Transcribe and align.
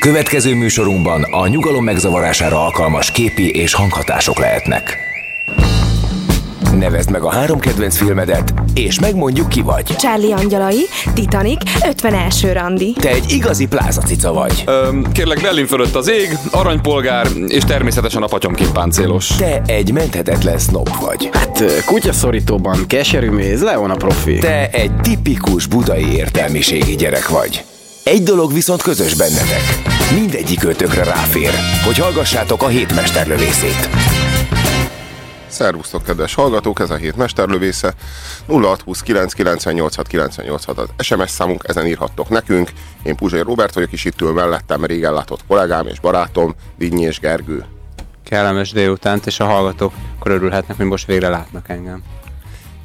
Következő 0.00 0.54
műsorunkban 0.54 1.22
a 1.22 1.46
nyugalom 1.46 1.84
megzavarására 1.84 2.64
alkalmas 2.64 3.10
képi 3.10 3.50
és 3.50 3.74
hanghatások 3.74 4.38
lehetnek. 4.38 4.98
Nevezd 6.78 7.10
meg 7.10 7.22
a 7.22 7.30
három 7.30 7.58
kedvenc 7.58 7.96
filmedet, 7.96 8.54
és 8.74 9.00
megmondjuk 9.00 9.48
ki 9.48 9.60
vagy. 9.60 9.84
Charlie 9.84 10.32
Angyalai, 10.32 10.84
Titanic, 11.14 11.62
51. 11.86 12.52
randi. 12.52 12.92
Te 12.92 13.08
egy 13.08 13.32
igazi 13.32 13.66
plázacica 13.66 14.32
vagy. 14.32 14.62
Öm, 14.66 15.12
kérlek, 15.12 15.40
Berlin 15.40 15.66
fölött 15.66 15.94
az 15.94 16.08
ég, 16.08 16.38
aranypolgár, 16.50 17.26
és 17.46 17.64
természetesen 17.64 18.22
a 18.22 18.26
patyomként 18.26 18.72
páncélos. 18.72 19.26
Te 19.26 19.62
egy 19.66 19.92
menthetetlen 19.92 20.58
snob 20.58 20.88
vagy. 21.00 21.28
Hát 21.32 21.84
kutyaszorítóban 21.84 22.86
keserű 22.86 23.30
méz, 23.30 23.62
Leon 23.62 23.90
a 23.90 23.96
profi. 23.96 24.38
Te 24.38 24.68
egy 24.70 24.94
tipikus 25.00 25.66
budai 25.66 26.12
értelmiségi 26.12 26.96
gyerek 26.96 27.28
vagy. 27.28 27.64
Egy 28.04 28.22
dolog 28.22 28.52
viszont 28.52 28.82
közös 28.82 29.14
bennetek. 29.14 29.62
Mindegyik 30.14 30.64
ötökre 30.64 31.04
ráfér, 31.04 31.50
hogy 31.84 31.96
hallgassátok 31.98 32.62
a 32.62 32.66
hét 32.66 32.94
mesterlövészét. 32.94 33.88
Szervusztok, 35.46 36.02
kedves 36.04 36.34
hallgatók, 36.34 36.80
ez 36.80 36.90
a 36.90 36.94
hét 36.94 37.16
mesterlövésze. 37.16 37.94
0629 38.46 39.32
986 39.32 40.06
986 40.06 40.78
az 40.78 41.04
SMS 41.06 41.30
számunk, 41.30 41.64
ezen 41.66 41.86
írhattok 41.86 42.28
nekünk. 42.28 42.70
Én 43.02 43.16
Puzsai 43.16 43.40
Robert 43.42 43.74
vagyok, 43.74 43.92
és 43.92 44.04
itt 44.04 44.20
ül 44.20 44.32
mellettem 44.32 44.84
régen 44.84 45.12
látott 45.12 45.40
kollégám 45.48 45.86
és 45.86 46.00
barátom, 46.00 46.54
Vinnyi 46.76 47.02
és 47.02 47.18
Gergő. 47.18 47.64
kellemes 48.24 48.70
délutánt, 48.72 49.26
és 49.26 49.40
a 49.40 49.44
hallgatók 49.44 49.92
akkor 50.18 50.30
örülhetnek, 50.30 50.76
hogy 50.76 50.86
most 50.86 51.06
végre 51.06 51.28
látnak 51.28 51.68
engem. 51.68 52.02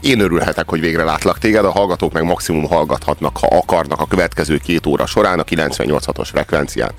Én 0.05 0.19
örülhetek, 0.19 0.69
hogy 0.69 0.79
végre 0.79 1.03
látlak 1.03 1.37
téged, 1.37 1.65
a 1.65 1.71
hallgatók 1.71 2.13
meg 2.13 2.23
maximum 2.23 2.67
hallgathatnak, 2.67 3.37
ha 3.37 3.47
akarnak 3.47 3.99
a 4.01 4.05
következő 4.05 4.57
két 4.57 4.85
óra 4.85 5.05
során 5.05 5.39
a 5.39 5.43
98.6-os 5.43 6.27
frekvencián. 6.31 6.91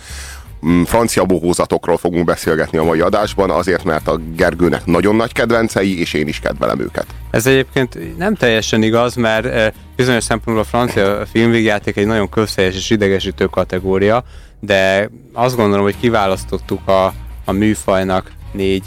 Mm, 0.67 0.83
Francia 0.83 1.25
bohózatokról 1.25 1.97
fogunk 1.97 2.25
beszélgetni 2.25 2.79
a 2.79 2.85
mai 2.85 3.01
adásban, 3.01 3.51
azért, 3.51 3.85
mert 3.85 4.09
a 4.09 4.21
Gergőnek 4.37 4.85
nagyon 4.85 5.17
nagy 5.17 5.33
kedvencei, 5.33 6.01
és 6.01 6.13
én 6.13 6.29
is 6.29 6.41
kedvelem 6.41 6.81
őket. 6.81 7.07
Ez 7.31 7.47
egyébként 7.47 8.19
nem 8.19 8.35
teljesen 8.35 8.83
igaz, 8.83 9.15
mert 9.15 9.47
eh, 9.47 9.73
bizonyos 9.97 10.25
szempontból 10.25 10.65
a 10.65 10.69
francia 10.69 11.27
filmvégjáték 11.27 11.97
egy 11.97 12.07
nagyon 12.07 12.29
közhelyes 12.29 12.75
és 12.75 12.91
idegesítő 12.91 13.45
kategória, 13.45 14.25
de 14.61 15.11
azt 15.33 15.57
gondolom, 15.57 15.85
hogy 15.85 15.99
kiválasztottuk 16.01 16.89
a, 16.89 17.13
a 17.45 17.53
műfajnak 17.53 18.33
négy 18.53 18.85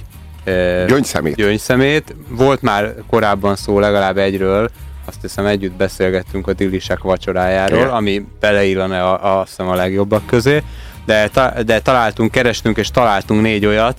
Gyöngyszemét. 0.88 1.36
gyöngyszemét. 1.36 2.16
Volt 2.28 2.62
már 2.62 2.94
korábban 3.10 3.56
szó 3.56 3.80
legalább 3.80 4.18
egyről, 4.18 4.70
azt 5.06 5.22
hiszem 5.22 5.46
együtt 5.46 5.74
beszélgettünk 5.74 6.48
a 6.48 6.54
Dillisek 6.54 7.00
vacsorájáról, 7.00 7.80
Igen. 7.80 7.90
ami 7.90 8.26
beleillene 8.40 9.04
a, 9.04 9.26
a, 9.26 9.40
azt 9.40 9.50
hiszem 9.50 9.68
a 9.68 9.76
legjobbak 9.76 10.26
közé, 10.26 10.64
de, 11.06 11.28
ta, 11.28 11.54
de 11.66 11.80
találtunk, 11.80 12.32
kerestünk 12.32 12.78
és 12.78 12.92
találtunk 12.92 13.42
négy 13.42 13.66
olyat, 13.66 13.98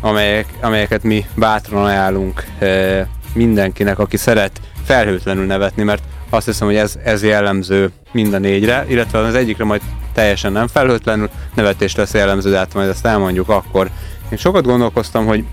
amelyek, 0.00 0.46
amelyeket 0.60 1.02
mi 1.02 1.24
bátran 1.34 1.84
ajánlunk 1.84 2.44
e, 2.58 3.08
mindenkinek, 3.34 3.98
aki 3.98 4.16
szeret 4.16 4.60
felhőtlenül 4.84 5.46
nevetni, 5.46 5.82
mert 5.82 6.02
azt 6.30 6.46
hiszem, 6.46 6.66
hogy 6.66 6.76
ez, 6.76 6.98
ez 7.04 7.24
jellemző 7.24 7.90
mind 8.12 8.34
a 8.34 8.38
négyre, 8.38 8.84
illetve 8.88 9.18
az 9.18 9.34
egyikre 9.34 9.64
majd 9.64 9.80
teljesen 10.12 10.52
nem 10.52 10.66
felhőtlenül 10.66 11.30
nevetés 11.54 11.94
lesz 11.94 12.14
jellemző, 12.14 12.50
de 12.50 12.56
hát 12.56 12.74
majd 12.74 12.88
ezt 12.88 13.06
elmondjuk 13.06 13.48
akkor. 13.48 13.90
Én 14.30 14.38
sokat 14.38 14.64
gondolkoztam, 14.64 15.26
hogy 15.26 15.44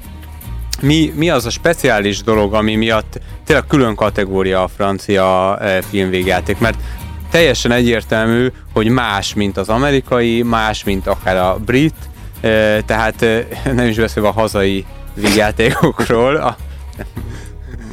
mi, 0.86 1.14
mi 1.16 1.30
az 1.30 1.46
a 1.46 1.50
speciális 1.50 2.24
dolog, 2.24 2.54
ami 2.54 2.76
miatt 2.76 3.20
tényleg 3.46 3.68
külön 3.68 3.96
kategória 3.96 4.64
a 4.64 4.68
francia 4.68 5.58
eh, 5.58 5.82
filmvégjáték, 5.90 6.60
mert 6.60 6.78
teljesen 7.32 7.72
egyértelmű, 7.72 8.48
hogy 8.74 8.88
más, 8.88 9.34
mint 9.34 9.58
az 9.58 9.70
amerikai, 9.70 10.42
más, 10.42 10.84
mint 10.84 11.08
akár 11.08 11.38
a 11.38 11.58
brit, 11.66 11.96
eh, 12.42 12.78
tehát 12.86 13.22
eh, 13.22 13.46
nem 13.74 13.88
is 13.88 13.98
beszélve 13.98 14.30
a 14.30 14.32
hazai 14.32 14.86
vígjátékokról, 15.14 16.36
a, 16.36 16.58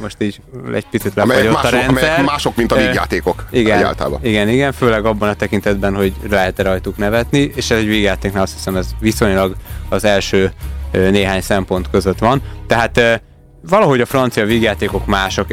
most 0.01 0.15
így 0.19 0.41
egy 0.73 0.85
picit 0.91 1.13
lefagyott 1.13 1.47
a 1.47 1.51
mások, 1.51 1.71
rendszer. 1.71 1.89
amelyek 1.89 2.23
mások, 2.23 2.55
mint 2.55 2.71
a 2.71 2.75
vígjátékok 2.75 3.45
igen, 3.51 3.77
egyáltalán. 3.77 4.19
igen, 4.23 4.49
igen, 4.49 4.71
főleg 4.71 5.05
abban 5.05 5.29
a 5.29 5.33
tekintetben, 5.33 5.95
hogy 5.95 6.13
lehet 6.29 6.61
rajtuk 6.61 6.97
nevetni, 6.97 7.51
és 7.55 7.71
ez 7.71 7.77
egy 7.77 7.87
vígjátéknál 7.87 8.43
azt 8.43 8.53
hiszem 8.53 8.75
ez 8.75 8.87
viszonylag 8.99 9.55
az 9.89 10.03
első 10.03 10.51
néhány 10.93 11.41
szempont 11.41 11.89
között 11.89 12.19
van. 12.19 12.41
Tehát 12.67 13.21
valahogy 13.69 14.01
a 14.01 14.05
francia 14.05 14.45
vígjátékok 14.45 15.05
mások. 15.05 15.47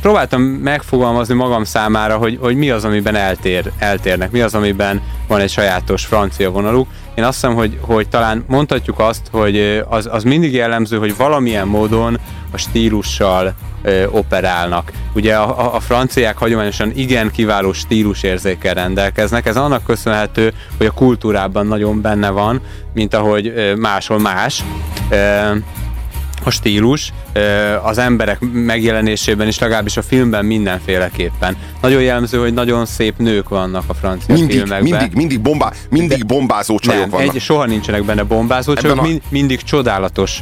Próbáltam 0.00 0.42
megfogalmazni 0.42 1.34
magam 1.34 1.64
számára, 1.64 2.16
hogy, 2.16 2.38
hogy 2.40 2.56
mi 2.56 2.70
az, 2.70 2.84
amiben 2.84 3.14
eltér, 3.14 3.72
eltérnek, 3.78 4.30
mi 4.30 4.40
az, 4.40 4.54
amiben 4.54 5.02
van 5.28 5.40
egy 5.40 5.50
sajátos 5.50 6.04
francia 6.04 6.50
vonaluk. 6.50 6.88
Én 7.14 7.24
azt 7.24 7.34
hiszem, 7.34 7.54
hogy, 7.54 7.78
hogy 7.80 8.08
talán 8.08 8.44
mondhatjuk 8.48 8.98
azt, 8.98 9.22
hogy 9.30 9.84
az, 9.88 10.08
az 10.10 10.22
mindig 10.22 10.52
jellemző, 10.52 10.98
hogy 10.98 11.16
valamilyen 11.16 11.66
módon 11.66 12.18
a 12.50 12.56
stílussal 12.56 13.54
operálnak. 14.10 14.92
Ugye 15.14 15.34
a, 15.36 15.58
a, 15.60 15.74
a 15.74 15.80
franciák 15.80 16.36
hagyományosan 16.36 16.92
igen 16.94 17.30
kiváló 17.30 17.72
stílusérzékkel 17.72 18.74
rendelkeznek. 18.74 19.46
Ez 19.46 19.56
annak 19.56 19.84
köszönhető, 19.84 20.52
hogy 20.76 20.86
a 20.86 20.90
kultúrában 20.90 21.66
nagyon 21.66 22.00
benne 22.00 22.30
van, 22.30 22.60
mint 22.94 23.14
ahogy 23.14 23.46
ö, 23.46 23.74
máshol 23.74 24.18
más. 24.18 24.64
Ö, 25.10 25.50
a 26.44 26.50
stílus 26.50 27.12
az 27.82 27.98
emberek 27.98 28.38
megjelenésében 28.52 29.48
is, 29.48 29.58
legalábbis 29.58 29.96
a 29.96 30.02
filmben 30.02 30.44
mindenféleképpen. 30.44 31.56
Nagyon 31.82 32.02
jellemző, 32.02 32.38
hogy 32.38 32.54
nagyon 32.54 32.86
szép 32.86 33.14
nők 33.18 33.48
vannak 33.48 33.84
a 33.86 33.94
francia 33.94 34.34
Mindig, 34.34 34.56
filmekben. 34.56 34.82
mindig, 34.90 35.14
mindig, 35.16 35.40
bombá, 35.40 35.72
mindig 35.90 36.26
bombázó 36.26 36.78
csajok 36.78 37.00
nem, 37.00 37.10
vannak. 37.10 37.34
egy, 37.34 37.40
soha 37.40 37.64
nincsenek 37.64 38.04
benne 38.04 38.22
bombázó 38.22 38.74
csajok, 38.74 38.98
a- 38.98 39.02
mind, 39.02 39.20
mindig 39.28 39.62
csodálatos 39.62 40.38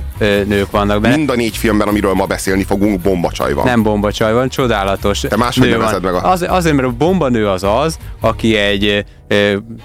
nők 0.46 0.70
vannak 0.70 1.00
benne. 1.00 1.16
Mind 1.16 1.30
a 1.30 1.34
négy 1.34 1.56
filmben, 1.56 1.88
amiről 1.88 2.14
ma 2.14 2.26
beszélni 2.26 2.64
fogunk, 2.64 3.00
bombacsaj 3.00 3.52
van. 3.52 3.64
Nem 3.64 3.82
bombacsaj 3.82 4.32
van, 4.32 4.48
csodálatos 4.48 5.20
Te 5.20 5.36
máshogy 5.36 5.68
nevezed 5.70 6.02
meg 6.02 6.14
a- 6.14 6.30
Az, 6.30 6.44
azért, 6.48 6.74
mert 6.76 6.88
a 6.88 6.92
bombanő 6.92 7.48
az 7.48 7.62
az, 7.62 7.98
aki 8.20 8.56
egy 8.56 9.04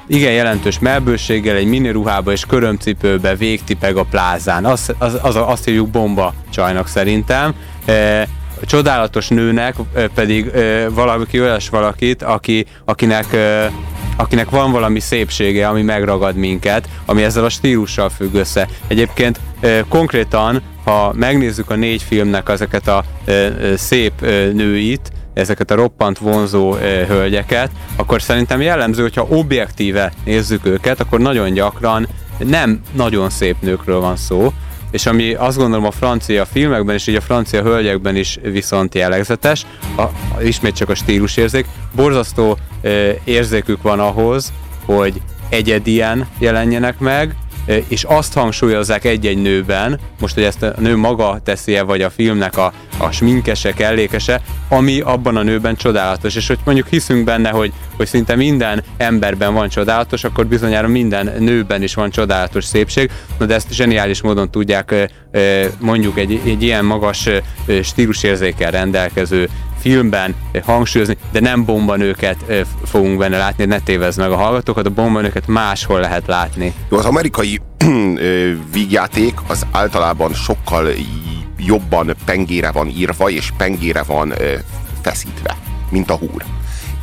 igen 0.07 0.31
jelentős 0.31 0.79
melbőséggel, 0.79 1.55
egy 1.55 1.67
miniruhába 1.67 2.31
és 2.31 2.45
körömcipőbe 2.45 3.35
végtipeg 3.35 3.97
a 3.97 4.03
plázán. 4.03 4.65
Az, 4.65 4.93
az, 4.97 5.17
az, 5.21 5.35
azt 5.35 5.65
hívjuk 5.65 5.89
bomba 5.89 6.33
csajnak 6.49 6.87
szerintem. 6.87 7.53
E, 7.85 8.27
csodálatos 8.61 9.27
nőnek 9.27 9.75
pedig 10.13 10.51
valaki 10.89 11.41
olyas 11.41 11.69
valakit, 11.69 12.23
aki, 12.23 12.65
akinek 12.85 13.25
akinek 14.17 14.49
van 14.49 14.71
valami 14.71 14.99
szépsége, 14.99 15.67
ami 15.67 15.81
megragad 15.81 16.35
minket, 16.35 16.89
ami 17.05 17.23
ezzel 17.23 17.43
a 17.43 17.49
stílussal 17.49 18.09
függ 18.09 18.33
össze. 18.33 18.67
Egyébként 18.87 19.39
konkrétan, 19.89 20.61
ha 20.83 21.13
megnézzük 21.15 21.69
a 21.69 21.75
négy 21.75 22.01
filmnek 22.01 22.49
ezeket 22.49 22.87
a 22.87 23.03
szép 23.75 24.21
nőit, 24.53 25.11
ezeket 25.35 25.71
a 25.71 25.75
roppant 25.75 26.17
vonzó 26.17 26.73
hölgyeket, 27.07 27.71
akkor 27.95 28.21
szerintem 28.21 28.61
jellemző, 28.61 29.01
hogyha 29.01 29.27
objektíve 29.29 30.11
nézzük 30.25 30.65
őket, 30.65 30.99
akkor 30.99 31.19
nagyon 31.19 31.53
gyakran 31.53 32.07
nem 32.37 32.81
nagyon 32.91 33.29
szép 33.29 33.55
nőkről 33.59 33.99
van 33.99 34.15
szó, 34.15 34.53
és 34.91 35.05
ami 35.05 35.33
azt 35.33 35.57
gondolom 35.57 35.85
a 35.85 35.91
francia 35.91 36.45
filmekben 36.45 36.95
és 36.95 37.07
így 37.07 37.15
a 37.15 37.21
francia 37.21 37.61
hölgyekben 37.61 38.15
is 38.15 38.39
viszont 38.41 38.95
jellegzetes, 38.95 39.65
a, 39.95 40.01
a, 40.01 40.13
ismét 40.41 40.75
csak 40.75 40.89
a 40.89 40.95
stílusérzék, 40.95 41.65
borzasztó 41.95 42.57
e, 42.81 42.89
érzékük 43.23 43.81
van 43.81 43.99
ahhoz, 43.99 44.53
hogy 44.85 45.21
egyedien 45.49 46.27
jelenjenek 46.39 46.99
meg, 46.99 47.35
és 47.87 48.03
azt 48.03 48.33
hangsúlyozzák 48.33 49.05
egy-egy 49.05 49.41
nőben, 49.41 49.99
most, 50.19 50.33
hogy 50.33 50.43
ezt 50.43 50.63
a 50.63 50.73
nő 50.77 50.95
maga 50.95 51.39
teszi-e, 51.43 51.81
vagy 51.81 52.01
a 52.01 52.09
filmnek 52.09 52.57
a, 52.57 52.73
a 52.97 53.11
sminkese, 53.11 53.73
kellékese, 53.73 54.41
ami 54.69 54.99
abban 54.99 55.37
a 55.37 55.43
nőben 55.43 55.75
csodálatos. 55.75 56.35
És 56.35 56.47
hogy 56.47 56.59
mondjuk 56.65 56.87
hiszünk 56.87 57.23
benne, 57.23 57.49
hogy, 57.49 57.73
hogy 57.97 58.07
szinte 58.07 58.35
minden 58.35 58.83
emberben 58.97 59.53
van 59.53 59.69
csodálatos, 59.69 60.23
akkor 60.23 60.45
bizonyára 60.45 60.87
minden 60.87 61.31
nőben 61.39 61.83
is 61.83 61.93
van 61.93 62.09
csodálatos 62.09 62.65
szépség, 62.65 63.11
de 63.37 63.53
ezt 63.53 63.73
zseniális 63.73 64.21
módon 64.21 64.51
tudják 64.51 65.09
mondjuk 65.79 66.17
egy, 66.17 66.41
egy 66.45 66.63
ilyen 66.63 66.85
magas 66.85 67.29
stílusérzékkel 67.83 68.71
rendelkező 68.71 69.49
filmben 69.79 70.35
hangsúlyozni, 70.63 71.17
de 71.31 71.39
nem 71.39 71.65
bombanőket 71.65 72.37
fogunk 72.85 73.17
benne 73.17 73.37
látni, 73.37 73.65
ne 73.65 73.79
tévezz 73.79 74.17
meg 74.17 74.31
a 74.31 74.35
hallgatókat, 74.35 74.85
a 74.85 74.89
bombanőket 74.89 75.47
máshol 75.47 75.99
lehet 75.99 76.27
látni. 76.27 76.73
Jó, 76.89 76.97
az 76.97 77.05
amerikai 77.05 77.61
vígjáték 78.73 79.33
az 79.47 79.65
általában 79.71 80.33
sokkal 80.33 80.87
jobban 81.57 82.15
pengére 82.25 82.71
van 82.71 82.87
írva, 82.87 83.29
és 83.29 83.51
pengére 83.57 84.03
van 84.03 84.33
feszítve, 85.01 85.57
mint 85.89 86.09
a 86.09 86.15
húr. 86.15 86.43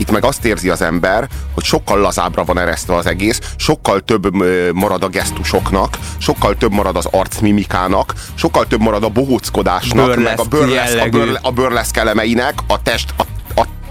Itt 0.03 0.11
meg 0.11 0.25
azt 0.25 0.45
érzi 0.45 0.69
az 0.69 0.83
ember, 0.83 1.29
hogy 1.55 1.65
sokkal 1.65 2.01
lazábbra 2.01 2.45
van 2.45 2.59
eresztve 2.59 2.95
az 2.95 3.07
egész, 3.07 3.41
sokkal 3.57 4.01
több 4.01 4.35
marad 4.75 5.03
a 5.03 5.09
gesztusoknak, 5.09 5.99
sokkal 6.19 6.57
több 6.57 6.73
marad 6.73 6.97
az 6.97 7.07
arcmimikának, 7.11 8.15
sokkal 8.35 8.67
több 8.67 8.81
marad 8.81 9.05
a 9.05 9.09
bohóckodásnak, 9.09 10.17
meg 10.17 10.39
a 10.39 10.45
burleszk, 10.45 10.99
a, 10.99 11.09
burle, 11.09 11.39
a 11.43 11.51
burleszk 11.51 11.97
elemeinek, 11.97 12.55
a 12.67 12.83
test, 12.83 13.15
a, 13.17 13.23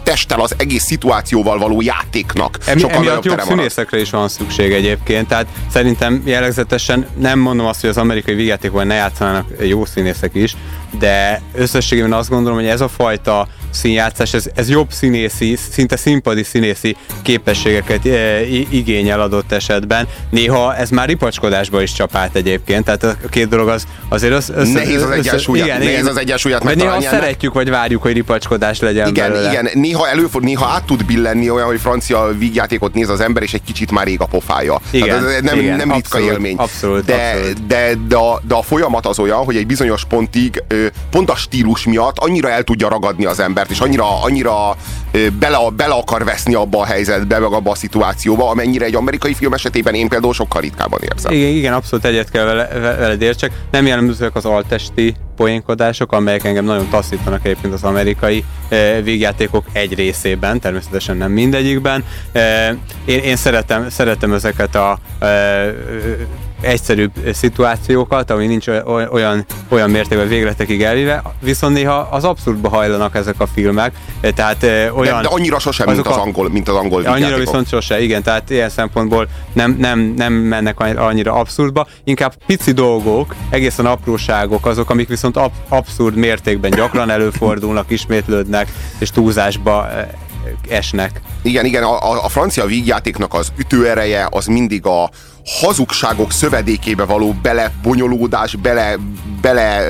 testtel, 0.03 0.39
az 0.39 0.53
egész 0.57 0.83
szituációval 0.83 1.57
való 1.57 1.81
játéknak 1.81 2.57
Emi, 2.65 2.79
sokkal 2.79 2.97
emiatt 2.97 3.25
jobb 3.25 3.41
színészekre 3.41 3.99
is 3.99 4.09
van 4.09 4.27
szükség 4.27 4.71
egyébként, 4.71 5.27
tehát 5.27 5.47
szerintem 5.69 6.21
jellegzetesen 6.25 7.07
nem 7.17 7.39
mondom 7.39 7.65
azt, 7.65 7.81
hogy 7.81 7.89
az 7.89 7.97
amerikai 7.97 8.35
vígjátékban 8.35 8.87
ne 8.87 8.93
játszanának 8.93 9.47
jó 9.59 9.85
színészek 9.85 10.35
is, 10.35 10.55
de 10.99 11.41
összességében 11.53 12.13
azt 12.13 12.29
gondolom, 12.29 12.57
hogy 12.57 12.67
ez 12.67 12.81
a 12.81 12.88
fajta 12.88 13.47
színjátszás, 13.69 14.33
ez, 14.33 14.45
ez 14.55 14.69
jobb 14.69 14.91
színészi, 14.91 15.57
szinte 15.71 15.95
színpadi 15.95 16.43
színészi 16.43 16.95
képességeket 17.21 18.05
e, 18.05 18.41
igényel 18.69 19.21
adott 19.21 19.51
esetben. 19.51 20.07
Néha 20.29 20.75
ez 20.75 20.89
már 20.89 21.07
ripacskodásba 21.07 21.81
is 21.81 21.93
csapát 21.93 22.35
egyébként, 22.35 22.83
tehát 22.85 23.03
a 23.03 23.15
két 23.29 23.47
dolog 23.49 23.67
az 23.67 23.83
azért 24.09 24.33
össze, 24.33 24.53
össze, 24.55 24.71
Nehéz 24.71 25.01
az 25.01 25.09
egyensúlyat- 25.09 25.67
nehéz 25.79 26.05
az 26.05 26.17
egyensúlyat 26.17 26.63
Vagy 26.63 26.77
néha 26.77 27.01
szeretjük, 27.01 27.53
vagy 27.53 27.69
várjuk, 27.69 28.01
hogy 28.01 28.13
ripacskodás 28.13 28.79
legyen 28.79 29.07
Igen, 29.07 29.31
belőle. 29.31 29.51
igen, 29.51 29.69
néha 29.73 30.07
előfordul, 30.09 30.49
néha 30.49 30.65
át 30.65 30.83
tud 30.83 31.05
billenni 31.05 31.49
olyan, 31.49 31.67
hogy 31.67 31.79
francia 31.79 32.27
vígjátékot 32.37 32.94
néz 32.94 33.09
az 33.09 33.19
ember, 33.19 33.44
és 33.44 33.53
egy 33.53 33.63
kicsit 33.63 33.91
már 33.91 34.07
ég 34.07 34.21
a 34.21 34.25
pofája. 34.25 34.79
Igen, 34.89 35.07
Tehát 35.07 35.23
ez 35.35 35.41
nem, 35.41 35.59
igen, 35.59 35.77
nem 35.77 35.91
ritka 35.91 36.17
abszolút, 36.17 36.27
élmény. 36.31 36.55
abszolút, 36.57 37.05
de, 37.05 37.13
abszolút. 37.33 37.67
De, 37.67 37.94
de, 38.07 38.15
a, 38.15 38.41
de 38.47 38.53
a 38.55 38.61
folyamat 38.61 39.05
az 39.05 39.19
olyan, 39.19 39.37
hogy 39.44 39.55
egy 39.55 39.65
bizonyos 39.67 40.05
pontig 40.05 40.63
ö, 40.67 40.81
pont 41.10 41.30
a 41.30 41.36
stílus 41.36 41.86
miatt 41.86 42.18
annyira 42.18 42.50
el 42.50 42.63
tudja 42.63 42.89
ragadni 42.89 43.25
az 43.25 43.39
embert, 43.39 43.69
és 43.69 43.80
annyira, 43.80 44.22
annyira 44.22 44.75
bele, 45.39 45.57
bele 45.75 45.94
akar 45.94 46.24
veszni 46.24 46.54
abba 46.54 46.80
a 46.80 46.86
helyzetbe, 46.86 47.39
meg 47.39 47.51
abba 47.51 47.72
a 47.72 47.75
szituációba, 47.75 48.50
amennyire 48.50 48.86
egy 48.86 48.95
amerikai 48.95 49.33
film 49.33 49.54
esetében 49.54 49.94
én 49.94 50.07
például 50.07 50.33
sokkal 50.33 50.62
ritkábban 50.62 51.00
érzem. 51.01 51.33
Igen, 51.33 51.50
igen, 51.50 51.74
abszolút 51.74 52.06
egyet 52.06 52.31
kell 52.31 52.45
vele, 52.45 52.68
ve- 52.68 52.98
veled 52.98 53.22
értsek. 53.22 53.51
Nem 53.72 53.86
jellemzőek 53.86 54.36
az 54.36 54.45
altesti 54.45 55.16
poénkodások, 55.36 56.12
amelyek 56.12 56.44
engem 56.44 56.66
nagyon 56.66 56.89
taszítanak 56.89 57.45
egyébként 57.45 57.74
az 57.74 57.83
amerikai 57.83 58.44
e, 58.69 59.01
végjátékok 59.01 59.66
egy 59.72 59.94
részében, 59.94 60.60
természetesen 60.60 61.18
nem 61.18 61.31
mindegyikben. 61.31 62.04
E, 62.31 62.75
én, 63.06 63.19
én 63.19 63.36
szeretem, 63.36 63.89
szeretem 63.89 64.33
ezeket 64.33 64.75
a 64.75 65.00
e, 65.19 65.25
egyszerűbb 66.61 67.11
szituációkat, 67.33 68.29
ami 68.31 68.45
nincs 68.47 68.67
oly- 68.67 69.07
olyan, 69.11 69.45
olyan 69.69 69.89
mértékben 69.89 70.27
végletekig 70.27 70.83
elvéve, 70.83 71.21
viszont 71.39 71.73
néha 71.73 72.07
az 72.11 72.23
abszurdba 72.23 72.69
hajlanak 72.69 73.15
ezek 73.15 73.35
a 73.37 73.47
filmek, 73.47 73.93
e, 74.21 74.31
tehát 74.31 74.63
e, 74.63 74.93
olyan... 74.93 75.15
De, 75.15 75.21
de 75.21 75.27
annyira 75.35 75.59
sosem, 75.59 75.89
mint 75.93 76.07
az 76.07 76.15
angol, 76.15 76.49
mint 76.49 76.69
az 76.69 76.75
angol 76.75 76.97
Annyira 76.99 77.13
vígjátékok. 77.13 77.39
viszont 77.45 77.67
sose, 77.67 78.01
igen, 78.01 78.23
tehát 78.23 78.49
ilyen 78.49 78.69
szempontból 78.69 79.27
nem, 79.53 79.75
nem, 79.79 79.99
nem 79.99 80.33
mennek 80.33 80.79
annyi- 80.79 80.95
annyira 80.97 81.33
abszurdba, 81.33 81.87
inkább 82.03 82.33
pici 82.45 82.71
dolgok, 82.71 83.35
egészen 83.49 83.85
apróságok 83.85 84.65
azok, 84.65 84.89
amik 84.89 85.07
viszont 85.07 85.37
ab, 85.37 85.51
abszurd 85.69 86.15
mértékben 86.15 86.71
gyakran 86.71 87.09
előfordulnak, 87.09 87.89
ismétlődnek, 87.91 88.71
és 88.97 89.09
túlzásba 89.09 89.89
eh, 89.89 90.07
esnek. 90.69 91.21
Igen, 91.41 91.65
igen, 91.65 91.83
a, 91.83 92.11
a- 92.11 92.23
a 92.25 92.29
francia 92.29 92.65
vígjátéknak 92.65 93.33
az 93.33 93.51
ütőereje 93.57 94.27
az 94.31 94.45
mindig 94.45 94.85
a 94.85 95.09
hazugságok 95.45 96.31
szövedékébe 96.31 97.03
való 97.03 97.35
belebonyolódás, 97.41 98.55
bele, 98.55 98.95
bele 99.41 99.85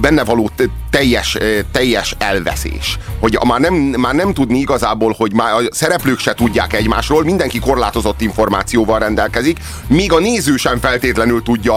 benne 0.00 0.24
való 0.24 0.50
te- 0.56 0.68
teljes, 0.90 1.38
teljes 1.72 2.14
elveszés. 2.18 2.98
Hogy 3.20 3.38
már 3.46 3.60
nem, 3.60 3.74
már 3.74 4.14
nem 4.14 4.34
tudni 4.34 4.58
igazából, 4.58 5.14
hogy 5.18 5.32
már 5.32 5.52
a 5.52 5.60
szereplők 5.70 6.18
se 6.18 6.34
tudják 6.34 6.72
egymásról, 6.72 7.24
mindenki 7.24 7.58
korlátozott 7.58 8.20
információval 8.20 8.98
rendelkezik, 8.98 9.58
míg 9.86 10.12
a 10.12 10.18
néző 10.18 10.56
sem 10.56 10.78
feltétlenül 10.78 11.42
tudja, 11.42 11.74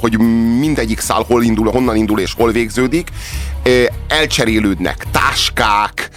hogy 0.00 0.18
mindegyik 0.58 1.00
szál 1.00 1.24
hol 1.26 1.42
indul, 1.42 1.70
honnan 1.70 1.96
indul 1.96 2.20
és 2.20 2.34
hol 2.34 2.52
végződik. 2.52 3.08
Elcserélődnek 4.08 5.06
táskák, 5.10 6.10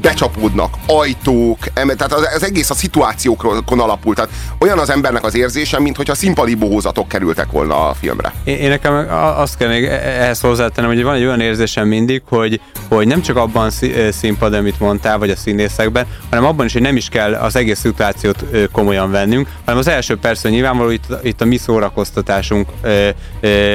becsapódnak 0.00 0.74
ajtók, 0.86 1.58
tehát 1.74 2.12
az, 2.12 2.28
az 2.34 2.44
egész 2.44 2.70
a 2.70 2.74
szituációkon 2.74 3.80
alapul. 3.80 4.14
Tehát 4.14 4.30
olyan 4.58 4.78
az 4.78 4.90
embernek 4.90 5.24
az 5.24 5.36
érzése, 5.36 5.80
mintha 5.80 6.14
színpadi 6.14 6.54
bohózatok 6.54 7.08
kerültek 7.08 7.50
volna 7.50 7.88
a 7.88 7.94
filmre. 7.94 8.32
Én, 8.44 8.56
én 8.56 8.68
nekem 8.68 9.06
azt 9.36 9.56
kell 9.56 9.68
még 9.68 9.84
e- 9.84 9.90
ehhez 9.92 10.40
hozzátennem, 10.40 10.90
hogy 10.90 11.02
van 11.02 11.14
egy 11.14 11.24
olyan 11.24 11.40
érzésem 11.40 11.88
mindig, 11.88 12.22
hogy, 12.28 12.60
hogy 12.88 13.06
nem 13.06 13.22
csak 13.22 13.36
abban 13.36 13.70
színpad, 14.10 14.54
amit 14.54 14.80
mondtál, 14.80 15.18
vagy 15.18 15.30
a 15.30 15.36
színészekben, 15.36 16.06
hanem 16.30 16.44
abban 16.44 16.66
is, 16.66 16.72
hogy 16.72 16.82
nem 16.82 16.96
is 16.96 17.08
kell 17.08 17.34
az 17.34 17.56
egész 17.56 17.78
szituációt 17.78 18.44
komolyan 18.72 19.10
vennünk, 19.10 19.48
hanem 19.64 19.80
az 19.80 19.88
első 19.88 20.16
persze 20.16 20.48
nyilvánvaló 20.48 20.90
itt, 20.90 21.06
itt 21.22 21.40
a 21.40 21.44
mi 21.44 21.56
szórakoztatásunk 21.56 22.68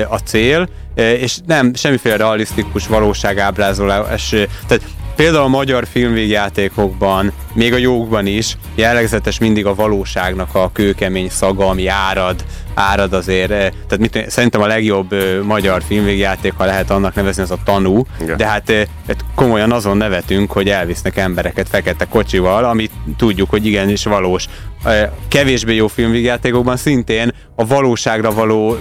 a 0.10 0.18
cél, 0.18 0.70
és 0.96 1.38
nem 1.46 1.74
semmiféle 1.74 2.16
realisztikus 2.16 2.88
valóságábrázolás. 2.88 4.30
Tehát 4.68 4.82
Például 5.16 5.44
a 5.44 5.48
magyar 5.48 5.88
filmvégjátékokban, 5.92 7.32
még 7.54 7.74
a 7.74 7.78
jókban 7.78 8.26
is 8.26 8.58
jellegzetes 8.76 9.40
mindig 9.40 9.66
a 9.66 9.76
valóságnak 9.76 10.56
a 10.56 10.70
kőkemény 10.74 11.30
szaga, 11.30 11.68
ami 11.68 11.88
árad, 11.88 12.44
árad 12.74 13.14
azért. 13.14 13.52
eh, 13.52 13.58
Tehát 13.58 13.98
mit, 13.98 14.30
szerintem 14.30 14.62
a 14.62 14.68
legjobb 14.68 15.16
magyar 15.44 15.84
filmvégjáték, 15.88 16.54
ha 16.58 16.66
lehet 16.66 16.90
annak 16.90 17.16
nevezni, 17.16 17.44
az 17.44 17.52
a 17.52 17.58
tanú. 17.66 18.06
Igen. 18.22 18.38
De 18.38 18.46
hát, 18.48 18.72
hát 19.08 19.26
komolyan 19.36 19.72
azon 19.72 19.98
nevetünk, 19.98 20.52
hogy 20.52 20.70
elvisznek 20.70 21.18
embereket 21.18 21.70
fekete 21.70 22.06
kocsival, 22.06 22.64
amit 22.64 22.92
tudjuk, 23.18 23.50
hogy 23.50 23.66
igenis 23.66 24.04
valós. 24.04 24.46
Kevésbé 25.28 25.76
jó 25.76 25.88
filmvégjátékokban 25.88 26.78
szintén 26.78 27.32
a 27.56 27.66
valóságra 27.66 28.34
való 28.34 28.78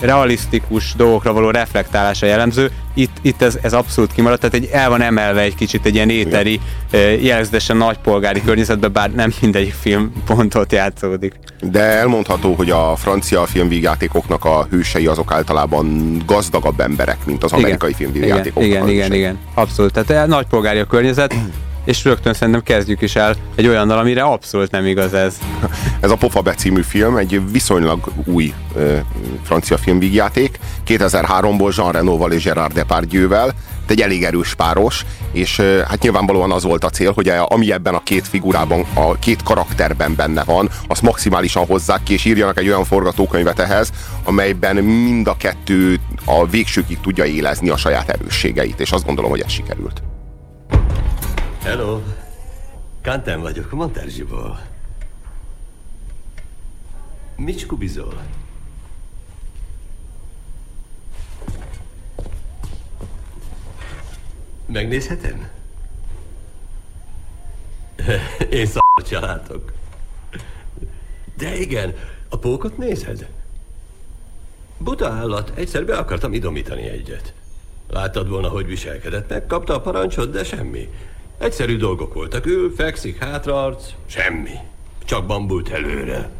realisztikus 0.00 0.94
dolgokra 0.96 1.32
való 1.32 1.50
reflektálása 1.50 2.26
jellemző. 2.26 2.70
Itt, 2.94 3.16
itt 3.22 3.42
ez, 3.42 3.58
ez 3.62 3.72
abszolút 3.72 4.12
kimaradt, 4.12 4.40
tehát 4.40 4.54
egy, 4.54 4.68
el 4.72 4.88
van 4.88 5.02
emelve 5.02 5.40
egy 5.40 5.54
kicsit 5.54 5.86
egy 5.86 5.94
ilyen 5.94 6.10
éteri, 6.10 6.60
jellegzetesen 7.20 7.76
nagypolgári 7.76 8.42
környezetben, 8.44 8.92
bár 8.92 9.10
nem 9.10 9.32
mindegyik 9.40 9.72
film 9.72 10.12
pont 10.26 10.54
ott 10.54 10.72
játszódik. 10.72 11.34
De 11.60 11.80
elmondható, 11.80 12.54
hogy 12.54 12.70
a 12.70 12.96
francia 12.96 13.46
filmvígjátékoknak 13.46 14.44
a 14.44 14.66
hősei 14.70 15.06
azok 15.06 15.32
általában 15.32 16.16
gazdagabb 16.26 16.80
emberek, 16.80 17.18
mint 17.26 17.44
az 17.44 17.52
amerikai 17.52 17.92
filmvígjátékoknak 17.92 18.64
Igen, 18.64 18.88
igen, 18.88 19.04
hősei. 19.04 19.18
igen, 19.18 19.38
abszolút. 19.54 19.92
Tehát 19.92 20.10
eh, 20.10 20.26
nagypolgári 20.26 20.78
a 20.78 20.84
környezet, 20.84 21.34
és 21.84 22.04
rögtön 22.04 22.34
szerintem 22.34 22.62
kezdjük 22.62 23.00
is 23.00 23.16
el 23.16 23.34
egy 23.54 23.66
olyannal, 23.66 23.98
amire 23.98 24.22
abszolút 24.22 24.70
nem 24.70 24.86
igaz 24.86 25.14
ez. 25.14 25.38
Ez 26.00 26.10
a 26.10 26.16
Pofa 26.16 26.54
című 26.54 26.82
film 26.82 27.16
egy 27.16 27.50
viszonylag 27.52 28.12
új 28.24 28.52
ö, 28.74 28.96
francia 29.42 29.76
filmvígjáték, 29.76 30.58
2003-ból 30.86 31.76
Jean 31.76 31.92
Renoval 31.92 32.32
és 32.32 32.44
Gerard 32.44 32.72
Depardieu-vel, 32.72 33.54
egy 33.92 34.00
elég 34.00 34.24
erős 34.24 34.54
páros, 34.54 35.04
és 35.32 35.60
hát 35.60 36.02
nyilvánvalóan 36.02 36.52
az 36.52 36.62
volt 36.62 36.84
a 36.84 36.90
cél, 36.90 37.12
hogy 37.12 37.28
ami 37.28 37.72
ebben 37.72 37.94
a 37.94 38.02
két 38.02 38.28
figurában, 38.28 38.86
a 38.94 39.14
két 39.18 39.42
karakterben 39.42 40.14
benne 40.14 40.44
van, 40.44 40.68
azt 40.86 41.02
maximálisan 41.02 41.66
hozzák 41.66 42.02
ki, 42.02 42.12
és 42.12 42.24
írjanak 42.24 42.58
egy 42.58 42.68
olyan 42.68 42.84
forgatókönyvet 42.84 43.58
ehhez, 43.58 43.90
amelyben 44.24 44.76
mind 44.76 45.26
a 45.26 45.36
kettő 45.36 46.00
a 46.24 46.46
végsőkig 46.46 47.00
tudja 47.00 47.24
élezni 47.24 47.68
a 47.68 47.76
saját 47.76 48.08
erősségeit, 48.08 48.80
és 48.80 48.92
azt 48.92 49.06
gondolom, 49.06 49.30
hogy 49.30 49.40
ez 49.40 49.50
sikerült. 49.50 50.02
Hello. 51.62 52.02
Kantem 53.02 53.40
vagyok, 53.40 53.70
Monterzsiból. 53.70 54.60
Mit 57.36 57.58
skubizol? 57.58 58.22
Megnézhetem? 64.66 65.48
Én 68.50 68.66
szart 68.66 69.10
látok. 69.10 69.72
De 71.36 71.56
igen, 71.56 71.94
a 72.28 72.38
pókot 72.38 72.76
nézed? 72.76 73.28
Buta 74.78 75.08
állat, 75.08 75.52
egyszer 75.54 75.84
be 75.84 75.96
akartam 75.96 76.32
idomítani 76.32 76.88
egyet. 76.88 77.34
Láttad 77.88 78.28
volna, 78.28 78.48
hogy 78.48 78.66
viselkedett, 78.66 79.28
megkapta 79.28 79.74
a 79.74 79.80
parancsot, 79.80 80.30
de 80.30 80.44
semmi. 80.44 80.88
Egyszerű 81.42 81.76
dolgok 81.76 82.14
voltak, 82.14 82.46
ül, 82.46 82.74
fekszik, 82.74 83.24
hátraarc, 83.24 83.92
semmi. 84.06 84.54
Csak 85.04 85.26
bambult 85.26 85.68
előre. 85.68 86.30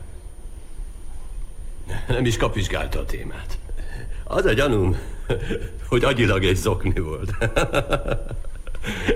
Nem 2.08 2.24
is 2.24 2.36
kapizsgálta 2.36 2.98
a 2.98 3.04
témát. 3.04 3.58
Az 4.24 4.44
a 4.44 4.52
gyanúm, 4.52 4.96
hogy 5.88 6.04
agyilag 6.04 6.44
egy 6.44 6.56
zokni 6.56 7.00
volt. 7.00 7.32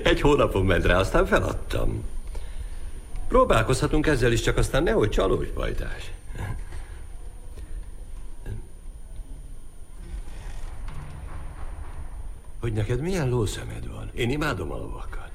Egy 0.05 0.21
hónapon 0.21 0.65
ment 0.65 0.85
rá, 0.85 0.99
aztán 0.99 1.27
feladtam. 1.27 2.05
Próbálkozhatunk 3.29 4.07
ezzel 4.07 4.33
is, 4.33 4.41
csak 4.41 4.57
aztán 4.57 4.83
nehogy 4.83 5.11
csalódj, 5.11 5.49
pajtás. 5.49 6.11
Hogy 12.61 12.73
neked 12.73 13.01
milyen 13.01 13.29
lószemed 13.29 13.89
van? 13.89 14.11
Én 14.15 14.31
imádom 14.31 14.73
a 14.73 14.77
lovakat. 14.77 15.26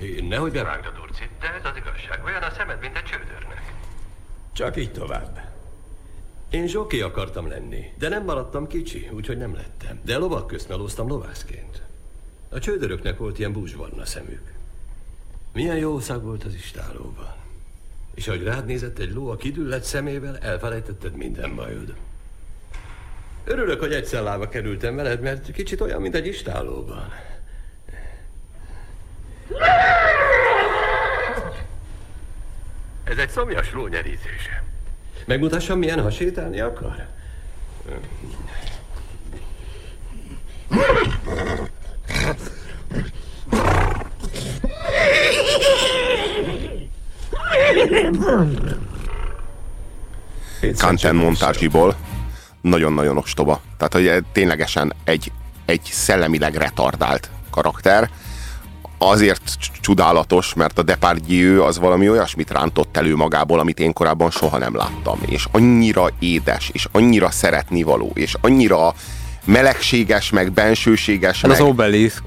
Én 0.00 0.24
nehogy 0.24 0.52
bevágd 0.52 0.86
a 0.86 0.90
durcit, 0.90 1.30
de 1.40 1.54
ez 1.54 1.64
az 1.64 1.76
igazság. 1.76 2.24
Olyan 2.24 2.42
a 2.42 2.50
szemed, 2.50 2.80
mint 2.80 2.96
egy 2.96 3.02
csődörnek. 3.02 3.72
Csak 4.52 4.76
így 4.76 4.92
tovább. 4.92 5.40
Én 6.50 6.66
zsoki 6.66 7.00
akartam 7.00 7.48
lenni, 7.48 7.92
de 7.98 8.08
nem 8.08 8.24
maradtam 8.24 8.66
kicsi, 8.66 9.08
úgyhogy 9.12 9.36
nem 9.36 9.54
lettem. 9.54 10.00
De 10.04 10.16
lovak 10.16 10.46
közt 10.46 10.68
melóztam 10.68 11.08
lovászként. 11.08 11.82
A 12.48 12.58
csődöröknek 12.58 13.18
volt 13.18 13.38
ilyen 13.38 13.52
búzsvarna 13.52 14.04
szemük. 14.04 14.52
Milyen 15.52 15.76
jó 15.76 16.00
szag 16.00 16.22
volt 16.22 16.44
az 16.44 16.54
istálóban. 16.54 17.34
És 18.14 18.28
ahogy 18.28 18.42
rád 18.42 18.66
nézett 18.66 18.98
egy 18.98 19.12
ló 19.12 19.30
a 19.30 19.36
kidüllett 19.36 19.82
szemével, 19.82 20.38
elfelejtetted 20.38 21.16
minden 21.16 21.54
bajod. 21.54 21.94
Örülök, 23.44 23.80
hogy 23.80 23.92
egyszer 23.92 24.22
lába 24.22 24.48
kerültem 24.48 24.96
veled, 24.96 25.20
mert 25.20 25.52
kicsit 25.52 25.80
olyan, 25.80 26.00
mint 26.00 26.14
egy 26.14 26.26
istálóban. 26.26 27.12
Ez 33.04 33.18
egy 33.18 33.30
szomjas 33.30 33.72
ló 33.72 33.86
nyerítése. 33.86 34.62
Megmutassam, 35.26 35.78
milyen 35.78 36.02
ha 36.02 36.10
sétálni 36.10 36.60
akar? 36.60 37.06
Kanten 50.78 51.14
montázsiból 51.14 51.96
nagyon-nagyon 52.60 53.16
ostoba. 53.16 53.60
Tehát, 53.76 53.92
hogy 53.92 54.24
ténylegesen 54.32 54.92
egy, 55.04 55.32
egy 55.64 55.82
szellemileg 55.82 56.54
retardált 56.54 57.30
karakter. 57.50 58.10
Azért 59.02 59.42
csodálatos, 59.80 60.54
mert 60.54 60.78
a 60.78 60.82
Depardieu 60.82 61.62
az 61.62 61.78
valami 61.78 62.08
olyasmit 62.08 62.50
rántott 62.50 62.96
elő 62.96 63.16
magából, 63.16 63.58
amit 63.58 63.80
én 63.80 63.92
korábban 63.92 64.30
soha 64.30 64.58
nem 64.58 64.76
láttam. 64.76 65.18
És 65.26 65.46
annyira 65.52 66.08
édes, 66.18 66.70
és 66.72 66.86
annyira 66.92 67.30
szeretnivaló, 67.30 68.10
és 68.14 68.34
annyira 68.40 68.94
melegséges, 69.44 70.30
meg 70.30 70.52
bensőséges. 70.52 71.40
Hát 71.40 71.50
meg... 71.50 71.60
az 71.60 71.66
Obelisk. 71.66 72.22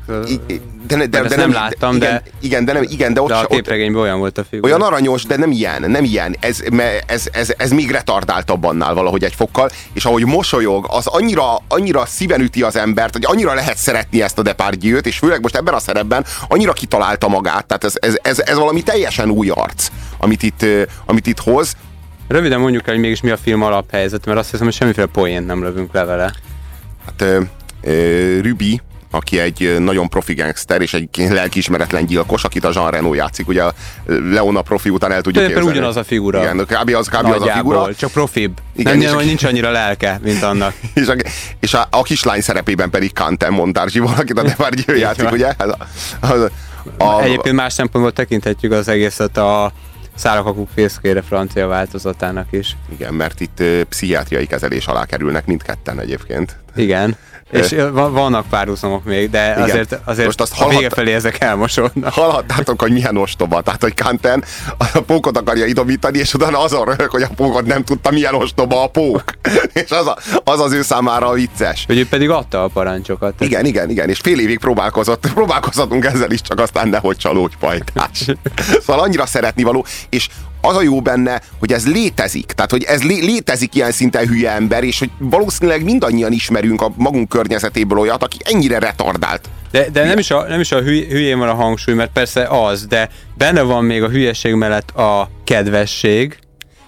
De, 0.88 0.96
de, 0.96 1.08
de, 1.08 1.22
de 1.22 1.36
nem 1.36 1.38
nem 1.38 1.52
láttam, 1.52 1.96
igen, 1.96 2.10
de... 2.10 2.24
Igen, 2.40 2.66
de, 2.66 2.74
nem, 2.74 2.84
igen, 2.90 3.14
de 3.14 3.22
ott 3.22 3.28
De 3.28 3.36
a 3.36 3.46
képregényben 3.46 4.02
olyan 4.02 4.20
volt 4.20 4.38
a 4.38 4.44
figura. 4.50 4.74
olyan 4.74 4.88
aranyos, 4.88 5.24
de 5.24 5.38
nem 5.38 5.52
ilyen, 5.52 5.92
nem 5.92 6.04
ilyen. 6.04 6.36
Ez, 6.40 6.64
ez, 7.06 7.28
ez, 7.32 7.54
ez 7.58 7.72
még 7.72 7.92
retardáltabb 7.92 8.64
annál 8.64 8.94
valahogy 8.94 9.24
egy 9.24 9.34
fokkal, 9.34 9.70
és 9.94 10.06
ahogy 10.06 10.26
mosolyog, 10.26 10.86
az 10.90 11.08
annyira, 11.08 11.56
annyira 11.68 12.06
szíven 12.06 12.42
üti 12.42 12.62
az 12.62 12.76
embert, 12.76 13.14
hogy 13.14 13.26
annyira 13.26 13.54
lehet 13.54 13.78
szeretni 13.78 14.22
ezt 14.22 14.40
a 14.40 14.42
Depardieu-t, 14.42 15.06
és 15.06 15.18
főleg 15.18 15.42
most 15.42 15.56
ebben 15.56 15.74
a 15.74 15.80
szerepben 15.80 16.26
annyira 16.48 16.74
kitalálta 16.74 17.28
magát, 17.28 17.66
tehát 17.66 17.84
ez, 17.84 17.94
ez, 18.00 18.18
ez, 18.22 18.40
ez 18.40 18.58
valami 18.58 18.84
teljesen 18.84 19.30
új 19.30 19.50
arc, 19.50 19.88
amit 20.18 20.44
itt, 20.44 20.66
amit 21.06 21.28
itt 21.28 21.40
hoz. 21.40 21.76
Röviden 22.28 22.60
mondjuk 22.60 22.88
el, 22.88 22.94
hogy 22.94 23.04
mégis 23.04 23.22
mi 23.22 23.30
a 23.30 23.38
film 23.38 23.62
alaphelyzet, 23.62 24.26
mert 24.26 24.38
azt 24.38 24.50
hiszem, 24.50 24.66
hogy 24.66 24.76
semmiféle 24.76 25.08
poént 25.08 25.46
nem 25.46 25.64
lövünk 25.64 25.94
le 25.94 26.04
vele. 26.04 26.34
Hát 27.06 27.22
ö, 27.22 27.42
ö, 27.82 28.40
Ruby, 28.42 28.82
aki 29.12 29.40
egy 29.40 29.76
nagyon 29.80 30.10
profi 30.10 30.34
gangster, 30.34 30.82
és 30.82 30.94
egy 30.94 31.10
lelkiismeretlen 31.30 32.06
gyilkos, 32.06 32.44
akit 32.44 32.66
a 32.66 32.72
Jean 32.74 32.92
Reno 32.92 33.14
játszik, 33.14 33.48
ugye 33.48 33.64
a 33.64 33.74
Leona 34.06 34.62
profi 34.62 34.90
után 34.90 35.12
el 35.12 35.22
tudjuk 35.22 35.46
képzelni. 35.46 35.70
ugyanaz 35.70 35.96
a 35.96 36.04
figura. 36.04 36.42
Igen, 36.42 36.58
kb. 36.58 36.96
az, 36.96 37.08
kb. 37.08 37.26
az 37.26 37.42
a 37.42 37.52
figura. 37.52 37.96
csak 37.96 38.12
profibb. 38.12 38.58
Igen, 38.76 38.98
nem, 38.98 39.08
nem, 39.08 39.18
a- 39.18 39.22
nincs 39.22 39.44
annyira 39.44 39.72
lelke, 39.72 40.20
mint 40.24 40.44
annak. 40.44 40.74
és 40.94 41.08
a, 41.08 41.16
és 41.60 41.74
a, 41.74 41.88
a 41.90 42.02
kislány 42.02 42.42
szerepében 42.42 42.90
pedig 42.90 43.14
Kanten 43.14 43.54
Montargyi 43.54 44.00
valakit 44.00 44.38
a 44.40 44.44
Depardieu 44.44 44.98
játszik, 44.98 45.32
ugye? 45.32 45.54
Ez 45.58 45.70
a, 45.70 45.78
a, 46.28 46.50
a, 47.04 47.22
Egyébként 47.22 47.56
más 47.56 47.74
szempontból 47.74 48.14
tekinthetjük 48.14 48.72
az 48.72 48.88
egészet 48.88 49.38
a 49.38 49.72
Szárakakuk 50.16 50.70
fészkére 50.74 51.22
francia 51.22 51.68
változatának 51.68 52.48
is. 52.52 52.78
Igen, 52.90 53.14
mert 53.14 53.40
itt 53.40 53.60
ö, 53.60 53.82
pszichiátriai 53.90 54.46
kezelés 54.46 54.88
alá 54.88 55.06
kerülnek 55.06 55.46
mindketten 55.46 56.00
egyébként. 56.00 56.60
Igen. 56.76 57.16
És 57.54 57.76
va- 57.92 58.12
vannak 58.12 58.46
párhuzamok 58.50 59.04
még, 59.04 59.30
de 59.30 59.52
Igen. 59.52 59.62
azért, 59.62 60.00
azért 60.06 60.26
Most 60.26 60.42
azt 60.42 60.62
a 60.62 60.68
vége 60.68 60.90
felé 60.90 61.14
ezek 61.14 61.42
elmosódnak. 61.44 62.14
Hallhattátok, 62.14 62.82
hogy 62.82 62.92
milyen 62.92 63.18
ostoba. 63.18 63.62
Tehát, 63.62 63.82
hogy 63.82 63.94
Kanten 63.94 64.44
a 64.78 65.00
pókot 65.06 65.38
akarja 65.38 65.66
idomítani, 65.66 66.18
és 66.18 66.34
utána 66.34 66.60
azon 66.60 66.86
röhög, 66.86 67.10
hogy 67.10 67.22
a 67.22 67.30
pókot 67.36 67.66
nem 67.66 67.84
tudta, 67.84 68.12
milyen 68.12 68.34
ostoba 68.34 68.84
a 68.84 68.88
pók. 68.88 69.24
és 69.84 69.92
az, 69.92 70.08
a, 70.08 70.18
az 70.44 70.60
az 70.60 70.72
ő 70.72 70.82
számára 70.82 71.34
vicces. 71.34 71.84
Hogy 71.88 71.98
ő 71.98 72.08
pedig 72.08 72.30
adta 72.30 72.64
a 72.64 72.68
parancsokat. 72.68 73.34
Igen, 73.40 73.66
igen, 73.66 73.90
igen, 73.90 74.10
és 74.10 74.20
fél 74.20 74.40
évig 74.40 74.60
próbálkozott, 74.60 75.28
próbálkozhatunk 75.34 76.06
ezzel 76.06 76.32
is, 76.32 76.42
csak 76.42 76.60
aztán 76.60 76.88
nehogy 76.88 77.18
csalódj 77.18 77.56
pajtás. 77.60 78.26
Szóval 78.86 79.04
annyira 79.04 79.26
szeretni 79.26 79.64
való, 79.64 79.86
és 80.10 80.28
az 80.66 80.76
a 80.76 80.82
jó 80.82 81.02
benne, 81.02 81.42
hogy 81.60 81.72
ez 81.72 81.88
létezik. 81.88 82.46
Tehát, 82.46 82.72
hogy 82.72 82.84
ez 82.84 83.04
lé- 83.04 83.24
létezik 83.24 83.76
ilyen 83.76 83.92
szinten 83.92 84.28
hülye 84.28 84.52
ember, 84.52 84.84
és 84.84 85.00
hogy 85.00 85.10
valószínűleg 85.18 85.84
mindannyian 85.84 86.32
ismerünk 86.32 86.82
a 86.82 86.92
magunk 86.96 87.30
környezetéből 87.30 88.00
olyat, 88.00 88.24
aki 88.24 88.38
ennyire 88.44 88.80
retardált. 88.80 89.50
De, 89.72 89.90
de 89.90 90.04
nem 90.04 90.18
is 90.18 90.32
a, 90.32 90.48
nem 90.48 90.60
is 90.60 90.72
a 90.72 90.82
hüly, 90.82 91.06
hülyén 91.10 91.38
van 91.40 91.50
a 91.50 91.54
hangsúly, 91.54 91.94
mert 91.94 92.12
persze 92.12 92.44
az, 92.44 92.86
de 92.86 93.10
benne 93.38 93.62
van 93.62 93.86
még 93.86 94.04
a 94.04 94.10
hülyeség 94.10 94.54
mellett 94.54 94.90
a 94.90 95.30
kedvesség, 95.44 96.38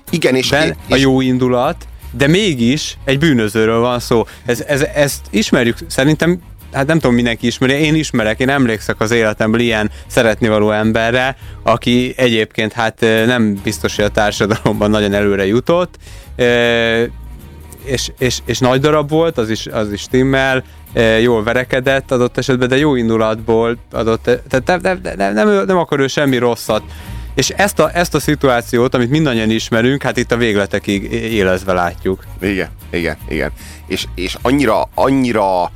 Igen, 0.09 0.35
és, 0.35 0.49
ben, 0.49 0.75
a 0.89 0.95
és 0.95 1.01
jó 1.01 1.21
indulat, 1.21 1.87
de 2.11 2.27
mégis 2.27 2.97
egy 3.05 3.19
bűnözőről 3.19 3.79
van 3.79 3.99
szó. 3.99 4.25
Ez, 4.45 4.61
ez, 4.61 4.81
ezt 4.81 5.21
ismerjük, 5.29 5.77
szerintem, 5.87 6.39
hát 6.75 6.87
nem 6.87 6.99
tudom, 6.99 7.15
mindenki 7.15 7.47
ismeri, 7.47 7.73
én 7.73 7.95
ismerek, 7.95 8.39
én 8.39 8.49
emlékszek 8.49 8.99
az 8.99 9.11
életemből 9.11 9.59
ilyen 9.59 9.91
szeretnivaló 10.07 10.71
emberre, 10.71 11.37
aki 11.63 12.13
egyébként 12.17 12.73
hát 12.73 12.99
nem 13.25 13.59
biztos, 13.63 13.95
hogy 13.95 14.05
a 14.05 14.09
társadalomban 14.09 14.89
nagyon 14.89 15.13
előre 15.13 15.45
jutott, 15.45 15.95
és, 17.85 18.11
és, 18.17 18.39
és 18.45 18.59
nagy 18.59 18.79
darab 18.79 19.09
volt, 19.09 19.37
az 19.37 19.49
is, 19.49 19.67
az 19.67 19.91
is 19.91 20.01
stimmel, 20.01 20.63
jól 21.21 21.43
verekedett 21.43 22.11
adott 22.11 22.37
esetben, 22.37 22.67
de 22.67 22.77
jó 22.77 22.95
indulatból 22.95 23.77
adott, 23.91 24.23
tehát 24.49 24.81
nem, 24.81 24.99
nem, 25.15 25.33
nem, 25.33 25.65
nem, 25.65 25.77
akar 25.77 25.99
ő 25.99 26.07
semmi 26.07 26.37
rosszat. 26.37 26.81
És 27.35 27.49
ezt 27.49 27.79
a, 27.79 27.89
ezt 27.93 28.15
a 28.15 28.19
szituációt, 28.19 28.95
amit 28.95 29.09
mindannyian 29.09 29.49
ismerünk, 29.49 30.03
hát 30.03 30.17
itt 30.17 30.31
a 30.31 30.37
végletekig 30.37 31.11
élezve 31.11 31.73
látjuk. 31.73 32.23
Igen, 32.41 32.69
igen, 32.89 33.17
igen. 33.27 33.51
És, 33.87 34.05
és 34.15 34.37
annyira, 34.41 34.89
annyira 34.93 35.71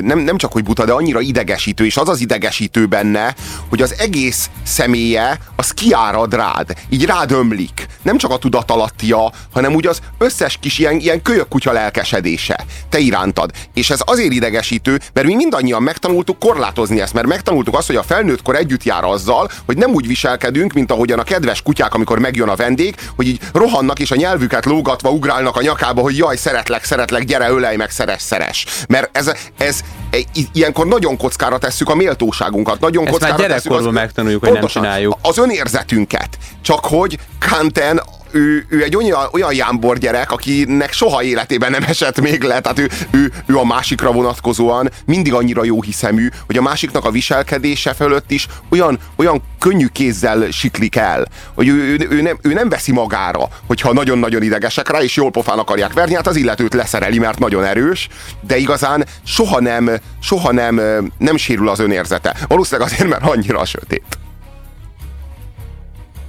nem, 0.00 0.18
nem 0.18 0.36
csak 0.36 0.52
hogy 0.52 0.64
buta, 0.64 0.84
de 0.84 0.92
annyira 0.92 1.20
idegesítő, 1.20 1.84
és 1.84 1.96
az 1.96 2.08
az 2.08 2.20
idegesítő 2.20 2.86
benne, 2.86 3.34
hogy 3.68 3.82
az 3.82 3.94
egész 3.98 4.50
személye 4.62 5.38
az 5.56 5.70
kiárad 5.70 6.34
rád, 6.34 6.74
így 6.88 7.04
rád 7.04 7.30
ömlik. 7.30 7.86
Nem 8.02 8.18
csak 8.18 8.30
a 8.30 8.36
tudatalattia, 8.36 9.32
hanem 9.52 9.74
úgy 9.74 9.86
az 9.86 9.98
összes 10.18 10.58
kis 10.60 10.78
ilyen, 10.78 10.98
ilyen 10.98 11.22
kölyök 11.22 11.48
kutya 11.48 11.72
lelkesedése 11.72 12.64
te 12.88 12.98
irántad. 12.98 13.50
És 13.74 13.90
ez 13.90 14.00
azért 14.04 14.32
idegesítő, 14.32 15.00
mert 15.12 15.26
mi 15.26 15.34
mindannyian 15.34 15.82
megtanultuk 15.82 16.38
korlátozni 16.38 17.00
ezt, 17.00 17.12
mert 17.12 17.26
megtanultuk 17.26 17.76
azt, 17.76 17.86
hogy 17.86 17.96
a 17.96 18.02
felnőttkor 18.02 18.56
együtt 18.56 18.82
jár 18.82 19.04
azzal, 19.04 19.50
hogy 19.66 19.76
nem 19.76 19.90
úgy 19.90 20.06
viselkedünk, 20.06 20.72
mint 20.72 20.90
ahogyan 20.90 21.18
a 21.18 21.22
kedves 21.22 21.62
kutyák, 21.62 21.94
amikor 21.94 22.18
megjön 22.18 22.48
a 22.48 22.56
vendég, 22.56 22.94
hogy 23.16 23.28
így 23.28 23.40
rohannak 23.52 23.98
és 23.98 24.10
a 24.10 24.16
nyelvüket 24.16 24.64
lógatva 24.64 25.10
ugrálnak 25.10 25.56
a 25.56 25.62
nyakába, 25.62 26.00
hogy 26.00 26.16
jaj, 26.16 26.36
szeretlek, 26.36 26.84
szeretlek, 26.84 27.24
gyere, 27.24 27.48
ölej 27.48 27.76
meg, 27.76 27.90
szeres, 27.90 28.22
szeres. 28.22 28.66
Mert 28.88 29.16
ez, 29.16 29.32
ez 29.58 29.75
e, 30.10 30.18
i- 30.34 30.48
ilyenkor 30.52 30.86
nagyon 30.86 31.16
kockára 31.16 31.58
tesszük 31.58 31.88
a 31.88 31.94
méltóságunkat, 31.94 32.80
nagyon 32.80 33.06
Ezt 33.06 33.20
már 33.20 33.30
kockára 33.30 33.52
tesszük 33.52 33.62
gyerekkorban 33.62 33.92
megtanuljuk, 33.92 34.44
hogy 34.44 34.52
nem 34.52 34.66
csináljuk. 34.66 35.18
Az 35.22 35.38
önérzetünket. 35.38 36.28
Csak 36.62 36.84
hogy 36.84 37.18
Kanten 37.50 38.02
ő, 38.30 38.66
ő 38.68 38.82
egy 38.82 38.96
olyan, 38.96 39.28
olyan 39.32 39.54
jámbor 39.54 39.98
gyerek, 39.98 40.32
akinek 40.32 40.92
soha 40.92 41.22
életében 41.22 41.70
nem 41.70 41.82
esett 41.86 42.20
még 42.20 42.42
le, 42.42 42.60
tehát 42.60 42.78
ő, 42.78 42.90
ő, 43.10 43.32
ő 43.46 43.56
a 43.56 43.64
másikra 43.64 44.12
vonatkozóan 44.12 44.90
mindig 45.04 45.32
annyira 45.32 45.64
jó 45.64 45.82
hiszemű, 45.82 46.28
hogy 46.46 46.56
a 46.56 46.62
másiknak 46.62 47.04
a 47.04 47.10
viselkedése 47.10 47.94
fölött 47.94 48.30
is 48.30 48.46
olyan, 48.70 48.98
olyan 49.16 49.42
könnyű 49.58 49.86
kézzel 49.86 50.50
siklik 50.50 50.96
el, 50.96 51.26
hogy 51.54 51.68
ő, 51.68 51.74
ő, 51.74 52.06
ő, 52.10 52.22
nem, 52.22 52.38
ő 52.42 52.52
nem 52.52 52.68
veszi 52.68 52.92
magára, 52.92 53.48
hogyha 53.66 53.92
nagyon-nagyon 53.92 54.42
idegesek 54.42 54.90
rá, 54.90 55.02
és 55.02 55.16
jól 55.16 55.30
pofán 55.30 55.58
akarják 55.58 55.92
verni, 55.92 56.14
hát 56.14 56.26
az 56.26 56.36
illetőt 56.36 56.74
leszereli, 56.74 57.18
mert 57.18 57.38
nagyon 57.38 57.64
erős, 57.64 58.08
de 58.40 58.56
igazán 58.56 59.06
soha 59.24 59.60
nem, 59.60 59.90
soha 60.20 60.52
nem, 60.52 60.80
nem 61.18 61.36
sérül 61.36 61.68
az 61.68 61.78
önérzete. 61.78 62.36
Valószínűleg 62.48 62.90
azért, 62.92 63.08
mert 63.08 63.22
annyira 63.22 63.64
sötét. 63.64 64.25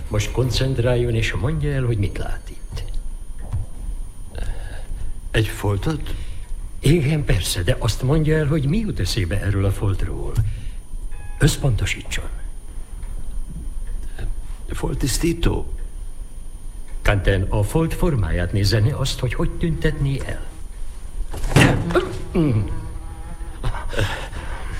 Most 0.08 0.32
koncentráljon 0.32 1.16
és 1.16 1.34
mondja 1.34 1.72
el, 1.72 1.84
hogy 1.84 1.98
mit 1.98 2.18
lát 2.18 2.50
itt. 2.50 2.84
Egy 5.32 5.48
foltot? 5.48 6.14
Igen, 6.80 7.26
persze, 7.26 7.64
de 7.64 7.76
azt 7.80 8.02
mondja 8.02 8.38
el, 8.38 8.46
hogy 8.46 8.66
mi 8.66 8.78
jut 8.78 9.00
eszébe 9.00 9.42
erről 9.42 9.66
a 9.66 9.72
foltról. 9.72 10.34
Összpontosítson. 11.40 12.26
Foltisztító? 14.70 15.74
Kanten 17.02 17.46
a 17.50 17.64
folt 17.64 17.94
formáját 17.94 18.52
nézze, 18.52 18.80
ne 18.80 18.96
azt, 18.96 19.20
hogy 19.20 19.34
hogy 19.34 19.50
tüntetné 19.50 20.22
el. 20.26 20.46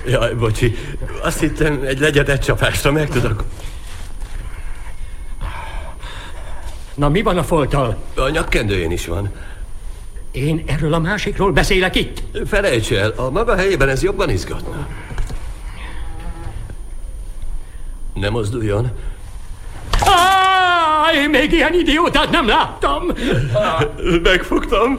Jaj, 0.06 0.34
bocsi. 0.34 0.74
Azt 1.22 1.40
hittem, 1.40 1.82
egy 1.82 1.98
legyedet 1.98 2.44
csapásra 2.44 2.92
meg 2.92 3.08
tudok. 3.08 3.44
Na, 6.98 7.08
mi 7.08 7.22
van 7.22 7.38
a 7.38 7.42
folttal? 7.42 7.96
A 8.16 8.28
nyakkendőjén 8.28 8.90
is 8.90 9.06
van. 9.06 9.30
Én 10.30 10.64
erről 10.66 10.94
a 10.94 10.98
másikról 10.98 11.52
beszélek 11.52 11.94
itt. 11.96 12.22
Felejts 12.46 12.92
el, 12.92 13.12
a 13.16 13.30
maga 13.30 13.56
helyében 13.56 13.88
ez 13.88 14.02
jobban 14.02 14.30
izgatna. 14.30 14.86
Ne 18.14 18.28
mozduljon. 18.28 18.90
Á, 20.00 21.12
én 21.22 21.30
még 21.30 21.52
ilyen 21.52 21.74
idiótát 21.74 22.30
nem 22.30 22.46
láttam. 22.48 23.02
Megfogtam. 24.22 24.96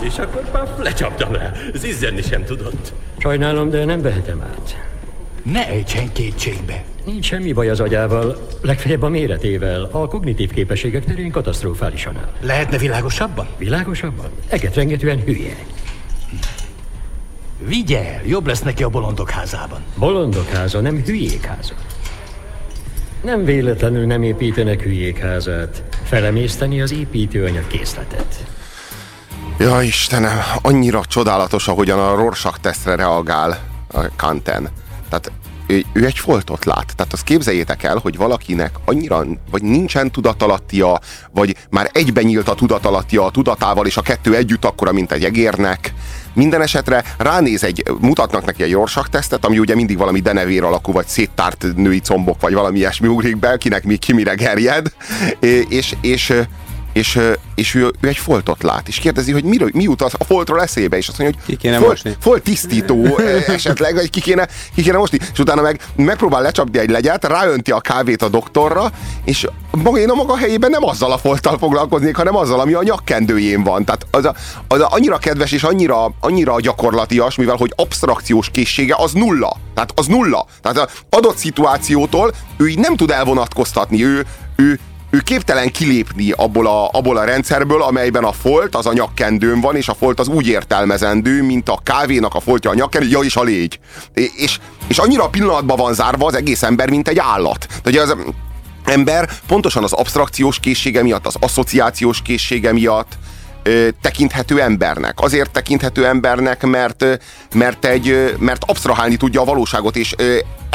És 0.00 0.18
akkor 0.18 0.50
paf, 0.50 0.68
lecsaptam 0.82 1.34
el. 1.34 1.56
Zizzenni 1.74 2.22
sem 2.22 2.44
tudott. 2.44 2.92
Sajnálom, 3.18 3.70
de 3.70 3.84
nem 3.84 4.02
vehetem 4.02 4.40
át. 4.40 4.76
Ne 5.44 5.68
ejtsen 5.68 6.12
kétségbe. 6.12 6.84
Nincs 7.04 7.26
semmi 7.26 7.52
baj 7.52 7.68
az 7.68 7.80
agyával, 7.80 8.48
legfeljebb 8.62 9.02
a 9.02 9.08
méretével. 9.08 9.88
A 9.92 10.08
kognitív 10.08 10.52
képességek 10.52 11.04
terén 11.04 11.30
katasztrofálisan 11.30 12.16
áll. 12.16 12.32
Lehetne 12.40 12.78
világosabban? 12.78 13.46
Világosabban? 13.58 14.30
Egetrengetően 14.48 15.22
hülye. 15.24 15.56
Vigye 17.58 18.14
el, 18.14 18.20
jobb 18.26 18.46
lesz 18.46 18.62
neki 18.62 18.82
a 18.82 18.88
bolondok 18.88 19.30
házában. 19.30 19.80
Bolondok 19.96 20.48
háza, 20.48 20.80
nem 20.80 21.02
hülyék 21.04 21.44
háza. 21.44 21.74
Nem 23.22 23.44
véletlenül 23.44 24.06
nem 24.06 24.22
építenek 24.22 24.82
hülyék 24.82 25.18
házát. 25.18 25.82
Felemészteni 26.04 26.80
az 26.80 26.92
építőanyag 26.92 27.66
készletet. 27.66 28.44
Ja 29.58 29.82
Istenem, 29.82 30.38
annyira 30.62 31.00
csodálatos, 31.04 31.68
ahogyan 31.68 31.98
a 31.98 32.14
Rorschach 32.14 32.58
tesztre 32.60 32.94
reagál 32.94 33.58
a 33.92 34.00
Kanten. 34.16 34.70
Tehát 35.20 35.40
ő, 35.66 35.84
ő 35.92 36.04
egy 36.04 36.18
foltot 36.18 36.64
lát. 36.64 36.92
Tehát 36.96 37.12
azt 37.12 37.24
képzeljétek 37.24 37.82
el, 37.82 37.96
hogy 37.96 38.16
valakinek 38.16 38.74
annyira, 38.84 39.24
vagy 39.50 39.62
nincsen 39.62 40.10
tudatalattia, 40.10 41.00
vagy 41.32 41.56
már 41.70 41.90
egyben 41.92 42.24
nyílt 42.24 42.48
a 42.48 42.54
tudatalattia 42.54 43.24
a 43.24 43.30
tudatával, 43.30 43.86
és 43.86 43.96
a 43.96 44.02
kettő 44.02 44.34
együtt 44.34 44.64
akkora, 44.64 44.92
mint 44.92 45.12
egy 45.12 45.24
egérnek. 45.24 45.94
Minden 46.32 46.62
esetre 46.62 47.04
ránéz 47.18 47.64
egy, 47.64 47.82
mutatnak 48.00 48.44
neki 48.44 48.62
egy 48.62 48.72
Rorschach 48.72 49.08
tesztet, 49.08 49.44
ami 49.44 49.58
ugye 49.58 49.74
mindig 49.74 49.96
valami 49.96 50.20
denevér 50.20 50.62
alakú, 50.62 50.92
vagy 50.92 51.06
széttárt 51.06 51.66
női 51.76 52.00
combok, 52.00 52.40
vagy 52.40 52.54
valami 52.54 52.78
ilyesmi 52.78 53.08
ugrik 53.08 53.36
be, 53.36 53.56
kinek 53.56 53.84
mi, 53.84 53.96
ki 53.96 54.12
mire 54.12 54.34
gerjed, 54.34 54.92
és, 55.68 55.94
és 56.00 56.32
és, 56.94 57.20
és 57.54 57.74
ő, 57.74 57.90
ő 58.00 58.08
egy 58.08 58.16
foltot 58.16 58.62
lát, 58.62 58.88
és 58.88 58.98
kérdezi, 58.98 59.32
hogy 59.32 59.44
mi, 59.44 59.58
mi 59.72 59.82
jut 59.82 60.02
az 60.02 60.12
a 60.18 60.24
foltról 60.24 60.62
eszébe, 60.62 60.96
és 60.96 61.08
azt 61.08 61.18
mondja, 61.18 61.38
hogy 61.38 61.46
ki 61.46 61.56
kéne 61.56 61.76
folt, 61.76 61.88
mosni. 61.88 62.16
folt 62.20 62.42
tisztító 62.42 63.18
esetleg, 63.46 63.94
vagy 63.94 64.10
ki 64.10 64.20
kéne, 64.20 64.48
ki 64.74 64.82
kéne 64.82 64.96
mosni, 64.96 65.18
és 65.32 65.38
utána 65.38 65.62
meg 65.62 65.80
megpróbál 65.96 66.42
lecsapni 66.42 66.78
egy 66.78 66.90
legyet, 66.90 67.24
ráönti 67.24 67.70
a 67.70 67.80
kávét 67.80 68.22
a 68.22 68.28
doktorra, 68.28 68.90
és 69.24 69.46
maga 69.70 69.98
én 69.98 70.10
a 70.10 70.14
maga 70.14 70.36
helyében 70.36 70.70
nem 70.70 70.84
azzal 70.84 71.12
a 71.12 71.18
folttal 71.18 71.58
foglalkoznék, 71.58 72.16
hanem 72.16 72.36
azzal, 72.36 72.60
ami 72.60 72.72
a 72.72 72.82
nyakkendőjén 72.82 73.62
van. 73.62 73.84
Tehát 73.84 74.06
az, 74.10 74.24
a, 74.24 74.34
az 74.68 74.80
a 74.80 74.88
annyira 74.90 75.18
kedves 75.18 75.52
és 75.52 75.62
annyira, 75.62 76.14
annyira 76.20 76.60
gyakorlatias, 76.60 77.36
mivel 77.36 77.56
hogy 77.56 77.72
abstrakciós 77.76 78.50
készsége 78.50 78.94
az 78.98 79.12
nulla. 79.12 79.56
Tehát 79.74 79.92
az 79.94 80.06
nulla. 80.06 80.46
Tehát 80.62 80.78
az 80.78 81.02
adott 81.10 81.36
szituációtól 81.36 82.32
ő 82.56 82.68
így 82.68 82.78
nem 82.78 82.96
tud 82.96 83.10
elvonatkoztatni. 83.10 84.04
Ő, 84.04 84.26
ő, 84.56 84.78
ő 85.14 85.18
képtelen 85.18 85.70
kilépni 85.70 86.30
abból 86.30 86.66
a, 86.66 86.88
abból 86.92 87.16
a 87.16 87.24
rendszerből, 87.24 87.82
amelyben 87.82 88.24
a 88.24 88.32
folt 88.32 88.74
az 88.74 88.86
a 88.86 88.92
nyakkendőn 88.92 89.60
van, 89.60 89.76
és 89.76 89.88
a 89.88 89.94
folt 89.94 90.20
az 90.20 90.28
úgy 90.28 90.46
értelmezendő, 90.46 91.42
mint 91.42 91.68
a 91.68 91.80
kávénak 91.82 92.34
a 92.34 92.40
foltja 92.40 92.70
a 92.70 92.74
nyakkendő, 92.74 93.08
ja, 93.08 93.18
és 93.18 93.36
a 93.36 93.42
légy. 93.42 93.78
És, 94.14 94.58
és 94.86 94.98
annyira 94.98 95.24
a 95.24 95.28
pillanatban 95.28 95.76
van 95.76 95.94
zárva 95.94 96.26
az 96.26 96.34
egész 96.34 96.62
ember, 96.62 96.90
mint 96.90 97.08
egy 97.08 97.18
állat. 97.18 97.66
Tehát 97.82 98.10
az 98.10 98.16
ember 98.84 99.30
pontosan 99.46 99.82
az 99.82 99.92
abstrakciós 99.92 100.60
készsége 100.60 101.02
miatt, 101.02 101.26
az 101.26 101.36
asszociációs 101.40 102.22
készsége 102.22 102.72
miatt, 102.72 103.12
tekinthető 104.00 104.60
embernek. 104.60 105.20
Azért 105.20 105.50
tekinthető 105.50 106.06
embernek, 106.06 106.62
mert, 106.62 107.04
mert, 107.54 107.84
egy, 107.84 108.34
mert 108.38 108.62
absztrahálni 108.66 109.16
tudja 109.16 109.40
a 109.40 109.44
valóságot, 109.44 109.96
és 109.96 110.14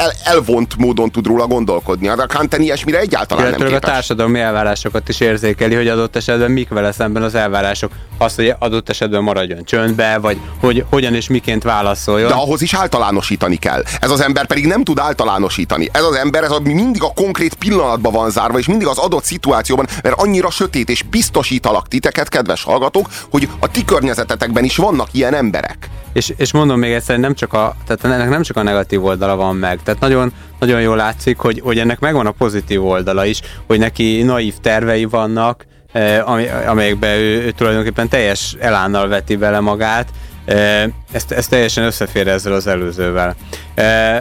el, 0.00 0.12
elvont 0.24 0.76
módon 0.76 1.10
tud 1.10 1.26
róla 1.26 1.46
gondolkodni. 1.46 2.08
A 2.08 2.26
Kanten 2.26 2.60
ilyesmire 2.60 2.98
egyáltalán 2.98 3.46
Illetve 3.46 3.64
nem 3.64 3.72
képes. 3.72 3.88
a 3.88 3.92
társadalmi 3.92 4.40
elvárásokat 4.40 5.08
is 5.08 5.20
érzékeli, 5.20 5.74
hogy 5.74 5.88
adott 5.88 6.16
esetben 6.16 6.50
mik 6.50 6.68
vele 6.68 6.92
szemben 6.92 7.22
az 7.22 7.34
elvárások. 7.34 7.92
Az, 8.18 8.34
hogy 8.34 8.54
adott 8.58 8.88
esetben 8.88 9.22
maradjon 9.22 9.64
csöndbe, 9.64 10.18
vagy 10.18 10.40
hogy 10.60 10.84
hogyan 10.90 11.14
és 11.14 11.28
miként 11.28 11.62
válaszoljon. 11.62 12.28
De 12.28 12.34
ahhoz 12.34 12.62
is 12.62 12.74
általánosítani 12.74 13.56
kell. 13.56 13.82
Ez 14.00 14.10
az 14.10 14.20
ember 14.20 14.46
pedig 14.46 14.66
nem 14.66 14.84
tud 14.84 14.98
általánosítani. 14.98 15.88
Ez 15.92 16.02
az 16.02 16.14
ember 16.14 16.42
ez 16.42 16.50
a, 16.50 16.60
mindig 16.60 17.02
a 17.02 17.12
konkrét 17.14 17.54
pillanatban 17.54 18.12
van 18.12 18.30
zárva, 18.30 18.58
és 18.58 18.66
mindig 18.66 18.86
az 18.86 18.98
adott 18.98 19.24
szituációban, 19.24 19.86
mert 20.02 20.20
annyira 20.20 20.50
sötét, 20.50 20.88
és 20.88 21.02
biztosítalak 21.02 21.88
titeket, 21.88 22.28
kedves 22.28 22.62
hallgatók, 22.62 23.08
hogy 23.30 23.48
a 23.60 23.70
ti 23.70 23.84
környezetetekben 23.84 24.64
is 24.64 24.76
vannak 24.76 25.08
ilyen 25.12 25.34
emberek. 25.34 25.88
És, 26.12 26.32
és 26.36 26.52
mondom 26.52 26.78
még 26.78 26.92
egyszer, 26.92 27.18
nem 27.18 27.34
csak 27.34 27.52
a, 27.52 27.74
tehát 27.86 28.04
ennek 28.04 28.28
nem 28.28 28.42
csak 28.42 28.56
a 28.56 28.62
negatív 28.62 29.04
oldala 29.04 29.36
van 29.36 29.56
meg. 29.56 29.82
Tehát 29.94 30.12
nagyon, 30.12 30.32
nagyon 30.58 30.80
jól 30.80 30.96
látszik, 30.96 31.38
hogy, 31.38 31.60
hogy 31.64 31.78
ennek 31.78 31.98
megvan 32.00 32.26
a 32.26 32.30
pozitív 32.30 32.84
oldala 32.84 33.24
is, 33.24 33.40
hogy 33.66 33.78
neki 33.78 34.22
naív 34.22 34.54
tervei 34.62 35.04
vannak, 35.04 35.66
eh, 35.92 36.28
ami, 36.30 36.46
amelyekben 36.66 37.18
ő, 37.18 37.42
ő 37.42 37.50
tulajdonképpen 37.50 38.08
teljes 38.08 38.56
elánnal 38.60 39.08
veti 39.08 39.36
bele 39.36 39.60
magát. 39.60 40.08
Eh, 40.44 40.84
ezt, 41.12 41.32
ezt 41.32 41.50
teljesen 41.50 41.84
összefér 41.84 42.28
ezzel 42.28 42.52
az 42.52 42.66
előzővel. 42.66 43.34
Eh, 43.74 44.20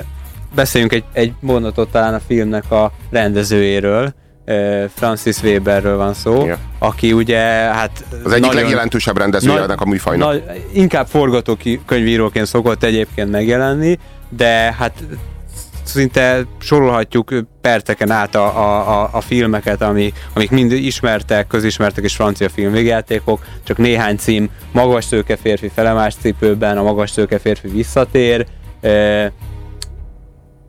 beszéljünk 0.55 0.93
egy, 0.93 1.03
egy 1.13 1.33
mondatot 1.39 1.89
talán 1.91 2.13
a 2.13 2.19
filmnek 2.27 2.71
a 2.71 2.91
rendezőjéről, 3.11 4.13
Francis 4.95 5.41
Weberről 5.41 5.97
van 5.97 6.13
szó, 6.13 6.41
Igen. 6.41 6.57
aki 6.79 7.13
ugye 7.13 7.39
hát 7.47 7.91
Az 8.23 8.31
egyik 8.31 8.45
nagyon- 8.45 8.61
legjelentősebb 8.61 9.17
rendezője 9.17 9.61
ennek 9.61 9.81
a 9.81 9.85
műfajnak. 9.85 10.27
nagy- 10.27 10.43
inkább 10.73 11.07
forgatókönyvíróként 11.07 12.45
szokott 12.45 12.83
egyébként 12.83 13.31
megjelenni, 13.31 13.97
de 14.29 14.75
hát 14.77 14.93
szinte 15.89 16.45
sorolhatjuk 16.59 17.33
perceken 17.61 18.11
át 18.11 18.35
a, 18.35 18.57
a, 18.57 19.01
a, 19.01 19.09
a 19.11 19.21
filmeket, 19.21 19.81
ami, 19.81 20.13
amik 20.33 20.51
mind 20.51 20.71
ismertek, 20.71 21.47
közismertek 21.47 22.03
és 22.03 22.15
francia 22.15 22.49
filmvégjátékok, 22.49 23.45
csak 23.63 23.77
néhány 23.77 24.17
cím, 24.17 24.49
Magas 24.71 25.05
szőke 25.05 25.35
férfi 25.35 25.71
felemás 25.73 26.15
cipőben, 26.15 26.77
a 26.77 26.83
Magas 26.83 27.09
szőke 27.09 27.39
férfi 27.39 27.67
visszatér, 27.67 28.45
ö, 28.81 29.25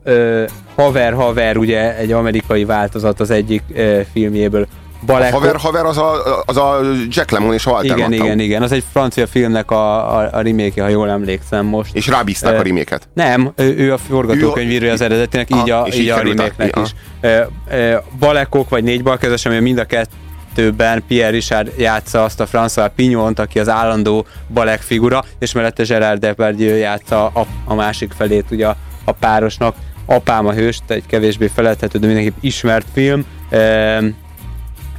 ö, 0.04 0.44
Haver 0.74 1.12
Haver, 1.12 1.56
ugye 1.56 1.96
egy 1.96 2.12
amerikai 2.12 2.64
változat 2.64 3.20
az 3.20 3.30
egyik 3.30 3.62
ö, 3.72 4.00
filmjéből, 4.12 4.66
A 5.00 5.04
Balek, 5.06 5.32
haver, 5.32 5.56
haver 5.56 5.84
az 5.84 5.96
a, 5.98 6.42
az 6.46 6.56
a 6.56 6.80
Jack 7.08 7.30
Lemmon 7.30 7.52
és 7.52 7.66
a 7.66 7.70
Walter 7.70 7.96
igen, 7.96 8.08
Matthau. 8.08 8.26
igen, 8.26 8.40
igen. 8.40 8.62
Az 8.62 8.72
egy 8.72 8.84
francia 8.92 9.26
filmnek 9.26 9.70
a, 9.70 10.16
a, 10.18 10.28
a 10.32 10.40
remake 10.40 10.82
ha 10.82 10.88
jól 10.88 11.08
emlékszem 11.08 11.66
most. 11.66 11.94
És 11.94 12.06
rábízták 12.06 12.52
Ö, 12.54 12.58
a 12.58 12.62
reméket. 12.62 13.08
Nem, 13.14 13.52
ő, 13.56 13.76
ő 13.76 13.92
a 13.92 13.98
forgatókönyvírója 13.98 14.92
az 14.92 15.00
eredetinek, 15.00 15.48
így 15.50 15.70
a, 15.70 15.86
így 15.86 15.98
így 15.98 16.08
a 16.08 16.18
Ah. 16.58 16.82
is. 16.82 16.90
Ö, 17.20 17.40
ö, 17.70 17.96
Balekok 18.18 18.68
vagy 18.68 18.84
négy 18.84 19.02
balkezes, 19.02 19.46
ami 19.46 19.58
mind 19.58 19.78
a 19.78 19.84
kettőben 19.84 21.02
Pierre 21.08 21.30
Richard 21.30 21.72
játsza 21.78 22.24
azt 22.24 22.40
a 22.40 22.46
François 22.46 22.90
Pignont, 22.96 23.38
aki 23.38 23.58
az 23.58 23.68
állandó 23.68 24.26
balek 24.52 24.80
figura, 24.80 25.24
és 25.38 25.52
mellette 25.52 25.82
Gerard 25.82 26.20
Depardieu 26.20 26.76
játsza 26.76 27.26
a, 27.26 27.46
a 27.64 27.74
másik 27.74 28.12
felét 28.16 28.44
ugye 28.50 28.66
a, 28.66 28.76
a 29.04 29.12
párosnak. 29.12 29.74
Apám 30.06 30.46
a 30.46 30.52
hős, 30.52 30.78
egy 30.86 31.06
kevésbé 31.06 31.50
feledhető, 31.54 31.98
de 31.98 32.06
mindenképp 32.06 32.36
ismert 32.40 32.86
film. 32.92 33.24
Ö, 33.50 33.98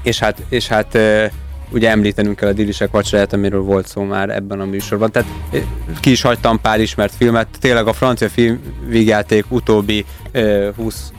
és 0.03 0.19
hát, 0.19 0.41
és 0.49 0.67
hát 0.67 0.97
ugye 1.71 1.89
említenünk 1.89 2.35
kell 2.35 2.49
a 2.49 2.53
Dilisek 2.53 2.91
vacsoráját, 2.91 3.33
amiről 3.33 3.61
volt 3.61 3.87
szó 3.87 4.03
már 4.03 4.29
ebben 4.29 4.59
a 4.59 4.65
műsorban. 4.65 5.11
Tehát 5.11 5.29
ki 5.99 6.11
is 6.11 6.21
hagytam 6.21 6.61
pár 6.61 6.79
ismert 6.79 7.13
filmet, 7.15 7.47
tényleg 7.59 7.87
a 7.87 7.93
francia 7.93 8.29
filmvígjáték 8.29 9.45
utóbbi 9.49 10.05
ö, 10.31 10.69
20 10.75 11.11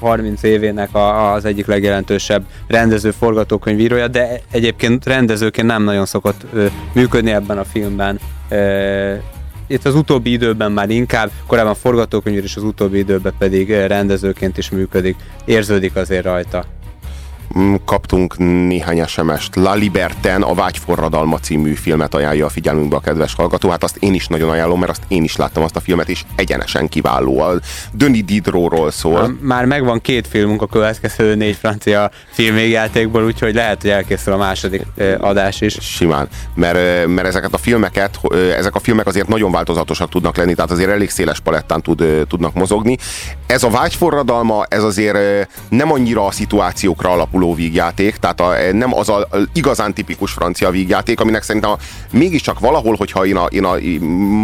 30 0.00 0.42
évének 0.42 0.94
a, 0.94 1.32
az 1.32 1.44
egyik 1.44 1.66
legjelentősebb 1.66 2.44
rendező 2.66 3.10
forgatókönyvírója, 3.10 4.08
de 4.08 4.40
egyébként 4.50 5.06
rendezőként 5.06 5.66
nem 5.66 5.82
nagyon 5.82 6.06
szokott 6.06 6.46
működni 6.92 7.30
ebben 7.30 7.58
a 7.58 7.64
filmben. 7.64 8.18
Ö, 8.48 9.14
itt 9.66 9.84
az 9.84 9.94
utóbbi 9.94 10.32
időben 10.32 10.72
már 10.72 10.90
inkább, 10.90 11.30
korábban 11.46 11.74
forgatókönyvíró, 11.74 12.44
és 12.44 12.56
az 12.56 12.62
utóbbi 12.62 12.98
időben 12.98 13.32
pedig 13.38 13.70
rendezőként 13.70 14.58
is 14.58 14.70
működik. 14.70 15.16
Érződik 15.44 15.96
azért 15.96 16.24
rajta. 16.24 16.64
Mm, 17.58 17.74
kaptunk 17.84 18.38
néhány 18.38 19.06
SMS-t. 19.06 19.56
La 19.56 19.74
Liberten, 19.74 20.42
a 20.42 20.54
Vágyforradalma 20.54 21.38
című 21.38 21.72
filmet 21.72 22.14
ajánlja 22.14 22.46
a 22.46 22.48
figyelmünkbe 22.48 22.96
a 22.96 23.00
kedves 23.00 23.34
hallgató. 23.34 23.68
Hát 23.68 23.82
azt 23.82 23.96
én 23.96 24.14
is 24.14 24.26
nagyon 24.26 24.48
ajánlom, 24.48 24.78
mert 24.78 24.90
azt 24.90 25.02
én 25.08 25.22
is 25.22 25.36
láttam 25.36 25.62
azt 25.62 25.76
a 25.76 25.80
filmet, 25.80 26.08
és 26.08 26.24
egyenesen 26.36 26.88
kiváló. 26.88 27.40
A 27.40 27.60
Denis 27.92 28.24
Diderotról 28.24 28.90
szól. 28.90 29.36
Már 29.40 29.64
megvan 29.64 30.00
két 30.00 30.26
filmünk 30.26 30.62
a 30.62 30.66
következő 30.66 31.34
négy 31.34 31.56
francia 31.56 32.10
filmvégjátékból, 32.30 33.24
úgyhogy 33.24 33.54
lehet, 33.54 33.80
hogy 33.80 33.90
elkészül 33.90 34.32
a 34.32 34.36
második 34.36 34.82
adás 35.18 35.60
is. 35.60 35.76
Simán, 35.80 36.28
mert, 36.54 37.06
mert 37.06 37.26
ezeket 37.26 37.54
a 37.54 37.58
filmeket, 37.58 38.20
ezek 38.56 38.74
a 38.74 38.78
filmek 38.78 39.06
azért 39.06 39.28
nagyon 39.28 39.52
változatosak 39.52 40.08
tudnak 40.08 40.36
lenni, 40.36 40.54
tehát 40.54 40.70
azért 40.70 40.90
elég 40.90 41.10
széles 41.10 41.40
palettán 41.40 41.82
tud, 41.82 42.04
tudnak 42.28 42.54
mozogni. 42.54 42.96
Ez 43.46 43.62
a 43.62 43.70
vágyforradalma, 43.70 44.64
ez 44.68 44.82
azért 44.82 45.48
nem 45.68 45.92
annyira 45.92 46.26
a 46.26 46.30
szituációkra 46.30 47.10
alapul, 47.10 47.37
átalakuló 47.38 47.54
vígjáték, 47.54 48.16
tehát 48.16 48.40
a, 48.40 48.54
nem 48.72 48.94
az 48.94 49.08
a 49.08 49.28
igazán 49.52 49.94
tipikus 49.94 50.32
francia 50.32 50.70
vígjáték, 50.70 51.20
aminek 51.20 51.42
szerintem 51.42 51.70
a, 51.70 51.78
mégiscsak 52.10 52.60
valahol, 52.60 52.96
hogyha 52.96 53.26
én, 53.26 53.36
a, 53.36 53.44
én 53.44 53.64
a 53.64 53.76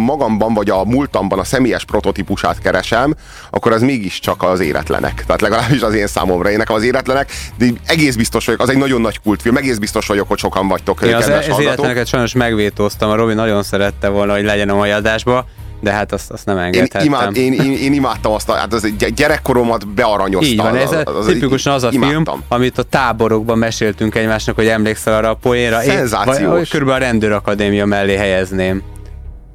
magamban 0.05 0.53
vagy 0.53 0.69
a 0.69 0.83
múltamban 0.83 1.39
a 1.39 1.43
személyes 1.43 1.85
prototípusát 1.85 2.59
keresem, 2.59 3.15
akkor 3.49 3.71
az 3.71 3.81
mégiscsak 3.81 4.43
az 4.43 4.59
éretlenek. 4.59 5.23
Tehát 5.25 5.41
legalábbis 5.41 5.81
az 5.81 5.93
én 5.93 6.07
számomra. 6.07 6.49
Én 6.49 6.57
nekem 6.57 6.75
az 6.75 6.83
éretlenek, 6.83 7.31
de 7.57 7.65
egész 7.85 8.15
biztos 8.15 8.45
vagyok, 8.45 8.61
az 8.61 8.69
egy 8.69 8.77
nagyon 8.77 9.01
nagy 9.01 9.19
kultfilm, 9.19 9.57
egész 9.57 9.77
biztos 9.77 10.07
vagyok, 10.07 10.27
hogy 10.27 10.37
sokan 10.37 10.67
vagytok. 10.67 11.01
Az, 11.01 11.07
kedves 11.07 11.27
az 11.27 11.31
hallgatók. 11.31 11.61
életleneket 11.61 12.07
sajnos 12.07 12.33
megvétóztam, 12.33 13.09
a 13.09 13.15
Robi 13.15 13.33
nagyon 13.33 13.63
szerette 13.63 14.09
volna, 14.09 14.33
hogy 14.33 14.43
legyen 14.43 14.69
a 14.69 14.75
mai 14.75 14.89
adásba, 14.89 15.45
de 15.81 15.91
hát 15.91 16.11
azt, 16.11 16.31
azt 16.31 16.45
nem 16.45 16.57
Én, 16.57 16.63
engedhettem. 16.63 17.05
imád, 17.05 17.35
én, 17.37 17.53
én, 17.53 17.71
én, 17.71 17.93
imádtam 17.93 18.31
azt, 18.33 18.49
a, 18.49 18.53
hát 18.53 18.73
az 18.73 18.83
egy 18.83 19.13
gyerekkoromat 19.13 19.87
bearanyozta. 19.87 20.47
Így 20.51 20.57
van, 20.57 20.75
ez 20.75 20.91
Az- 20.91 21.03
az, 21.17 21.25
tipikusan 21.25 21.73
az 21.73 21.83
a 21.83 21.89
imádtam. 21.91 22.23
film, 22.23 22.41
amit 22.47 22.77
a 22.77 22.83
táborokban 22.83 23.57
meséltünk 23.57 24.15
egymásnak, 24.15 24.55
hogy 24.55 24.67
emlékszel 24.67 25.13
arra 25.13 25.29
a 25.29 25.33
poénra. 25.33 25.83
Én- 25.83 25.89
Szenzációs. 25.91 26.37
vagy- 26.37 26.45
vagy 26.47 26.69
Körülbelül 26.69 27.01
a 27.01 27.05
rendőrakadémia 27.05 27.85
mellé 27.85 28.15
helyezném. 28.15 28.81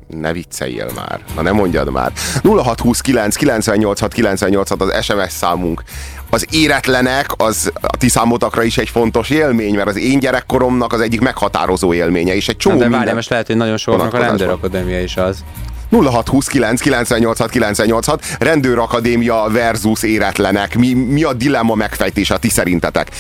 Ne 0.08 0.32
vicceljél 0.32 0.90
már. 0.94 1.20
Na 1.34 1.42
ne 1.42 1.50
mondjad 1.50 1.90
már. 1.90 2.12
0629 2.42 3.36
986 3.36 4.12
986 4.12 4.80
az 4.82 5.04
SMS 5.04 5.32
számunk. 5.32 5.82
Az 6.30 6.46
éretlenek 6.50 7.26
az 7.36 7.72
a 7.80 7.96
ti 7.96 8.08
számotokra 8.08 8.62
is 8.62 8.78
egy 8.78 8.88
fontos 8.88 9.30
élmény, 9.30 9.74
mert 9.74 9.88
az 9.88 9.98
én 9.98 10.18
gyerekkoromnak 10.18 10.92
az 10.92 11.00
egyik 11.00 11.20
meghatározó 11.20 11.92
élménye, 11.94 12.34
és 12.34 12.48
egy 12.48 12.54
Na, 12.54 12.60
csomó 12.60 12.74
de 12.74 12.80
minden... 12.82 12.98
várjál, 12.98 13.14
most 13.16 13.30
lehet, 13.30 13.46
hogy 13.46 13.56
nagyon 13.56 13.76
sokaknak 13.76 14.14
a 14.14 14.18
rendőrakadémia 14.18 15.00
is 15.02 15.16
az. 15.16 15.44
0629 15.90 16.80
986 16.80 17.50
986 17.50 18.24
Rendőrakadémia 18.38 19.46
versus 19.52 20.02
éretlenek. 20.02 20.78
Mi, 20.78 20.92
mi 20.92 21.22
a 21.22 21.32
dilemma 21.32 21.74
megfejtése 21.74 22.38
ti 22.38 22.48
szerintetek? 22.48 23.10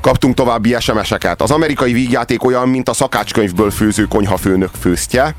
Kaptunk 0.00 0.34
további 0.34 0.76
SMS-eket. 0.78 1.42
Az 1.42 1.50
amerikai 1.50 1.92
vígjáték 1.92 2.44
olyan, 2.44 2.68
mint 2.68 2.88
a 2.88 2.92
szakácskönyvből 2.92 3.70
főző 3.70 4.04
konyhafőnök 4.04 4.70
főztje, 4.80 5.34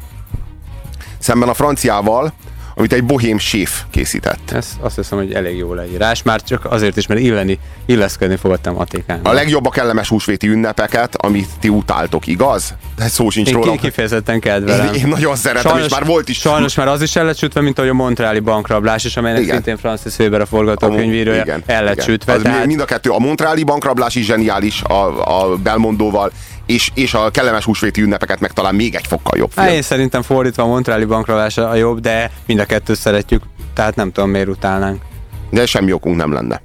szemben 1.19 1.49
a 1.49 1.53
franciával, 1.53 2.33
amit 2.79 2.93
egy 2.93 3.03
bohém 3.03 3.37
séf 3.37 3.81
készített. 3.91 4.51
Ez 4.51 4.67
azt 4.79 4.95
hiszem, 4.95 5.17
hogy 5.17 5.33
elég 5.33 5.57
jó 5.57 5.73
leírás, 5.73 6.23
már 6.23 6.43
csak 6.43 6.65
azért 6.71 6.97
is, 6.97 7.07
mert 7.07 7.19
illeni, 7.21 7.59
illeszkedni 7.85 8.35
fogadtam 8.35 8.79
Atékán. 8.79 9.19
A 9.23 9.31
legjobb 9.31 9.65
a 9.65 9.69
kellemes 9.69 10.07
húsvéti 10.09 10.47
ünnepeket, 10.47 11.15
amit 11.15 11.49
ti 11.59 11.69
utáltok, 11.69 12.27
igaz? 12.27 12.73
De 12.95 13.07
szó 13.07 13.29
sincs 13.29 13.47
Én 13.47 13.53
róla. 13.53 13.71
ki- 13.71 13.77
kifejezetten 13.77 14.39
kedvelem. 14.39 14.93
Én, 14.93 15.01
én 15.01 15.07
nagyon 15.07 15.35
szeretem, 15.35 15.77
és 15.77 15.89
már 15.89 16.05
volt 16.05 16.29
is. 16.29 16.39
Sajnos 16.39 16.75
már 16.75 16.87
az 16.87 17.01
is 17.01 17.15
el 17.15 17.25
lett 17.25 17.37
sütve, 17.37 17.61
mint 17.61 17.77
ahogy 17.77 17.89
a 17.89 17.93
Montreali 17.93 18.39
bankrablás 18.39 19.03
is, 19.03 19.17
amelynek 19.17 19.41
Igen. 19.41 19.53
szintén 19.53 19.77
Francis 19.77 20.17
Weber 20.17 20.41
a 20.41 20.45
forgatókönyvírója 20.45 21.41
Igen, 21.41 21.63
el 21.65 21.83
lett 21.83 21.93
igen. 21.93 22.05
sütve. 22.05 22.33
Az 22.33 22.41
tehát 22.41 22.65
Mind 22.65 22.79
a 22.79 22.85
kettő, 22.85 23.09
a 23.09 23.19
Montreali 23.19 23.63
bankrablás 23.63 24.15
is 24.15 24.25
zseniális 24.25 24.81
a, 24.81 25.03
a 25.41 25.55
Belmondóval, 25.57 26.31
és, 26.69 26.91
és 26.93 27.13
a 27.13 27.29
kellemes 27.29 27.63
húsvéti 27.63 28.01
ünnepeket 28.01 28.39
meg 28.39 28.51
talán 28.51 28.75
még 28.75 28.95
egy 28.95 29.07
fokkal 29.07 29.37
jobb 29.37 29.51
film. 29.51 29.65
Hát 29.65 29.75
én 29.75 29.81
szerintem 29.81 30.21
fordítva 30.21 30.63
a 30.63 30.67
Montreali 30.67 31.05
bankrablás 31.05 31.57
a 31.57 31.75
jobb, 31.75 31.99
de 31.99 32.31
mind 32.45 32.59
a 32.59 32.65
kettőt 32.65 32.97
szeretjük, 32.97 33.43
tehát 33.73 33.95
nem 33.95 34.11
tudom 34.11 34.29
miért 34.29 34.47
utálnánk. 34.47 35.01
De 35.49 35.65
semmi 35.65 35.91
okunk 35.91 36.15
nem 36.15 36.33
lenne. 36.33 36.61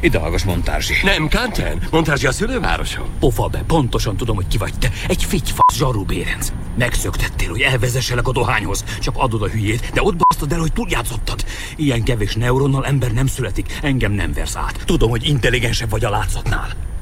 Ide 0.00 0.18
hallgass, 0.18 0.42
Montázsi. 0.42 0.94
Nem, 1.02 1.28
Kanten. 1.28 1.82
Montázsi 1.90 2.26
a 2.26 2.32
szülővárosom. 2.32 3.04
Pofa 3.18 3.46
be, 3.46 3.62
pontosan 3.66 4.16
tudom, 4.16 4.36
hogy 4.36 4.46
ki 4.48 4.58
vagy 4.58 4.72
te. 4.78 4.90
Egy 5.08 5.24
figyfasz 5.24 5.76
zsarú 5.76 6.04
bérenc. 6.04 6.52
Megszöktettél, 6.78 7.50
hogy 7.50 7.60
elvezesselek 7.60 8.28
a 8.28 8.32
dohányhoz. 8.32 8.84
Csak 9.00 9.14
adod 9.16 9.42
a 9.42 9.48
hülyét, 9.48 9.90
de 9.92 10.02
ott 10.02 10.16
basztad 10.16 10.52
el, 10.52 10.58
hogy 10.58 10.72
túljátszottad. 10.72 11.44
Ilyen 11.76 12.02
kevés 12.02 12.34
neuronnal 12.34 12.86
ember 12.86 13.12
nem 13.12 13.26
születik. 13.26 13.78
Engem 13.82 14.12
nem 14.12 14.32
versz 14.32 14.56
át. 14.56 14.78
Tudom, 14.84 15.10
hogy 15.10 15.28
intelligensebb 15.28 15.90
vagy 15.90 16.04
a 16.04 16.10
látszatnál. 16.10 16.93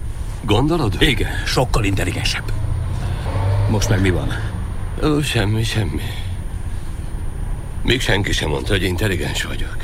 Gondolod? 0.44 0.96
Igen, 0.98 1.32
sokkal 1.46 1.84
intelligensebb. 1.84 2.52
Most 3.70 3.88
meg 3.88 4.00
mi 4.00 4.10
van? 4.10 4.28
Ó, 5.04 5.20
semmi, 5.20 5.62
semmi. 5.62 6.02
Még 7.82 8.00
senki 8.00 8.32
sem 8.32 8.48
mondta, 8.48 8.72
hogy 8.72 8.82
intelligens 8.82 9.42
vagyok. 9.42 9.76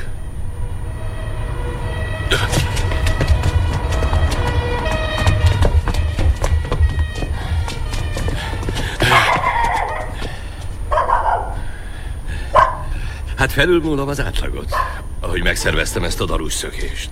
Hát 13.36 13.52
felülmúlom 13.52 14.08
az 14.08 14.20
átlagot, 14.20 14.74
ahogy 15.20 15.42
megszerveztem 15.42 16.04
ezt 16.04 16.20
a 16.20 16.24
darús 16.24 16.52
szökést. 16.52 17.10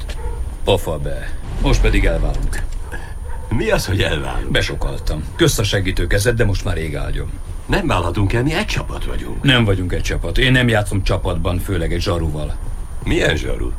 Pofa 0.65 0.99
be. 0.99 1.31
Most 1.63 1.81
pedig 1.81 2.05
elválunk. 2.05 2.63
Mi 3.57 3.71
az, 3.71 3.87
hogy 3.87 4.01
elválunk? 4.01 4.51
Besokaltam. 4.51 5.25
Kösz 5.37 5.59
a 5.59 5.63
segítő 5.63 6.07
kezed, 6.07 6.37
de 6.37 6.45
most 6.45 6.65
már 6.65 6.77
ég 6.77 6.97
áldjon. 6.97 7.31
Nem 7.67 7.87
válhatunk 7.87 8.33
el, 8.33 8.43
mi 8.43 8.55
egy 8.55 8.65
csapat 8.65 9.05
vagyunk. 9.05 9.43
Nem 9.43 9.65
vagyunk 9.65 9.93
egy 9.93 10.03
csapat. 10.03 10.39
Én 10.39 10.53
nem 10.53 10.69
játszom 10.69 11.03
csapatban, 11.03 11.59
főleg 11.59 11.93
egy 11.93 12.01
zsaruval. 12.01 12.57
Milyen 13.05 13.37
zsaru? 13.37 13.73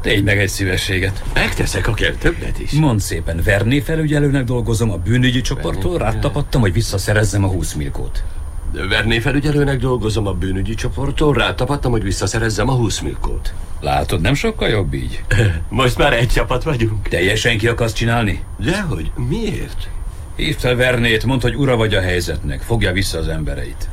Tégy 0.00 0.24
meg 0.24 0.38
egy 0.38 0.48
szívességet. 0.48 1.22
Megteszek 1.34 1.88
akár 1.88 2.12
többet 2.12 2.58
is. 2.58 2.72
Mondd 2.72 2.98
szépen, 2.98 3.40
Verné 3.44 3.80
felügyelőnek 3.80 4.44
dolgozom 4.44 4.90
a 4.90 4.96
bűnügyi 4.96 5.40
csoporttól, 5.40 5.98
rátapadtam, 5.98 6.60
hogy 6.60 6.72
visszaszerezzem 6.72 7.44
a 7.44 7.48
20 7.48 7.72
milkót. 7.72 8.24
Verné 8.72 9.18
felügyelőnek 9.18 9.78
dolgozom 9.78 10.26
a 10.26 10.32
bűnügyi 10.32 10.74
csoporttól, 10.74 11.34
rátapadtam, 11.34 11.90
hogy 11.90 12.02
visszaszerezzem 12.02 12.68
a 12.68 12.72
20 12.72 13.00
milkót. 13.00 13.54
Látod, 13.80 14.20
nem 14.20 14.34
sokkal 14.34 14.68
jobb 14.68 14.94
így? 14.94 15.22
Most 15.68 15.98
már 15.98 16.12
egy 16.12 16.28
csapat 16.28 16.62
vagyunk. 16.62 17.08
Teljesen 17.08 17.58
ki 17.58 17.68
akarsz 17.68 17.92
csinálni? 17.92 18.44
Dehogy? 18.58 19.10
Miért? 19.28 19.88
Hívd 20.36 20.58
fel 20.58 20.76
Vernét, 20.76 21.24
mondd, 21.24 21.40
hogy 21.40 21.54
ura 21.54 21.76
vagy 21.76 21.94
a 21.94 22.00
helyzetnek, 22.00 22.60
fogja 22.60 22.92
vissza 22.92 23.18
az 23.18 23.28
embereit. 23.28 23.88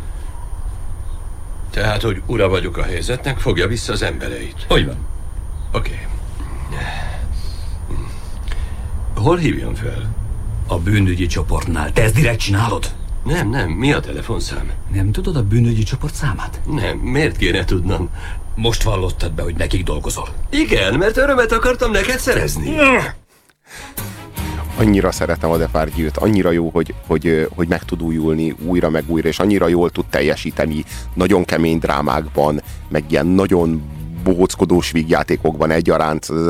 Tehát, 1.69 2.01
hogy 2.01 2.21
ura 2.25 2.49
vagyok 2.49 2.77
a 2.77 2.83
helyzetnek, 2.83 3.37
fogja 3.37 3.67
vissza 3.67 3.93
az 3.93 4.01
embereit. 4.01 4.65
Hogy 4.67 4.85
van? 4.85 4.97
Oké. 5.71 6.07
Hol 9.15 9.37
hívjon 9.37 9.75
fel? 9.75 10.15
A 10.67 10.77
bűnügyi 10.77 11.25
csoportnál. 11.25 11.91
Te 11.91 12.03
ezt 12.03 12.13
direkt 12.13 12.39
csinálod? 12.39 12.98
Nem, 13.29 13.49
nem, 13.49 13.69
mi 13.69 13.91
a 13.93 13.99
telefonszám? 13.99 14.71
Nem 14.93 15.11
tudod 15.11 15.35
a 15.35 15.43
bűnügyi 15.43 15.83
csoport 15.83 16.13
számát? 16.13 16.61
Nem, 16.65 16.97
miért 16.97 17.37
kéne 17.37 17.65
tudnom? 17.65 18.09
Most 18.55 18.83
vallottad 18.83 19.31
be, 19.31 19.41
hogy 19.43 19.55
nekik 19.55 19.83
dolgozol. 19.83 20.27
Igen, 20.49 20.93
mert 20.93 21.17
örömet 21.17 21.51
akartam 21.51 21.91
neked 21.91 22.19
szerezni. 22.19 22.75
Annyira 24.77 25.11
szeretem 25.11 25.49
a 25.49 25.57
Depardieu-t, 25.57 26.17
annyira 26.17 26.51
jó, 26.51 26.69
hogy, 26.69 26.93
hogy, 27.07 27.47
hogy 27.55 27.67
meg 27.67 27.83
tud 27.83 28.01
újulni 28.01 28.55
újra 28.65 28.89
meg 28.89 29.03
újra, 29.07 29.27
és 29.27 29.39
annyira 29.39 29.67
jól 29.67 29.89
tud 29.89 30.05
teljesíteni 30.05 30.83
nagyon 31.13 31.45
kemény 31.45 31.79
drámákban, 31.79 32.61
meg 32.87 33.03
ilyen 33.09 33.25
nagyon 33.25 33.83
bohóckodós 34.23 34.91
vígjátékokban 34.91 35.71
egyaránt. 35.71 36.27
Ez, 36.29 36.45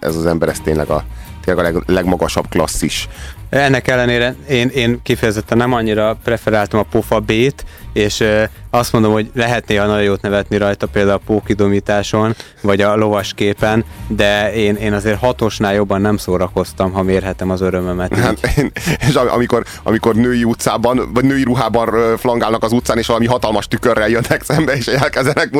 ez 0.00 0.16
az 0.16 0.26
ember, 0.26 0.48
ez 0.48 0.60
tényleg 0.60 0.88
a, 0.88 1.04
tényleg 1.44 1.66
a 1.66 1.72
leg, 1.72 1.82
legmagasabb 1.86 2.48
klasszis. 2.48 3.08
Ennek 3.50 3.88
ellenére 3.88 4.34
én, 4.48 4.68
én 4.68 5.00
kifejezetten 5.02 5.58
nem 5.58 5.72
annyira 5.72 6.18
preferáltam 6.24 6.80
a 6.80 6.86
pofa 6.90 7.20
B-t, 7.20 7.64
és 7.92 8.24
azt 8.70 8.92
mondom, 8.92 9.12
hogy 9.12 9.30
lehet 9.34 9.66
néha 9.66 9.86
nagyon 9.86 10.02
jót 10.02 10.22
nevetni 10.22 10.56
rajta, 10.56 10.86
például 10.86 11.16
a 11.16 11.22
pókidomításon, 11.26 12.34
vagy 12.60 12.80
a 12.80 12.96
lovas 12.96 13.32
képen, 13.34 13.84
de 14.08 14.52
én, 14.54 14.74
én 14.74 14.92
azért 14.92 15.18
hatosnál 15.18 15.74
jobban 15.74 16.00
nem 16.00 16.16
szórakoztam, 16.16 16.92
ha 16.92 17.02
mérhetem 17.02 17.50
az 17.50 17.60
örömömet. 17.60 18.16
Hát, 18.16 18.52
én- 18.56 18.72
és 19.08 19.14
am- 19.14 19.28
amikor, 19.32 19.64
amikor 19.82 20.14
női 20.14 20.44
utcában, 20.44 21.10
vagy 21.14 21.24
női 21.24 21.42
ruhában 21.42 22.16
flangálnak 22.16 22.62
az 22.62 22.72
utcán, 22.72 22.98
és 22.98 23.06
valami 23.06 23.26
hatalmas 23.26 23.66
tükörrel 23.68 24.08
jönnek 24.08 24.42
szembe, 24.44 24.72
és 24.76 24.86
elkezdenek, 24.86 25.50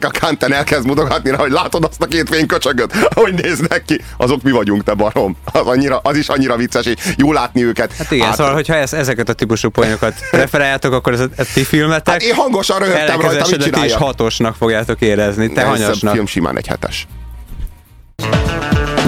a 0.00 0.10
Kanten 0.20 0.52
elkezd 0.52 0.86
mutogatni 0.86 1.30
rá, 1.30 1.36
hogy 1.36 1.50
látod 1.50 1.84
azt 1.84 2.02
a 2.02 2.06
két 2.06 2.28
fényköcsögöt, 2.28 2.92
hogy 3.22 3.34
néznek 3.34 3.82
ki, 3.86 4.00
azok 4.16 4.42
mi 4.42 4.50
vagyunk, 4.50 4.82
te 4.82 4.94
barom. 4.94 5.36
Az, 5.44 5.66
annyira, 5.66 6.00
az 6.02 6.16
is 6.16 6.28
annyira 6.28 6.56
vicces, 6.56 6.86
és 6.86 6.94
jó 7.16 7.32
látni 7.32 7.64
őket. 7.64 7.92
Hát 7.96 8.10
igen, 8.10 8.32
szóval, 8.32 8.52
hogyha 8.54 8.74
ez, 8.74 8.92
ezeket 8.92 9.28
a 9.28 9.32
típusú 9.32 9.68
poénokat 9.68 10.14
preferáljátok, 10.30 10.92
akkor 10.92 11.12
ez 11.12 11.20
ez 11.36 11.46
ti 11.46 11.64
filmetek. 11.66 12.12
Hát 12.12 12.22
én 12.22 12.34
hangosan 12.34 12.78
röhögtem 12.78 13.20
rajta, 13.20 13.46
mit 13.50 13.62
csináljak? 13.62 13.98
hatosnak 13.98 14.54
fogjátok 14.56 15.00
érezni, 15.00 15.52
te 15.52 15.64
hanyasnak. 15.64 16.12
film 16.12 16.26
simán 16.26 16.56
egy 16.56 16.66
hetes. 16.66 17.06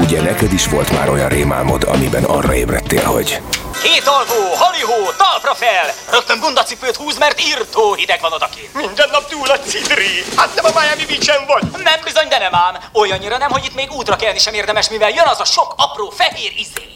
Ugye 0.01 0.23
neked 0.23 0.53
is 0.53 0.67
volt 0.67 0.93
már 0.93 1.09
olyan 1.11 1.29
rémálmod, 1.29 1.85
amiben 1.85 2.25
arra 2.25 2.55
ébredtél, 2.55 3.05
hogy 3.05 3.41
Két 3.83 4.07
alvó, 4.07 4.55
halihó, 4.55 5.13
talpra 5.17 5.55
fel! 5.55 5.87
Rögtön 6.11 6.41
bundacipőt 6.41 6.97
húz, 6.97 7.19
mert 7.19 7.41
írtó 7.41 7.95
hideg 7.95 8.21
van 8.21 8.33
odakint. 8.33 8.75
Minden 8.75 9.09
nap 9.13 9.29
túl 9.29 9.49
a 9.51 9.59
cidri! 9.59 10.25
Hát 10.37 10.55
nem 10.55 10.65
a 10.65 10.81
Miami 10.81 11.05
Beach-en 11.07 11.47
vagy! 11.47 11.83
Nem 11.83 12.01
bizony, 12.05 12.29
de 12.29 12.39
nem 12.39 12.55
ám. 12.55 12.75
Olyannyira 12.93 13.39
nem, 13.39 13.51
hogy 13.51 13.65
itt 13.65 13.75
még 13.75 13.93
útra 13.93 14.17
kelni 14.17 14.39
sem 14.39 14.55
érdemes, 14.55 14.89
mivel 14.89 15.11
jön 15.11 15.27
az 15.27 15.41
a 15.41 15.45
sok 15.45 15.75
apró 15.77 16.13
fehér 16.17 16.53
izé. 16.57 16.87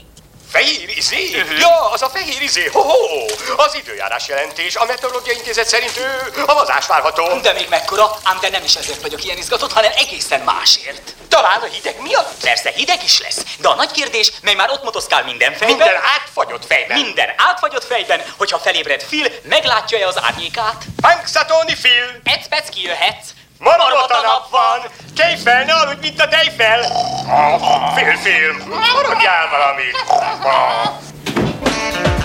Fehér 0.52 0.88
izé? 0.96 1.44
Ja, 1.58 1.90
az 1.90 2.02
a 2.02 2.08
fehér 2.08 2.42
izé. 2.42 2.66
Ho-ho! 2.72 3.24
Az 3.56 3.74
időjárás 3.74 4.28
jelentés. 4.28 4.76
A 4.76 4.84
Meteorológiai 4.84 5.36
Intézet 5.36 5.66
szerint 5.66 5.96
ő 5.96 6.42
havazás 6.46 6.86
várható. 6.86 7.40
De 7.40 7.52
még 7.52 7.66
mekkora? 7.68 8.18
Ám 8.22 8.38
de 8.40 8.48
nem 8.48 8.64
is 8.64 8.74
ezért 8.74 9.00
vagyok 9.02 9.24
ilyen 9.24 9.36
izgatott, 9.38 9.72
hanem 9.72 9.92
egészen 9.96 10.40
másért. 10.40 11.14
Talán 11.28 11.60
a 11.60 11.64
hideg 11.64 12.00
miatt? 12.00 12.32
Persze 12.42 12.70
hideg 12.70 13.02
is 13.04 13.20
lesz, 13.20 13.44
de 13.58 13.68
a 13.68 13.74
nagy 13.74 13.90
kérdés, 13.90 14.32
mely 14.42 14.54
már 14.54 14.70
ott 14.70 14.82
motoszkál 14.82 15.24
minden 15.24 15.52
fejben. 15.52 15.76
Minden 15.76 15.96
átfagyott 16.16 16.66
fejben. 16.66 17.00
Minden 17.00 17.28
átfagyott 17.36 17.84
fejben, 17.84 18.22
hogyha 18.36 18.58
felébred 18.58 19.04
Phil, 19.04 19.26
meglátja-e 19.42 20.06
az 20.06 20.22
árnyékát? 20.22 20.84
Punxsutawney 21.00 21.74
Phil! 21.74 22.20
Ecpec 22.24 22.68
kijöhetsz. 22.68 23.28
Marmot 23.62 24.10
a 24.10 24.20
nap 24.22 24.50
van! 24.50 24.90
Tejfel, 25.16 25.64
ne 25.64 25.72
aludj, 25.72 25.98
mint 26.00 26.20
a 26.20 26.28
tejfel! 26.28 26.80
Fél 27.94 28.16
film! 28.16 28.56
Maradjál 28.68 29.48
valamit! 29.50 29.96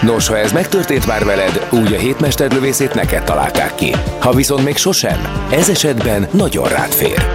Nos, 0.02 0.28
ha 0.28 0.38
ez 0.38 0.52
megtörtént 0.52 1.06
már 1.06 1.26
veled, 1.26 1.68
úgy 1.70 1.94
a 1.94 1.98
hétmesterlövészét 1.98 2.94
neked 2.94 3.24
találták 3.24 3.76
ki. 3.76 3.96
Ha 4.20 4.32
viszont 4.32 4.64
még 4.64 4.78
sosem, 4.78 5.48
ez 5.52 5.70
esetben 5.70 6.28
nagyon 6.32 6.68
rád 6.68 6.92
fér. 6.92 7.26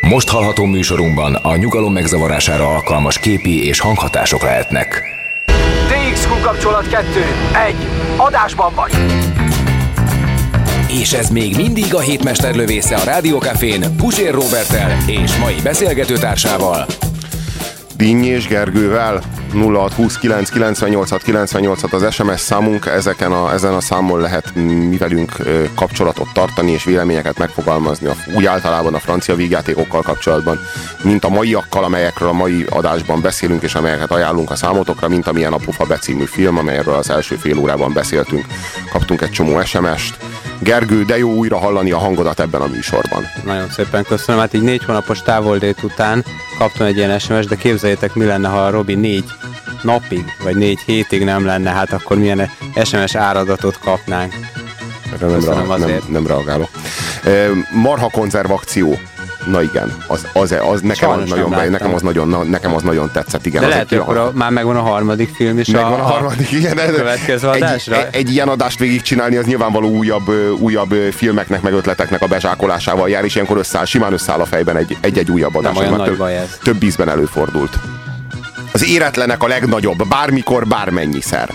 Most 0.00 0.28
hallható 0.28 0.64
műsorunkban 0.64 1.34
a 1.34 1.56
nyugalom 1.56 1.92
megzavarására 1.92 2.68
alkalmas 2.68 3.18
képi 3.18 3.66
és 3.66 3.80
hanghatások 3.80 4.42
lehetnek. 4.42 5.02
DXQ 5.88 6.40
kapcsolat 6.42 6.88
2. 6.88 7.24
1. 7.66 7.74
Adásban 8.16 8.74
vagy. 8.74 8.92
És 11.00 11.12
ez 11.12 11.28
még 11.28 11.56
mindig 11.56 11.94
a 11.94 12.00
hétmesterlövésze 12.00 12.96
a 12.96 13.04
Rádiókafén 13.04 13.96
Pusér 13.96 14.32
Robertel 14.32 14.96
és 15.06 15.36
mai 15.36 15.56
beszélgetőtársával, 15.62 16.86
Dinny 17.96 18.24
és 18.24 18.46
Gergővel 18.46 19.22
0629 19.52 20.48
98 20.48 21.22
98 21.22 21.92
az 21.92 22.14
SMS 22.14 22.40
számunk, 22.40 22.86
ezeken 22.86 23.32
a, 23.32 23.52
ezen 23.52 23.74
a 23.74 23.80
számon 23.80 24.20
lehet 24.20 24.54
mi 24.54 24.98
kapcsolatot 25.74 26.28
tartani 26.32 26.70
és 26.70 26.84
véleményeket 26.84 27.38
megfogalmazni, 27.38 28.06
a, 28.06 28.14
úgy 28.36 28.46
általában 28.46 28.94
a 28.94 28.98
francia 28.98 29.34
vígjátékokkal 29.34 30.02
kapcsolatban, 30.02 30.60
mint 31.02 31.24
a 31.24 31.28
maiakkal, 31.28 31.84
amelyekről 31.84 32.28
a 32.28 32.32
mai 32.32 32.64
adásban 32.68 33.20
beszélünk, 33.20 33.62
és 33.62 33.74
amelyeket 33.74 34.10
ajánlunk 34.10 34.50
a 34.50 34.56
számotokra, 34.56 35.08
mint 35.08 35.26
amilyen 35.26 35.52
a 35.52 35.56
Pufa 35.56 35.84
becímű 35.84 36.24
film, 36.24 36.58
amelyről 36.58 36.94
az 36.94 37.10
első 37.10 37.34
fél 37.36 37.58
órában 37.58 37.92
beszéltünk. 37.92 38.44
Kaptunk 38.92 39.20
egy 39.20 39.30
csomó 39.30 39.64
SMS-t. 39.64 40.16
Gergő, 40.60 41.04
de 41.04 41.18
jó 41.18 41.34
újra 41.34 41.58
hallani 41.58 41.90
a 41.90 41.98
hangodat 41.98 42.40
ebben 42.40 42.60
a 42.60 42.66
műsorban. 42.66 43.24
Nagyon 43.44 43.68
szépen 43.70 44.04
köszönöm. 44.04 44.40
Hát 44.40 44.54
így 44.54 44.62
négy 44.62 44.84
hónapos 44.84 45.22
távoldét 45.22 45.82
után 45.82 46.24
kaptam 46.58 46.86
egy 46.86 46.96
ilyen 46.96 47.18
SMS, 47.18 47.46
de 47.46 47.56
képzeljétek, 47.56 48.14
mi 48.14 48.24
lenne, 48.24 48.48
ha 48.48 48.64
a 48.64 48.70
Robi 48.70 48.94
négy 48.94 49.24
napig, 49.82 50.24
vagy 50.42 50.56
négy 50.56 50.78
hétig 50.86 51.24
nem 51.24 51.44
lenne, 51.44 51.70
hát 51.70 51.92
akkor 51.92 52.18
milyen 52.18 52.50
SMS 52.84 53.14
áradatot 53.14 53.78
kapnánk. 53.78 54.32
Erre 55.12 55.26
nem, 55.26 55.40
rea- 55.40 55.78
nem, 55.78 56.00
nem 56.08 56.26
reagálok. 56.26 56.68
Marha 57.72 58.10
konzervakció. 58.10 58.98
Na 59.46 59.62
igen, 59.62 59.96
az, 60.06 60.26
az, 60.32 60.54
az 60.72 60.80
nekem, 60.80 61.10
az 61.10 61.16
nagyon, 61.28 61.38
nem 61.38 61.50
be, 61.50 61.56
láttam. 61.56 61.72
nekem, 61.72 61.94
az 61.94 62.02
nagyon, 62.02 62.28
na, 62.28 62.42
nekem 62.42 62.74
az 62.74 62.82
nagyon 62.82 63.10
tetszett. 63.12 63.46
Igen, 63.46 63.60
De 63.60 63.66
az 63.66 63.72
lehet, 63.72 63.92
egy 63.92 63.98
hogy 63.98 64.06
akkor 64.06 64.16
a, 64.16 64.30
már 64.34 64.50
megvan 64.50 64.76
a 64.76 64.80
harmadik 64.80 65.34
film 65.34 65.58
is 65.58 65.68
Megvan 65.68 65.92
a, 65.92 66.04
a 66.04 66.06
harmadik, 66.06 66.52
igen. 66.52 66.78
a 66.78 66.84
következő 66.92 67.50
egy, 67.50 67.62
adásra. 67.62 68.06
egy, 68.06 68.14
egy 68.14 68.30
ilyen 68.30 68.48
adást 68.48 68.78
végigcsinálni, 68.78 69.36
az 69.36 69.44
nyilvánvaló 69.44 69.88
újabb, 69.88 70.30
újabb 70.58 70.92
filmeknek, 71.10 71.62
meg 71.62 71.72
ötleteknek 71.72 72.22
a 72.22 72.26
bezsákolásával 72.26 73.08
jár, 73.08 73.24
és 73.24 73.34
ilyenkor 73.34 73.58
összeáll, 73.58 73.84
simán 73.84 74.12
összeáll 74.12 74.40
a 74.40 74.44
fejben 74.44 74.76
egy, 74.76 74.96
egy-egy 75.00 75.30
újabb 75.30 75.54
adás. 75.56 75.76
olyan 75.76 75.84
Ez 75.84 75.90
már 75.90 75.98
nagy 75.98 76.08
több, 76.08 76.18
baj 76.18 76.36
ez. 76.36 76.58
több 76.62 76.82
ízben 76.82 77.08
előfordult. 77.08 77.78
Az 78.74 78.84
éretlenek 78.88 79.42
a 79.42 79.46
legnagyobb, 79.46 80.08
bármikor, 80.08 80.66
bármennyiszer. 80.66 81.48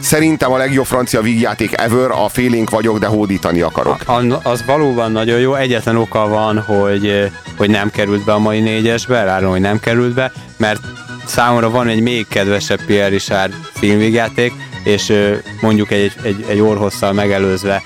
Szerintem 0.00 0.52
a 0.52 0.56
legjobb 0.56 0.86
francia 0.86 1.20
vígjáték 1.20 1.80
ever, 1.80 2.10
a 2.10 2.28
félénk 2.28 2.70
vagyok, 2.70 2.98
de 2.98 3.06
hódítani 3.06 3.60
akarok. 3.60 4.00
A- 4.06 4.40
Az 4.42 4.64
valóban 4.66 5.12
nagyon 5.12 5.38
jó. 5.38 5.54
Egyetlen 5.54 5.96
oka 5.96 6.28
van, 6.28 6.58
hogy, 6.60 7.30
hogy 7.56 7.70
nem 7.70 7.90
került 7.90 8.24
be 8.24 8.32
a 8.32 8.38
mai 8.38 8.60
négyesbe, 8.60 9.16
elárulom, 9.16 9.52
hogy 9.52 9.60
nem 9.60 9.80
került 9.80 10.14
be, 10.14 10.32
mert 10.56 10.80
számomra 11.26 11.70
van 11.70 11.88
egy 11.88 12.00
még 12.00 12.26
kedvesebb 12.28 12.80
Pierre 12.86 13.08
Richard 13.08 13.52
filmvégjáték, 13.72 14.52
és 14.84 15.08
ö, 15.08 15.34
mondjuk 15.60 15.90
egy, 15.90 16.12
egy, 16.22 16.44
egy 16.48 16.60
orhosszal 16.60 17.12
megelőzve 17.12 17.82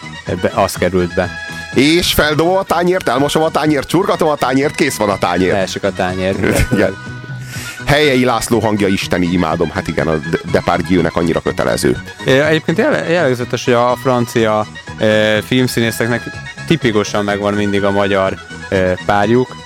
az 0.54 0.72
került 0.74 1.14
be. 1.14 1.30
És 1.74 2.12
feldobom 2.12 2.56
a 2.56 2.62
tányért, 2.62 3.08
elmosom 3.08 3.42
a 3.42 3.50
tányért, 3.50 3.88
csurgatom 3.88 4.28
a 4.28 4.34
tányért, 4.36 4.74
kész 4.74 4.96
van 4.96 5.10
a 5.10 5.18
tányér. 5.18 5.52
Leesik 5.52 5.82
a 5.82 5.92
tányér. 5.92 6.34
Igen. 6.72 6.96
Helyei 7.86 8.24
László 8.24 8.58
hangja 8.58 8.86
isteni, 8.86 9.26
imádom. 9.26 9.70
Hát 9.70 9.88
igen, 9.88 10.08
a 10.08 10.18
Depardieu-nek 10.52 11.16
annyira 11.16 11.40
kötelező. 11.40 12.02
Egyébként 12.24 12.78
jellegzetes, 13.08 13.64
hogy 13.64 13.74
a 13.74 13.96
francia 14.02 14.66
filmszínészeknek 15.46 16.22
tipikusan 16.66 17.24
megvan 17.24 17.54
mindig 17.54 17.84
a 17.84 17.90
magyar 17.90 18.34
párjuk, 19.06 19.56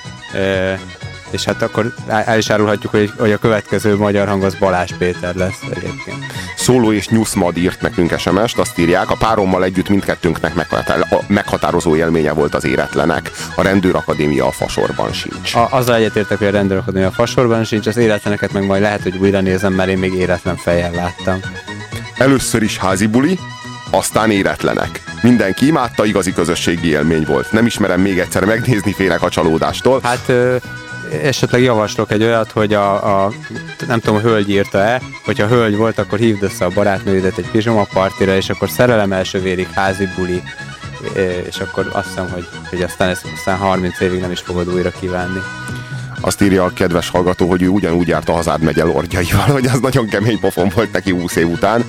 és 1.30 1.44
hát 1.44 1.62
akkor 1.62 1.94
el 2.06 2.38
is 2.38 2.50
árulhatjuk, 2.50 2.92
hogy, 2.92 3.12
hogy 3.18 3.32
a 3.32 3.38
következő 3.38 3.96
magyar 3.96 4.28
hang 4.28 4.42
az 4.42 4.54
Balázs 4.54 4.92
Péter 4.98 5.34
lesz 5.34 5.60
egyébként. 5.70 6.24
Szóló 6.56 6.92
és 6.92 7.08
Nyuszmad 7.08 7.56
írt 7.56 7.80
nekünk 7.80 8.18
SMS-t, 8.18 8.58
azt 8.58 8.78
írják, 8.78 9.10
a 9.10 9.16
párommal 9.18 9.64
együtt 9.64 9.88
mindkettőnknek 9.88 10.54
meghatározó 11.26 11.96
élménye 11.96 12.32
volt 12.32 12.54
az 12.54 12.64
éretlenek. 12.64 13.30
A 13.56 13.62
rendőrakadémia 13.62 14.46
a 14.46 14.50
fasorban 14.50 15.12
sincs. 15.12 15.54
A, 15.54 15.68
azzal 15.70 15.94
egyetértek, 15.94 16.38
hogy 16.38 16.46
a 16.46 16.50
rendőrakadémia 16.50 17.08
a 17.08 17.10
fasorban 17.10 17.64
sincs, 17.64 17.86
az 17.86 17.96
éretleneket 17.96 18.52
meg 18.52 18.66
majd 18.66 18.82
lehet, 18.82 19.02
hogy 19.02 19.16
újra 19.16 19.40
nézem, 19.40 19.72
mert 19.72 19.88
én 19.88 19.98
még 19.98 20.12
éretlen 20.12 20.56
fejjel 20.56 20.90
láttam. 20.90 21.40
Először 22.16 22.62
is 22.62 22.78
házi 22.78 23.06
buli, 23.06 23.38
aztán 23.90 24.30
éretlenek. 24.30 25.02
Mindenki 25.22 25.66
imádta, 25.66 26.04
igazi 26.04 26.32
közösségi 26.32 26.88
élmény 26.88 27.24
volt. 27.24 27.52
Nem 27.52 27.66
ismerem 27.66 28.00
még 28.00 28.18
egyszer 28.18 28.44
megnézni, 28.44 28.92
félek 28.92 29.22
a 29.22 29.28
csalódástól. 29.28 30.00
Hát 30.02 30.32
esetleg 31.22 31.62
javaslok 31.62 32.10
egy 32.10 32.22
olyat, 32.22 32.50
hogy 32.50 32.74
a, 32.74 33.24
a 33.24 33.32
nem 33.86 34.00
tudom, 34.00 34.16
a 34.16 34.20
hölgy 34.20 34.50
írta-e, 34.50 35.00
hogyha 35.24 35.46
hölgy 35.46 35.76
volt, 35.76 35.98
akkor 35.98 36.18
hívd 36.18 36.42
össze 36.42 36.64
a 36.64 36.70
barátnőidet 36.74 37.38
egy 37.38 37.50
pizsoma 37.50 37.86
partira, 37.92 38.36
és 38.36 38.50
akkor 38.50 38.68
szerelem 38.68 39.12
első 39.12 39.40
vérig 39.40 39.68
házi 39.68 40.08
buli, 40.16 40.42
és 41.46 41.56
akkor 41.58 41.90
azt 41.92 42.06
hiszem, 42.06 42.30
hogy, 42.30 42.48
hogy 42.68 42.82
aztán 42.82 43.08
ezt 43.08 43.26
aztán 43.36 43.56
30 43.56 44.00
évig 44.00 44.20
nem 44.20 44.30
is 44.30 44.40
fogod 44.40 44.74
újra 44.74 44.90
kívánni. 44.90 45.42
Azt 46.20 46.42
írja 46.42 46.64
a 46.64 46.72
kedves 46.72 47.08
hallgató, 47.08 47.48
hogy 47.48 47.62
ő 47.62 47.68
ugyanúgy 47.68 48.08
járt 48.08 48.28
a 48.28 48.32
Hazád 48.32 48.60
megye 48.60 48.84
lordjaival, 48.84 49.46
hogy 49.46 49.66
az 49.66 49.80
nagyon 49.80 50.08
kemény 50.08 50.40
pofon 50.40 50.72
volt 50.74 50.92
neki 50.92 51.10
20 51.10 51.36
év 51.36 51.48
után. 51.48 51.84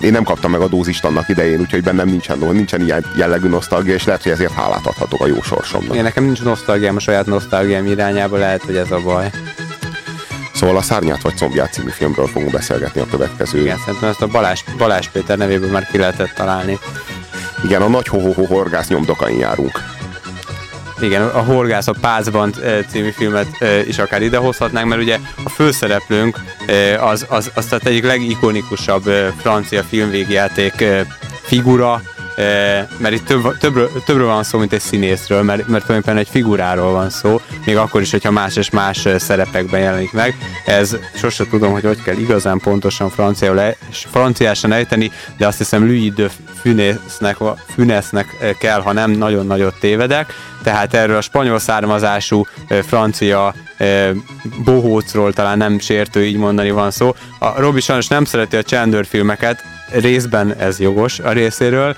Én 0.00 0.12
nem 0.12 0.24
kaptam 0.24 0.50
meg 0.50 0.60
a 0.60 0.68
dózist 0.68 1.04
annak 1.04 1.28
idején, 1.28 1.60
úgyhogy 1.60 1.82
bennem 1.82 2.08
nincsen, 2.08 2.38
nincsen 2.38 2.80
ilyen 2.80 3.04
jellegű 3.16 3.48
nosztalgia, 3.48 3.94
és 3.94 4.04
lehet, 4.04 4.22
hogy 4.22 4.32
ezért 4.32 4.52
hálát 4.52 4.86
adhatok 4.86 5.20
a 5.20 5.26
jó 5.26 5.42
sorsomnak. 5.42 5.96
Én 5.96 6.02
nekem 6.02 6.24
nincs 6.24 6.42
nosztalgiám 6.42 6.96
a 6.96 7.00
saját 7.00 7.26
nosztalgiám 7.26 7.86
irányába, 7.86 8.36
lehet, 8.36 8.62
hogy 8.62 8.76
ez 8.76 8.90
a 8.90 9.00
baj. 9.00 9.30
Szóval 10.54 10.76
a 10.76 10.82
Szárnyát 10.82 11.22
vagy 11.22 11.36
Combját 11.36 11.72
című 11.72 11.90
filmről 11.90 12.26
fogunk 12.26 12.52
beszélgetni 12.52 13.00
a 13.00 13.06
következő. 13.10 13.60
Igen, 13.60 13.78
szerintem 13.84 14.08
ezt 14.08 14.22
a 14.22 14.26
Balázs, 14.26 14.62
Balázs 14.78 15.08
Péter 15.08 15.38
nevéből 15.38 15.70
már 15.70 15.86
ki 15.86 15.98
lehetett 15.98 16.32
találni. 16.34 16.78
Igen, 17.64 17.82
a 17.82 17.88
nagy 17.88 18.06
ho-ho-ho 18.06 18.44
horgász 18.44 18.88
nyomdokain 18.88 19.38
járunk. 19.38 19.99
Igen, 21.02 21.22
a 21.22 21.40
Horgász 21.42 21.86
a 21.86 21.94
Pácban 22.00 22.54
eh, 22.62 22.84
című 22.88 23.10
filmet 23.10 23.46
eh, 23.58 23.88
is 23.88 23.98
akár 23.98 24.22
idehozhatnánk, 24.22 24.88
mert 24.88 25.00
ugye 25.00 25.18
a 25.44 25.48
főszereplőnk 25.48 26.38
eh, 26.66 27.06
az, 27.06 27.26
az, 27.28 27.50
az 27.54 27.66
tehát 27.66 27.86
egyik 27.86 28.04
legikonikusabb 28.04 29.02
francia 29.38 29.82
filmvégjáték 29.82 30.84
figura, 31.42 32.02
mert 32.96 33.14
itt 33.14 33.26
több, 33.26 33.58
többről, 33.58 33.90
többről 34.04 34.26
van 34.26 34.42
szó, 34.42 34.58
mint 34.58 34.72
egy 34.72 34.80
színészről, 34.80 35.42
mert, 35.42 35.68
mert 35.68 35.84
tulajdonképpen 35.84 36.16
egy 36.16 36.28
figuráról 36.28 36.92
van 36.92 37.10
szó, 37.10 37.40
még 37.64 37.76
akkor 37.76 38.00
is, 38.00 38.10
hogyha 38.10 38.30
más 38.30 38.56
és 38.56 38.70
más 38.70 39.08
szerepekben 39.16 39.80
jelenik 39.80 40.12
meg. 40.12 40.34
Ez 40.64 40.96
sose 41.14 41.46
tudom, 41.46 41.72
hogy 41.72 41.84
hogy 41.84 42.02
kell 42.02 42.16
igazán 42.16 42.58
pontosan 42.58 43.10
franciául 43.10 43.54
le, 43.54 43.76
franciásan 43.90 44.72
ejteni, 44.72 45.10
de 45.36 45.46
azt 45.46 45.58
hiszem 45.58 45.86
Louis 45.86 46.12
de 46.12 46.30
Funésnek 47.74 48.36
eh, 48.40 48.50
kell, 48.58 48.80
ha 48.80 48.92
nem 48.92 49.10
nagyon 49.10 49.46
nagyot 49.46 49.74
tévedek. 49.80 50.34
Tehát 50.62 50.94
erről 50.94 51.16
a 51.16 51.20
spanyol 51.20 51.58
származású 51.58 52.46
francia 52.86 53.54
bohócról 54.64 55.32
talán 55.32 55.58
nem 55.58 55.78
sértő 55.78 56.24
így 56.24 56.36
mondani 56.36 56.70
van 56.70 56.90
szó. 56.90 57.14
A 57.38 57.60
Robi 57.60 57.80
sajnos 57.80 58.08
nem 58.08 58.24
szereti 58.24 58.56
a 58.56 58.62
Chandler 58.62 59.06
filmeket, 59.06 59.64
részben 59.92 60.54
ez 60.54 60.78
jogos 60.78 61.18
a 61.18 61.32
részéről, 61.32 61.96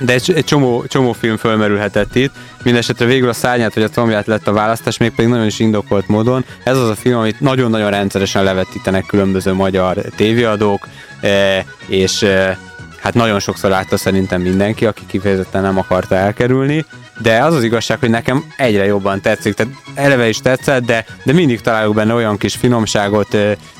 de 0.00 0.12
egy, 0.12 0.44
csomó, 0.44 0.84
csomó 0.86 1.12
film 1.12 1.36
fölmerülhetett 1.36 2.14
itt. 2.14 2.32
Mindenesetre 2.62 3.06
végül 3.06 3.28
a 3.28 3.32
szárnyát 3.32 3.74
vagy 3.74 3.82
a 3.82 3.88
tombját 3.88 4.26
lett 4.26 4.46
a 4.46 4.52
választás, 4.52 4.96
mégpedig 4.96 5.30
nagyon 5.30 5.46
is 5.46 5.58
indokolt 5.58 6.08
módon. 6.08 6.44
Ez 6.64 6.76
az 6.76 6.88
a 6.88 6.94
film, 6.94 7.18
amit 7.18 7.40
nagyon-nagyon 7.40 7.90
rendszeresen 7.90 8.44
levetítenek 8.44 9.06
különböző 9.06 9.52
magyar 9.52 9.96
tévéadók, 10.16 10.88
eh, 11.20 11.64
és 11.86 12.22
eh, 12.22 12.56
hát 13.00 13.14
nagyon 13.14 13.40
sokszor 13.40 13.70
látta 13.70 13.96
szerintem 13.96 14.40
mindenki, 14.40 14.86
aki 14.86 15.02
kifejezetten 15.06 15.62
nem 15.62 15.78
akarta 15.78 16.14
elkerülni. 16.14 16.84
de 17.18 17.38
az 17.38 17.54
az 17.54 17.62
igazság, 17.62 17.98
hogy 17.98 18.10
nekem 18.10 18.44
egyre 18.56 18.84
jobban 18.84 19.20
tetszik, 19.20 19.54
tehát 19.54 19.72
eleve 19.94 20.28
is 20.28 20.38
tetszett, 20.38 20.84
de, 20.84 21.04
de 21.24 21.32
mindig 21.32 21.60
találok 21.60 21.94
benne 21.94 22.14
olyan 22.14 22.36
kis 22.36 22.54
finomságot, 22.54 23.36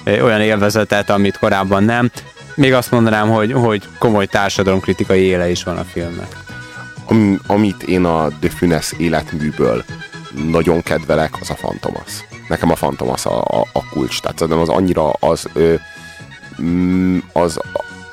olyan 0.06 0.40
élvezetet, 0.40 1.10
amit 1.10 1.38
korábban 1.38 1.84
nem. 1.84 2.10
Még 2.54 2.72
azt 2.72 2.90
mondanám, 2.90 3.30
hogy, 3.30 3.52
hogy 3.52 3.88
komoly 3.98 4.26
társadalomkritikai 4.26 5.20
éle 5.20 5.50
is 5.50 5.64
van 5.64 5.76
a 5.76 5.84
filmnek. 5.84 6.36
Am, 7.04 7.40
amit 7.46 7.82
én 7.82 8.04
a 8.04 8.28
The 8.40 8.50
Funes 8.50 8.92
életműből 8.98 9.84
nagyon 10.50 10.82
kedvelek, 10.82 11.34
az 11.40 11.50
a 11.50 11.54
Fantomas. 11.54 12.24
Nekem 12.48 12.70
a 12.70 12.76
Fantomas 12.76 13.26
a, 13.26 13.40
a, 13.40 13.66
a 13.72 13.88
kulcs. 13.90 14.20
Tehát 14.20 14.40
az 14.40 14.68
annyira 14.68 15.10
az, 15.10 15.46
ö, 15.52 15.74
mm, 16.62 17.18
az, 17.32 17.58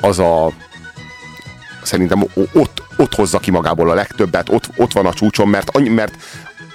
az 0.02 0.20
a 0.20 0.52
szerintem 1.84 2.24
ott, 2.54 2.84
ott 2.98 3.16
hozza 3.16 3.40
ki 3.40 3.52
magából 3.52 3.90
a 3.90 3.94
legtöbbet, 3.94 4.50
ott, 4.50 4.70
ott 4.76 4.92
van 4.92 5.06
a 5.06 5.14
csúcson, 5.14 5.48
mert, 5.48 5.70
annyi, 5.70 5.90
mert 5.90 6.16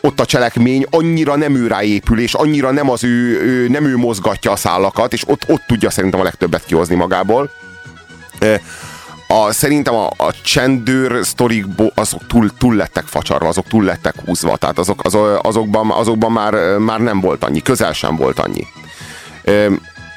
ott 0.06 0.20
a 0.20 0.26
cselekmény 0.26 0.86
annyira 0.90 1.36
nem 1.36 1.54
ő 1.54 1.66
ráépül, 1.66 2.20
és 2.20 2.34
annyira 2.34 2.70
nem 2.70 2.90
az 2.90 3.04
ő, 3.04 3.40
ő, 3.40 3.68
nem 3.68 3.84
ő 3.84 3.96
mozgatja 3.96 4.50
a 4.50 4.56
szálakat, 4.56 5.12
és 5.12 5.28
ott, 5.28 5.44
ott 5.48 5.62
tudja 5.66 5.90
szerintem 5.90 6.20
a 6.20 6.22
legtöbbet 6.22 6.64
kihozni 6.64 6.94
magából. 6.94 7.50
A, 9.28 9.52
szerintem 9.52 9.94
a, 9.94 10.06
a 10.16 10.32
csendőr 10.42 11.26
sztorikból 11.26 11.92
azok 11.94 12.26
túl, 12.26 12.50
túl 12.58 12.74
lettek 12.74 13.04
facsarva, 13.04 13.48
azok 13.48 13.66
túl 13.66 13.84
lettek 13.84 14.14
húzva, 14.24 14.56
tehát 14.56 14.78
azok, 14.78 15.04
az, 15.04 15.16
azokban, 15.42 15.90
azokban 15.90 16.32
már, 16.32 16.78
már 16.78 17.00
nem 17.00 17.20
volt 17.20 17.44
annyi, 17.44 17.62
közel 17.62 17.92
sem 17.92 18.16
volt 18.16 18.38
annyi. 18.38 18.66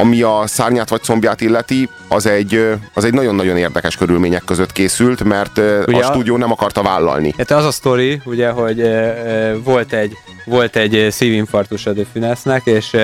Ami 0.01 0.21
a 0.21 0.43
szárnyát 0.45 0.89
vagy 0.89 1.01
combját 1.01 1.41
illeti, 1.41 1.89
az 2.07 2.25
egy, 2.25 2.67
az 2.93 3.03
egy 3.03 3.13
nagyon-nagyon 3.13 3.57
érdekes 3.57 3.95
körülmények 3.95 4.43
között 4.45 4.71
készült, 4.71 5.23
mert 5.23 5.57
ugye 5.87 6.03
a 6.03 6.03
stúdió 6.03 6.37
nem 6.37 6.51
akarta 6.51 6.81
vállalni. 6.81 7.33
Hát 7.37 7.51
az 7.51 7.65
a 7.65 7.71
sztori, 7.71 8.21
ugye, 8.25 8.49
hogy 8.49 8.81
e, 8.81 9.53
volt 9.63 9.93
egy, 9.93 10.13
volt 10.45 10.75
egy 10.75 11.07
szívinfarktus 11.09 11.85
a 11.85 11.91
Finesznek, 12.13 12.61
és 12.65 12.97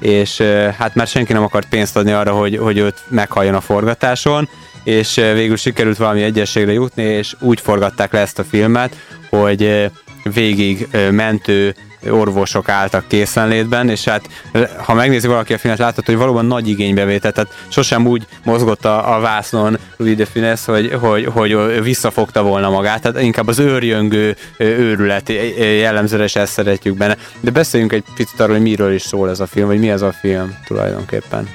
és 0.00 0.40
hát 0.78 0.94
már 0.94 1.06
senki 1.06 1.32
nem 1.32 1.42
akart 1.42 1.68
pénzt 1.68 1.96
adni 1.96 2.12
arra, 2.12 2.32
hogy, 2.32 2.56
hogy 2.56 2.78
őt 2.78 3.02
meghalljon 3.08 3.54
a 3.54 3.60
forgatáson, 3.60 4.48
és 4.84 5.14
végül 5.14 5.56
sikerült 5.56 5.96
valami 5.96 6.22
egyességre 6.22 6.72
jutni, 6.72 7.02
és 7.02 7.34
úgy 7.40 7.60
forgatták 7.60 8.12
le 8.12 8.20
ezt 8.20 8.38
a 8.38 8.44
filmet, 8.44 8.96
hogy 9.28 9.90
végig 10.22 10.88
mentő 11.10 11.74
orvosok 12.10 12.68
álltak 12.68 13.08
készenlétben, 13.08 13.88
és 13.88 14.04
hát 14.04 14.28
ha 14.76 14.94
megnézi 14.94 15.26
valaki 15.26 15.52
a 15.52 15.58
filmet, 15.58 15.78
látható, 15.78 16.12
hogy 16.12 16.20
valóban 16.20 16.44
nagy 16.44 16.68
igénybevétel, 16.68 17.32
tehát 17.32 17.54
sosem 17.68 18.06
úgy 18.06 18.26
mozgott 18.44 18.84
a, 18.84 19.16
a 19.16 19.20
vásznon 19.20 19.78
Louis 19.96 20.16
de 20.16 20.24
Finesz, 20.24 20.64
hogy, 20.64 20.92
hogy, 20.92 21.24
hogy 21.24 21.82
visszafogta 21.82 22.42
volna 22.42 22.70
magát, 22.70 23.02
tehát 23.02 23.20
inkább 23.20 23.48
az 23.48 23.58
őrjöngő 23.58 24.36
őrület 24.58 25.28
jellemzőre, 25.58 26.24
ezt 26.34 26.52
szeretjük 26.52 26.96
benne. 26.96 27.16
De 27.40 27.50
beszéljünk 27.50 27.92
egy 27.92 28.04
picit 28.14 28.40
arról, 28.40 28.54
hogy 28.54 28.64
miről 28.64 28.92
is 28.92 29.02
szól 29.02 29.30
ez 29.30 29.40
a 29.40 29.46
film, 29.46 29.66
vagy 29.66 29.78
mi 29.78 29.90
ez 29.90 30.02
a 30.02 30.12
film 30.12 30.54
tulajdonképpen. 30.66 31.48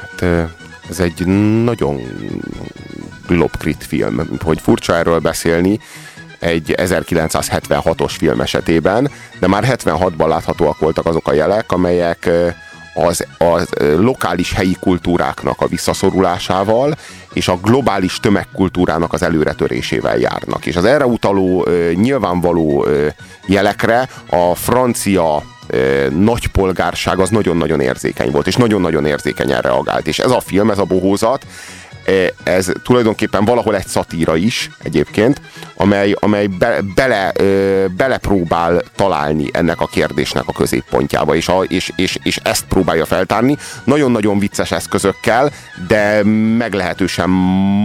Hát 0.00 0.48
ez 0.90 1.00
egy 1.00 1.26
nagyon 1.64 2.00
lopkrit 3.28 3.84
film, 3.88 4.38
hogy 4.44 4.60
furcsa 4.60 4.96
erről 4.96 5.18
beszélni, 5.18 5.80
egy 6.38 6.74
1976-os 6.76 8.14
film 8.18 8.40
esetében, 8.40 9.10
de 9.40 9.46
már 9.46 9.64
76-ban 9.66 10.28
láthatóak 10.28 10.78
voltak 10.78 11.06
azok 11.06 11.28
a 11.28 11.32
jelek, 11.32 11.72
amelyek 11.72 12.30
az, 12.94 13.26
a 13.38 13.60
lokális 13.78 14.52
helyi 14.52 14.76
kultúráknak 14.80 15.60
a 15.60 15.66
visszaszorulásával 15.66 16.96
és 17.32 17.48
a 17.48 17.56
globális 17.62 18.20
tömegkultúrának 18.20 19.12
az 19.12 19.22
előretörésével 19.22 20.18
járnak. 20.18 20.66
És 20.66 20.76
az 20.76 20.84
erre 20.84 21.06
utaló 21.06 21.68
nyilvánvaló 21.94 22.86
jelekre 23.46 24.08
a 24.30 24.54
francia 24.54 25.42
nagypolgárság 26.10 27.18
az 27.18 27.28
nagyon-nagyon 27.28 27.80
érzékeny 27.80 28.30
volt, 28.30 28.46
és 28.46 28.56
nagyon-nagyon 28.56 29.06
érzékenyen 29.06 29.60
reagált. 29.60 30.06
És 30.06 30.18
ez 30.18 30.30
a 30.30 30.40
film, 30.40 30.70
ez 30.70 30.78
a 30.78 30.84
bohózat, 30.84 31.46
ez 32.42 32.72
tulajdonképpen 32.82 33.44
valahol 33.44 33.76
egy 33.76 33.86
szatíra 33.86 34.36
is 34.36 34.70
egyébként, 34.82 35.40
amely, 35.74 36.14
amely 36.20 36.46
be, 36.46 36.80
bele, 36.94 37.32
belepróbál 37.96 38.82
találni 38.96 39.46
ennek 39.52 39.80
a 39.80 39.86
kérdésnek 39.86 40.42
a 40.46 40.52
középpontjába, 40.52 41.34
és, 41.34 41.48
a, 41.48 41.62
és, 41.62 41.92
és, 41.96 42.18
és 42.22 42.36
ezt 42.42 42.64
próbálja 42.64 43.04
feltárni. 43.04 43.56
Nagyon-nagyon 43.84 44.38
vicces 44.38 44.70
eszközökkel, 44.70 45.50
de 45.88 46.22
meglehetősen 46.58 47.30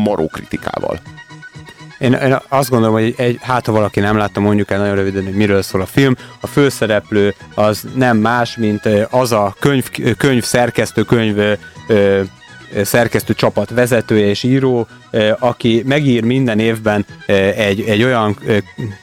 maró 0.03 0.27
kritikával. 0.27 0.99
Én, 1.99 2.13
én 2.13 2.37
azt 2.47 2.69
gondolom, 2.69 2.95
hogy 2.95 3.13
egy, 3.17 3.39
hát 3.41 3.65
ha 3.65 3.71
valaki 3.71 3.99
nem 3.99 4.17
látta, 4.17 4.39
mondjuk 4.39 4.71
el 4.71 4.79
nagyon 4.79 4.95
röviden, 4.95 5.23
hogy 5.23 5.33
miről 5.33 5.61
szól 5.61 5.81
a 5.81 5.85
film. 5.85 6.15
A 6.39 6.47
főszereplő 6.47 7.35
az 7.55 7.87
nem 7.95 8.17
más, 8.17 8.57
mint 8.57 8.89
az 9.09 9.31
a 9.31 9.55
könyv, 9.59 9.89
könyv 10.17 10.43
szerkesztő, 10.43 11.03
könyv 11.03 11.57
szerkesztő 12.81 13.33
csapat 13.33 13.69
vezetője 13.69 14.25
és 14.25 14.43
író, 14.43 14.87
aki 15.39 15.83
megír 15.85 16.23
minden 16.23 16.59
évben 16.59 17.05
egy, 17.55 17.81
egy 17.81 18.03
olyan 18.03 18.39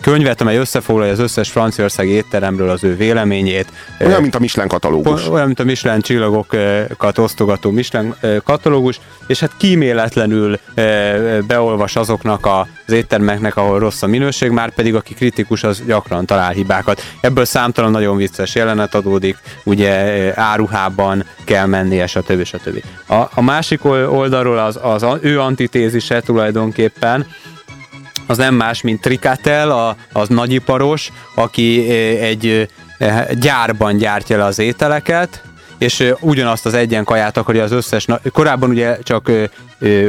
könyvet, 0.00 0.40
amely 0.40 0.56
összefoglalja 0.56 1.12
az 1.12 1.18
összes 1.18 1.50
franciaországi 1.50 2.10
étteremről 2.10 2.70
az 2.70 2.84
ő 2.84 2.96
véleményét. 2.96 3.66
Olyan, 4.00 4.20
mint 4.20 4.34
a 4.34 4.38
Michelin 4.38 4.68
katalógus. 4.68 5.28
Olyan, 5.28 5.46
mint 5.46 5.60
a 5.60 5.64
Michelin 5.64 6.00
csillagokat 6.00 7.18
osztogató 7.18 7.70
Michelin 7.70 8.14
katalógus, 8.44 9.00
és 9.26 9.40
hát 9.40 9.50
kíméletlenül 9.56 10.58
beolvas 11.46 11.96
azoknak 11.96 12.48
az 12.86 12.92
éttermeknek, 12.92 13.56
ahol 13.56 13.78
rossz 13.78 14.02
a 14.02 14.06
minőség, 14.06 14.50
már 14.50 14.74
pedig 14.74 14.94
aki 14.94 15.14
kritikus, 15.14 15.62
az 15.62 15.82
gyakran 15.86 16.26
talál 16.26 16.50
hibákat. 16.50 17.02
Ebből 17.20 17.44
számtalan 17.44 17.90
nagyon 17.90 18.16
vicces 18.16 18.54
jelenet 18.54 18.94
adódik, 18.94 19.36
ugye 19.64 20.32
áruhában 20.34 21.24
kell 21.44 21.66
mennie, 21.66 22.06
stb. 22.06 22.44
stb. 22.44 22.82
A, 23.06 23.14
a 23.34 23.42
másik 23.42 23.84
oldalról 23.84 24.58
az, 24.58 24.78
az 24.82 25.06
ő 25.20 25.40
antitézise 26.00 26.20
tulajdonképpen, 26.20 27.26
az 28.26 28.36
nem 28.36 28.54
más, 28.54 28.80
mint 28.82 29.00
Trikatel, 29.00 29.70
a, 29.70 29.96
az 30.12 30.28
nagyiparos, 30.28 31.12
aki 31.34 31.90
egy 32.20 32.68
gyárban 33.40 33.96
gyártja 33.96 34.36
le 34.36 34.44
az 34.44 34.58
ételeket, 34.58 35.42
és 35.78 36.12
ugyanazt 36.20 36.66
az 36.66 36.74
egyen 36.74 37.04
kaját 37.04 37.36
akarja 37.36 37.62
az 37.62 37.72
összes, 37.72 38.06
korábban 38.32 38.70
ugye 38.70 38.98
csak 39.02 39.30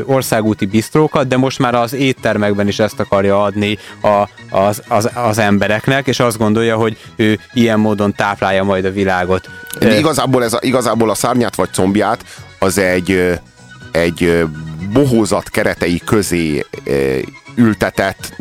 országúti 0.06 0.66
bisztrókat, 0.66 1.28
de 1.28 1.38
most 1.38 1.60
már 1.60 1.76
az 1.76 1.94
éttermekben 1.94 2.68
is 2.68 2.80
ezt 2.80 3.00
akarja 3.00 3.44
adni 3.44 3.78
a, 4.02 4.30
az, 4.50 4.82
az, 4.88 5.10
az 5.14 5.38
embereknek, 5.38 6.08
és 6.08 6.20
azt 6.20 6.38
gondolja, 6.38 6.76
hogy 6.76 6.98
ő 7.16 7.40
ilyen 7.54 7.80
módon 7.80 8.16
táplálja 8.16 8.64
majd 8.64 8.86
a 8.86 8.92
világot. 8.92 9.50
De 9.80 9.98
igazából, 9.98 10.44
ez 10.44 10.54
a, 10.54 10.60
igazából 10.62 11.10
a 11.10 11.14
szárnyát 11.14 11.56
vagy 11.56 11.70
combját 11.72 12.26
az 12.60 12.78
egy, 12.78 13.40
egy 13.92 14.46
bohózat 14.94 15.50
keretei 15.50 16.02
közé 16.06 16.66
ültetett 17.56 18.36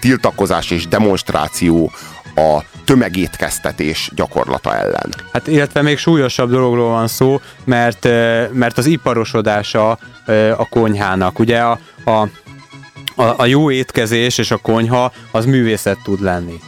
tiltakozás 0.00 0.70
és 0.70 0.88
demonstráció 0.88 1.92
a 2.34 2.62
tömegétkeztetés 2.84 4.10
gyakorlata 4.14 4.76
ellen. 4.76 5.14
Hát 5.32 5.46
illetve 5.46 5.82
még 5.82 5.98
súlyosabb 5.98 6.50
dologról 6.50 6.88
van 6.88 7.08
szó, 7.08 7.40
mert, 7.64 8.04
mert 8.52 8.78
az 8.78 8.86
iparosodása 8.86 9.98
a 10.56 10.68
konyhának. 10.68 11.38
Ugye 11.38 11.58
a, 11.58 11.78
a, 12.04 12.10
a, 12.10 13.34
a 13.36 13.46
jó 13.46 13.70
étkezés 13.70 14.38
és 14.38 14.50
a 14.50 14.56
konyha 14.56 15.12
az 15.30 15.44
művészet 15.44 15.98
tud 16.02 16.22
lenni. 16.22 16.60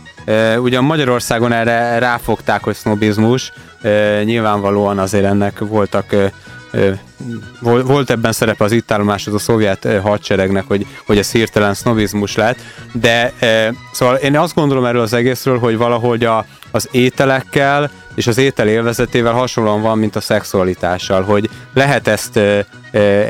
Ugyan 0.59 0.85
Magyarországon 0.85 1.53
erre 1.53 1.99
ráfogták, 1.99 2.63
hogy 2.63 2.75
sznobizmus, 2.75 3.53
nyilvánvalóan 4.25 4.99
azért 4.99 5.25
ennek 5.25 5.59
voltak 5.59 6.15
volt 7.61 8.11
ebben 8.11 8.33
szerepe 8.33 8.65
az 8.65 8.73
itt 8.73 8.91
állomásozó 8.91 9.39
szovjet 9.39 9.89
hadseregnek, 10.03 10.65
hogy, 10.67 10.87
hogy 11.07 11.19
ez 11.19 11.31
hirtelen 11.31 11.75
sznobizmus 11.75 12.37
lett, 12.37 12.59
de 12.93 13.33
szóval 13.93 14.15
én 14.15 14.39
azt 14.39 14.55
gondolom 14.55 14.85
erről 14.85 15.01
az 15.01 15.13
egészről, 15.13 15.59
hogy 15.59 15.77
valahogy 15.77 16.25
a, 16.25 16.45
az 16.71 16.89
ételekkel 16.91 17.91
és 18.15 18.27
az 18.27 18.39
étel 18.39 18.69
élvezetével 18.69 19.33
hasonlóan 19.33 19.83
van, 19.83 19.99
mint 19.99 20.17
a 20.17 20.21
szexualitással, 20.21 21.23
hogy 21.23 21.51
lehet 21.75 22.09
ezt 22.09 22.37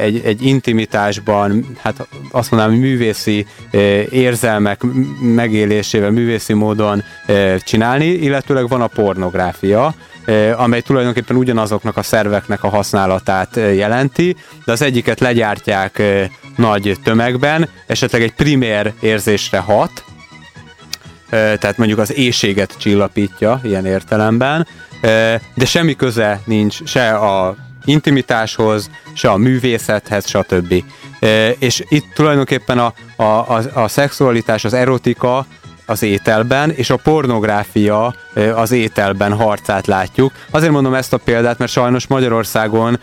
egy, 0.00 0.20
egy 0.24 0.42
intimitásban, 0.42 1.76
hát 1.82 2.06
azt 2.30 2.50
mondanám, 2.50 2.78
művészi 2.78 3.46
érzelmek 4.10 4.80
megélésével, 5.20 6.10
művészi 6.10 6.52
módon 6.52 7.02
csinálni, 7.58 8.06
illetőleg 8.06 8.68
van 8.68 8.80
a 8.80 8.86
pornográfia, 8.86 9.94
amely 10.56 10.80
tulajdonképpen 10.80 11.36
ugyanazoknak 11.36 11.96
a 11.96 12.02
szerveknek 12.02 12.62
a 12.62 12.68
használatát 12.68 13.56
jelenti, 13.56 14.36
de 14.64 14.72
az 14.72 14.82
egyiket 14.82 15.20
legyártják 15.20 16.02
nagy 16.56 16.96
tömegben, 17.04 17.68
esetleg 17.86 18.22
egy 18.22 18.34
primér 18.34 18.92
érzésre 19.00 19.58
hat, 19.58 20.04
tehát 21.30 21.76
mondjuk 21.76 21.98
az 21.98 22.14
éjséget 22.14 22.74
csillapítja 22.78 23.60
ilyen 23.62 23.86
értelemben, 23.86 24.66
de 25.54 25.64
semmi 25.64 25.96
köze 25.96 26.40
nincs 26.44 26.84
se 26.84 27.10
a 27.10 27.56
intimitáshoz, 27.84 28.90
se 29.14 29.30
a 29.30 29.36
művészethez, 29.36 30.28
stb. 30.28 30.84
És 31.58 31.84
itt 31.88 32.06
tulajdonképpen 32.14 32.78
a, 32.78 32.92
a, 33.16 33.22
a, 33.22 33.62
a 33.74 33.88
szexualitás, 33.88 34.64
az 34.64 34.74
erotika 34.74 35.46
az 35.88 36.02
ételben, 36.02 36.70
és 36.70 36.90
a 36.90 36.96
pornográfia 36.96 38.14
az 38.54 38.70
ételben 38.72 39.32
harcát 39.32 39.86
látjuk. 39.86 40.32
Azért 40.50 40.72
mondom 40.72 40.94
ezt 40.94 41.12
a 41.12 41.16
példát, 41.16 41.58
mert 41.58 41.70
sajnos 41.70 42.06
Magyarországon 42.06 42.98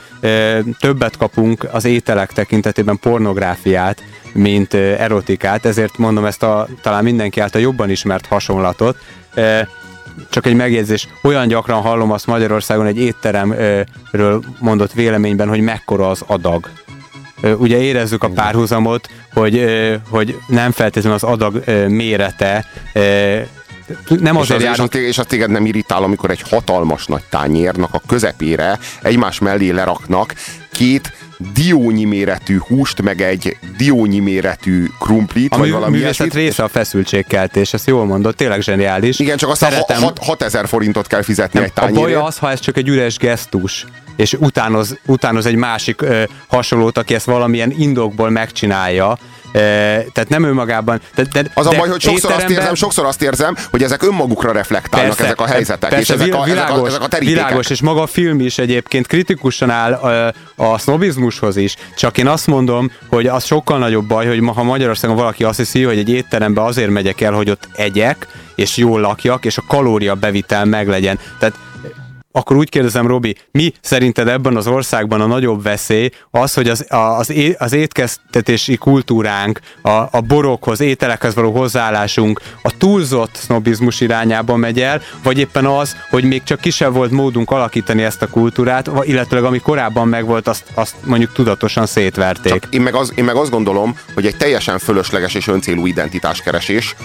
többet 0.79 1.17
kapunk 1.17 1.67
az 1.71 1.85
ételek 1.85 2.31
tekintetében 2.33 2.99
pornográfiát, 2.99 4.03
mint 4.33 4.73
erotikát, 4.73 5.65
ezért 5.65 5.97
mondom 5.97 6.25
ezt 6.25 6.43
a 6.43 6.67
talán 6.81 7.03
mindenki 7.03 7.39
által 7.39 7.61
jobban 7.61 7.89
ismert 7.89 8.25
hasonlatot. 8.25 8.97
Csak 10.29 10.45
egy 10.45 10.55
megjegyzés, 10.55 11.07
olyan 11.23 11.47
gyakran 11.47 11.81
hallom 11.81 12.11
azt 12.11 12.27
Magyarországon 12.27 12.85
egy 12.85 12.99
étteremről 12.99 14.43
mondott 14.59 14.93
véleményben, 14.93 15.47
hogy 15.47 15.59
mekkora 15.59 16.09
az 16.09 16.23
adag. 16.27 16.69
Ugye 17.57 17.81
érezzük 17.81 18.23
a 18.23 18.29
párhuzamot, 18.29 19.09
hogy, 19.33 19.65
hogy 20.09 20.37
nem 20.47 20.71
feltétlenül 20.71 21.17
az 21.17 21.23
adag 21.23 21.63
mérete, 21.87 22.65
nem 24.19 24.37
azért 24.37 24.57
az, 24.57 24.61
és, 24.61 24.63
járunk 24.63 24.79
az, 24.79 24.89
téged- 24.89 25.09
és 25.09 25.17
az 25.17 25.25
téged 25.25 25.49
nem 25.49 25.65
irritál, 25.65 26.03
amikor 26.03 26.29
egy 26.29 26.41
hatalmas 26.49 27.05
nagy 27.05 27.23
tányérnak 27.29 27.93
a 27.93 28.01
közepére 28.07 28.79
egymás 29.01 29.39
mellé 29.39 29.69
leraknak 29.69 30.33
két 30.71 31.13
diónyi 31.53 32.03
méretű 32.03 32.57
húst, 32.67 33.01
meg 33.01 33.21
egy 33.21 33.57
diónyi 33.77 34.19
méretű 34.19 34.85
krumplit, 34.99 35.53
a 35.53 35.57
vagy 35.57 35.67
mű, 35.67 35.73
valami 35.73 35.91
művészet 35.97 36.19
ilyesmit. 36.19 36.43
része 36.43 36.63
a 36.63 36.67
feszültségkeltés, 36.67 37.73
ezt 37.73 37.87
jól 37.87 38.05
mondod, 38.05 38.35
tényleg 38.35 38.61
zseniális. 38.61 39.19
Igen, 39.19 39.37
csak 39.37 39.49
aztán 39.49 39.71
Szeretem- 39.71 40.11
6000 40.21 40.67
forintot 40.67 41.07
kell 41.07 41.21
fizetni 41.21 41.59
egy 41.59 41.71
A 41.75 41.79
baj 41.81 41.91
tányérért. 41.91 42.21
az, 42.21 42.37
ha 42.37 42.51
ez 42.51 42.59
csak 42.59 42.77
egy 42.77 42.87
üres 42.87 43.17
gesztus, 43.17 43.85
és 44.15 44.33
utánoz, 44.39 44.97
utánoz 45.05 45.45
egy 45.45 45.55
másik 45.55 46.01
ö, 46.01 46.23
hasonlót, 46.47 46.97
aki 46.97 47.13
ezt 47.13 47.25
valamilyen 47.25 47.73
indokból 47.77 48.29
megcsinálja. 48.29 49.17
Tehát 50.13 50.25
nem 50.27 50.43
önmagában. 50.43 51.01
De, 51.15 51.23
de, 51.31 51.43
Az 51.53 51.65
a 51.65 51.69
de 51.69 51.77
baj, 51.77 51.89
hogy 51.89 52.01
sokszor 52.01 52.31
azt, 52.31 52.39
étteremben- 52.39 52.57
érzem, 52.57 52.75
sokszor 52.75 53.05
azt 53.05 53.21
érzem, 53.21 53.55
hogy 53.71 53.83
ezek 53.83 54.03
önmagukra 54.03 54.51
reflektálnak 54.51 55.19
ezek 55.19 55.41
a 55.41 55.45
helyzetek, 55.45 55.89
persze, 55.89 56.13
és 56.13 56.21
ezek 56.21 56.33
a, 56.33 56.37
ezek, 56.37 56.39
a, 56.41 56.43
világos, 56.43 56.87
ezek 56.89 57.01
a 57.01 57.07
terítékek. 57.07 57.43
Világos, 57.43 57.69
és 57.69 57.81
maga 57.81 58.01
a 58.01 58.07
film 58.07 58.39
is 58.39 58.57
egyébként 58.57 59.07
kritikusan 59.07 59.69
áll 59.69 59.93
a, 59.93 60.33
a 60.55 60.77
sznobizmushoz 60.77 61.55
is. 61.55 61.75
Csak 61.97 62.17
én 62.17 62.27
azt 62.27 62.47
mondom, 62.47 62.91
hogy 63.09 63.27
az 63.27 63.45
sokkal 63.45 63.77
nagyobb 63.77 64.05
baj, 64.07 64.27
hogy 64.27 64.39
ma, 64.39 64.51
ha 64.51 64.63
Magyarországon 64.63 65.15
valaki 65.15 65.43
azt 65.43 65.57
hiszi, 65.57 65.83
hogy 65.83 65.97
egy 65.97 66.09
étterembe 66.09 66.63
azért 66.63 66.89
megyek 66.89 67.21
el, 67.21 67.31
hogy 67.33 67.49
ott 67.49 67.67
egyek, 67.75 68.27
és 68.55 68.77
jól 68.77 68.99
lakjak, 69.01 69.45
és 69.45 69.57
a 69.57 69.63
kalória 69.67 70.15
bevitel 70.15 70.65
meglegyen. 70.65 71.19
Tehát 71.39 71.55
akkor 72.35 72.57
úgy 72.57 72.69
kérdezem, 72.69 73.07
Robi, 73.07 73.35
mi 73.51 73.73
szerinted 73.81 74.27
ebben 74.27 74.55
az 74.55 74.67
országban 74.67 75.21
a 75.21 75.25
nagyobb 75.25 75.63
veszély 75.63 76.09
az, 76.31 76.53
hogy 76.53 76.69
az, 76.69 76.85
az, 76.89 77.33
az 77.57 77.73
étkeztetési 77.73 78.75
kultúránk, 78.75 79.59
a, 79.81 79.89
a 79.89 80.21
borokhoz, 80.27 80.81
ételekhez 80.81 81.35
való 81.35 81.51
hozzáállásunk 81.51 82.41
a 82.61 82.77
túlzott 82.77 83.35
sznobizmus 83.35 84.01
irányába 84.01 84.55
megy 84.55 84.79
el, 84.79 85.01
vagy 85.23 85.39
éppen 85.39 85.65
az, 85.65 85.95
hogy 86.09 86.23
még 86.23 86.43
csak 86.43 86.59
kisebb 86.59 86.93
volt 86.93 87.11
módunk 87.11 87.51
alakítani 87.51 88.03
ezt 88.03 88.21
a 88.21 88.27
kultúrát, 88.27 88.89
illetőleg 89.01 89.45
ami 89.45 89.59
korábban 89.59 90.07
megvolt, 90.07 90.47
azt, 90.47 90.63
azt 90.73 90.95
mondjuk 91.03 91.31
tudatosan 91.31 91.85
szétverték. 91.85 92.51
Csak 92.51 92.73
én 92.73 92.81
meg, 92.81 92.95
az, 92.95 93.11
én 93.15 93.23
meg 93.23 93.35
azt 93.35 93.51
gondolom, 93.51 93.97
hogy 94.13 94.25
egy 94.25 94.37
teljesen 94.37 94.79
fölösleges 94.79 95.33
és 95.33 95.47
öncélú 95.47 95.85
identitáskeresés 95.85 96.95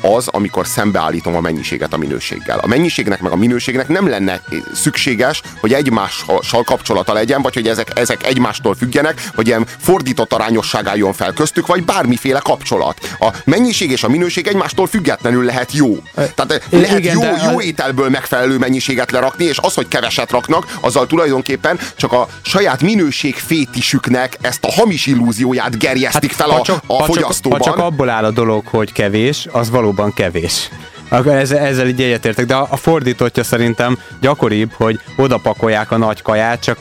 az, 0.00 0.28
amikor 0.28 0.66
szembeállítom 0.66 1.36
a 1.36 1.40
mennyiséget 1.40 1.92
a 1.92 1.96
minőséggel. 1.96 2.58
A 2.58 2.66
mennyiségnek 2.66 3.20
meg 3.20 3.32
a 3.32 3.36
minőségnek 3.36 3.88
nem 3.88 4.08
lenne 4.08 4.40
szükséges, 4.74 5.42
hogy 5.60 5.72
egymással 5.72 6.62
kapcsolata 6.64 7.12
legyen, 7.12 7.42
vagy 7.42 7.54
hogy 7.54 7.68
ezek, 7.68 7.98
ezek 7.98 8.26
egymástól 8.26 8.74
függjenek, 8.74 9.30
vagy 9.34 9.46
ilyen 9.46 9.66
fordított 9.78 10.32
arányosság 10.32 10.86
álljon 10.86 11.12
fel 11.12 11.32
köztük, 11.32 11.66
vagy 11.66 11.84
bármiféle 11.84 12.38
kapcsolat. 12.38 13.16
A 13.18 13.28
mennyiség 13.44 13.90
és 13.90 14.02
a 14.02 14.08
minőség 14.08 14.46
egymástól 14.46 14.86
függetlenül 14.86 15.44
lehet 15.44 15.72
jó. 15.72 15.96
Tehát 16.14 16.66
lehet 16.70 16.98
igen, 16.98 17.14
jó, 17.14 17.20
de- 17.20 17.50
jó 17.50 17.60
ételből 17.60 18.08
megfelelő 18.08 18.58
mennyiséget 18.58 19.10
lerakni, 19.10 19.44
és 19.44 19.58
az, 19.58 19.74
hogy 19.74 19.88
keveset 19.88 20.30
raknak, 20.30 20.76
azzal 20.80 21.06
tulajdonképpen 21.06 21.78
csak 21.96 22.12
a 22.12 22.28
saját 22.42 22.82
minőség 22.82 23.34
fétisüknek 23.34 24.36
ezt 24.40 24.64
a 24.64 24.72
hamis 24.72 25.06
illúzióját 25.06 25.78
gerjesztik 25.78 26.32
fel 26.32 26.50
a, 26.50 26.62
csak, 26.62 26.82
a 26.86 27.04
fogyasztóban. 27.04 27.58
Ha 27.58 27.64
csak 27.64 27.78
abból 27.78 28.08
áll 28.08 28.24
a 28.24 28.30
dolog, 28.30 28.66
hogy 28.66 28.92
kevés, 28.92 29.48
az 29.60 29.70
valóban 29.70 30.12
kevés. 30.14 30.68
Akkor 31.08 31.32
ezzel, 31.32 31.58
ezzel 31.58 31.86
így 31.86 32.02
egyetértek, 32.02 32.46
de 32.46 32.54
a, 32.54 32.66
a 32.70 32.76
fordítottja 32.76 33.42
szerintem 33.44 33.98
gyakoribb, 34.20 34.72
hogy 34.72 35.00
odapakolják 35.16 35.90
a 35.90 35.96
nagy 35.96 36.22
kaját, 36.22 36.62
csak 36.62 36.78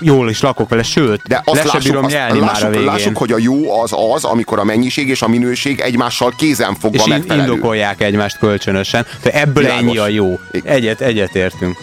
jól 0.00 0.30
is 0.30 0.40
lakok 0.40 0.68
vele, 0.68 0.82
sőt, 0.82 1.22
De 1.28 1.34
le 1.34 1.42
azt 1.44 1.60
se 1.60 1.66
lássuk, 1.66 1.82
bírom 1.82 2.04
azt, 2.04 2.14
nyelni 2.14 2.38
már 2.38 2.48
a 2.48 2.52
lássuk, 2.52 2.70
végén. 2.70 2.84
lássuk, 2.86 3.16
hogy 3.16 3.32
a 3.32 3.38
jó 3.38 3.80
az 3.80 3.92
az, 4.14 4.24
amikor 4.24 4.58
a 4.58 4.64
mennyiség 4.64 5.08
és 5.08 5.22
a 5.22 5.28
minőség 5.28 5.80
egymással 5.80 6.32
kézenfogva 6.36 6.96
és 6.96 7.02
in- 7.06 7.08
megfelelő. 7.18 7.50
indokolják 7.50 8.00
egymást 8.02 8.38
kölcsönösen. 8.38 9.06
De 9.22 9.30
ebből 9.32 9.62
Világos. 9.62 9.80
ennyi 9.82 9.98
a 9.98 10.08
jó. 10.08 10.38
Egyet, 10.64 11.00
egyetértünk. 11.00 11.76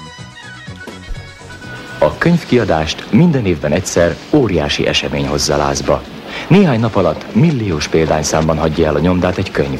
A 1.97 2.17
könyvkiadást 2.17 3.03
minden 3.11 3.45
évben 3.45 3.71
egyszer 3.71 4.15
óriási 4.31 4.87
esemény 4.87 5.27
hozza 5.27 5.57
lázba. 5.57 6.03
Néhány 6.47 6.79
nap 6.79 6.95
alatt 6.95 7.35
milliós 7.35 7.87
példányszámban 7.87 8.57
hagyja 8.57 8.87
el 8.87 8.95
a 8.95 8.99
nyomdát 8.99 9.37
egy 9.37 9.51
könyv. 9.51 9.79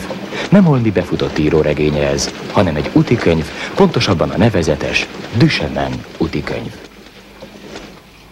Nem 0.50 0.64
holmi 0.64 0.92
befutott 0.92 1.38
íróregénye 1.38 2.08
ez, 2.08 2.34
hanem 2.52 2.76
egy 2.76 2.90
utikönyv, 2.94 3.46
pontosabban 3.76 4.30
a 4.30 4.38
nevezetes 4.38 5.08
Düsemen 5.38 5.92
utikönyv. 6.18 6.72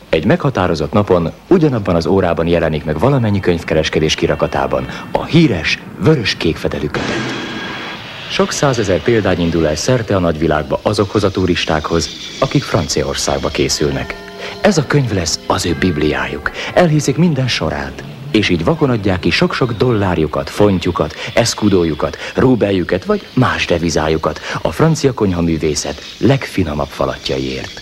Egy 0.10 0.26
meghatározott 0.26 0.92
napon, 0.92 1.32
ugyanabban 1.48 1.96
az 1.96 2.06
órában 2.06 2.48
jelenik 2.48 2.84
meg 2.84 3.00
valamennyi 3.00 3.40
könyvkereskedés 3.40 4.16
kirakatában 4.16 4.88
a 5.12 5.26
híres 5.26 5.80
vörös-kék 5.98 6.56
fedelű 6.56 6.88
kötet. 6.88 7.50
Sok 8.30 8.52
százezer 8.52 9.02
példány 9.02 9.40
indul 9.40 9.68
el 9.68 9.76
szerte 9.76 10.16
a 10.16 10.20
nagyvilágba 10.20 10.80
azokhoz 10.82 11.24
a 11.24 11.32
turistákhoz, 11.32 12.10
akik 12.40 12.64
Franciaországba 12.64 13.50
készülnek. 13.50 14.16
Ez 14.62 14.78
a 14.78 14.88
könyv 14.88 15.14
lesz 15.14 15.40
az 15.48 15.66
ő 15.66 15.76
bibliájuk. 15.80 16.52
Elhiszik 16.74 17.18
minden 17.18 17.48
sorát, 17.48 18.04
és 18.32 18.50
így 18.50 18.64
vakon 18.64 18.90
adják 18.90 19.20
ki 19.20 19.30
sok-sok 19.30 19.74
dollárjukat, 19.74 20.50
fontjukat, 20.50 21.16
eszkudójukat, 21.34 22.18
rúbeljüket 22.36 23.06
vagy 23.06 23.28
más 23.34 23.66
devizájukat 23.66 24.40
a 24.62 24.72
francia 24.72 25.14
konyhaművészet 25.14 26.02
legfinomabb 26.18 26.88
falatjaiért. 26.88 27.82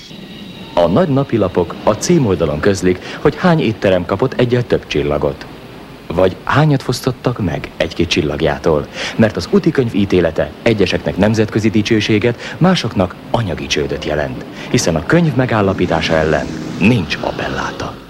A 0.74 0.88
nagy 0.88 1.10
napilapok 1.10 1.76
a 1.84 1.92
címoldalon 1.94 2.60
közlik, 2.60 3.00
hogy 3.22 3.36
hány 3.36 3.60
étterem 3.60 4.06
kapott 4.06 4.34
egyel 4.34 4.68
több 4.68 4.88
csillagot. 4.88 5.46
Vagy 6.14 6.36
hányat 6.44 6.84
fosztottak 6.84 7.44
meg 7.44 7.72
egy-két 7.78 8.08
csillagjától, 8.08 8.88
mert 9.16 9.36
az 9.36 9.48
utikönyv 9.52 9.96
ítélete 9.96 10.52
egyeseknek 10.62 11.18
nemzetközi 11.18 11.70
dicsőséget, 11.70 12.56
másoknak 12.58 13.16
anyagi 13.32 13.68
csődöt 13.68 14.06
jelent, 14.06 14.46
hiszen 14.70 14.96
a 14.96 15.06
könyv 15.06 15.36
megállapítása 15.36 16.14
ellen 16.14 16.46
nincs 16.80 17.18
appelláta. 17.22 18.09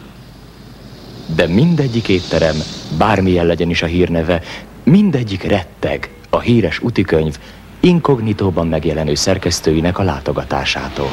De 1.35 1.47
mindegyik 1.47 2.07
étterem, 2.07 2.55
bármilyen 2.97 3.45
legyen 3.45 3.69
is 3.69 3.81
a 3.81 3.85
hírneve, 3.85 4.41
mindegyik 4.83 5.43
retteg 5.43 6.09
a 6.29 6.39
híres 6.39 6.79
utikönyv 6.79 7.37
inkognitóban 7.79 8.67
megjelenő 8.67 9.15
szerkesztőinek 9.15 9.97
a 9.97 10.03
látogatásától. 10.03 11.11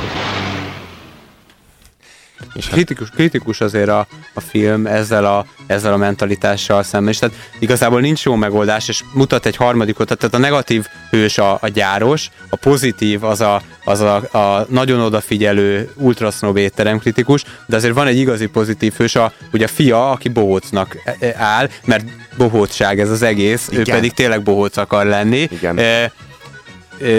És 2.56 2.66
kritikus, 2.66 3.10
kritikus 3.10 3.60
azért 3.60 3.88
a, 3.88 4.06
a 4.34 4.40
film 4.40 4.86
ezzel 4.86 5.24
a, 5.24 5.46
ezzel 5.66 5.92
a 5.92 5.96
mentalitással 5.96 6.82
szemben, 6.82 7.12
és 7.12 7.18
tehát 7.18 7.34
igazából 7.58 8.00
nincs 8.00 8.24
jó 8.24 8.34
megoldás, 8.34 8.88
és 8.88 9.02
mutat 9.12 9.46
egy 9.46 9.56
harmadikot, 9.56 10.16
tehát 10.18 10.34
a 10.34 10.38
negatív 10.38 10.86
hős 11.10 11.38
a, 11.38 11.58
a 11.60 11.68
gyáros, 11.68 12.30
a 12.48 12.56
pozitív 12.56 13.24
az 13.24 13.40
a, 13.40 13.62
az 13.84 14.00
a, 14.00 14.14
a 14.16 14.66
nagyon 14.68 15.00
odafigyelő 15.00 15.90
ultrasznob 15.94 16.56
étterem 16.56 16.98
kritikus, 16.98 17.44
de 17.66 17.76
azért 17.76 17.94
van 17.94 18.06
egy 18.06 18.18
igazi 18.18 18.46
pozitív 18.46 18.92
hős, 18.96 19.14
a, 19.14 19.32
ugye 19.52 19.64
a 19.64 19.68
fia, 19.68 20.10
aki 20.10 20.28
bohócnak 20.28 20.96
e- 21.04 21.16
e- 21.20 21.34
áll, 21.38 21.68
mert 21.84 22.04
bohócság 22.36 23.00
ez 23.00 23.10
az 23.10 23.22
egész, 23.22 23.68
Igen. 23.68 23.80
ő 23.80 23.84
pedig 23.84 24.12
tényleg 24.12 24.42
bohóc 24.42 24.76
akar 24.76 25.06
lenni. 25.06 25.48
Igen. 25.50 25.78
E, 25.78 26.12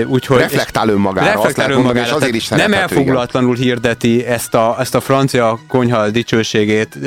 úgyhogy, 0.08 0.38
Reflektál 0.38 0.90
önmagára, 0.90 1.28
azt 1.28 1.36
reflektál 1.36 1.68
lehet 1.68 1.84
mondani, 1.84 2.00
és 2.00 2.06
önmagára, 2.06 2.16
azért 2.16 2.36
is 2.36 2.48
nem 2.48 2.60
igen. 2.60 2.82
elfogulatlanul 2.82 3.56
hirdeti 3.56 4.26
ezt 4.26 4.54
a, 4.54 4.76
ezt 4.80 4.96
a 4.96 5.00
francia 5.00 5.60
konyha 5.68 6.10
dicsőségét, 6.10 6.98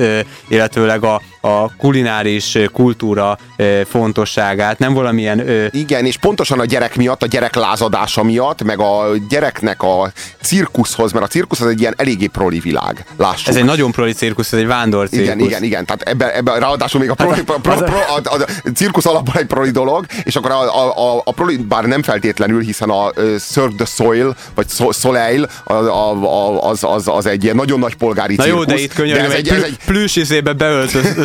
illetőleg 0.49 1.05
a, 1.05 1.21
a 1.41 1.77
kulináris 1.77 2.59
kultúra 2.73 3.39
fontosságát, 3.87 4.79
nem 4.79 4.93
valamilyen... 4.93 5.43
Igen, 5.71 6.07
és 6.07 6.17
pontosan 6.17 6.61
a 6.61 6.65
gyerek 6.65 6.97
miatt, 6.97 7.23
a 7.23 7.27
gyerek 7.27 7.55
lázadása 7.55 8.23
miatt, 8.23 8.63
meg 8.63 8.81
a 8.81 9.07
gyereknek 9.29 9.83
a 9.83 10.13
cirkuszhoz, 10.41 11.13
mert 11.13 11.25
a 11.25 11.29
cirkusz 11.29 11.61
az 11.61 11.67
egy 11.67 11.81
ilyen 11.81 11.95
eléggé 11.97 12.27
proli 12.27 12.59
világ. 12.59 13.05
Lássuk. 13.17 13.49
ez 13.49 13.57
egy 13.57 13.65
nagyon 13.65 13.93
proli 13.93 14.13
cirkusz, 14.13 14.53
ez 14.53 14.59
egy 14.59 14.67
vándor 14.67 15.09
cirkusz. 15.09 15.27
Igen, 15.29 15.39
igen, 15.39 15.63
igen. 15.63 15.85
Tehát 15.85 16.03
ebben, 16.03 16.31
ebbe, 16.31 16.59
ráadásul 16.59 17.01
még 17.01 17.11
a, 17.11 17.15
proli, 17.15 17.43
pro, 17.43 17.59
pro, 17.59 17.75
pro, 17.75 17.97
a, 17.97 18.21
a, 18.25 18.35
a 18.65 18.71
cirkusz 18.75 19.07
alapban 19.07 19.37
egy 19.37 19.47
proli 19.47 19.71
dolog, 19.71 20.07
és 20.23 20.37
akkor 20.37 20.51
a, 20.51 20.61
a, 20.61 21.15
a, 21.15 21.23
a 21.25 21.33
proli, 21.33 21.57
bár 21.57 21.85
nem 21.85 22.03
feltétlenül, 22.03 22.61
hiszen 22.61 22.91
a 22.91 23.11
Cirque 23.39 23.77
de 23.77 23.85
Soil, 23.85 24.37
vagy 24.55 24.69
so, 24.69 24.93
Soleil, 24.93 25.49
a, 25.65 25.73
a, 25.73 26.11
a, 26.11 26.69
az, 26.69 26.85
az, 26.85 27.09
az 27.09 27.27
egy 27.27 27.45
ilyen 27.45 27.57
nagyon 27.57 27.79
nagy 27.79 27.95
polgári 27.95 28.35
Na 28.35 28.43
cirkusz. 28.43 28.67
jó, 28.67 28.75
de 28.75 28.83
itt 28.83 28.93
könyörgöm, 28.95 29.25
ez 29.25 29.33
egy, 29.33 29.49
egy, 29.49 29.55
plü- 29.55 29.65
egy, 29.65 29.79
plüss 29.87 30.17
izébe 30.17 30.53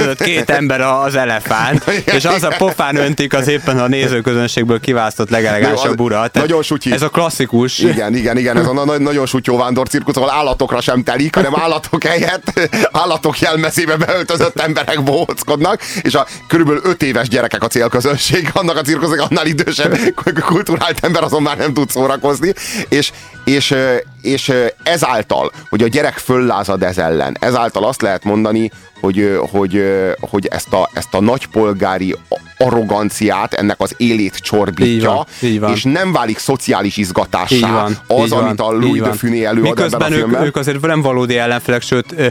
öltözött 0.06 0.28
két 0.28 0.50
ember 0.50 0.82
az 0.82 1.16
elefánt, 1.16 1.84
és 2.18 2.26
az 2.26 2.44
a 2.44 2.54
pofán 2.58 2.96
öntik 2.96 3.34
az 3.34 3.48
éppen 3.48 3.80
a 3.80 3.88
nézőközönségből 3.88 4.80
kiválasztott 4.80 5.30
legelegánsabb 5.30 6.00
ura. 6.00 6.16
Tehát 6.16 6.34
Nagyon 6.34 6.64
sutyi. 6.64 6.92
Ez 6.92 7.02
a 7.02 7.10
klasszikus. 7.10 7.80
Igen, 7.80 8.16
igen, 8.16 8.38
igen, 8.38 8.58
ez 8.58 8.68
a 8.68 8.74
na- 8.74 8.98
nagyon 8.98 9.26
sutyó 9.26 9.58
vándor 9.58 9.88
cirkusz, 9.88 10.16
ahol 10.16 10.32
állatokra 10.32 10.82
sem 10.82 11.04
telik, 11.04 11.36
hanem 11.36 11.54
állatok 11.56 12.04
helyett 12.04 12.70
állatok 12.92 13.40
jelmezébe 13.40 13.96
beöltözött 13.96 14.60
emberek 14.60 15.04
bohóckodnak, 15.04 15.82
és 16.02 16.16
a 16.16 16.28
körülbelül 16.48 16.82
öt 16.84 17.04
éves 17.04 17.28
gyerekek 17.28 17.64
a 17.64 17.68
célközönség, 17.68 18.50
annak 18.54 18.78
a 18.78 18.82
cirkusznak 18.82 19.30
annál 19.30 19.46
idősebb 19.46 19.98
kulturált 20.46 21.06
ember 21.06 21.24
azon 21.24 21.42
már 21.42 21.58
nem 21.58 21.74
tud 21.74 21.90
szórakozni, 21.90 22.54
és, 22.90 23.12
és, 23.44 23.76
és 24.22 24.52
ezáltal, 24.84 25.52
hogy 25.70 25.84
a 25.84 25.88
gyerek 25.88 26.18
föllázad 26.18 26.84
ez 26.84 26.98
ellen, 26.98 27.38
ezáltal 27.40 27.84
azt 27.84 28.02
lehet 28.02 28.24
mondani, 28.24 28.72
hogy, 29.00 29.40
hogy, 29.52 29.84
hogy 30.20 30.46
ezt, 30.46 30.74
a, 30.74 30.90
ezt 30.94 31.14
a 31.14 31.22
nagypolgári 31.22 32.16
arroganciát, 32.58 33.54
ennek 33.54 33.76
az 33.80 33.94
élét 33.98 34.34
Így 34.36 34.42
csorbítja, 34.42 35.12
van, 35.12 35.26
így 35.42 35.60
van. 35.60 35.72
és 35.74 35.84
nem 35.84 36.12
válik 36.12 36.38
szociális 36.38 36.98
izgatássá 36.98 37.56
Így 37.56 37.62
van, 37.62 37.98
az, 38.08 38.26
így 38.26 38.34
amit 38.34 38.60
a 38.60 38.72
Louis 38.72 38.96
így 38.96 39.02
de. 39.02 39.12
Funé 39.14 39.44
előad 39.44 39.68
ebben 39.68 39.84
Miközben 39.84 40.02
a 40.02 40.10
ők, 40.10 40.18
filmben. 40.18 40.44
ők 40.44 40.56
azért 40.56 40.82
nem 40.82 41.02
valódi 41.02 41.38
ellenfelek, 41.38 41.82
sőt, 41.82 42.14
ö, 42.18 42.28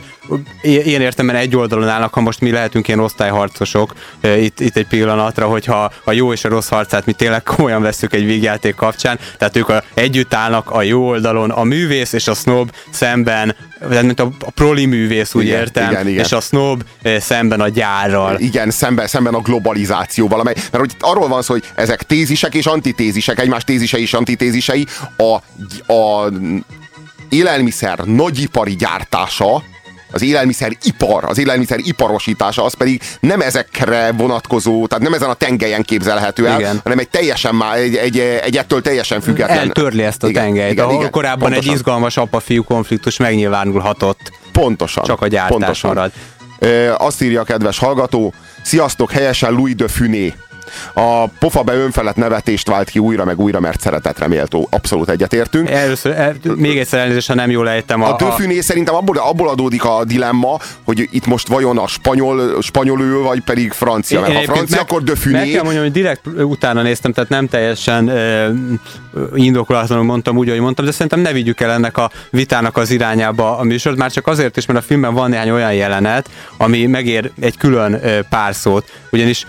ilyen 0.62 1.00
értelemben 1.00 1.40
egy 1.40 1.56
oldalon 1.56 1.88
állnak, 1.88 2.14
ha 2.14 2.20
most 2.20 2.40
mi 2.40 2.50
lehetünk 2.50 2.88
ilyen 2.88 3.00
osztályharcosok 3.00 3.94
itt, 4.22 4.60
itt 4.60 4.76
egy 4.76 4.86
pillanatra, 4.86 5.46
hogyha 5.46 5.90
a 6.04 6.12
jó 6.12 6.32
és 6.32 6.44
a 6.44 6.48
rossz 6.48 6.68
harcát 6.68 7.06
mi 7.06 7.12
tényleg 7.12 7.42
komolyan 7.42 7.82
veszük 7.82 8.12
egy 8.14 8.26
vígjáték 8.26 8.74
kapcsán, 8.74 9.18
tehát 9.38 9.56
ők 9.56 9.68
a, 9.68 9.82
együtt 9.94 10.34
állnak 10.34 10.70
a 10.70 10.82
jó 10.82 11.06
oldalon, 11.08 11.50
a 11.50 11.62
művész 11.64 12.12
és 12.12 12.28
a 12.28 12.34
snob 12.34 12.70
szemben, 12.90 13.56
mint 14.02 14.20
a, 14.20 14.30
a 14.40 14.50
proli 14.50 14.84
művész, 14.86 15.34
úgy 15.34 15.44
Igen, 15.44 15.58
értem, 15.58 15.90
igen, 15.90 16.08
igen. 16.08 16.24
és 16.24 16.32
a 16.32 16.40
snob 16.40 16.82
szemben 17.18 17.60
a 17.60 17.68
gyárral. 17.68 18.38
Igen, 18.38 18.70
szemben, 18.70 19.06
szemben 19.06 19.34
a 19.34 19.40
globalizációval, 20.14 20.40
amely, 20.40 20.54
mert 20.54 20.84
hogy 20.84 20.94
arról 21.00 21.28
van 21.28 21.42
szó, 21.42 21.52
hogy 21.52 21.64
ezek 21.74 22.02
tézisek 22.02 22.54
és 22.54 22.66
antitézisek, 22.66 23.38
egymás 23.38 23.64
tézisei 23.64 24.02
és 24.02 24.14
antitézisei, 24.14 24.86
a, 25.16 25.34
a 25.92 26.30
élelmiszer 27.28 27.98
nagyipari 27.98 28.76
gyártása, 28.76 29.62
az 30.12 30.22
élelmiszeripar, 30.22 31.24
az 31.24 31.38
élelmiszer 31.38 31.78
iparosítása, 31.82 32.64
az 32.64 32.74
pedig 32.74 33.02
nem 33.20 33.40
ezekre 33.40 34.12
vonatkozó, 34.12 34.86
tehát 34.86 35.04
nem 35.04 35.14
ezen 35.14 35.28
a 35.28 35.34
tengelyen 35.34 35.82
képzelhető 35.82 36.46
el, 36.46 36.58
Igen. 36.58 36.80
hanem 36.82 36.98
egy 36.98 37.08
teljesen 37.08 37.54
már, 37.54 37.76
egy, 37.76 37.96
egy, 37.96 38.18
egy 38.18 38.56
ettől 38.56 38.82
teljesen 38.82 39.20
független. 39.20 39.58
Eltörli 39.58 40.02
ezt 40.02 40.22
a 40.22 40.28
Igen, 40.28 40.44
tengelyt, 40.44 40.72
igen, 40.72 40.84
ahol 40.84 40.98
igen, 40.98 41.10
korábban 41.10 41.38
pontosan. 41.38 41.70
egy 41.70 41.76
izgalmas 41.76 42.16
apa-fiú 42.16 42.64
konfliktus 42.64 43.16
megnyilvánulhatott. 43.16 44.32
Pontosan. 44.52 45.04
Csak 45.04 45.20
a 45.20 45.26
gyártás 45.26 45.56
pontosan. 45.56 45.94
marad. 45.94 46.12
Ö, 46.58 46.92
azt 46.96 47.22
írja 47.22 47.40
a 47.40 47.44
kedves 47.44 47.78
hallgató, 47.78 48.34
sziasztok, 48.64 49.10
helyesen 49.10 49.52
Louis 49.52 49.74
de 49.74 49.88
Funé. 49.88 50.34
A 50.92 51.26
pofa 51.26 51.62
be 51.62 51.74
önfelett 51.74 52.16
nevetést 52.16 52.68
vált 52.68 52.90
ki 52.90 52.98
újra, 52.98 53.24
meg 53.24 53.40
újra, 53.40 53.60
mert 53.60 53.80
szeretetre 53.80 54.28
méltó. 54.28 54.68
Abszolút 54.70 55.08
egyetértünk. 55.10 55.70
Először, 55.70 56.12
el, 56.12 56.34
még 56.56 56.78
egyszer 56.78 57.00
elnézést, 57.00 57.28
ha 57.28 57.34
nem 57.34 57.50
jól 57.50 57.68
ejtem 57.68 58.02
a... 58.02 58.12
A 58.12 58.16
Döfüné 58.16 58.60
szerintem 58.60 58.94
abból, 58.94 59.16
abból 59.16 59.48
adódik 59.48 59.84
a 59.84 60.04
dilemma, 60.04 60.58
hogy 60.84 61.08
itt 61.10 61.26
most 61.26 61.48
vajon 61.48 61.78
a 61.78 61.86
spanyol, 61.86 62.62
spanyolül, 62.62 63.22
vagy 63.22 63.40
pedig 63.40 63.72
francia. 63.72 64.20
Mert 64.20 64.32
ha 64.34 64.42
francia, 64.42 64.76
meg- 64.76 64.80
akkor 64.80 64.98
Meg 64.98 65.08
Döfüné. 65.08 65.50
kell 65.50 65.62
mondjam, 65.62 65.82
hogy 65.82 65.92
direkt 65.92 66.26
utána 66.26 66.82
néztem, 66.82 67.12
tehát 67.12 67.30
nem 67.30 67.48
teljesen 67.48 68.08
uh, 69.12 69.34
indokolatlanul 69.34 70.04
mondtam 70.04 70.36
úgy, 70.36 70.48
ahogy 70.48 70.60
mondtam, 70.60 70.84
de 70.84 70.90
szerintem 70.90 71.20
ne 71.20 71.32
vigyük 71.32 71.60
el 71.60 71.70
ennek 71.70 71.98
a 71.98 72.10
vitának 72.30 72.76
az 72.76 72.90
irányába 72.90 73.58
a 73.58 73.62
műsort, 73.62 73.96
már 73.96 74.10
csak 74.12 74.26
azért 74.26 74.56
is, 74.56 74.66
mert 74.66 74.78
a 74.78 74.82
filmben 74.82 75.14
van 75.14 75.30
néhány 75.30 75.50
olyan 75.50 75.74
jelenet, 75.74 76.30
ami 76.56 76.86
megér 76.86 77.30
egy 77.40 77.56
külön 77.56 77.94
uh, 77.94 78.18
pár 78.18 78.54
szót, 78.54 78.90
ugyanis 79.10 79.46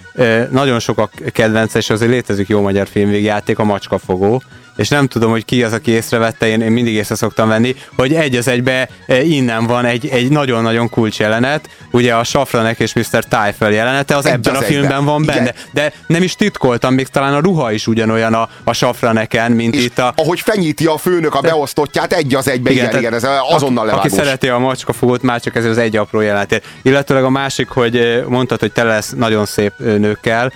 nagyon 0.52 0.80
sok 0.80 0.98
a 0.98 1.10
kedvence, 1.32 1.78
és 1.78 1.90
azért 1.90 2.12
létezik 2.12 2.48
jó 2.48 2.62
magyar 2.62 2.88
filmvégjáték, 2.88 3.60
a 3.60 3.64
Macskafogó, 3.64 4.42
és 4.76 4.88
nem 4.88 5.08
tudom, 5.08 5.32
hogy 5.32 5.46
ki 5.46 5.64
az, 5.64 5.74
aki 5.74 5.92
észrevette, 5.92 6.48
én, 6.48 6.62
én 6.62 6.72
mindig 6.72 6.94
észre 6.94 7.16
szoktam 7.16 7.48
venni, 7.48 7.76
hogy 7.96 8.14
egy 8.14 8.36
az 8.36 8.48
egybe 8.48 8.90
e, 9.08 9.22
innen 9.22 9.68
van 9.68 9.86
egy, 9.86 10.08
egy 10.08 10.30
nagyon-nagyon 10.30 10.90
kulcs 10.90 11.20
jelenet, 11.20 11.70
ugye 11.92 12.16
a 12.16 12.24
Safranek 12.24 12.80
és 12.80 12.94
Mr. 12.94 13.24
Tyfel 13.24 13.72
jelenete, 13.72 14.16
az 14.16 14.26
Egy 14.26 14.34
ebben 14.34 14.56
az 14.56 14.62
a 14.62 14.64
filmben 14.64 15.06
van 15.06 15.24
Igen. 15.24 15.36
benne, 15.36 15.54
de 15.72 15.94
nem 16.08 16.24
is 16.24 16.36
titkoltam, 16.36 16.94
még 16.94 17.08
talán 17.08 17.34
a 17.34 17.40
ruha 17.40 17.72
is 17.72 17.88
ugyanolyan 17.88 18.34
a, 18.34 18.50
a 18.64 18.74
Safraneken, 18.74 19.52
mint 19.52 19.76
És 19.76 19.84
itt 19.84 20.00
a... 20.00 20.14
ahogy 20.16 20.40
fenyíti 20.40 20.86
a 20.86 20.98
főnök 20.98 21.36
a 21.36 21.42
beosztottját, 21.42 22.14
egy 22.14 22.36
az 22.36 22.48
egybe, 22.48 22.72
igen, 22.72 22.98
igen, 22.98 23.02
tehát 23.02 23.14
ez 23.14 23.30
azonnal 23.50 23.86
levágós. 23.86 24.12
aki 24.12 24.16
szereti 24.22 24.48
a 24.48 24.58
macskafogót, 24.58 25.22
már 25.22 25.42
csak 25.42 25.56
ezért 25.56 25.72
az 25.72 25.78
egy 25.78 25.96
apró 25.96 26.22
jelenetért. 26.22 26.66
Illetőleg 26.82 27.24
a 27.24 27.30
másik, 27.30 27.68
hogy 27.68 27.98
eh, 27.98 28.24
mondtad, 28.28 28.60
hogy 28.60 28.72
tele 28.72 28.94
lesz 28.94 29.14
nagyon 29.18 29.46
szép 29.46 29.74
eh, 29.80 29.98
nőkkel 29.98 30.52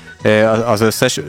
az- 0.66 0.82
összes. 0.82 1.20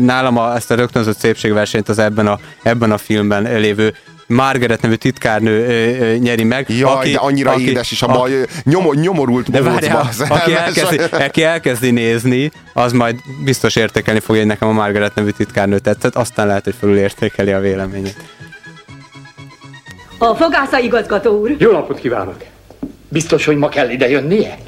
Nálam 0.00 0.36
a, 0.38 0.54
ezt 0.54 0.70
a 0.70 0.74
rögtönzött 0.74 1.18
szépségversenyt 1.18 1.88
az 1.88 1.98
ebben 1.98 2.26
a, 2.26 2.38
ebben 2.62 2.92
a 2.92 2.98
filmben 2.98 3.42
lévő 3.42 3.94
Margaret 4.26 4.82
nevű 4.82 4.94
titkárnő 4.94 5.66
ö, 5.66 6.04
ö, 6.04 6.16
nyeri 6.16 6.44
meg. 6.44 6.66
Jaj, 6.68 7.10
de 7.10 7.18
annyira 7.18 7.58
édes 7.58 7.90
is 7.90 8.02
a 8.02 8.06
baj, 8.06 8.30
nyomor, 8.64 8.94
nyomorult 8.94 9.50
de 9.50 9.62
várjál, 9.62 10.06
az 10.08 10.20
aki 10.28 10.54
elkezdi, 10.54 10.98
aki 11.10 11.42
elkezdi 11.42 11.90
nézni, 11.90 12.50
az 12.74 12.92
majd 12.92 13.16
biztos 13.44 13.76
értékelni 13.76 14.20
fogja, 14.20 14.40
hogy 14.40 14.50
nekem 14.50 14.68
a 14.68 14.72
Margaret 14.72 15.14
nevű 15.14 15.30
titkárnő 15.30 15.78
tetszett, 15.78 16.14
aztán 16.14 16.46
lehet, 16.46 16.64
hogy 16.64 16.74
felül 16.80 16.96
értékeli 16.98 17.52
a 17.52 17.60
véleményét. 17.60 18.16
A 20.18 20.34
fogásza 20.34 20.78
igazgató 20.78 21.40
úr. 21.40 21.54
Jó 21.58 21.70
napot 21.72 21.98
kívánok! 21.98 22.36
Biztos, 23.08 23.44
hogy 23.44 23.56
ma 23.56 23.68
kell 23.68 23.90
ide 23.90 24.08
jönnie? 24.08 24.58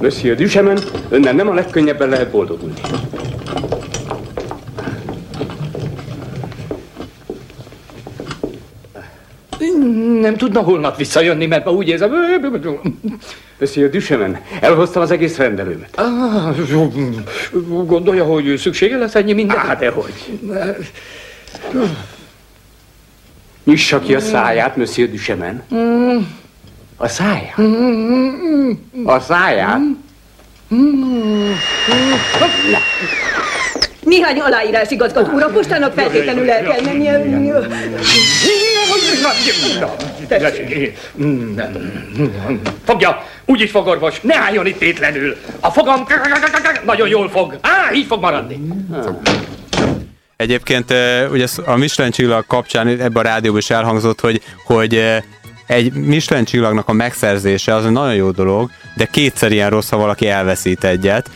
Monsieur 0.00 0.36
Duchemin, 0.36 0.78
önnel 1.08 1.32
nem 1.32 1.48
a 1.48 1.54
legkönnyebben 1.54 2.08
lehet 2.08 2.30
boldogulni. 2.30 2.80
Nem 10.20 10.36
tudna 10.36 10.60
holnap 10.60 10.96
visszajönni, 10.96 11.46
mert 11.46 11.64
ma 11.64 11.70
úgy 11.70 11.88
érzem... 11.88 12.10
Monsieur 13.58 13.90
Duchemin, 13.90 14.38
elhoztam 14.60 15.02
az 15.02 15.10
egész 15.10 15.36
rendelőmet. 15.36 15.90
Ah, 15.94 16.56
gondolja, 17.86 18.24
hogy 18.24 18.56
szüksége 18.56 18.96
lesz 18.96 19.14
ennyi 19.14 19.32
minden? 19.32 19.58
Hát, 19.58 19.78
dehogy. 19.78 20.40
Nyissa 23.64 24.00
ki 24.00 24.14
a 24.14 24.20
száját, 24.20 24.76
Monsieur 24.76 25.10
Duchemin. 25.10 25.62
A 26.96 27.08
száját? 27.08 27.58
A 29.04 29.20
száját? 29.20 29.80
Néhány 34.00 34.38
aláírás 34.38 34.90
igazgató 34.90 35.32
úr, 35.32 35.42
a 35.42 35.48
postának 35.48 35.92
feltétlenül 35.92 36.50
el 36.50 36.62
kell 36.62 36.80
mennie. 36.84 37.20
Fogja, 42.84 43.24
úgy 43.44 43.60
is 43.60 43.70
fog 43.70 43.86
orvos, 43.86 44.20
ne 44.20 44.36
álljon 44.36 44.66
itt 44.66 44.78
tétlenül. 44.78 45.36
A 45.60 45.70
fogam 45.70 46.06
nagyon 46.84 47.08
jól 47.08 47.28
fog. 47.30 47.58
Á, 47.60 47.92
így 47.94 48.06
fog 48.06 48.20
maradni. 48.20 48.60
Egyébként 50.36 50.90
eh, 50.90 51.30
ugye 51.30 51.46
a 51.64 51.76
Michelin 51.76 52.12
csillag 52.12 52.46
kapcsán 52.46 52.88
ebben 52.88 53.16
a 53.16 53.22
rádióban 53.22 53.60
is 53.60 53.70
elhangzott, 53.70 54.20
hogy, 54.20 54.42
hogy 54.64 54.94
eh, 54.94 55.22
egy 55.66 55.92
Michelin 55.92 56.44
csillagnak 56.44 56.88
a 56.88 56.92
megszerzése 56.92 57.74
az 57.74 57.84
egy 57.84 57.90
nagyon 57.90 58.14
jó 58.14 58.30
dolog, 58.30 58.70
de 58.94 59.04
kétszer 59.04 59.52
ilyen 59.52 59.70
rossz, 59.70 59.88
ha 59.88 59.96
valaki 59.96 60.28
elveszít 60.28 60.84
egyet. 60.84 61.30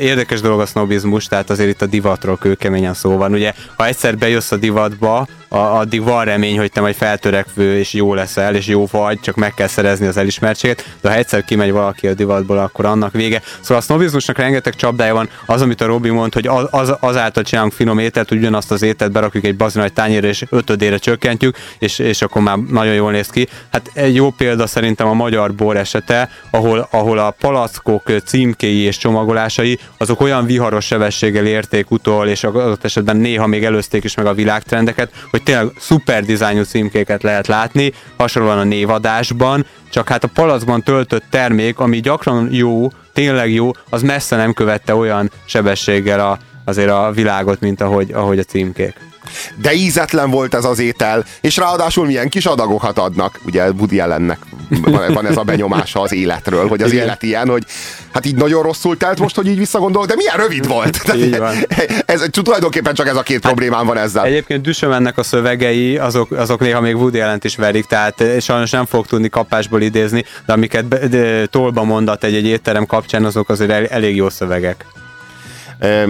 Érdekes 0.00 0.40
dolog 0.40 0.60
a 0.60 0.66
sznobizmus, 0.66 1.26
tehát 1.26 1.50
azért 1.50 1.70
itt 1.70 1.82
a 1.82 1.86
divatról 1.86 2.36
kőkeményen 2.36 2.94
szó 2.94 3.16
van. 3.16 3.32
Ugye, 3.32 3.52
ha 3.76 3.86
egyszer 3.86 4.18
bejössz 4.18 4.52
a 4.52 4.56
divatba, 4.56 5.26
a, 5.52 5.78
addig 5.78 6.02
van 6.02 6.24
remény, 6.24 6.58
hogy 6.58 6.72
te 6.72 6.80
majd 6.80 6.94
feltörekvő 6.94 7.78
és 7.78 7.92
jó 7.92 8.14
leszel, 8.14 8.54
és 8.54 8.66
jó 8.66 8.86
vagy, 8.90 9.20
csak 9.20 9.34
meg 9.34 9.54
kell 9.54 9.66
szerezni 9.66 10.06
az 10.06 10.16
elismertséget, 10.16 10.96
de 11.00 11.08
ha 11.08 11.14
egyszer 11.14 11.44
kimegy 11.44 11.72
valaki 11.72 12.06
a 12.06 12.14
divatból, 12.14 12.58
akkor 12.58 12.84
annak 12.84 13.12
vége. 13.12 13.42
Szóval 13.60 13.76
a 13.76 13.80
sznobizmusnak 13.80 14.38
rengeteg 14.38 14.74
csapdája 14.74 15.14
van, 15.14 15.28
az, 15.46 15.62
amit 15.62 15.80
a 15.80 15.86
Robi 15.86 16.10
mond, 16.10 16.34
hogy 16.34 16.46
az, 16.46 16.66
az, 16.70 16.94
azáltal 17.00 17.42
csinálunk 17.42 17.72
finom 17.72 17.98
ételt, 17.98 18.28
hogy 18.28 18.38
ugyanazt 18.38 18.70
az 18.70 18.82
ételt 18.82 19.12
berakjuk 19.12 19.44
egy 19.44 19.56
bazin 19.56 19.80
nagy 19.80 19.92
tányérra, 19.92 20.26
és 20.26 20.44
ötödére 20.48 20.98
csökkentjük, 20.98 21.56
és, 21.78 21.98
és 21.98 22.22
akkor 22.22 22.42
már 22.42 22.58
nagyon 22.58 22.94
jól 22.94 23.10
néz 23.10 23.28
ki. 23.28 23.48
Hát 23.72 23.90
egy 23.94 24.14
jó 24.14 24.30
példa 24.30 24.66
szerintem 24.66 25.06
a 25.06 25.14
magyar 25.14 25.54
bor 25.54 25.76
esete, 25.76 26.28
ahol, 26.50 26.88
ahol 26.90 27.18
a 27.18 27.30
palackok 27.30 28.12
címkéi 28.24 28.80
és 28.80 28.96
csomagolásai, 28.96 29.78
azok 29.96 30.20
olyan 30.20 30.46
viharos 30.46 30.84
sebességgel 30.84 31.46
érték 31.46 31.90
utol, 31.90 32.28
és 32.28 32.44
adott 32.44 32.84
esetben 32.84 33.16
néha 33.16 33.46
még 33.46 33.64
előzték 33.64 34.04
is 34.04 34.14
meg 34.14 34.26
a 34.26 34.34
világtrendeket, 34.34 35.12
hogy 35.30 35.41
tényleg 35.42 35.66
szuper 35.78 36.24
dizájnú 36.24 36.62
címkéket 36.62 37.22
lehet 37.22 37.46
látni, 37.46 37.92
hasonlóan 38.16 38.58
a 38.58 38.64
névadásban, 38.64 39.66
csak 39.90 40.08
hát 40.08 40.24
a 40.24 40.28
palackban 40.34 40.82
töltött 40.82 41.24
termék, 41.30 41.78
ami 41.78 42.00
gyakran 42.00 42.48
jó, 42.50 42.88
tényleg 43.12 43.52
jó, 43.52 43.70
az 43.90 44.02
messze 44.02 44.36
nem 44.36 44.52
követte 44.52 44.94
olyan 44.94 45.30
sebességgel 45.44 46.20
a, 46.20 46.38
azért 46.64 46.90
a 46.90 47.10
világot, 47.14 47.60
mint 47.60 47.80
ahogy, 47.80 48.12
ahogy 48.12 48.38
a 48.38 48.42
címkék. 48.42 49.11
De 49.56 49.72
ízetlen 49.72 50.30
volt 50.30 50.54
ez 50.54 50.64
az 50.64 50.78
étel, 50.78 51.24
és 51.40 51.56
ráadásul 51.56 52.06
milyen 52.06 52.28
kis 52.28 52.46
adagokat 52.46 52.98
adnak. 52.98 53.40
Ugye 53.46 53.70
Woody 53.70 54.00
Allennek 54.00 54.38
van, 54.80 55.26
ez 55.26 55.36
a 55.36 55.42
benyomása 55.42 56.00
az 56.00 56.12
életről, 56.12 56.68
hogy 56.68 56.82
az 56.82 56.92
Igen. 56.92 57.04
élet 57.04 57.22
ilyen, 57.22 57.48
hogy 57.48 57.64
hát 58.12 58.26
így 58.26 58.34
nagyon 58.34 58.62
rosszul 58.62 58.96
telt 58.96 59.18
most, 59.18 59.34
hogy 59.36 59.46
így 59.46 59.58
visszagondolok, 59.58 60.08
de 60.08 60.14
milyen 60.16 60.36
rövid 60.36 60.66
volt. 60.66 61.12
Így 61.16 61.38
van. 61.38 61.54
Ez, 62.06 62.24
tulajdonképpen 62.30 62.94
csak 62.94 63.08
ez 63.08 63.16
a 63.16 63.22
két 63.22 63.40
problémám 63.40 63.86
van 63.86 63.96
ezzel. 63.98 64.24
Egyébként 64.24 64.62
Düsömennek 64.62 65.18
a 65.18 65.22
szövegei, 65.22 65.96
azok, 65.96 66.30
azok 66.30 66.60
néha 66.60 66.80
még 66.80 66.96
Woody 66.96 67.20
Allen-t 67.20 67.44
is 67.44 67.56
verik, 67.56 67.86
tehát 67.86 68.20
eh, 68.20 68.40
sajnos 68.40 68.70
nem 68.70 68.86
fog 68.86 69.06
tudni 69.06 69.28
kapásból 69.28 69.82
idézni, 69.82 70.24
de 70.46 70.52
amiket 70.52 70.84
be- 70.84 71.06
de, 71.08 71.46
tolba 71.46 71.82
mondat 71.84 72.24
egy-egy 72.24 72.46
étterem 72.46 72.86
kapcsán, 72.86 73.24
azok 73.24 73.48
azért 73.48 73.70
el, 73.70 73.86
elég 73.86 74.16
jó 74.16 74.28
szövegek. 74.28 74.84
Ö, 75.78 76.08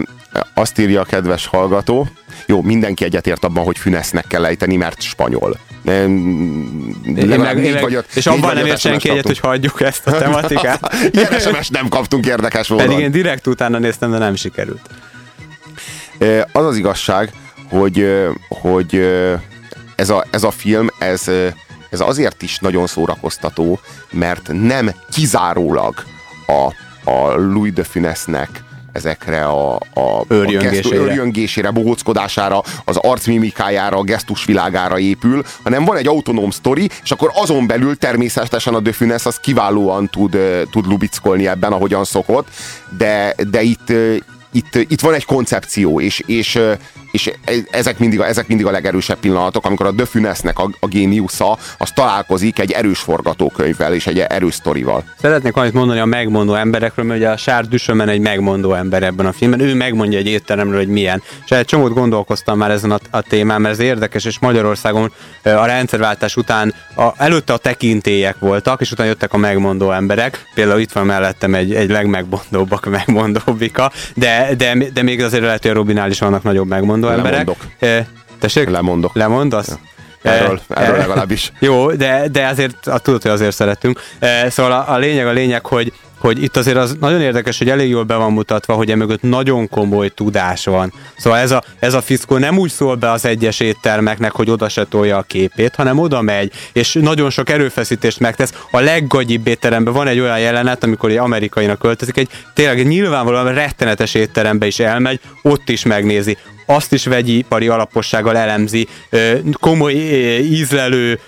Azt 0.55 0.79
írja 0.79 1.01
a 1.01 1.05
kedves 1.05 1.47
hallgató, 1.47 2.09
jó, 2.47 2.63
mindenki 2.63 3.05
egyetért 3.05 3.45
abban, 3.45 3.65
hogy 3.65 3.79
Fünesznek 3.79 4.27
kell 4.27 4.45
ejteni, 4.45 4.77
mert 4.77 5.01
spanyol. 5.01 5.59
Én 5.85 5.93
meg, 7.05 7.65
én 7.65 7.73
meg, 7.73 7.93
öt- 7.93 8.17
és 8.17 8.27
abban 8.27 8.55
nem 8.55 8.67
ért 8.67 8.79
senki 8.79 9.11
egyet, 9.11 9.27
hogy 9.27 9.39
hagyjuk 9.39 9.81
ezt 9.81 10.07
a 10.07 10.19
tematikát. 10.19 10.95
Ilyen 11.13 11.41
SMS 11.41 11.69
nem 11.69 11.89
kaptunk 11.89 12.27
érdekes 12.27 12.69
módon. 12.69 12.87
Pedig 12.87 13.03
én 13.05 13.11
direkt 13.11 13.47
utána 13.47 13.79
néztem, 13.79 14.11
de 14.11 14.19
nem 14.19 14.35
sikerült. 14.35 14.81
Az 16.53 16.65
az 16.65 16.77
igazság, 16.77 17.33
hogy, 17.69 18.07
hogy 18.49 18.97
ez 19.97 20.11
a, 20.11 20.25
ez 20.31 20.43
a 20.43 20.51
film, 20.51 20.89
ez, 20.99 21.31
ez 21.91 22.01
azért 22.01 22.43
is 22.43 22.59
nagyon 22.59 22.87
szórakoztató, 22.87 23.81
mert 24.11 24.51
nem 24.53 24.95
kizárólag 25.13 26.05
a, 26.47 26.73
a 27.11 27.35
Louis 27.37 27.73
de 27.73 27.85
Funesnek 27.85 28.49
ezekre 28.93 29.45
a, 29.45 29.75
a, 29.75 30.25
Őrjöngésére. 30.29 31.01
a 31.01 31.03
őrjöngésére, 31.03 31.71
bohóckodására, 31.71 32.63
az 32.85 32.97
arcmimikájára, 32.97 33.97
a 33.97 34.03
gesztusvilágára 34.03 34.99
épül, 34.99 35.45
hanem 35.63 35.85
van 35.85 35.97
egy 35.97 36.07
autonóm 36.07 36.51
sztori, 36.51 36.91
és 37.03 37.11
akkor 37.11 37.31
azon 37.35 37.67
belül 37.67 37.97
természetesen 37.97 38.75
a 38.75 38.81
de 38.81 38.93
Funes 38.93 39.27
az 39.27 39.37
kiválóan 39.37 40.09
tud, 40.09 40.39
tud 40.71 40.87
lubickolni 40.87 41.49
ebben, 41.49 41.73
ahogyan 41.73 42.05
szokott, 42.05 42.49
de, 42.99 43.35
de 43.51 43.63
itt, 43.63 43.93
itt, 44.53 44.75
itt 44.75 45.01
van 45.01 45.15
egy 45.15 45.25
koncepció, 45.25 46.01
és, 46.01 46.23
és, 46.27 46.59
és 47.11 47.27
e- 47.45 47.53
ezek 47.71 47.99
mindig, 47.99 48.21
ezek 48.21 48.49
mindig 48.49 48.67
a 48.67 48.71
legerősebb 48.71 49.19
pillanatok, 49.19 49.67
amikor 49.67 49.87
a 49.87 49.91
De 49.91 50.05
Funesnek 50.05 50.59
a, 50.59 50.71
a 50.81 50.87
géniusza, 50.87 51.59
az 51.79 51.91
találkozik 51.91 52.59
egy 52.59 52.71
erős 52.71 52.99
forgatókönyvvel 52.99 53.95
és 53.95 54.07
egy 54.07 54.19
erős 54.19 54.55
sztorival. 54.55 55.05
Szeretnék 55.21 55.53
valamit 55.53 55.75
mondani 55.75 56.01
a 56.01 56.05
megmondó 56.05 56.55
emberekről, 56.55 57.05
mert 57.05 57.19
ugye 57.19 57.31
a 57.31 57.37
Sár 57.37 57.69
Düsömen 57.69 58.09
egy 58.09 58.21
megmondó 58.21 58.75
ember 58.75 59.03
ebben 59.03 59.27
a 59.27 59.33
filmben. 59.33 59.61
Ő 59.61 59.75
megmondja 59.75 60.19
egy 60.19 60.27
étteremről, 60.27 60.79
hogy 60.79 60.89
milyen. 60.89 61.23
És 61.45 61.51
egy 61.51 61.65
csomót 61.65 61.95
gondolkoztam 61.95 62.59
már 62.59 62.71
ezen 62.71 62.91
a, 62.91 62.99
a 63.11 63.23
témán, 63.23 63.61
mert 63.61 63.75
ez 63.75 63.81
érdekes, 63.81 64.25
és 64.25 64.39
Magyarországon 64.39 65.13
a 65.43 65.65
rendszerváltás 65.65 66.37
után 66.37 66.75
a, 66.97 67.09
előtte 67.17 67.53
a 67.53 67.57
tekintélyek 67.57 68.39
voltak, 68.39 68.81
és 68.81 68.91
utána 68.91 69.09
jöttek 69.09 69.33
a 69.33 69.37
megmondó 69.37 69.91
emberek. 69.91 70.45
Például 70.55 70.81
itt 70.81 70.93
van 70.93 71.07
mellettem 71.07 71.55
egy, 71.55 71.75
egy 71.75 71.91
legmegmondóbbak 71.91 72.91
megmondóbbika, 72.91 73.93
de, 74.15 74.42
de, 74.57 74.77
de 74.93 75.03
még 75.03 75.23
azért 75.23 75.43
lehet, 75.43 75.63
hogy 75.63 75.71
a 75.71 75.75
Robinál 75.75 76.11
is 76.11 76.19
vannak 76.19 76.43
nagyobb 76.43 76.69
megmondó 76.69 77.09
emberek. 77.09 77.31
Lemondok. 77.31 77.57
Ö, 77.79 77.99
Tessék? 78.39 78.69
Lemondok. 78.69 79.15
Lemondasz? 79.15 79.79
Erről, 80.23 80.61
Eh, 80.69 80.83
erről 80.83 80.95
eh, 80.95 81.01
legalábbis. 81.01 81.53
Jó, 81.59 81.91
de, 81.93 82.29
de 82.33 82.47
azért 82.47 82.87
a, 82.87 82.99
tudod, 82.99 83.23
hogy 83.23 83.31
azért 83.31 83.55
szeretünk. 83.55 84.01
E, 84.19 84.51
szóval 84.51 84.73
a, 84.73 84.93
a 84.93 84.99
lényeg 84.99 85.27
a 85.27 85.33
lényeg, 85.33 85.67
hogy 85.67 85.93
hogy 86.23 86.43
itt 86.43 86.57
azért 86.57 86.77
az 86.77 86.97
nagyon 87.01 87.21
érdekes, 87.21 87.59
hogy 87.59 87.71
elég 87.71 87.89
jól 87.89 88.03
be 88.03 88.15
van 88.15 88.33
mutatva, 88.33 88.75
hogy 88.75 88.91
emögött 88.91 89.23
nagyon 89.23 89.69
komoly 89.69 90.09
tudás 90.09 90.65
van. 90.65 90.93
Szóval 91.17 91.39
ez 91.39 91.51
a, 91.51 91.63
ez 91.79 91.95
a 91.95 92.01
fiszkó 92.01 92.37
nem 92.37 92.59
úgy 92.59 92.71
szól 92.71 92.95
be 92.95 93.11
az 93.11 93.25
egyes 93.25 93.61
éttermeknek, 93.61 94.33
hogy 94.33 94.51
oda 94.51 94.69
se 94.69 94.85
tolja 94.85 95.17
a 95.17 95.23
képét, 95.23 95.75
hanem 95.75 95.99
oda 95.99 96.21
megy, 96.21 96.53
és 96.73 96.99
nagyon 97.01 97.31
sok 97.31 97.51
erőfeszítést 97.51 98.21
megtesz. 98.21 98.53
A 98.71 98.81
leggagyibb 98.81 99.47
étteremben 99.47 99.93
van 99.93 100.07
egy 100.07 100.21
olyan 100.21 100.41
jelenet, 100.41 100.85
amikor 100.85 101.11
egy 101.11 101.17
amerikainak 101.17 101.79
költözik, 101.79 102.17
egy 102.17 102.29
tényleg 102.55 102.79
egy 102.79 102.87
nyilvánvalóan 102.87 103.55
rettenetes 103.55 104.15
étterembe 104.15 104.67
is 104.67 104.79
elmegy, 104.79 105.21
ott 105.43 105.69
is 105.69 105.85
megnézi 105.85 106.37
azt 106.67 106.93
is 106.93 107.05
vegyipari 107.05 107.69
alapossággal 107.69 108.37
elemzi, 108.37 108.89
komoly 109.53 109.93
ízlelő 110.41 111.19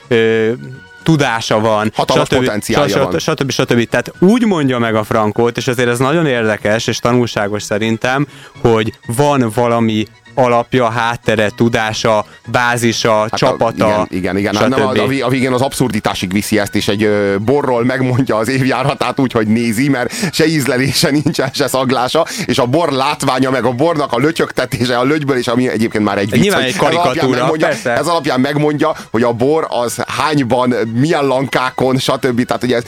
tudása 1.04 1.60
van. 1.60 1.92
Hatalmas 1.94 2.26
stb. 2.26 2.36
potenciálja 2.36 2.96
stb. 2.96 3.10
van. 3.10 3.18
Stb. 3.18 3.50
stb. 3.50 3.88
Tehát 3.88 4.12
úgy 4.18 4.46
mondja 4.46 4.78
meg 4.78 4.94
a 4.94 5.04
Frankót, 5.04 5.56
és 5.56 5.66
azért 5.66 5.88
ez 5.88 5.98
nagyon 5.98 6.26
érdekes 6.26 6.86
és 6.86 6.98
tanulságos 6.98 7.62
szerintem, 7.62 8.26
hogy 8.60 8.92
van 9.06 9.50
valami 9.54 10.04
alapja, 10.34 10.90
háttere, 10.90 11.50
tudása, 11.56 12.24
bázisa, 12.46 13.20
hát 13.20 13.34
csapata. 13.34 13.86
A, 13.86 14.06
igen, 14.10 14.36
igen, 14.36 14.36
igen. 14.36 14.54
stb. 14.54 14.78
Nem, 14.78 14.86
a, 14.86 15.02
a, 15.02 15.06
vé- 15.06 15.22
a 15.22 15.28
végén 15.28 15.52
az 15.52 15.60
abszurditásig 15.60 16.32
viszi 16.32 16.58
ezt, 16.58 16.74
és 16.74 16.88
egy 16.88 17.02
ö, 17.02 17.36
borról 17.38 17.84
megmondja 17.84 18.36
az 18.36 18.48
évjáratát 18.48 19.20
úgy, 19.20 19.32
hogy 19.32 19.46
nézi, 19.46 19.88
mert 19.88 20.32
se 20.32 20.46
ízlelése 20.46 21.10
nincsen, 21.10 21.50
se 21.52 21.68
szaglása, 21.68 22.26
és 22.46 22.58
a 22.58 22.66
bor 22.66 22.92
látványa, 22.92 23.50
meg 23.50 23.64
a 23.64 23.72
bornak 23.72 24.12
a 24.12 24.18
lötyögtetése 24.18 24.98
a 24.98 25.04
lögyből, 25.04 25.36
és 25.36 25.46
ami 25.46 25.68
egyébként 25.68 26.04
már 26.04 26.18
egy 26.18 26.30
vicc, 26.30 26.42
Nyilván 26.42 26.62
egy 26.62 26.68
ez 26.68 26.78
alapján 26.78 27.02
karikatúra, 27.02 27.38
megmondja, 27.38 27.66
persze. 27.66 27.92
ez 27.96 28.06
alapján 28.06 28.40
megmondja, 28.40 28.94
hogy 29.10 29.22
a 29.22 29.32
bor 29.32 29.66
az 29.68 30.02
hányban, 30.06 30.74
milyen 30.94 31.26
lankákon, 31.26 31.98
stb. 31.98 32.44
Tehát 32.44 32.62
ugye 32.62 32.76
ez, 32.76 32.84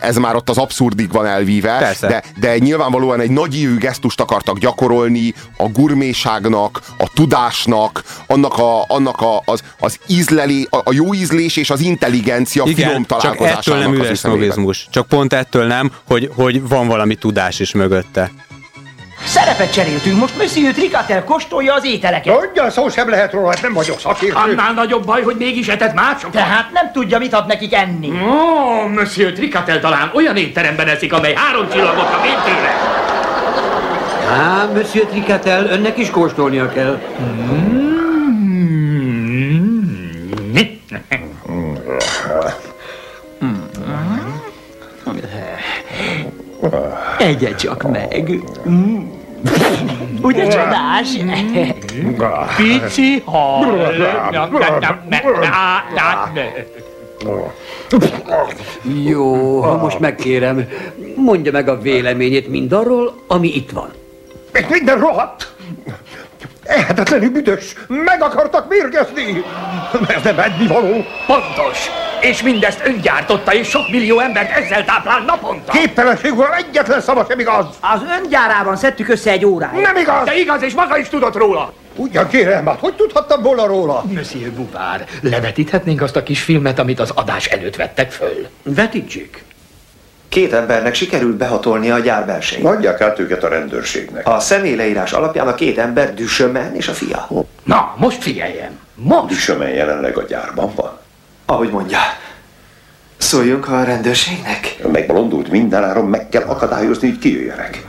ez 0.00 0.16
már 0.16 0.34
ott 0.36 0.50
az 0.50 0.58
abszurdig 0.58 1.12
van 1.12 1.26
elvíve, 1.26 1.78
Persze. 1.78 2.06
de, 2.06 2.22
de 2.40 2.58
nyilvánvalóan 2.58 3.20
egy 3.20 3.30
nagy 3.30 3.78
gesztust 3.78 4.20
akartak 4.20 4.58
gyakorolni 4.58 5.34
a 5.56 5.68
gurméságnak, 6.50 6.80
a 6.98 7.10
tudásnak, 7.14 8.02
annak, 8.26 8.58
a, 8.58 8.84
annak 8.88 9.20
a, 9.20 9.42
az, 9.44 9.62
az 9.78 9.98
ízlelé, 10.06 10.66
a, 10.70 10.76
a 10.76 10.92
jó 10.92 11.14
ízlés 11.14 11.56
és 11.56 11.70
az 11.70 11.80
intelligencia 11.80 12.64
finom 12.64 12.90
Igen, 12.90 13.04
csak 13.06 13.20
találkozásának 13.20 13.58
ettől 13.58 13.78
nem 13.78 13.90
az 13.90 14.06
üres 14.06 14.18
sznobizmus. 14.18 14.86
Csak 14.90 15.06
pont 15.06 15.32
ettől 15.32 15.66
nem, 15.66 15.92
hogy, 16.08 16.30
hogy 16.34 16.68
van 16.68 16.86
valami 16.86 17.14
tudás 17.14 17.60
is 17.60 17.72
mögötte. 17.72 18.30
Szerepet 19.24 19.72
cseréltünk, 19.72 20.18
most 20.18 20.36
Monsieur 20.36 20.74
Tricatel 20.74 21.24
kóstolja 21.24 21.74
az 21.74 21.84
ételeket. 21.84 22.34
Hogyan 22.34 22.70
szó 22.70 22.88
sem 22.88 23.08
lehet 23.08 23.32
róla, 23.32 23.48
hát 23.48 23.62
nem 23.62 23.72
vagyok 23.72 24.00
szakértő. 24.00 24.36
Annál 24.36 24.72
nagyobb 24.72 25.04
baj, 25.04 25.22
hogy 25.22 25.36
mégis 25.36 25.68
etett 25.68 25.94
másokat. 25.94 26.30
Tehát 26.30 26.72
nem 26.72 26.92
tudja, 26.92 27.18
mit 27.18 27.32
ad 27.32 27.46
nekik 27.46 27.74
enni. 27.74 28.10
Ó, 28.10 28.88
Monsieur 28.88 29.32
Tricatel 29.32 29.80
talán 29.80 30.10
olyan 30.14 30.36
étteremben 30.36 30.88
eszik, 30.88 31.12
amely 31.12 31.34
három 31.34 31.68
csillagot 31.68 32.10
kap 32.10 32.22
tőle. 32.22 33.09
Á, 34.28 34.70
Monsieur 34.74 35.06
Tricatel, 35.06 35.66
önnek 35.66 35.98
is 35.98 36.10
kóstolnia 36.10 36.68
kell. 36.68 36.98
Egyet 47.18 47.58
csak 47.58 47.90
meg. 47.90 48.40
Mm. 48.68 48.98
Ugye 50.22 50.48
csodás? 50.48 51.08
Pici 52.56 53.22
hal. 53.24 53.92
Jó, 59.04 59.60
ha 59.60 59.76
most 59.76 59.98
megkérem, 59.98 60.68
mondja 61.16 61.52
meg 61.52 61.68
a 61.68 61.80
véleményét 61.80 62.48
mindarról, 62.48 63.14
ami 63.26 63.48
itt 63.48 63.70
van. 63.70 63.90
Még 64.52 64.66
minden 64.70 64.98
rohadt! 64.98 65.52
Ehetetlenül 66.64 67.30
büdös! 67.30 67.74
Meg 67.86 68.22
akartak 68.22 68.68
mérgezni! 68.68 69.44
Ez 70.08 70.22
nem 70.22 70.38
ennivaló! 70.38 71.04
Pontos. 71.26 71.78
És 72.20 72.42
mindezt 72.42 72.86
ön 72.86 73.00
gyártotta, 73.00 73.54
és 73.54 73.68
sok 73.68 73.88
millió 73.90 74.18
embert 74.18 74.50
ezzel 74.50 74.84
táplál 74.84 75.20
naponta. 75.20 75.72
Képtelenségről 75.72 76.52
egyetlen 76.52 77.00
szava 77.00 77.26
sem 77.28 77.38
igaz! 77.38 77.66
Az 77.80 78.00
öngyárában 78.22 78.76
szedtük 78.76 79.08
össze 79.08 79.30
egy 79.30 79.44
óráját. 79.44 79.82
Nem 79.82 79.96
igaz! 79.96 80.24
De 80.24 80.38
igaz, 80.38 80.62
és 80.62 80.74
maga 80.74 80.98
is 80.98 81.08
tudott 81.08 81.36
róla. 81.36 81.72
Ugyan 81.96 82.28
kérem, 82.28 82.66
hát 82.66 82.78
hogy 82.80 82.94
tudhattam 82.94 83.42
volna 83.42 83.66
róla? 83.66 84.04
Monsieur 84.14 84.52
Bouvard, 84.52 85.08
levetíthetnénk 85.20 86.02
azt 86.02 86.16
a 86.16 86.22
kis 86.22 86.42
filmet, 86.42 86.78
amit 86.78 87.00
az 87.00 87.10
adás 87.14 87.46
előtt 87.46 87.76
vettek 87.76 88.10
föl. 88.10 88.48
Vetítsék. 88.62 89.44
Két 90.30 90.52
embernek 90.52 90.94
sikerült 90.94 91.36
behatolnia 91.36 91.94
a 91.94 91.98
gyár 91.98 92.26
belsején. 92.26 92.66
Adják 92.66 93.00
át 93.00 93.18
őket 93.18 93.44
a 93.44 93.48
rendőrségnek. 93.48 94.28
A 94.28 94.40
személyleírás 94.40 95.12
alapján 95.12 95.48
a 95.48 95.54
két 95.54 95.78
ember 95.78 96.14
Düsömen 96.14 96.74
és 96.74 96.88
a 96.88 96.92
fia. 96.92 97.28
Na, 97.64 97.94
most 97.96 98.22
figyeljen. 98.22 98.78
Most. 98.94 99.26
Düsömen 99.26 99.68
jelenleg 99.68 100.16
a 100.16 100.22
gyárban 100.22 100.72
van. 100.74 100.98
Ahogy 101.46 101.70
mondja. 101.70 101.98
Szóljunk 103.16 103.68
a 103.68 103.84
rendőrségnek. 103.84 104.76
Megbolondult 104.92 105.50
mindenáron, 105.50 106.06
meg 106.06 106.28
kell 106.28 106.42
akadályozni, 106.42 107.08
hogy 107.08 107.18
kijöjjenek. 107.18 107.86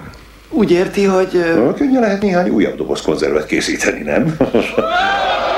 Úgy 0.50 0.72
érti, 0.72 1.04
hogy... 1.04 1.32
Könnyen 1.78 2.02
lehet 2.02 2.22
néhány 2.22 2.50
újabb 2.50 2.76
doboz 2.76 3.02
konzervet 3.02 3.46
készíteni, 3.46 4.02
nem? 4.02 4.38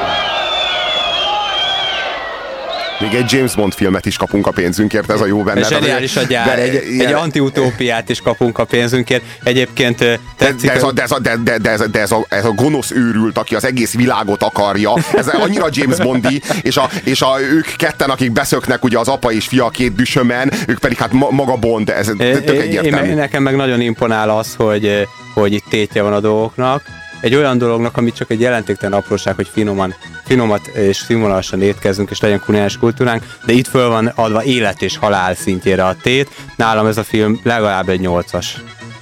Még 3.04 3.14
egy 3.14 3.32
James 3.32 3.56
Bond 3.56 3.74
filmet 3.74 4.06
is 4.06 4.18
kapunk 4.18 4.48
a 4.48 4.52
pénzünkért, 4.52 5.12
ez 5.12 5.22
a 5.22 5.26
jó 5.26 5.44
benne. 5.44 5.64
Zseniális 5.68 6.16
a 6.16 6.22
gyár, 6.24 6.46
De- 6.46 6.62
egy, 6.62 6.92
ilyen- 6.92 7.08
egy 7.08 7.14
antiutópiát 7.14 8.10
is 8.10 8.22
kapunk 8.22 8.58
a 8.58 8.66
pénzünkért. 8.66 9.24
Egyébként 9.44 10.02
ö, 10.02 10.06
De, 10.06 10.20
tetszik, 10.38 10.70
de, 10.70 10.76
ez 10.76 10.84
a, 10.84 10.92
de, 10.92 11.02
ez 11.02 11.12
a, 11.12 11.20
de, 11.20 11.36
de, 11.44 11.58
de, 11.58 11.70
ez 11.70 11.82
a, 11.82 11.88
de 11.88 12.00
ez, 12.00 12.12
a, 12.12 12.26
ez 12.30 12.46
a 12.46 12.52
gonosz 12.52 12.92
őrült, 12.92 13.38
aki 13.38 13.56
az 13.56 13.66
egész 13.66 13.94
világot 13.96 14.44
akarja, 14.44 14.94
ez 15.18 15.28
annyira 15.28 15.68
James 15.72 15.98
Bondi, 15.98 16.42
és, 16.62 16.78
a, 16.78 16.90
és 17.04 17.22
a, 17.22 17.42
ők 17.42 17.66
ketten, 17.78 18.10
akik 18.10 18.32
beszöknek, 18.32 18.84
ugye 18.84 19.00
az 19.00 19.08
apa 19.08 19.32
és 19.32 19.48
fia 19.48 19.66
a 19.66 19.70
két 19.70 19.96
düsömen, 19.96 20.52
ők 20.68 20.80
pedig 20.80 20.98
hát 20.98 21.12
ma, 21.12 21.28
maga 21.30 21.56
Bond, 21.56 21.90
ez 21.90 22.06
tök 22.18 22.62
egyértelmű. 22.62 23.10
Én, 23.10 23.16
nekem 23.16 23.44
meg 23.44 23.56
nagyon 23.56 23.82
imponál 23.82 24.30
az, 24.30 24.54
hogy, 24.58 25.08
hogy 25.34 25.54
itt 25.54 25.66
tétje 25.70 26.02
van 26.02 26.14
a 26.14 26.20
dolgoknak. 26.20 26.84
Egy 27.22 27.36
olyan 27.36 27.58
dolognak, 27.58 27.98
ami 27.98 28.12
csak 28.12 28.32
egy 28.32 28.40
jelentéktelen 28.42 29.00
apróság, 29.00 29.36
hogy 29.36 29.50
finoman, 29.54 29.96
finomat 30.26 30.68
és 30.68 30.98
színvonalasan 30.98 31.62
étkezünk, 31.62 32.10
és 32.10 32.20
legyen 32.20 32.42
kulináris 32.46 32.78
kultúránk, 32.78 33.24
de 33.46 33.54
itt 33.54 33.68
föl 33.68 33.90
van 33.90 34.12
adva 34.16 34.44
élet 34.44 34.82
és 34.82 34.98
halál 34.98 35.36
szintjére 35.36 35.86
a 35.86 35.96
tét. 36.02 36.30
Nálam 36.56 36.86
ez 36.86 36.98
a 36.98 37.04
film 37.04 37.40
legalább 37.44 37.90
egy 37.90 38.00
nyolcas. 38.00 38.58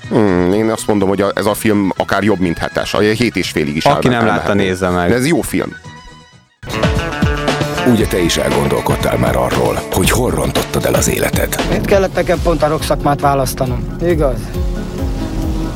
Hmm, 0.09 0.53
én 0.53 0.69
azt 0.69 0.87
mondom, 0.87 1.09
hogy 1.09 1.25
ez 1.35 1.45
a 1.45 1.53
film 1.53 1.91
akár 1.97 2.23
jobb, 2.23 2.39
mint 2.39 2.57
hetes. 2.57 2.93
A 2.93 2.99
hét 2.99 3.35
és 3.35 3.49
félig 3.49 3.75
is 3.75 3.85
Aki 3.85 4.07
nem 4.07 4.25
látta, 4.25 4.53
nézze 4.53 4.89
meg. 4.89 5.09
De 5.09 5.15
ez 5.15 5.27
jó 5.27 5.41
film. 5.41 5.75
Ugye 7.87 8.05
te 8.07 8.19
is 8.19 8.37
elgondolkodtál 8.37 9.17
már 9.17 9.35
arról, 9.35 9.79
hogy 9.91 10.09
hol 10.09 10.31
rontottad 10.31 10.85
el 10.85 10.93
az 10.93 11.09
életed. 11.09 11.55
Miért 11.69 11.85
kellett 11.85 12.15
nekem 12.15 12.39
pont 12.43 12.63
a 12.63 12.67
rokszakmát 12.67 13.21
választanom? 13.21 13.95
Igaz? 14.03 14.39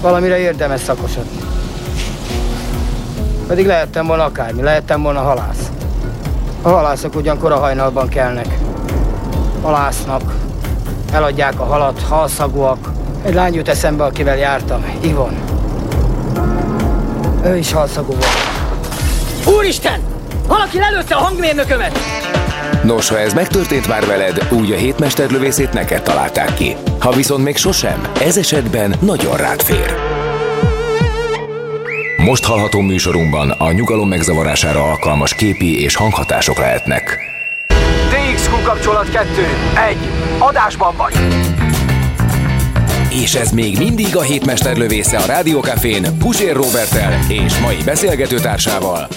Valamire 0.01 0.39
érdemes 0.39 0.81
szakosodni. 0.81 1.44
Pedig 3.47 3.65
lehettem 3.65 4.07
volna 4.07 4.23
akármi, 4.23 4.61
lehettem 4.61 5.01
volna 5.01 5.19
halász. 5.19 5.69
A 6.61 6.69
halászok 6.69 7.15
ugyankor 7.15 7.51
a 7.51 7.59
hajnalban 7.59 8.09
kelnek. 8.09 8.57
Halásznak, 9.61 10.33
eladják 11.11 11.59
a 11.59 11.63
halat, 11.63 12.01
halszagúak. 12.01 12.91
Egy 13.23 13.33
lány 13.33 13.53
jut 13.53 13.69
eszembe, 13.69 14.03
akivel 14.03 14.37
jártam, 14.37 14.85
Ivon. 15.01 15.33
Ő 17.43 17.57
is 17.57 17.71
halszagú 17.71 18.11
volt. 18.11 19.57
Úristen! 19.57 19.99
Valaki 20.47 20.79
lelőtte 20.79 21.15
a 21.15 21.19
hangmérnökömet! 21.19 21.99
Nos, 22.83 23.09
ha 23.09 23.19
ez 23.19 23.33
megtörtént 23.33 23.87
már 23.87 24.05
veled, 24.05 24.47
úgy 24.51 24.71
a 24.71 24.75
hétmesterlövészét 24.75 25.73
neked 25.73 26.01
találták 26.01 26.53
ki. 26.53 26.75
Ha 26.99 27.11
viszont 27.11 27.43
még 27.43 27.57
sosem, 27.57 28.01
ez 28.21 28.37
esetben 28.37 28.95
nagyon 28.99 29.37
rád 29.37 29.61
fér. 29.61 30.14
Most 32.25 32.43
hallható 32.43 32.81
műsorunkban 32.81 33.49
a 33.49 33.71
nyugalom 33.71 34.07
megzavarására 34.07 34.83
alkalmas 34.83 35.33
képi 35.33 35.81
és 35.81 35.95
hanghatások 35.95 36.57
lehetnek. 36.57 37.19
DXQ 38.09 38.63
kapcsolat 38.63 39.09
2. 39.09 39.27
1. 39.89 39.97
Adásban 40.39 40.95
vagy. 40.97 41.13
És 43.09 43.35
ez 43.35 43.51
még 43.51 43.77
mindig 43.77 44.15
a 44.15 44.21
hétmesterlövésze 44.21 45.17
a 45.17 45.25
Rádiókafén 45.25 46.17
Pusér 46.17 46.55
Robertel 46.55 47.19
és 47.29 47.59
mai 47.59 47.77
beszélgetőtársával. 47.85 49.07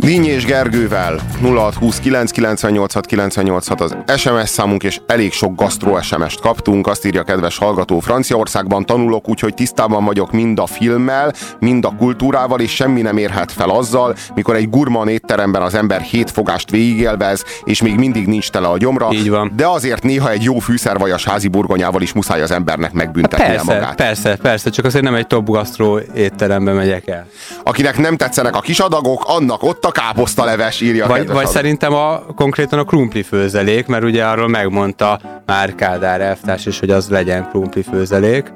Díny 0.00 0.24
és 0.24 0.44
Gergővel 0.44 1.20
0629 1.42 2.30
986 2.30 3.06
986 3.06 3.80
az 3.80 4.18
SMS 4.18 4.48
számunk, 4.48 4.82
és 4.82 5.00
elég 5.06 5.32
sok 5.32 5.54
gasztró 5.54 6.00
SMS-t 6.00 6.40
kaptunk. 6.40 6.86
Azt 6.86 7.06
írja 7.06 7.22
kedves 7.22 7.58
hallgató, 7.58 7.98
Franciaországban 7.98 8.86
tanulok, 8.86 9.28
úgyhogy 9.28 9.54
tisztában 9.54 10.04
vagyok 10.04 10.32
mind 10.32 10.58
a 10.58 10.66
filmmel, 10.66 11.32
mind 11.58 11.84
a 11.84 11.94
kultúrával, 11.98 12.60
és 12.60 12.74
semmi 12.74 13.00
nem 13.00 13.16
érhet 13.16 13.52
fel 13.52 13.70
azzal, 13.70 14.16
mikor 14.34 14.54
egy 14.54 14.70
gurman 14.70 15.08
étteremben 15.08 15.62
az 15.62 15.74
ember 15.74 16.00
hét 16.00 16.30
fogást 16.30 16.70
végigélvez, 16.70 17.44
és 17.64 17.82
még 17.82 17.94
mindig 17.94 18.26
nincs 18.26 18.50
tele 18.50 18.68
a 18.68 18.78
gyomra. 18.78 19.08
Így 19.12 19.30
van. 19.30 19.52
De 19.56 19.66
azért 19.66 20.02
néha 20.02 20.30
egy 20.30 20.42
jó 20.42 20.58
fűszervajas 20.58 21.24
házi 21.24 21.48
burgonyával 21.48 22.02
is 22.02 22.12
muszáj 22.12 22.42
az 22.42 22.50
embernek 22.50 22.92
megbüntetnie 22.92 23.46
Persze, 23.46 23.74
magát. 23.74 23.94
persze, 23.94 24.36
persze, 24.36 24.70
csak 24.70 24.84
azért 24.84 25.04
nem 25.04 25.14
egy 25.14 25.26
top 25.26 25.48
gasztró 25.50 25.98
étterembe 26.14 26.72
megyek 26.72 27.06
el. 27.08 27.26
Akinek 27.64 27.98
nem 27.98 28.16
tetszenek 28.16 28.56
a 28.56 28.60
kis 28.60 28.78
adagok, 28.78 29.24
annak 29.26 29.62
ott 29.62 29.84
a 29.84 29.89
káposztaleves, 29.90 30.80
írja 30.80 31.04
a 31.04 31.08
Vagy, 31.08 31.18
vagy 31.18 31.26
hallgató. 31.28 31.52
szerintem 31.52 31.94
a, 31.94 32.18
konkrétan 32.34 32.78
a 32.78 32.84
krumpli 32.84 33.22
főzelék, 33.22 33.86
mert 33.86 34.04
ugye 34.04 34.24
arról 34.24 34.48
megmondta 34.48 35.20
már 35.46 35.74
Kádár 35.74 36.20
elvtárs 36.20 36.66
is, 36.66 36.78
hogy 36.78 36.90
az 36.90 37.08
legyen 37.08 37.48
krumpli 37.48 37.82
főzelék. 37.82 38.50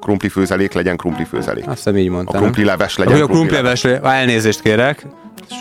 Krumpli 0.00 0.28
főzelék 0.28 0.72
legyen 0.72 0.96
krumpli 0.96 1.24
főzelék. 1.24 1.66
Azt 1.66 1.76
hiszem 1.76 1.96
így 1.96 2.08
mondtam. 2.08 2.36
A 2.36 2.38
krumpli 2.38 2.64
leves 2.64 2.96
legyen 2.96 3.12
a 3.12 3.16
krumpli 3.16 3.34
krumpli 3.36 3.56
leves, 3.56 3.84
elnézést 4.02 4.60
kérek. 4.60 5.06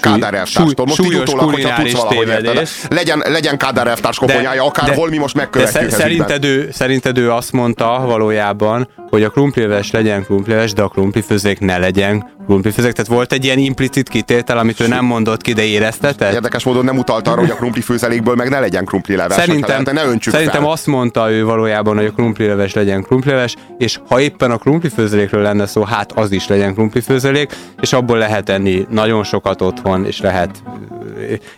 Kádár 0.02 0.34
elvtárstól. 0.34 0.86
Most 0.86 1.00
így 1.00 1.06
súlyos 1.06 1.30
utólag, 1.30 1.54
hogyha 1.54 1.82
tudsz 1.82 1.92
valahogy 1.92 2.28
érted. 2.28 2.68
Legyen, 2.90 3.24
legyen 3.28 3.58
Kádár 3.58 3.88
elvtárs 3.88 4.18
koponyája, 4.18 4.66
akárhol 4.66 5.10
mi 5.10 5.18
most 5.18 5.36
de 5.36 5.42
megkövetjük 5.42 5.82
ez 5.84 5.94
szerinted 5.94 6.46
ő, 6.46 6.70
szerinted 6.72 7.18
ő 7.18 7.32
azt 7.32 7.52
mondta 7.52 8.04
valójában, 8.06 8.90
hogy 9.10 9.24
a 9.24 9.30
krumplileves 9.30 9.92
legyen 9.92 10.24
krumplileves, 10.24 10.74
de 10.74 10.82
a 10.82 10.88
krumplifőzék 10.88 11.60
ne 11.60 11.78
legyen 11.78 12.32
krumplifőzék. 12.46 12.92
Tehát 12.92 13.12
volt 13.12 13.34
egy 13.34 13.46
ilyen 13.46 13.58
implicit 13.58 14.10
kitétel, 14.10 14.58
amit 14.58 14.80
ő 14.80 14.88
nem 14.88 15.06
mondott 15.06 15.42
ki, 15.42 15.54
de 15.54 15.64
éreztetett? 15.64 16.34
Érdekes 16.34 16.64
módon 16.64 16.86
nem 16.86 16.98
utalt 16.98 17.28
arra, 17.28 17.40
hogy 17.40 17.50
a 17.50 17.56
krumpli 17.56 17.82
főzelékből 17.82 18.36
meg 18.36 18.50
ne 18.50 18.60
legyen 18.60 18.86
krumpli 18.86 19.16
leves. 19.16 19.38
hogyha 19.38 19.46
Szerintem, 19.46 19.70
lehet, 19.70 19.92
ne 19.94 20.06
öntsük 20.06 20.34
szerintem 20.34 20.62
fel. 20.62 20.72
azt 20.72 20.88
mondta 20.88 21.32
ő 21.32 21.46
valójában, 21.46 21.96
hogy 21.96 22.06
a 22.06 22.12
krumplileves 22.12 22.74
legyen 22.74 23.04
krumplileves, 23.04 23.56
és 23.78 24.00
ha 24.08 24.20
éppen 24.20 24.52
a 24.52 24.58
krumplifőzelékről 24.58 25.42
lenne 25.42 25.66
szó, 25.66 25.84
hát 25.84 26.12
az 26.12 26.32
is 26.32 26.48
legyen 26.48 26.74
krumplifőzelék, 26.74 27.56
és 27.82 27.94
abból 27.94 28.18
lehet 28.18 28.50
enni 28.50 28.86
nagyon 28.90 29.24
sokat 29.24 29.62
otthon, 29.64 30.06
és 30.06 30.22
lehet 30.22 30.64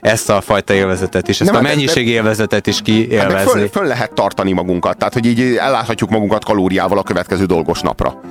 ezt 0.01 0.29
a 0.29 0.41
fajta 0.41 0.73
élvezetet 0.73 1.27
is, 1.27 1.41
ezt 1.41 1.51
Nem, 1.51 1.59
a 1.59 1.63
hát 1.63 1.67
de- 1.67 1.75
mennyiség 1.75 2.07
élvezetet 2.07 2.67
is 2.67 2.75
Hát 2.75 2.83
kiélvezni. 2.83 3.51
föl, 3.51 3.67
föl 3.67 3.85
lehet 3.87 4.13
tartani 4.13 4.51
magunkat, 4.51 4.97
tehát 4.97 5.13
hogy 5.13 5.25
így 5.25 5.55
elláthatjuk 5.55 6.09
magunkat 6.09 6.45
kalóriával 6.45 6.97
a 6.97 7.03
következő 7.03 7.45
dolgos 7.45 7.81
napra. 7.81 8.21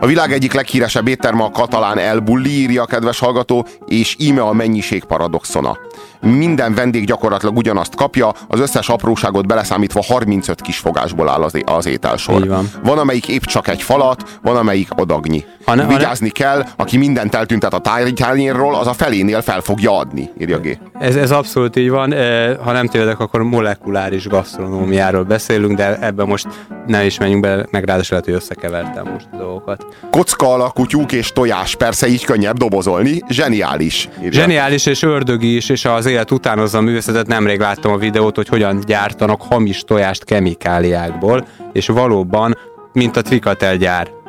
A 0.00 0.06
világ 0.06 0.32
egyik 0.32 0.52
leghíresebb 0.52 1.08
étterme 1.08 1.42
a 1.44 1.50
katalán 1.50 1.98
El 1.98 2.18
Bulli, 2.18 2.50
írja 2.50 2.82
a 2.82 2.86
kedves 2.86 3.18
hallgató, 3.18 3.66
és 3.86 4.16
íme 4.18 4.40
a 4.42 4.52
mennyiség 4.52 5.04
paradoxona. 5.04 5.78
Minden 6.24 6.74
vendég 6.74 7.04
gyakorlatilag 7.06 7.56
ugyanazt 7.56 7.94
kapja, 7.94 8.32
az 8.48 8.60
összes 8.60 8.88
apróságot 8.88 9.46
beleszámítva 9.46 10.02
35 10.02 10.60
kis 10.60 10.78
fogásból 10.78 11.28
áll 11.28 11.42
az, 11.42 11.52
az 11.64 11.86
ételsor. 11.86 12.40
Így 12.42 12.48
van. 12.48 12.70
van, 12.82 12.98
amelyik 12.98 13.28
épp 13.28 13.42
csak 13.42 13.68
egy 13.68 13.82
falat, 13.82 14.38
van, 14.42 14.56
amelyik 14.56 14.88
adagnyi. 14.96 15.44
Ha 15.64 15.74
ne- 15.74 15.82
ha 15.82 15.88
ne- 15.90 15.96
Vigyázni 15.96 16.28
kell, 16.30 16.64
aki 16.76 16.96
mindent 16.96 17.34
eltüntet 17.34 17.74
a 17.74 17.78
tányérról, 18.14 18.74
az 18.74 18.86
a 18.86 18.92
felénél 18.92 19.40
fel 19.42 19.60
fogja 19.60 19.96
adni, 19.98 20.30
írja 20.40 20.58
G. 20.58 20.78
Ez, 20.98 21.16
ez 21.16 21.30
abszolút 21.30 21.76
így 21.76 21.90
van, 21.90 22.12
Eh, 22.14 22.56
ha 22.64 22.72
nem 22.72 22.86
tévedek, 22.86 23.20
akkor 23.20 23.42
molekuláris 23.42 24.26
gasztronómiáról 24.28 25.22
beszélünk, 25.22 25.76
de 25.76 25.98
ebben 26.00 26.26
most 26.26 26.46
ne 26.86 27.04
is 27.04 27.18
menjünk 27.18 27.42
bele, 27.42 27.66
meg 27.70 27.84
ráadásul 27.84 28.08
lehet, 28.10 28.24
hogy 28.24 28.34
összekevertem 28.34 29.06
most 29.12 29.26
a 29.32 29.36
dolgokat. 29.36 29.86
Kocka 30.10 30.52
alakú 30.52 30.86
tyúk 30.86 31.12
és 31.12 31.32
tojás, 31.32 31.76
persze 31.76 32.06
így 32.06 32.24
könnyebb 32.24 32.56
dobozolni, 32.56 33.22
zseniális. 33.28 34.08
írja. 34.18 34.32
Zseniális 34.32 34.86
és 34.86 35.02
ördögi 35.02 35.56
is, 35.56 35.68
és 35.68 35.84
az 35.84 36.06
élet 36.14 36.30
utánozza 36.30 36.78
a 36.78 36.80
művészetet. 36.80 37.26
Nemrég 37.26 37.60
láttam 37.60 37.92
a 37.92 37.96
videót, 37.96 38.36
hogy 38.36 38.48
hogyan 38.48 38.80
gyártanak 38.86 39.42
hamis 39.42 39.80
tojást 39.80 40.24
kemikáliákból, 40.24 41.46
és 41.72 41.86
valóban, 41.86 42.58
mint 42.92 43.16
a 43.16 43.22
Trikatel. 43.22 44.23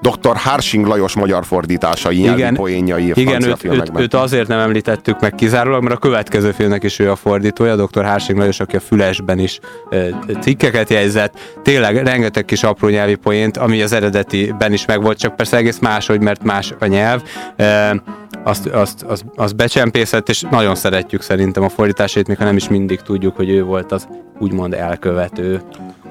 Dr. 0.00 0.36
Harsing 0.36 0.86
Lajos 0.86 1.14
magyar 1.14 1.44
fordításai, 1.44 2.20
Igen, 2.20 2.54
poénjai 2.54 3.12
Igen, 3.14 3.44
őt, 3.44 3.64
őt, 3.64 3.90
őt, 3.98 4.14
azért 4.14 4.48
nem 4.48 4.58
említettük 4.58 5.20
meg 5.20 5.34
kizárólag, 5.34 5.82
mert 5.82 5.94
a 5.94 5.98
következő 5.98 6.50
filmnek 6.50 6.84
is 6.84 6.98
ő 6.98 7.10
a 7.10 7.16
fordítója, 7.16 7.76
dr. 7.76 8.04
Hársing 8.04 8.38
Lajos, 8.38 8.60
aki 8.60 8.76
a 8.76 8.80
Fülesben 8.80 9.38
is 9.38 9.60
cikkeket 10.40 10.90
jegyzett. 10.90 11.38
Tényleg 11.62 11.96
rengeteg 11.96 12.44
kis 12.44 12.62
apró 12.62 12.88
nyelvi 12.88 13.14
poént, 13.14 13.56
ami 13.56 13.82
az 13.82 13.92
eredetiben 13.92 14.72
is 14.72 14.84
megvolt, 14.84 15.18
csak 15.18 15.36
persze 15.36 15.56
egész 15.56 15.78
máshogy, 15.78 16.20
mert 16.20 16.42
más 16.42 16.74
a 16.78 16.86
nyelv. 16.86 17.22
Azt, 18.44 18.66
azt, 18.66 19.02
azt, 19.02 19.24
azt 19.36 19.56
becsempészett, 19.56 20.28
és 20.28 20.44
nagyon 20.50 20.74
szeretjük 20.74 21.22
szerintem 21.22 21.62
a 21.62 21.68
fordításait, 21.68 22.28
még 22.28 22.36
ha 22.36 22.44
nem 22.44 22.56
is 22.56 22.68
mindig 22.68 23.00
tudjuk, 23.00 23.36
hogy 23.36 23.50
ő 23.50 23.62
volt 23.62 23.92
az 23.92 24.08
úgymond 24.38 24.74
elkövető. 24.74 25.62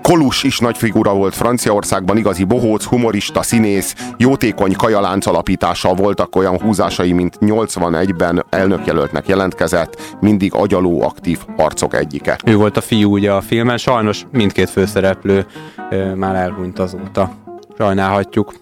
Kolus 0.01 0.43
is 0.43 0.59
nagy 0.59 0.77
figura 0.77 1.13
volt 1.13 1.35
Franciaországban, 1.35 2.17
igazi 2.17 2.43
bohóc, 2.43 2.83
humorista, 2.83 3.43
színész, 3.43 3.95
jótékony 4.17 4.75
kajalánc 4.75 5.25
alapítása 5.25 5.93
voltak 5.93 6.35
olyan 6.35 6.59
húzásai, 6.61 7.11
mint 7.11 7.37
81-ben 7.41 8.45
elnökjelöltnek 8.49 9.27
jelentkezett, 9.27 10.15
mindig 10.19 10.53
agyaló 10.53 11.01
aktív 11.01 11.39
arcok 11.57 11.93
egyike. 11.93 12.37
Ő 12.45 12.55
volt 12.55 12.77
a 12.77 12.81
fiú 12.81 13.11
ugye 13.11 13.31
a 13.31 13.41
filmen, 13.41 13.77
sajnos 13.77 14.25
mindkét 14.31 14.69
főszereplő 14.69 15.45
ö, 15.89 16.15
már 16.15 16.35
elhunyt 16.35 16.79
azóta. 16.79 17.31
Sajnálhatjuk, 17.77 18.53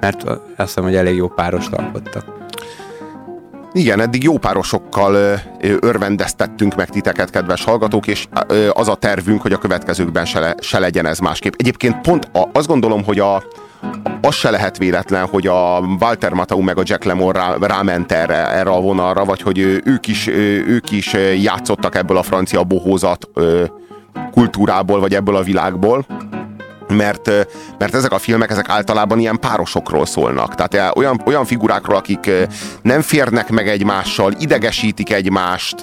mert 0.00 0.24
azt 0.24 0.40
hiszem, 0.56 0.84
hogy 0.84 0.96
elég 0.96 1.16
jó 1.16 1.28
párost 1.28 1.72
alkottak. 1.72 2.39
Igen, 3.72 4.00
eddig 4.00 4.22
jó 4.22 4.38
párosokkal 4.38 5.40
örvendeztettünk 5.80 6.74
meg 6.74 6.88
titeket, 6.88 7.30
kedves 7.30 7.64
hallgatók, 7.64 8.06
és 8.06 8.28
az 8.72 8.88
a 8.88 8.94
tervünk, 8.94 9.42
hogy 9.42 9.52
a 9.52 9.58
következőkben 9.58 10.24
se, 10.24 10.40
le, 10.40 10.54
se 10.60 10.78
legyen 10.78 11.06
ez 11.06 11.18
másképp. 11.18 11.52
Egyébként 11.56 12.00
pont 12.00 12.28
a, 12.32 12.48
azt 12.52 12.66
gondolom, 12.66 13.04
hogy 13.04 13.18
a, 13.18 13.42
az 14.20 14.34
se 14.34 14.50
lehet 14.50 14.78
véletlen, 14.78 15.26
hogy 15.26 15.46
a 15.46 15.80
Walter 16.00 16.32
Matthau 16.32 16.60
meg 16.60 16.78
a 16.78 16.82
Jack 16.84 17.04
Lemmon 17.04 17.32
rá, 17.32 17.54
ráment 17.60 18.12
erre, 18.12 18.48
erre 18.48 18.70
a 18.70 18.80
vonalra, 18.80 19.24
vagy 19.24 19.40
hogy 19.40 19.58
ők 19.84 20.06
is, 20.06 20.26
ők 20.66 20.90
is 20.90 21.16
játszottak 21.42 21.94
ebből 21.94 22.16
a 22.16 22.22
francia 22.22 22.62
bohózat 22.62 23.28
kultúrából, 24.30 25.00
vagy 25.00 25.14
ebből 25.14 25.36
a 25.36 25.42
világból 25.42 26.06
mert, 26.90 27.30
mert 27.78 27.94
ezek 27.94 28.12
a 28.12 28.18
filmek 28.18 28.50
ezek 28.50 28.68
általában 28.68 29.18
ilyen 29.18 29.38
párosokról 29.40 30.06
szólnak. 30.06 30.54
Tehát 30.54 30.96
olyan, 30.96 31.20
olyan 31.24 31.44
figurákról, 31.44 31.96
akik 31.96 32.30
nem 32.82 33.00
férnek 33.00 33.50
meg 33.50 33.68
egymással, 33.68 34.32
idegesítik 34.38 35.12
egymást, 35.12 35.74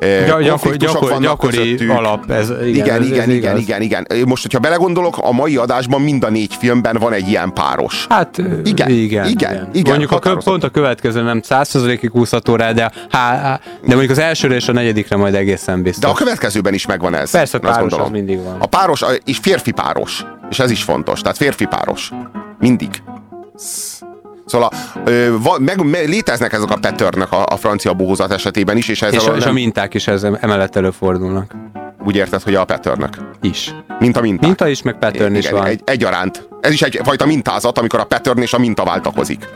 Gy- 0.00 0.42
gyakor- 0.44 0.76
gyakor- 0.76 1.20
gyakori 1.20 1.56
közöttük. 1.56 1.90
alap 1.90 2.30
ez, 2.30 2.50
igen, 2.50 2.66
igen, 2.66 3.00
ez- 3.00 3.06
igen, 3.06 3.22
ez 3.22 3.28
igen, 3.28 3.56
igen, 3.58 3.80
igen. 3.82 4.06
Most, 4.26 4.42
hogyha 4.42 4.58
belegondolok, 4.58 5.18
a 5.18 5.32
mai 5.32 5.56
adásban 5.56 6.00
mind 6.00 6.24
a 6.24 6.30
négy 6.30 6.54
filmben 6.58 6.96
van 7.00 7.12
egy 7.12 7.28
ilyen 7.28 7.52
páros. 7.52 8.06
Hát 8.08 8.38
igen, 8.64 8.90
igen, 8.90 9.26
igen, 9.26 9.68
igen, 9.72 9.88
Mondjuk 9.88 10.12
a 10.12 10.18
kö, 10.18 10.34
pont 10.44 10.64
a 10.64 10.68
következő 10.68 11.22
nem 11.22 11.40
100%-ig 11.48 12.14
úszható 12.14 12.56
rá, 12.56 12.72
de, 12.72 12.92
há, 13.10 13.36
há, 13.36 13.60
de 13.82 13.88
mondjuk 13.94 14.10
az 14.10 14.18
elsőre 14.18 14.54
és 14.54 14.68
a 14.68 14.72
negyedikre 14.72 15.16
majd 15.16 15.34
egészen 15.34 15.82
biztos. 15.82 16.02
De 16.04 16.08
a 16.10 16.14
következőben 16.14 16.74
is 16.74 16.86
megvan 16.86 17.14
ez. 17.14 17.30
Persze, 17.30 17.56
a 17.56 17.60
páros 17.60 17.92
az 17.92 18.08
mindig 18.10 18.42
van. 18.42 18.56
A 18.58 18.66
páros, 18.66 19.04
és 19.24 19.38
férfi 19.42 19.70
páros. 19.70 20.24
És 20.50 20.55
ez 20.58 20.70
is 20.70 20.82
fontos. 20.82 21.20
Tehát 21.20 21.36
férfi 21.36 21.64
páros. 21.66 22.12
Mindig. 22.58 23.02
Szóval 24.46 24.70
ö, 25.04 25.36
va, 25.42 25.58
meg, 25.58 25.84
me, 25.84 25.98
léteznek 25.98 26.52
ezek 26.52 26.70
a 26.70 26.76
patternök 26.76 27.32
a, 27.32 27.46
a 27.46 27.56
francia 27.56 27.94
bohózat 27.94 28.32
esetében 28.32 28.76
is, 28.76 28.88
és 28.88 29.02
ez 29.02 29.14
és, 29.14 29.26
a, 29.26 29.32
a, 29.32 29.36
és 29.36 29.44
a 29.44 29.52
minták 29.52 29.94
is 29.94 30.08
ez 30.08 30.22
emellett 30.22 30.76
előfordulnak. 30.76 31.54
Úgy 32.04 32.16
érted, 32.16 32.42
hogy 32.42 32.54
a 32.54 32.64
patternök? 32.64 33.16
Is. 33.40 33.74
Mint 33.98 34.16
a 34.16 34.20
minta. 34.20 34.46
Minta 34.46 34.68
is, 34.68 34.82
meg 34.82 34.98
pattern 34.98 35.34
is 35.34 35.50
van. 35.50 35.64
Egy, 35.64 35.80
egyaránt. 35.84 36.48
Ez 36.60 36.72
is 36.72 36.82
egyfajta 36.82 37.26
mintázat, 37.26 37.78
amikor 37.78 38.00
a 38.00 38.04
pattern 38.04 38.40
és 38.40 38.52
a 38.52 38.58
minta 38.58 38.84
váltakozik. 38.84 39.48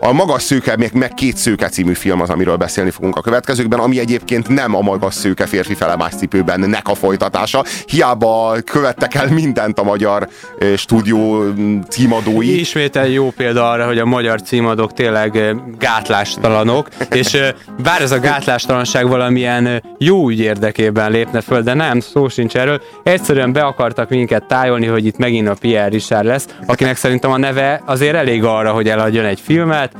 A 0.00 0.12
Magas 0.12 0.42
Szőke, 0.42 0.76
meg, 0.76 0.92
meg 0.92 1.14
Két 1.14 1.36
Szőke 1.36 1.68
című 1.68 1.92
film 1.92 2.20
az, 2.20 2.30
amiről 2.30 2.56
beszélni 2.56 2.90
fogunk 2.90 3.16
a 3.16 3.20
következőkben, 3.20 3.78
ami 3.78 3.98
egyébként 3.98 4.48
nem 4.48 4.74
a 4.74 4.80
Magas 4.80 5.14
Szőke 5.14 5.46
férfi 5.46 5.74
felemás 5.74 6.14
cipőben 6.14 6.60
nek 6.60 6.88
a 6.88 6.94
folytatása. 6.94 7.64
Hiába 7.86 8.56
követtek 8.64 9.14
el 9.14 9.28
mindent 9.28 9.78
a 9.78 9.82
magyar 9.82 10.28
stúdió 10.76 11.44
címadói. 11.88 12.60
Ismét 12.60 12.96
egy 12.96 13.12
jó 13.12 13.30
példa 13.30 13.70
arra, 13.70 13.86
hogy 13.86 13.98
a 13.98 14.04
magyar 14.04 14.42
címadók 14.42 14.92
tényleg 14.92 15.56
gátlástalanok, 15.78 16.88
és 17.10 17.38
bár 17.82 18.02
ez 18.02 18.10
a 18.12 18.18
gátlástalanság 18.18 19.08
valamilyen 19.08 19.82
jó 19.98 20.28
ügy 20.28 20.40
érdekében 20.40 21.10
lépne 21.10 21.40
föl, 21.40 21.62
de 21.62 21.74
nem, 21.74 22.00
szó 22.00 22.28
sincs 22.28 22.56
erről. 22.56 22.80
Egyszerűen 23.02 23.52
be 23.52 23.62
akartak 23.62 24.08
minket 24.08 24.44
tájolni, 24.44 24.86
hogy 24.86 25.06
itt 25.06 25.16
megint 25.16 25.48
a 25.48 25.54
Pierre 25.60 25.88
Richard 25.88 26.24
lesz, 26.24 26.46
akinek 26.66 26.96
szerintem 26.96 27.30
a 27.30 27.38
neve 27.38 27.82
azért 27.84 28.14
elég 28.14 28.44
arra, 28.44 28.72
hogy 28.72 28.88
eladjon 28.88 29.24
egy 29.24 29.40
filmet, 29.48 29.92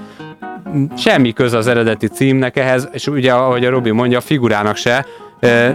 semmi 0.96 1.32
köze 1.32 1.56
az 1.56 1.66
eredeti 1.66 2.06
címnek 2.06 2.56
ehhez, 2.56 2.88
és 2.92 3.06
ugye, 3.06 3.32
ahogy 3.32 3.64
a 3.64 3.70
Robi 3.70 3.90
mondja, 3.90 4.18
a 4.18 4.20
figurának 4.20 4.76
se, 4.76 5.06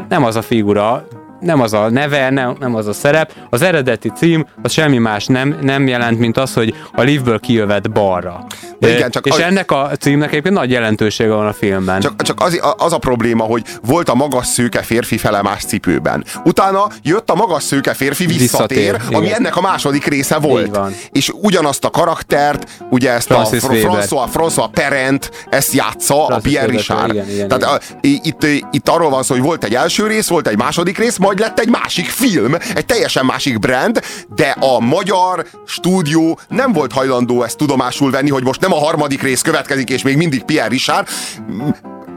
nem 0.10 0.24
az 0.24 0.36
a 0.36 0.42
figura, 0.42 1.08
nem 1.44 1.62
az 1.62 1.74
a 1.74 1.90
neve, 1.90 2.30
nem, 2.30 2.56
nem 2.60 2.76
az 2.76 2.88
a 2.88 2.94
szerep. 2.94 3.32
Az 3.50 3.62
eredeti 3.62 4.10
cím 4.16 4.46
az 4.62 4.72
semmi 4.72 4.98
más 4.98 5.26
nem, 5.26 5.58
nem 5.62 5.88
jelent, 5.88 6.20
mint 6.20 6.38
az, 6.38 6.54
hogy 6.54 6.74
a 6.96 7.02
liftből 7.02 7.40
kijövet 7.40 7.92
balra. 7.92 8.46
De 8.80 8.96
igen, 8.96 9.10
csak 9.12 9.26
és 9.26 9.32
az- 9.34 9.40
ennek 9.40 9.72
a 9.72 9.92
címnek 10.00 10.30
egyébként 10.32 10.56
nagy 10.56 10.72
jelentősége 10.72 11.34
van 11.34 11.46
a 11.48 11.54
filmben. 11.54 12.00
Csak, 12.02 12.22
csak 12.22 12.42
az, 12.42 12.60
az 12.78 12.94
a 12.94 12.98
probléma, 12.98 13.44
hogy 13.44 13.64
volt 13.86 14.10
a 14.10 14.14
magas 14.16 14.46
szőke 14.48 14.82
férfi 14.82 15.18
felemás 15.18 15.64
cipőben. 15.64 16.24
Utána 16.44 16.88
jött 17.04 17.30
a 17.30 17.36
magas 17.36 17.64
szőke 17.64 17.94
férfi 17.94 18.26
visszatér, 18.26 18.78
Visszatér, 18.92 19.16
ami 19.16 19.26
igen. 19.26 19.38
ennek 19.38 19.56
a 19.56 19.62
második 19.62 20.06
része 20.06 20.38
volt. 20.40 20.80
És 21.12 21.32
ugyanazt 21.42 21.86
a 21.86 21.90
karaktert, 21.90 22.68
ugye 22.90 23.12
ezt 23.12 23.28
Francis 23.28 23.64
a 23.64 23.68
Weber. 23.68 24.04
François, 24.04 24.26
François 24.34 24.68
Perent, 24.74 25.32
ezt 25.50 25.74
játsza 25.74 26.24
a 26.24 26.26
Francis 26.26 26.52
Pierre 26.52 26.66
Weber, 26.68 26.80
Richard. 26.80 27.14
igen, 27.14 27.30
igen, 27.30 27.48
Tehát 27.48 27.64
a, 27.64 27.80
itt, 28.02 28.44
itt 28.72 28.90
arról 28.90 29.10
van 29.10 29.24
szó, 29.24 29.34
hogy 29.34 29.44
volt 29.44 29.64
egy 29.64 29.76
első 29.76 30.08
rész, 30.08 30.28
volt 30.28 30.48
egy 30.48 30.58
második 30.58 30.98
rész, 30.98 31.18
majd 31.18 31.33
lett 31.40 31.60
egy 31.60 31.70
másik 31.70 32.10
film, 32.10 32.56
egy 32.76 32.86
teljesen 32.86 33.26
másik 33.26 33.60
brand, 33.60 34.02
de 34.36 34.56
a 34.60 34.80
magyar 34.80 35.46
stúdió 35.66 36.40
nem 36.48 36.74
volt 36.74 36.92
hajlandó 36.92 37.44
ezt 37.44 37.58
tudomásul 37.58 38.12
venni, 38.12 38.30
hogy 38.30 38.44
most 38.44 38.62
nem 38.62 38.74
a 38.74 38.80
harmadik 38.80 39.22
rész 39.22 39.42
következik, 39.42 39.90
és 39.90 40.02
még 40.02 40.18
mindig 40.18 40.44
Pierre 40.44 40.68
Richard. 40.68 41.08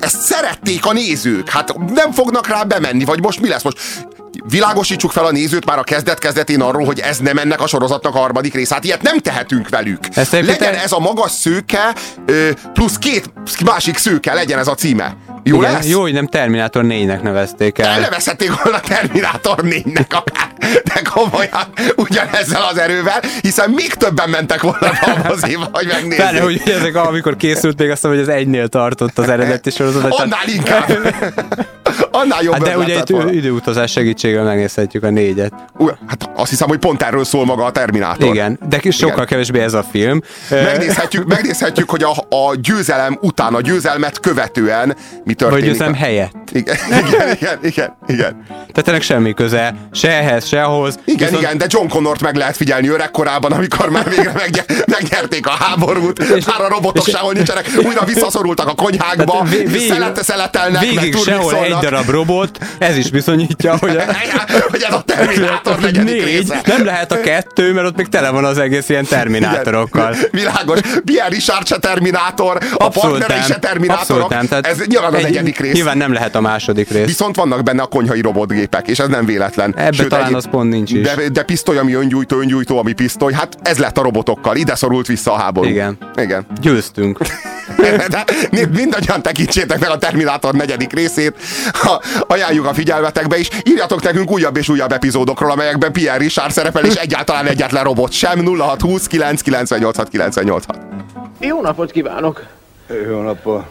Ezt 0.00 0.20
szerették 0.20 0.86
a 0.86 0.92
nézők. 0.92 1.48
Hát 1.48 1.76
nem 1.94 2.12
fognak 2.12 2.46
rá 2.46 2.62
bemenni, 2.62 3.04
vagy 3.04 3.22
most 3.22 3.40
mi 3.40 3.48
lesz 3.48 3.62
most? 3.62 3.78
Világosítsuk 4.48 5.10
fel 5.10 5.24
a 5.24 5.30
nézőt 5.30 5.64
már 5.64 5.78
a 5.78 5.82
kezdet-kezdetén 5.82 6.60
arról, 6.60 6.84
hogy 6.84 7.00
ez 7.00 7.18
nem 7.18 7.38
ennek 7.38 7.60
a 7.60 7.66
sorozatnak 7.66 8.14
a 8.14 8.18
harmadik 8.18 8.54
rész. 8.54 8.70
Hát 8.70 8.84
ilyet 8.84 9.02
nem 9.02 9.18
tehetünk 9.18 9.68
velük. 9.68 9.98
Ezt 10.14 10.32
Legyen 10.32 10.74
ez 10.74 10.92
a 10.92 10.98
magas 10.98 11.30
szőke, 11.30 11.94
plusz 12.72 12.98
két 12.98 13.30
másik 13.64 13.96
szőke, 13.96 14.34
legyen 14.34 14.58
ez 14.58 14.66
a 14.66 14.74
címe. 14.74 15.16
Jó 15.42 15.56
Igen, 15.56 15.72
lesz? 15.72 15.86
Jó, 15.86 16.00
hogy 16.00 16.12
nem 16.12 16.26
Terminátor 16.26 16.84
4-nek 16.86 17.22
nevezték 17.22 17.78
el. 17.78 17.88
Elnevezhették 17.88 18.62
volna 18.62 18.80
Terminátor 18.80 19.58
4-nek 19.62 20.08
akár, 20.10 20.52
de 20.84 21.02
komolyan 21.12 21.64
ugyanezzel 21.96 22.62
az 22.70 22.78
erővel, 22.78 23.20
hiszen 23.40 23.70
még 23.70 23.94
többen 23.94 24.28
mentek 24.30 24.62
volna 24.62 24.88
az 25.28 25.48
évbe, 25.48 25.68
hogy 25.72 25.86
megnézzék. 25.86 26.16
Pláne, 26.16 26.40
hogy 26.40 26.62
ezek, 26.64 26.96
amikor 26.96 27.36
készült, 27.36 27.78
még 27.78 27.90
azt 27.90 28.02
mondom, 28.02 28.20
hogy 28.24 28.30
az 28.32 28.36
egynél 28.40 28.68
tartott 28.68 29.18
az 29.18 29.28
eredeti 29.28 29.70
sorozat. 29.70 30.00
tehát- 30.02 30.18
Annál 30.20 30.48
inkább. 30.54 31.14
Annál 32.10 32.42
jobb 32.42 32.52
Hát 32.54 32.62
de 32.62 32.78
ugye 32.78 33.00
egy 33.00 33.10
volna. 33.10 33.30
időutazás 33.32 33.90
segítségével 33.90 34.44
megnézhetjük 34.44 35.02
a 35.02 35.10
négyet. 35.10 35.52
Ú, 35.78 35.86
Hát 36.06 36.30
azt 36.36 36.50
hiszem, 36.50 36.68
hogy 36.68 36.78
pont 36.78 37.02
erről 37.02 37.24
szól 37.24 37.44
maga 37.44 37.64
a 37.64 37.70
Terminátor. 37.70 38.28
Igen, 38.34 38.58
de 38.68 38.78
kis- 38.78 38.96
sokkal 38.96 39.14
Igen. 39.14 39.26
kevésbé 39.26 39.60
ez 39.60 39.74
a 39.74 39.82
film. 39.90 40.20
Megnézhetjük, 40.50 41.26
megnézhetjük, 41.26 41.90
hogy 41.90 42.02
a, 42.02 42.10
a 42.36 42.54
győzelem 42.60 43.18
után, 43.20 43.54
a 43.54 43.60
győzelmet 43.60 44.20
követően 44.20 44.96
mi 45.24 45.34
történik. 45.34 45.50
Vagy 45.64 45.72
győzelem 45.72 45.94
helyett. 45.94 46.34
Igen, 46.52 46.76
igen, 47.08 47.30
igen, 47.40 47.58
igen, 47.62 47.96
igen. 48.06 48.44
Tehát 48.48 48.88
ennek 48.88 49.02
semmi 49.02 49.34
köze 49.34 49.74
se 49.92 50.10
ehhez, 50.10 50.46
se 50.46 50.55
ahhoz. 50.64 50.98
Igen, 51.04 51.34
igen, 51.34 51.58
de 51.58 51.66
John 51.68 51.88
Connort 51.88 52.20
meg 52.22 52.36
lehet 52.36 52.56
figyelni 52.56 52.88
öregkorában, 52.88 53.52
amikor 53.52 53.90
már 53.90 54.08
végre 54.08 54.32
megny- 54.36 54.64
megnyerték 54.86 55.46
a 55.46 55.50
háborút, 55.50 56.46
már 56.46 56.60
a 56.60 56.68
robotok 56.68 57.06
és- 57.06 57.12
sehol 57.14 57.32
nincsenek, 57.32 57.70
újra 57.84 58.04
visszaszorultak 58.04 58.68
a 58.68 58.74
konyhákba, 58.74 59.32
Tehát 59.32 59.48
vé- 59.48 59.70
végig- 59.70 59.88
szelete 59.92 60.22
szeletelnek, 60.22 60.80
meg 60.94 61.02
Végig 61.04 61.16
sehol 61.16 61.24
turmixolnak. 61.50 61.84
egy 61.84 61.90
darab 61.90 62.08
robot, 62.08 62.58
ez 62.78 62.96
is 62.96 63.10
bizonyítja, 63.10 63.76
hogy, 63.76 63.96
a, 63.96 64.02
hogy 64.70 64.82
ez 64.88 64.92
a 64.94 65.02
Terminátor 65.06 65.78
negyedik 65.78 66.04
négy, 66.14 66.24
része. 66.24 66.60
nem 66.66 66.84
lehet 66.84 67.12
a 67.12 67.20
kettő, 67.20 67.72
mert 67.72 67.86
ott 67.86 67.96
még 67.96 68.08
tele 68.08 68.30
van 68.30 68.44
az 68.44 68.58
egész 68.58 68.88
ilyen 68.88 69.04
terminátorokkal. 69.04 70.12
Igen, 70.12 70.28
Világos. 70.32 70.78
Pierre 71.04 71.28
Richard 71.28 71.66
se 71.66 71.78
Terminátor, 71.78 72.58
a 72.76 72.88
partnerei 72.88 73.40
se 73.48 73.58
Terminátorok. 73.58 74.00
abszolút 74.22 74.28
nem. 74.28 74.46
Tehát 74.48 74.66
ez 74.66 74.86
nyilván 74.86 75.12
a 75.12 75.16
egy- 75.16 75.22
negyedik 75.22 75.58
rész. 75.58 75.72
Nyilván 75.74 75.96
nem 75.96 76.12
lehet 76.12 76.34
a 76.34 76.40
második 76.40 76.90
rész. 76.90 77.06
Viszont 77.06 77.36
vannak 77.36 77.62
benne 77.62 77.82
a 77.82 77.86
konyhai 77.86 78.20
robotgépek, 78.20 78.88
és 78.88 78.98
ez 78.98 79.08
nem 79.08 79.24
véletlen. 79.24 79.74
Ebbe 79.76 80.04
talán 80.06 80.34
az 80.34 80.45
pont 80.46 80.70
nincs 80.70 80.92
is. 80.92 81.00
De, 81.00 81.28
de 81.28 81.42
pisztoly, 81.42 81.78
ami 81.78 81.94
öngyújtó, 81.94 82.38
öngyújtó, 82.38 82.78
ami 82.78 82.92
pisztoly, 82.92 83.32
hát 83.32 83.58
ez 83.62 83.78
lett 83.78 83.98
a 83.98 84.02
robotokkal. 84.02 84.56
Ide 84.56 84.74
szorult 84.74 85.06
vissza 85.06 85.32
a 85.32 85.36
háború. 85.36 85.68
Igen. 85.68 85.98
Igen. 86.16 86.46
Győztünk. 86.60 87.18
De 88.08 88.24
mind- 88.50 88.76
mindannyian 88.76 89.22
tekintsétek 89.22 89.80
meg 89.80 89.90
a 89.90 89.98
Terminátor 89.98 90.54
negyedik 90.54 90.92
részét, 90.92 91.34
ha 91.72 92.02
ajánljuk 92.26 92.66
a 92.66 92.74
figyelmetekbe 92.74 93.38
is. 93.38 93.48
Írjatok 93.62 94.02
nekünk 94.02 94.30
újabb 94.30 94.56
és 94.56 94.68
újabb 94.68 94.92
epizódokról, 94.92 95.50
amelyekben 95.50 95.92
Pierre 95.92 96.18
Richard 96.18 96.50
szerepel, 96.52 96.84
és 96.84 96.94
egyáltalán 96.94 97.46
egyetlen 97.46 97.84
robot 97.84 98.12
sem. 98.12 98.44
0620 98.46 99.06
998 99.06 100.08
986. 100.08 100.78
Jó 101.40 101.60
napot 101.60 101.90
kívánok! 101.90 102.46
Jó 103.10 103.20
napot. 103.20 103.64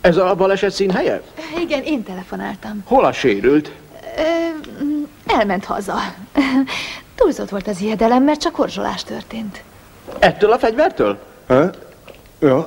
Ez 0.00 0.16
a 0.16 0.34
baleset 0.34 0.72
színhelye? 0.72 1.22
Igen, 1.60 1.82
én 1.82 2.02
telefonáltam. 2.02 2.82
Hol 2.84 3.04
a 3.04 3.12
sérült? 3.12 3.70
Elment 5.26 5.64
haza. 5.64 5.98
Túlzott 7.14 7.48
volt 7.48 7.68
az 7.68 7.80
ijedelem, 7.80 8.22
mert 8.22 8.40
csak 8.40 8.54
horzsolás 8.54 9.04
történt. 9.04 9.62
Ettől 10.18 10.52
a 10.52 10.58
fegyvertől? 10.58 11.18
Ha? 11.46 11.70
Jó. 12.38 12.64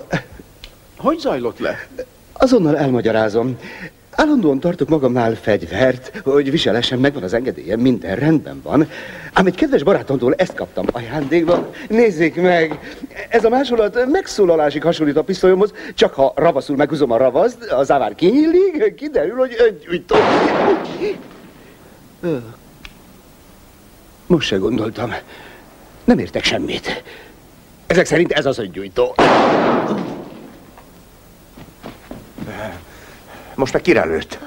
Hogy 0.98 1.20
zajlott 1.20 1.60
le? 1.60 1.88
Azonnal 2.34 2.78
elmagyarázom. 2.78 3.58
Állandóan 4.12 4.60
tartok 4.60 4.90
magamnál 4.90 5.36
fegyvert, 5.36 6.22
hogy 6.24 6.52
viselesen 6.52 7.00
megvan 7.00 7.24
az 7.24 7.34
engedélyem, 7.34 7.80
minden 7.80 8.16
rendben 8.16 8.62
van. 8.64 8.90
Ám 9.34 9.46
egy 9.46 9.56
kedves 9.56 9.84
barátomtól 9.84 10.34
ezt 10.34 10.54
kaptam 10.54 10.86
ajándékba. 10.92 11.70
Nézzék 11.90 12.42
meg! 12.42 12.80
Ez 13.30 13.46
a 13.46 13.50
másolat 13.50 14.06
megszólalásig 14.12 14.84
hasonlít 14.84 15.16
a 15.18 15.24
pisztolyomhoz, 15.24 15.74
csak 15.94 16.14
ha 16.14 16.34
ravaszul 16.36 16.76
meghúzom 16.76 17.12
a 17.12 17.18
ravaszt, 17.18 17.64
az 17.64 17.92
ávár 17.92 18.16
kinyílik, 18.16 18.96
kiderül, 18.96 19.38
hogy 19.38 19.56
öngyújtó. 19.58 20.16
Ö. 22.22 22.38
Most 24.28 24.48
se 24.48 24.56
gondoltam. 24.56 25.14
Nem 26.04 26.20
értek 26.20 26.44
semmit. 26.44 27.04
Ezek 27.88 28.06
szerint 28.06 28.32
ez 28.32 28.46
az 28.46 28.58
öngyújtó. 28.58 29.16
Most 33.56 33.74
meg 33.74 33.82
kire 33.82 34.06
lőtt? 34.06 34.40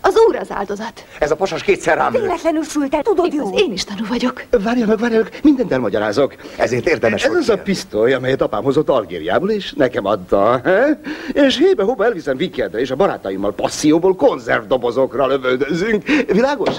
Az 0.00 0.14
úr 0.28 0.36
az 0.36 0.50
áldozat. 0.50 1.04
Ez 1.18 1.30
a 1.30 1.36
pasas 1.36 1.62
kétszer 1.62 1.96
rám 1.96 2.12
lőtt. 2.12 2.22
Véletlenül 2.22 2.62
sült 2.62 2.94
el, 2.94 3.02
tudod 3.02 3.32
jó. 3.32 3.58
Én 3.58 3.72
is 3.72 3.84
tanú 3.84 4.06
vagyok. 4.08 4.44
Várjanak, 4.50 5.00
várjanak, 5.00 5.38
mindent 5.42 5.72
elmagyarázok. 5.72 6.34
Ezért 6.56 6.88
érdemes, 6.88 7.24
Ez 7.24 7.34
az 7.34 7.48
a 7.48 7.58
pisztoly, 7.58 8.12
amelyet 8.12 8.40
apám 8.40 8.62
hozott 8.62 8.88
Algériából, 8.88 9.50
és 9.50 9.72
nekem 9.72 10.06
adta. 10.06 10.60
He? 10.64 11.00
És 11.32 11.58
hébe-hóba 11.58 12.04
elviszem 12.04 12.36
Vikendre, 12.36 12.80
és 12.80 12.90
a 12.90 12.96
barátaimmal 12.96 13.52
passzióból 13.52 14.16
konzervdobozokra 14.16 15.26
lövöldözünk. 15.26 16.04
Világos? 16.26 16.76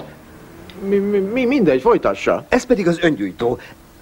Mi, 0.88 0.96
mi, 0.98 1.18
mi 1.20 1.46
mindegy, 1.46 1.82
folytassa. 1.82 2.46
Ez 2.50 2.66
pedig 2.66 2.88
az 2.88 3.00
öngyújtó. 3.02 3.60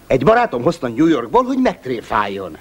Egy 0.07 0.23
barátom 0.23 0.61
hozta 0.61 0.87
New 0.87 1.07
Yorkból, 1.07 1.43
hogy 1.43 1.57
megtréfáljon. 1.57 2.57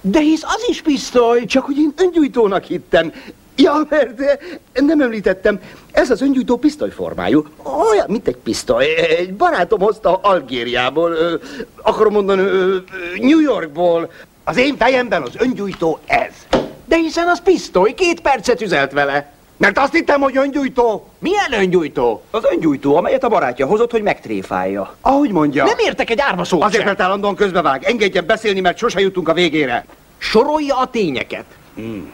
De 0.00 0.20
hisz 0.20 0.42
az 0.42 0.64
is 0.68 0.82
pisztoly. 0.82 1.44
Csak 1.44 1.64
hogy 1.64 1.78
én 1.78 1.92
öngyújtónak 1.96 2.64
hittem. 2.64 3.12
Ja, 3.56 3.86
mert 3.88 4.20
eh, 4.20 4.38
nem 4.72 5.00
említettem, 5.00 5.60
ez 5.92 6.10
az 6.10 6.22
öngyújtó 6.22 6.56
pisztolyformájú. 6.56 7.44
Olyan, 7.90 8.06
mint 8.08 8.28
egy 8.28 8.36
pisztoly. 8.36 8.94
Egy 8.94 9.34
barátom 9.34 9.80
hozta 9.80 10.14
Algériából, 10.22 11.10
ö, 11.10 11.34
akarom 11.82 12.12
mondani, 12.12 12.42
ö, 12.42 12.76
New 13.20 13.40
Yorkból. 13.40 14.10
Az 14.44 14.56
én 14.56 14.76
fejemben 14.76 15.22
az 15.22 15.32
öngyújtó 15.38 15.98
ez. 16.06 16.60
De 16.84 16.96
hiszen 16.96 17.28
az 17.28 17.42
pisztoly, 17.42 17.94
két 17.94 18.20
percet 18.20 18.60
üzelt 18.60 18.92
vele. 18.92 19.32
Mert 19.62 19.78
azt 19.78 19.92
hittem, 19.92 20.20
hogy 20.20 20.36
öngyújtó. 20.36 21.06
Milyen 21.18 21.52
öngyújtó? 21.52 22.22
Az 22.30 22.44
öngyújtó, 22.52 22.96
amelyet 22.96 23.24
a 23.24 23.28
barátja 23.28 23.66
hozott, 23.66 23.90
hogy 23.90 24.02
megtréfálja. 24.02 24.94
Ahogy 25.00 25.30
mondja. 25.32 25.64
Nem 25.64 25.78
értek 25.78 26.10
egy 26.10 26.20
árva 26.20 26.44
szót 26.44 26.62
Azért, 26.62 26.76
sem. 26.76 26.86
mert 26.86 27.00
állandóan 27.00 27.34
közbevág. 27.34 27.84
Engedjen 27.84 28.26
beszélni, 28.26 28.60
mert 28.60 28.78
sose 28.78 29.00
jutunk 29.00 29.28
a 29.28 29.32
végére. 29.32 29.86
Sorolja 30.18 30.78
a 30.78 30.86
tényeket. 30.86 31.44
Hmm. 31.74 32.12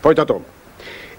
Folytatom. 0.00 0.44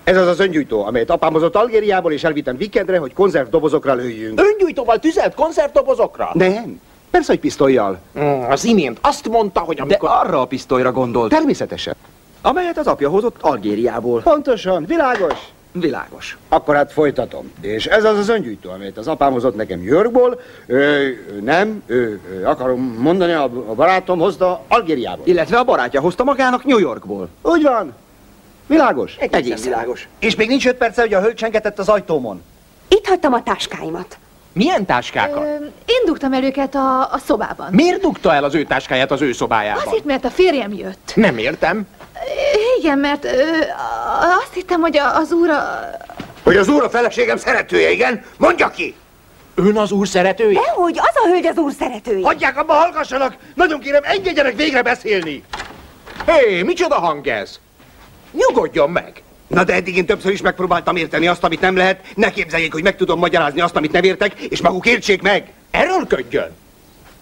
Ez 0.03 0.17
az 0.17 0.27
az 0.27 0.39
öngyújtó, 0.39 0.85
amelyet 0.85 1.09
apám 1.09 1.31
hozott 1.31 1.55
Algériából, 1.55 2.11
és 2.11 2.23
elvittem 2.23 2.57
vikendre, 2.57 2.97
hogy 2.97 3.13
konzervdobozokra 3.13 3.93
lőjünk. 3.93 4.41
Öngyújtóval 4.41 4.99
tüzelt 4.99 5.33
konzervdobozokra? 5.33 6.29
Nem. 6.33 6.81
Persze, 7.11 7.31
hogy 7.31 7.39
pisztolyjal. 7.39 7.99
Mm, 8.19 8.41
az 8.41 8.63
imént 8.63 8.97
azt 9.01 9.27
mondta, 9.27 9.59
hogy 9.59 9.79
amikor... 9.79 10.09
De 10.09 10.15
arra 10.15 10.41
a 10.41 10.45
pisztolyra 10.45 10.91
gondolt. 10.91 11.31
Természetesen. 11.31 11.95
Amelyet 12.41 12.77
az 12.77 12.87
apja 12.87 13.09
hozott 13.09 13.35
Algériából. 13.41 14.21
Pontosan, 14.21 14.85
világos. 14.85 15.33
Világos. 15.71 16.37
Akkor 16.49 16.75
hát 16.75 16.91
folytatom. 16.91 17.51
És 17.61 17.85
ez 17.85 18.03
az 18.03 18.17
az 18.17 18.29
öngyújtó, 18.29 18.69
amelyet 18.69 18.97
az 18.97 19.07
apám 19.07 19.31
hozott 19.31 19.55
nekem 19.55 19.83
Yorkból. 19.83 20.39
Ö, 20.67 20.75
ö, 20.77 21.09
nem, 21.41 21.83
ö, 21.87 22.13
ö, 22.31 22.45
akarom 22.45 22.81
mondani, 22.99 23.31
a, 23.31 23.49
barátom 23.75 24.19
hozta 24.19 24.63
Algériából. 24.67 25.25
Illetve 25.27 25.57
a 25.57 25.63
barátja 25.63 26.01
hozta 26.01 26.23
magának 26.23 26.65
New 26.65 26.77
Yorkból. 26.77 27.29
Úgy 27.41 27.63
van. 27.63 27.93
Világos? 28.67 29.15
Egészen 29.15 29.61
világos. 29.61 30.07
És 30.19 30.35
még 30.35 30.47
nincs 30.47 30.67
öt 30.67 30.75
perce, 30.77 31.01
hogy 31.01 31.13
a 31.13 31.21
hölgy 31.21 31.35
csengetett 31.35 31.79
az 31.79 31.89
ajtómon. 31.89 32.41
Itt 32.87 33.07
hagytam 33.07 33.33
a 33.33 33.43
táskáimat. 33.43 34.17
Milyen 34.53 34.85
táskákat? 34.85 35.43
Ö, 35.43 35.55
én 35.85 36.01
dugtam 36.05 36.33
el 36.33 36.43
őket 36.43 36.75
a, 36.75 36.99
a 37.11 37.17
szobában. 37.25 37.67
Miért 37.71 38.01
dugta 38.01 38.33
el 38.33 38.43
az 38.43 38.55
ő 38.55 38.63
táskáját 38.63 39.11
az 39.11 39.21
ő 39.21 39.31
szobájában? 39.33 39.83
Azért, 39.87 40.03
mert 40.05 40.25
a 40.25 40.29
férjem 40.29 40.73
jött. 40.73 41.11
Nem 41.15 41.37
értem. 41.37 41.87
Igen, 42.79 42.97
mert 42.97 43.25
ö, 43.25 43.29
azt 44.41 44.53
hittem, 44.53 44.81
hogy 44.81 44.97
a- 44.97 45.15
az 45.15 45.31
úr 45.31 45.49
a... 45.49 45.89
Hogy 46.43 46.57
az 46.57 46.67
úr 46.67 46.83
a 46.83 46.89
feleségem 46.89 47.37
szeretője, 47.37 47.91
igen? 47.91 48.23
Mondja 48.37 48.69
ki! 48.69 48.95
Ön 49.55 49.77
az 49.77 49.91
úr 49.91 50.07
szeretője? 50.07 50.59
Dehogy, 50.65 50.97
az 50.99 51.23
a 51.23 51.27
hölgy 51.27 51.45
az 51.45 51.57
úr 51.57 51.71
szeretője. 51.79 52.25
Hagyják 52.25 52.57
abba, 52.57 52.73
hallgassanak! 52.73 53.35
Nagyon 53.55 53.79
kérem, 53.79 54.01
engedjenek 54.05 54.55
végre 54.55 54.81
beszélni! 54.81 55.43
Hé, 56.25 56.31
hey, 56.31 56.61
micsoda 56.61 56.95
hang 56.95 57.27
ez? 57.27 57.59
Nyugodjon 58.31 58.89
meg! 58.89 59.21
Na 59.49 59.63
de 59.63 59.73
eddig 59.73 59.97
én 59.97 60.05
többször 60.05 60.31
is 60.31 60.41
megpróbáltam 60.41 60.95
érteni 60.95 61.27
azt, 61.27 61.43
amit 61.43 61.61
nem 61.61 61.75
lehet. 61.75 62.05
Ne 62.15 62.31
képzeljék, 62.31 62.73
hogy 62.73 62.83
meg 62.83 62.95
tudom 62.95 63.19
magyarázni 63.19 63.61
azt, 63.61 63.75
amit 63.75 63.91
nem 63.91 64.03
értek, 64.03 64.39
és 64.39 64.61
maguk 64.61 64.85
értsék 64.85 65.21
meg! 65.21 65.53
Erőlködjön! 65.71 66.51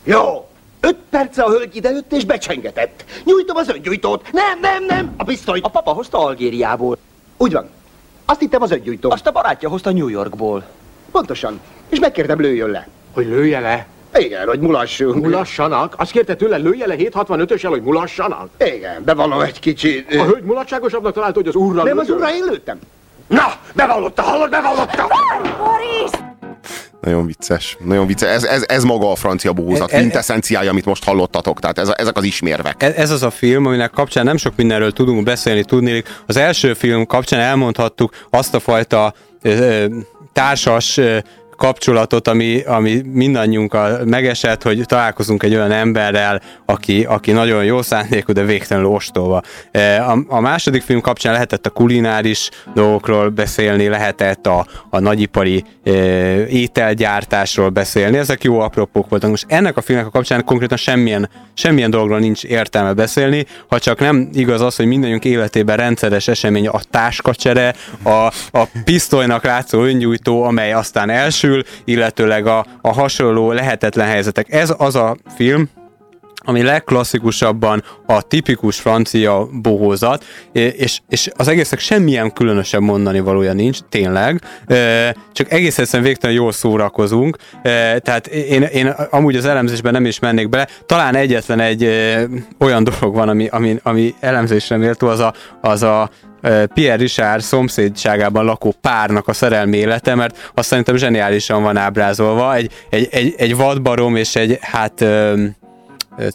Jó! 0.03 0.49
Öt 0.79 0.97
perce 1.09 1.43
a 1.43 1.49
hölgy 1.49 1.75
idejött 1.75 2.13
és 2.13 2.25
becsengetett. 2.25 3.05
Nyújtom 3.23 3.55
az 3.55 3.69
öngyújtót. 3.69 4.31
Nem, 4.31 4.59
nem, 4.59 4.85
nem! 4.85 5.13
A 5.17 5.23
pisztolyt. 5.23 5.65
A 5.65 5.69
papa 5.69 5.91
hozta 5.91 6.17
Algériából. 6.17 6.97
Úgy 7.37 7.51
van. 7.51 7.69
Azt 8.25 8.39
hittem 8.39 8.61
az 8.61 8.71
öngyújtó. 8.71 9.11
Azt 9.11 9.27
a 9.27 9.31
barátja 9.31 9.69
hozta 9.69 9.91
New 9.91 10.07
Yorkból. 10.07 10.65
Pontosan. 11.11 11.59
És 11.89 11.99
megkérdem, 11.99 12.41
lőjön 12.41 12.69
le. 12.69 12.87
Hogy 13.13 13.25
lője 13.25 13.59
le? 13.59 13.87
Igen, 14.19 14.47
hogy 14.47 14.59
mulassunk. 14.59 15.23
Mulassanak? 15.23 15.93
Azt 15.97 16.11
kérte 16.11 16.35
tőle, 16.35 16.57
lője 16.57 16.87
le 16.87 16.95
765-ösel, 16.97 17.67
hogy 17.69 17.81
mulassanak? 17.81 18.49
Igen, 18.59 19.03
bevallom 19.05 19.41
egy 19.41 19.59
kicsit. 19.59 20.15
A 20.15 20.23
hölgy 20.23 20.43
mulatságosabbnak 20.43 21.13
találta, 21.13 21.39
hogy 21.39 21.47
az 21.47 21.55
úrra 21.55 21.83
Nem, 21.83 21.97
az 21.97 22.07
lőjön? 22.07 22.21
úrra 22.21 22.33
én 22.35 22.43
lőttem. 22.49 22.79
Na, 23.27 23.53
bevallotta, 23.73 24.21
hallod, 24.21 24.49
bevallotta! 24.49 25.07
Boris! 25.57 26.09
Nagyon 27.01 27.25
vicces. 27.25 27.77
Nagyon 27.85 28.07
vicces. 28.07 28.29
Ez, 28.29 28.43
ez, 28.43 28.63
ez 28.67 28.83
maga 28.83 29.11
a 29.11 29.15
francia 29.15 29.53
bohózat, 29.53 29.91
E- 29.91 29.95
e- 29.95 29.99
quintessenciája, 29.99 30.69
amit 30.69 30.85
most 30.85 31.03
hallottatok. 31.03 31.59
Tehát 31.59 31.77
ez, 31.77 31.91
ezek 31.95 32.17
az 32.17 32.23
ismérvek. 32.23 32.83
Ez, 32.83 32.93
ez 32.93 33.11
az 33.11 33.23
a 33.23 33.29
film, 33.29 33.65
aminek 33.65 33.91
kapcsán 33.91 34.23
nem 34.25 34.37
sok 34.37 34.53
mindenről 34.55 34.91
tudunk 34.91 35.23
beszélni, 35.23 35.63
tudni. 35.63 36.03
Az 36.25 36.37
első 36.37 36.73
film 36.73 37.05
kapcsán 37.05 37.39
elmondhattuk 37.39 38.13
azt 38.29 38.53
a 38.55 38.59
fajta 38.59 39.13
ö, 39.41 39.49
ö, 39.49 39.85
társas 40.33 40.97
ö, 40.97 41.17
kapcsolatot, 41.57 42.27
ami, 42.27 42.61
ami 42.61 43.01
mindannyiunkkal 43.11 44.05
megesett, 44.05 44.63
hogy 44.63 44.81
találkozunk 44.85 45.43
egy 45.43 45.55
olyan 45.55 45.71
emberrel, 45.71 46.41
aki, 46.65 47.03
aki 47.03 47.31
nagyon 47.31 47.63
jó 47.63 47.81
szándékú, 47.81 48.33
de 48.33 48.43
végtelenül 48.43 48.89
ostoba. 48.89 49.41
E, 49.71 50.05
A, 50.09 50.17
a 50.27 50.39
második 50.39 50.81
film 50.81 51.01
kapcsán 51.01 51.33
lehetett 51.33 51.65
a 51.65 51.69
kulináris 51.69 52.49
dolgokról 52.73 53.29
beszélni, 53.29 53.87
lehetett 53.87 54.47
a, 54.47 54.67
a 54.89 54.99
nagyipari 54.99 55.63
e, 55.83 55.91
ételgyártásról 56.47 57.69
beszélni, 57.69 58.17
ezek 58.17 58.43
jó 58.43 58.59
apropók 58.59 59.09
voltak. 59.09 59.29
Most 59.29 59.45
ennek 59.47 59.77
a 59.77 59.81
filmnek 59.81 60.07
a 60.07 60.09
kapcsán 60.09 60.43
konkrétan 60.43 60.77
semmilyen, 60.77 61.29
semmilyen 61.53 61.89
dologról 61.89 62.19
nincs 62.19 62.43
értelme 62.43 62.93
beszélni, 62.93 63.45
ha 63.67 63.79
csak 63.79 63.99
nem 63.99 64.29
igaz 64.33 64.61
az, 64.61 64.75
hogy 64.75 64.85
mindannyiunk 64.85 65.25
életében 65.25 65.77
rendszeres 65.77 66.27
esemény 66.27 66.67
a 66.67 66.79
táskacsere, 66.89 67.75
a, 68.03 68.09
a 68.51 68.67
pisztolynak 68.83 69.43
látszó 69.43 69.83
öngyújtó, 69.83 70.43
amely 70.43 70.73
aztán 70.73 71.09
elsül, 71.47 71.63
illetőleg 71.85 72.47
a, 72.47 72.65
a 72.81 72.93
hasonló 72.93 73.51
lehetetlen 73.51 74.07
helyzetek. 74.07 74.53
Ez 74.53 74.73
az 74.77 74.95
a 74.95 75.17
film, 75.35 75.69
ami 76.47 76.61
legklasszikusabban 76.61 77.83
a 78.05 78.21
tipikus 78.21 78.79
francia 78.79 79.47
bohózat, 79.61 80.25
és, 80.51 80.99
és 81.09 81.29
az 81.35 81.47
egésznek 81.47 81.79
semmilyen 81.79 82.33
különösebb 82.33 82.81
mondani 82.81 83.19
valója 83.19 83.53
nincs, 83.53 83.79
tényleg, 83.89 84.41
csak 85.33 85.51
egész 85.51 85.77
egyszerűen 85.77 86.07
végtelen 86.07 86.35
jól 86.35 86.51
szórakozunk, 86.51 87.37
tehát 88.01 88.27
én, 88.27 88.61
én 88.61 88.87
amúgy 88.87 89.35
az 89.35 89.45
elemzésben 89.45 89.93
nem 89.93 90.05
is 90.05 90.19
mennék 90.19 90.49
bele, 90.49 90.67
talán 90.85 91.15
egyetlen 91.15 91.59
egy 91.59 91.83
olyan 92.59 92.83
dolog 92.83 93.15
van, 93.15 93.29
ami, 93.29 93.47
ami, 93.47 93.79
ami 93.83 94.13
elemzésre 94.19 94.77
méltó, 94.77 95.07
az 95.07 95.19
a, 95.19 95.33
az 95.61 95.83
a 95.83 96.09
Pierre 96.73 96.95
Richard 96.95 97.41
szomszédságában 97.41 98.45
lakó 98.45 98.73
párnak 98.81 99.27
a 99.27 99.33
szerelmi 99.33 99.77
élete, 99.77 100.15
mert 100.15 100.51
azt 100.53 100.67
szerintem 100.67 100.95
zseniálisan 100.95 101.63
van 101.63 101.77
ábrázolva, 101.77 102.55
egy, 102.55 102.71
egy, 102.89 103.07
egy, 103.11 103.33
egy 103.37 103.55
vadbarom 103.55 104.15
és 104.15 104.35
egy 104.35 104.57
hát 104.61 105.05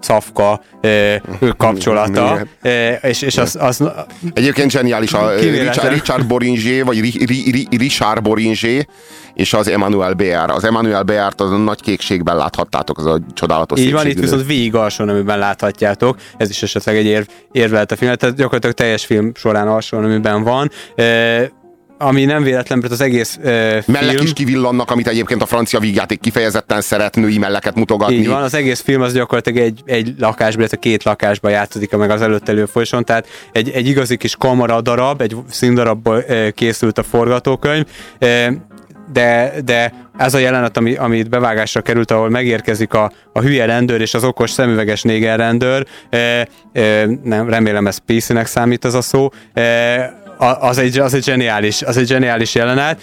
cafka 0.01 0.61
ö, 0.81 1.15
kapcsolata, 1.57 2.47
ö, 2.63 2.89
és, 3.03 3.23
és 3.23 3.37
az, 3.37 3.57
az 3.61 3.85
Egyébként 4.33 4.71
zseniális 4.71 5.13
a 5.13 5.35
Kivéletlen. 5.35 5.73
Richard, 5.73 5.93
Richard 5.93 6.27
Boringer, 6.27 6.85
vagy 6.85 7.01
Ri, 7.01 7.25
Ri, 7.25 7.51
Ri, 7.51 7.77
Richard 7.77 8.23
Boringer, 8.23 8.87
és 9.35 9.53
az 9.53 9.69
Emmanuel 9.69 10.13
Bér. 10.13 10.45
Az 10.47 10.65
Emmanuel 10.65 11.03
Bért 11.03 11.41
az 11.41 11.51
a 11.51 11.57
nagy 11.57 11.81
kékségben 11.81 12.37
láthattátok, 12.37 12.99
az 12.99 13.07
a 13.07 13.19
csodálatos 13.35 13.81
így 13.81 13.93
van, 13.93 14.07
itt 14.07 14.19
viszont 14.19 14.47
végig 14.47 14.75
alsó 14.75 15.05
neműben 15.05 15.39
láthatjátok, 15.39 16.17
ez 16.37 16.51
is 16.51 16.63
esetleg 16.63 16.97
egy 16.97 17.07
érv, 17.07 17.27
érv 17.53 17.73
lehet 17.73 17.93
a 17.93 17.97
film, 17.97 18.15
tehát 18.15 18.37
gyakorlatilag 18.37 18.75
teljes 18.75 19.05
film 19.05 19.33
során 19.35 19.69
alsó 19.69 19.99
neműben 19.99 20.43
van, 20.43 20.71
ö, 20.95 21.43
ami 22.03 22.25
nem 22.25 22.43
véletlen, 22.43 22.79
mert 22.79 22.93
az 22.93 23.01
egész 23.01 23.39
Mellek 23.43 23.85
film... 23.87 24.23
is 24.23 24.33
kivillannak, 24.33 24.91
amit 24.91 25.09
egyébként 25.09 25.43
a 25.43 25.47
francia 25.47 25.79
vígjáték 25.79 26.21
kifejezetten 26.21 26.81
szeret 26.81 27.17
női 27.17 27.39
melleket 27.39 27.75
mutogatni. 27.75 28.15
Így 28.15 28.29
van, 28.29 28.43
az 28.43 28.55
egész 28.55 28.81
film 28.81 29.03
az 29.03 29.13
gyakorlatilag 29.13 29.59
egy, 29.59 29.83
egy 29.85 30.15
lakásban, 30.19 30.59
illetve 30.59 30.77
két 30.77 31.03
lakásban 31.03 31.51
játszódik 31.51 31.97
meg 31.97 32.11
az 32.11 32.23
előtt 32.23 32.49
elő 32.49 32.65
folyosón, 32.65 33.05
tehát 33.05 33.27
egy, 33.53 33.71
egy 33.71 33.87
igazi 33.87 34.17
kis 34.17 34.37
kamara 34.37 34.81
darab, 34.81 35.21
egy 35.21 35.37
színdarabból 35.49 36.25
ö, 36.29 36.49
készült 36.51 36.99
a 36.99 37.03
forgatókönyv, 37.03 37.87
ö, 38.19 38.47
de, 39.13 39.53
de 39.65 39.93
ez 40.17 40.35
a 40.35 40.39
jelenet, 40.39 40.77
ami, 40.77 40.95
ami 40.95 41.19
itt 41.19 41.29
bevágásra 41.29 41.81
került, 41.81 42.11
ahol 42.11 42.29
megérkezik 42.29 42.95
a, 42.95 43.13
a 43.33 43.41
hülye 43.41 43.65
rendőr 43.65 44.01
és 44.01 44.15
az 44.15 44.25
okos 44.25 44.51
szemüveges 44.51 45.03
néger 45.03 45.39
rendőr, 45.39 45.87
e, 46.11 46.17
e, 46.73 47.07
nem, 47.23 47.49
remélem 47.49 47.87
ez 47.87 47.99
PC-nek 47.99 48.47
számít 48.47 48.85
az 48.85 48.95
a 48.95 49.03
szó, 49.03 49.29
e, 49.53 50.22
az 50.43 50.79
egy, 50.79 50.99
az 50.99 51.15
egy 51.15 51.25
zseniális, 51.25 51.83
az 51.83 51.97
egy 51.97 52.07
zseniális 52.07 52.55
jelenet. 52.55 53.01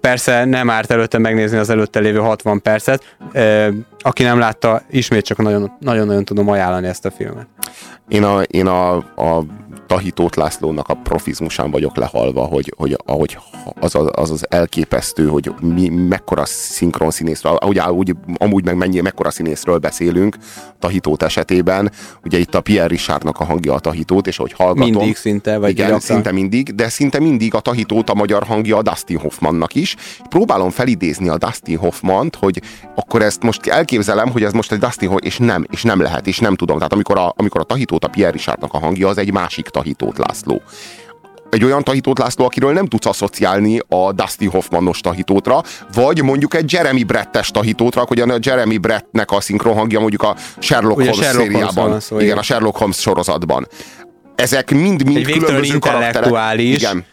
Persze 0.00 0.44
nem 0.44 0.70
árt 0.70 0.90
előtte 0.90 1.18
megnézni 1.18 1.58
az 1.58 1.70
előtte 1.70 2.00
lévő 2.00 2.18
60 2.18 2.62
percet. 2.62 3.16
Aki 4.02 4.22
nem 4.22 4.38
látta, 4.38 4.82
ismét 4.90 5.24
csak 5.24 5.38
nagyon- 5.38 5.72
nagyon-nagyon 5.80 6.24
tudom 6.24 6.48
ajánlani 6.48 6.86
ezt 6.86 7.04
a 7.04 7.10
filmet. 7.10 7.46
Én 8.08 8.22
a, 8.24 8.42
én 8.42 8.66
a, 8.66 8.94
a 8.96 9.44
Tahitót 9.86 10.36
Lászlónak 10.36 10.88
a 10.88 10.94
profizmusán 10.94 11.70
vagyok 11.70 11.96
lehalva, 11.96 12.44
hogy, 12.44 12.74
hogy 12.76 12.96
ahogy 13.06 13.38
az, 13.80 13.94
az, 13.94 14.08
az, 14.12 14.30
az 14.30 14.46
elképesztő, 14.48 15.26
hogy 15.26 15.52
mi, 15.60 15.88
mekkora 15.88 16.44
szinkron 16.44 17.10
színészről, 17.10 17.54
ahogy, 17.54 17.78
ahogy 17.78 18.14
amúgy 18.36 18.64
meg 18.64 18.76
mennyi, 18.76 19.00
mekkora 19.00 19.30
színészről 19.30 19.78
beszélünk 19.78 20.36
Tahitót 20.78 21.22
esetében. 21.22 21.90
Ugye 22.24 22.38
itt 22.38 22.54
a 22.54 22.60
Pierre 22.60 22.86
Richardnak 22.86 23.40
a 23.40 23.44
hangja 23.44 23.74
a 23.74 23.78
Tahitót, 23.78 24.26
és 24.26 24.38
ahogy 24.38 24.52
hallgatom. 24.52 24.90
Mindig 24.90 25.16
szinte, 25.16 25.58
vagy 25.58 25.70
Igen, 25.70 25.82
gyakran. 25.84 26.00
szinte 26.00 26.32
mindig, 26.32 26.74
de 26.74 26.88
szinte 26.88 27.20
mindig 27.20 27.54
a 27.54 27.60
Tahitót 27.60 28.10
a 28.10 28.14
magyar 28.14 28.42
hangja 28.42 28.76
a 28.76 28.82
Dustin 28.82 29.18
Hoffmannak 29.18 29.74
is. 29.74 29.96
Próbálom 30.28 30.70
felidézni 30.70 31.28
a 31.28 31.38
Dustin 31.38 31.78
Hoffmant, 31.78 32.36
hogy 32.36 32.62
akkor 32.94 33.22
ezt 33.22 33.42
most 33.42 33.66
elképzelem, 33.90 34.30
hogy 34.30 34.42
ez 34.42 34.52
most 34.52 34.72
egy 34.72 34.78
Dustin 34.78 35.08
Hoffman, 35.08 35.30
és 35.30 35.38
nem, 35.38 35.66
és 35.70 35.82
nem 35.82 36.00
lehet, 36.00 36.26
és 36.26 36.38
nem 36.38 36.54
tudom. 36.54 36.76
Tehát 36.76 36.92
amikor 36.92 37.18
a, 37.18 37.32
amikor 37.36 37.60
a 37.60 37.64
Tahitót 37.64 38.04
a 38.04 38.08
Pierre 38.08 38.32
Richardnak 38.32 38.72
a 38.72 38.78
hangja, 38.78 39.08
az 39.08 39.18
egy 39.18 39.32
másik 39.32 39.68
Tahitót 39.68 40.18
László 40.18 40.62
egy 41.50 41.64
olyan 41.64 41.84
Tahitót 41.84 42.18
László, 42.18 42.44
akiről 42.44 42.72
nem 42.72 42.86
tudsz 42.86 43.06
asszociálni 43.06 43.78
a 43.88 44.12
Dustin 44.12 44.50
Hoffmanos 44.50 45.00
Tahitótra, 45.00 45.62
vagy 45.94 46.22
mondjuk 46.22 46.54
egy 46.54 46.72
Jeremy 46.72 47.04
Brettes 47.04 47.50
Tahitótra, 47.50 48.04
hogy 48.06 48.20
a 48.20 48.38
Jeremy 48.40 48.78
Brettnek 48.78 49.30
a 49.30 49.40
szinkron 49.40 49.74
hangja 49.74 50.00
mondjuk 50.00 50.22
a 50.22 50.36
Sherlock 50.58 50.96
Ugye 50.96 51.10
Holmes 51.10 51.26
Sherlock 51.26 51.50
szériában. 51.50 51.74
Holmesról 51.74 51.88
van 51.88 52.00
szó, 52.00 52.20
igen, 52.20 52.38
a 52.38 52.42
Sherlock 52.42 52.76
Holmes 52.76 52.96
sorozatban. 52.96 53.66
Ezek 54.34 54.70
mind-mind 54.70 55.30
különböző 55.30 55.78
karakterek. 55.78 56.60
Igen. 56.60 57.04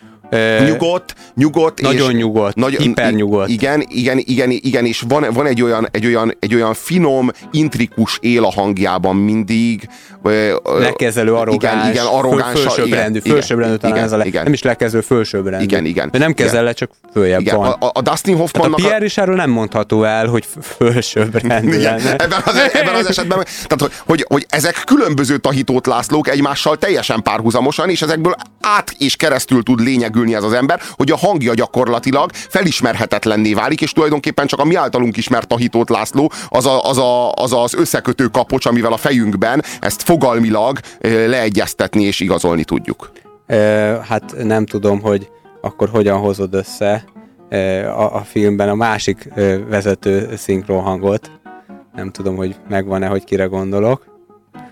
Nyugodt, 0.65 1.13
nyugodt. 1.35 1.81
nagyon 1.81 2.11
és 2.11 2.17
nyugodt, 2.17 2.55
hipernyugodt. 2.77 3.49
Igen, 3.49 3.85
igen, 3.87 4.17
igen, 4.17 4.49
igen, 4.51 4.85
és 4.85 5.03
van, 5.07 5.25
van 5.33 5.45
egy, 5.45 5.61
olyan, 5.61 5.87
egy, 5.91 6.05
olyan, 6.05 6.37
egy 6.39 6.55
olyan 6.55 6.73
finom, 6.73 7.29
intrikus 7.51 8.17
él 8.21 8.43
a 8.43 8.51
hangjában 8.51 9.15
mindig. 9.15 9.89
lekezelő, 10.63 11.33
arrogáns, 11.35 11.73
Igen, 11.83 11.91
igen, 11.91 12.05
arrogáns. 12.05 12.51
föl, 12.59 12.61
felsőbbrendű, 12.61 13.19
felsőbbrendű 13.19 13.75
talán 13.75 13.95
igen, 13.95 14.07
ez 14.07 14.11
a 14.13 14.17
le, 14.17 14.25
igen. 14.25 14.43
nem 14.43 14.53
is 14.53 14.61
lekező, 14.61 15.01
felsőbbrendű. 15.01 15.63
Igen, 15.63 15.85
igen. 15.85 16.09
De 16.11 16.17
nem 16.17 16.33
kezel 16.33 16.51
Igen. 16.53 16.63
le, 16.63 16.71
csak 16.73 16.89
följebb 17.13 17.39
Igen, 17.41 17.55
van. 17.57 17.71
a, 17.79 17.91
a- 17.93 18.01
Dustin 18.01 18.33
Hát 18.33 18.41
a 18.41 18.45
Hoffmannak... 18.45 18.75
Pierre 18.79 18.97
Richardról 18.97 19.35
nem 19.35 19.49
mondható 19.49 20.03
el, 20.03 20.27
hogy 20.27 20.45
f- 20.45 20.75
felsőbbrendű 20.77 21.77
Igen, 21.77 21.81
lenne. 21.97 22.15
ebben, 22.15 22.41
az, 22.45 22.55
ebben 22.73 22.95
az 22.95 23.07
esetben, 23.07 23.37
tehát, 23.67 23.79
hogy, 23.81 23.91
hogy, 24.05 24.25
hogy 24.29 24.45
ezek 24.49 24.81
különböző 24.85 25.37
tahitót 25.37 25.85
Lászlók 25.87 26.27
egymással 26.29 26.77
teljesen 26.77 27.21
párhuzamosan, 27.21 27.89
és 27.89 28.01
ezekből 28.01 28.35
át 28.61 28.95
és 28.97 29.15
keresztül 29.15 29.63
tud 29.63 29.81
lényegülni 30.17 30.35
ez 30.35 30.43
az 30.43 30.53
ember, 30.53 30.79
hogy 30.95 31.11
a 31.11 31.17
hangja 31.17 31.53
gyakorlatilag 31.53 32.31
felismerhetetlenné 32.33 33.53
válik, 33.53 33.81
és 33.81 33.91
tulajdonképpen 33.91 34.47
csak 34.47 34.59
a 34.59 34.65
mi 34.65 34.75
általunk 34.75 35.17
ismert 35.17 35.47
tahitót 35.47 35.89
László 35.89 36.31
az, 36.49 36.65
a, 36.65 36.81
az, 36.81 36.97
a, 36.97 37.31
az 37.31 37.53
az 37.53 37.73
összekötő 37.73 38.25
kapocs, 38.25 38.65
amivel 38.65 38.93
a 38.93 38.97
fejünkben 38.97 39.63
ezt 39.79 40.01
fogalmilag 40.01 40.79
leegyeztetni 41.01 42.03
és 42.03 42.19
igazolni 42.19 42.63
tudjuk. 42.63 43.11
Ö, 43.47 43.55
hát 44.07 44.35
nem 44.43 44.65
tudom, 44.65 45.01
hogy 45.01 45.29
akkor 45.61 45.89
hogyan 45.89 46.17
hozod 46.17 46.53
össze 46.53 47.03
a, 47.97 48.15
a 48.15 48.21
filmben 48.25 48.69
a 48.69 48.75
másik 48.75 49.29
vezető 49.69 50.35
szinkronhangot. 50.35 51.31
Nem 51.95 52.11
tudom, 52.11 52.35
hogy 52.35 52.55
megvan-e, 52.69 53.07
hogy 53.07 53.23
kire 53.23 53.45
gondolok. 53.45 54.16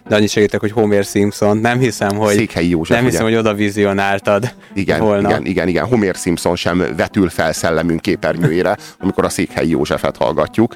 De 0.07 0.15
annyit 0.15 0.29
segítek, 0.29 0.59
hogy 0.59 0.71
Homer 0.71 1.03
Simpson, 1.03 1.57
nem 1.57 1.79
hiszem, 1.79 2.15
hogy, 2.15 2.35
Székhelyi 2.35 2.69
József, 2.69 2.95
nem 2.95 3.05
hiszem, 3.05 3.25
ugye? 3.25 3.35
hogy 3.35 3.45
oda 3.45 3.53
vizionáltad 3.55 4.53
Igen, 4.73 4.99
volna. 4.99 5.29
igen, 5.29 5.45
igen, 5.45 5.67
igen. 5.67 5.85
Homer 5.85 6.15
Simpson 6.15 6.55
sem 6.55 6.85
vetül 6.97 7.29
fel 7.29 7.53
szellemünk 7.53 8.01
képernyőjére, 8.01 8.77
amikor 8.99 9.23
a 9.23 9.29
Székhelyi 9.29 9.69
Józsefet 9.69 10.17
hallgatjuk, 10.17 10.75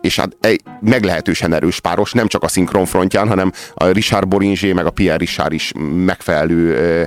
és 0.00 0.16
hát 0.16 0.36
egy 0.40 0.60
meglehetősen 0.80 1.52
erős 1.52 1.80
páros, 1.80 2.12
nem 2.12 2.26
csak 2.26 2.42
a 2.42 2.48
szinkron 2.48 2.84
frontján, 2.84 3.28
hanem 3.28 3.52
a 3.74 3.86
Richard 3.86 4.28
Boringé 4.28 4.72
meg 4.72 4.86
a 4.86 4.90
Pierre 4.90 5.16
Richard 5.16 5.52
is 5.52 5.72
megfelelő 6.04 7.06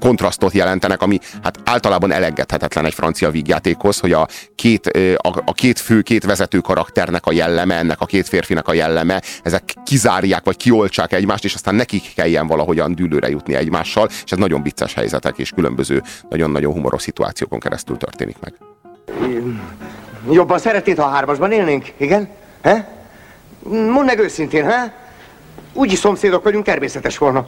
kontrasztot 0.00 0.52
jelentenek, 0.52 1.02
ami 1.02 1.18
hát 1.42 1.58
általában 1.64 2.12
elengedhetetlen 2.12 2.84
egy 2.84 2.94
francia 2.94 3.30
vígjátékhoz, 3.30 3.98
hogy 3.98 4.12
a 4.12 4.28
két, 4.54 4.86
a, 5.16 5.42
a 5.44 5.52
két 5.52 5.78
fő, 5.78 6.02
két 6.02 6.24
vezető 6.24 6.58
karakternek 6.58 7.26
a 7.26 7.32
jelleme, 7.32 7.74
ennek 7.74 8.00
a 8.00 8.06
két 8.06 8.28
férfinek 8.28 8.68
a 8.68 8.72
jelleme, 8.72 9.22
ezek 9.42 9.74
kizárják 9.84 10.44
vagy 10.44 10.56
kioltsák 10.96 11.12
egymást, 11.12 11.44
és 11.44 11.54
aztán 11.54 11.74
nekik 11.74 12.14
kelljen 12.14 12.46
valahogyan 12.46 12.94
dűlőre 12.94 13.28
jutni 13.28 13.54
egymással, 13.54 14.08
és 14.24 14.32
ez 14.32 14.38
nagyon 14.38 14.62
vicces 14.62 14.94
helyzetek 14.94 15.38
és 15.38 15.50
különböző 15.50 16.02
nagyon-nagyon 16.28 16.72
humoros 16.72 17.02
szituációkon 17.02 17.60
keresztül 17.60 17.96
történik 17.96 18.36
meg. 18.40 18.54
Jobban 20.30 20.58
szeretnéd, 20.58 20.98
ha 20.98 21.04
a 21.04 21.08
hármasban 21.08 21.52
élnénk, 21.52 21.92
igen? 21.96 22.28
He? 22.62 22.88
Mondd 23.68 24.04
meg 24.04 24.18
őszintén, 24.18 24.64
he? 24.64 24.94
Úgyis 25.72 25.98
szomszédok 25.98 26.44
vagyunk, 26.44 26.64
természetes 26.64 27.18
volna. 27.18 27.46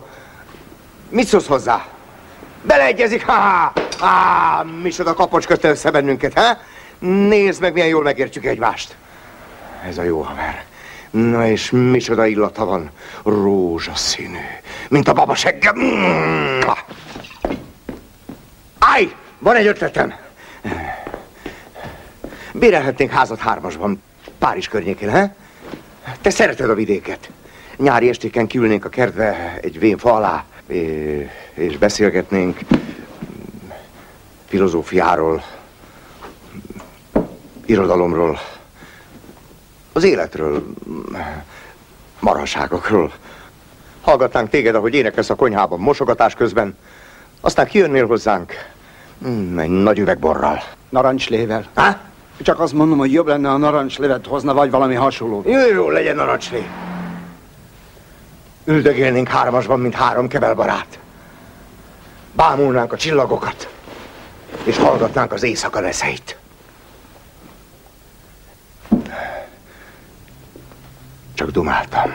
Mit 1.10 1.26
szólsz 1.26 1.46
hozzá? 1.46 1.86
Beleegyezik, 2.62 3.26
ha 3.26 3.72
Á, 4.00 4.62
micsoda 4.82 5.14
kapocs 5.14 5.46
kötte 5.46 5.68
össze 5.68 5.90
bennünket, 5.90 6.32
he? 6.38 6.58
Nézd 6.98 7.60
meg, 7.60 7.72
milyen 7.72 7.88
jól 7.88 8.02
megértjük 8.02 8.44
egymást. 8.44 8.96
Ez 9.88 9.98
a 9.98 10.02
jó 10.02 10.20
haver. 10.20 10.67
Na 11.10 11.46
és 11.46 11.70
micsoda 11.70 12.26
illata 12.26 12.64
van. 12.64 12.90
Rózsaszínű. 13.22 14.38
Mint 14.88 15.08
a 15.08 15.12
baba 15.12 15.34
segge. 15.34 15.72
Állj! 18.78 19.14
Van 19.38 19.56
egy 19.56 19.66
ötletem. 19.66 20.14
Bérelhetnénk 22.52 23.10
házat 23.10 23.38
hármasban, 23.38 24.02
Párizs 24.38 24.68
környékén, 24.68 25.10
he? 25.10 25.34
Te 26.20 26.30
szereted 26.30 26.70
a 26.70 26.74
vidéket. 26.74 27.30
Nyári 27.76 28.08
estéken 28.08 28.46
kiülnénk 28.46 28.84
a 28.84 28.88
kertbe 28.88 29.58
egy 29.62 29.78
vén 29.78 29.98
fa 29.98 30.14
alá, 30.14 30.44
és 31.54 31.78
beszélgetnénk 31.78 32.58
filozófiáról, 34.46 35.44
irodalomról, 37.66 38.40
az 39.98 40.04
életről, 40.04 40.62
marhaságokról. 42.20 43.12
Hallgatnánk 44.00 44.48
téged, 44.48 44.74
ahogy 44.74 44.94
énekelsz 44.94 45.30
a 45.30 45.34
konyhában 45.34 45.78
mosogatás 45.78 46.34
közben, 46.34 46.76
aztán 47.40 47.66
kijönnél 47.66 48.06
hozzánk 48.06 48.52
mm, 49.26 49.58
egy 49.58 49.68
nagy 49.68 49.98
üvegborral. 49.98 50.62
Narancslével. 50.88 51.66
Há? 51.74 52.00
Csak 52.42 52.60
azt 52.60 52.72
mondom, 52.72 52.98
hogy 52.98 53.12
jobb 53.12 53.26
lenne, 53.26 53.50
a 53.50 53.56
narancslevet 53.56 54.26
hozna, 54.26 54.54
vagy 54.54 54.70
valami 54.70 54.94
hasonló. 54.94 55.42
Jó, 55.46 55.66
jó, 55.72 55.90
legyen 55.90 56.16
narancslé. 56.16 56.66
Üldögélnénk 58.64 59.28
hármasban, 59.28 59.80
mint 59.80 59.94
három 59.94 60.28
kebelbarát. 60.28 60.98
Bámulnánk 62.32 62.92
a 62.92 62.96
csillagokat, 62.96 63.68
és 64.64 64.76
hallgatnánk 64.76 65.32
az 65.32 65.42
éjszaka 65.42 65.80
leszeit. 65.80 66.36
Csak 71.38 71.50
dumáltam. 71.50 72.10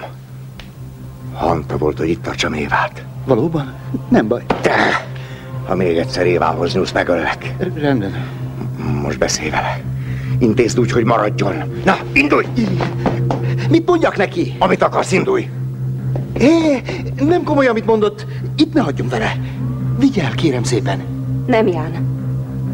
Hanta 1.34 1.78
volt, 1.78 1.98
hogy 1.98 2.10
itt 2.10 2.24
tartsam 2.24 2.54
Évát. 2.54 3.06
Valóban? 3.26 3.74
Nem 4.10 4.28
baj. 4.28 4.44
De, 4.62 5.08
ha 5.66 5.76
még 5.76 5.98
egyszer 5.98 6.26
Évához 6.26 6.74
nyúlsz, 6.74 6.92
megöllek. 6.92 7.56
Rendben. 7.76 8.28
Most 9.02 9.18
beszélj 9.18 9.50
vele. 9.50 9.82
Intézd 10.40 10.80
úgy, 10.80 10.92
hogy 10.92 11.04
maradjon. 11.04 11.54
Na, 11.86 11.98
indulj! 12.14 12.46
Mit 13.70 13.88
mondjak 13.88 14.18
neki? 14.18 14.56
Amit 14.60 14.84
akarsz, 14.84 15.12
indulj! 15.12 15.50
É, 16.40 16.82
nem 17.16 17.44
komoly, 17.44 17.68
amit 17.68 17.86
mondott. 17.86 18.26
Itt 18.56 18.74
ne 18.74 18.82
hagyjunk 18.82 19.12
vele. 19.12 19.38
Vigyel, 20.00 20.32
kérem 20.32 20.64
szépen. 20.64 21.00
Nem, 21.46 21.68
Ján. 21.68 21.92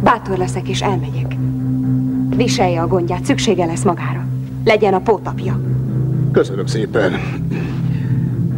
Bátor 0.04 0.38
leszek 0.38 0.68
és 0.68 0.82
elmegyek. 0.82 1.36
Viselje 2.36 2.82
a 2.82 2.88
gondját, 2.88 3.26
szüksége 3.26 3.66
lesz 3.66 3.84
magára. 3.84 4.26
Legyen 4.64 4.94
a 4.94 5.00
pótapja. 5.00 5.60
Köszönöm 6.32 6.66
szépen. 6.66 7.20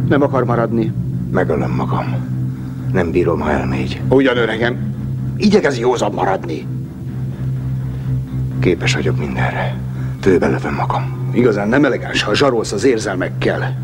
Nem 0.08 0.22
akar 0.22 0.44
maradni. 0.44 0.92
Megölöm 1.30 1.70
magam. 1.70 2.14
Nem 2.92 3.10
bírom, 3.10 3.40
ha 3.40 3.50
elmegy. 3.50 4.00
Ugyan, 4.08 4.36
öregem. 4.36 4.94
Igyekez 5.36 5.78
józan 5.78 6.12
maradni. 6.12 6.66
Képes 8.60 8.94
vagyok 8.94 9.18
mindenre. 9.18 9.76
Főbe 10.20 10.46
lövöm 10.46 10.74
magam. 10.74 11.30
Igazán 11.32 11.68
nem 11.68 11.84
elegáns, 11.84 12.22
ha 12.22 12.34
zsarolsz 12.34 12.72
az 12.72 12.84
érzelmekkel. 12.84 13.76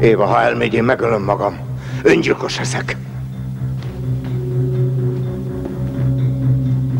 Éva, 0.00 0.26
ha 0.26 0.40
elmegy, 0.40 0.74
én 0.74 0.84
megölöm 0.84 1.22
magam. 1.22 1.56
Öngyilkos 2.02 2.58
leszek. 2.58 2.96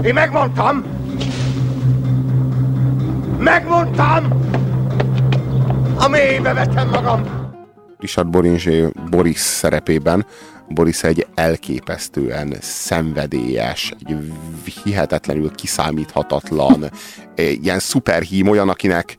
Én 0.02 0.14
megmondtam! 0.14 0.95
Megmondtam! 3.38 4.24
A 5.98 6.08
mélybe 6.08 6.52
vetem 6.52 6.88
magam! 6.88 7.22
Richard 7.98 8.28
Boringé 8.28 8.88
Boris 9.10 9.38
szerepében 9.38 10.26
Boris 10.68 11.02
egy 11.02 11.26
elképesztően 11.34 12.56
szenvedélyes, 12.60 13.92
egy 14.06 14.32
hihetetlenül 14.84 15.50
kiszámíthatatlan, 15.54 16.90
ilyen 17.62 17.78
szuperhím, 17.78 18.48
olyan, 18.48 18.68
akinek 18.68 19.16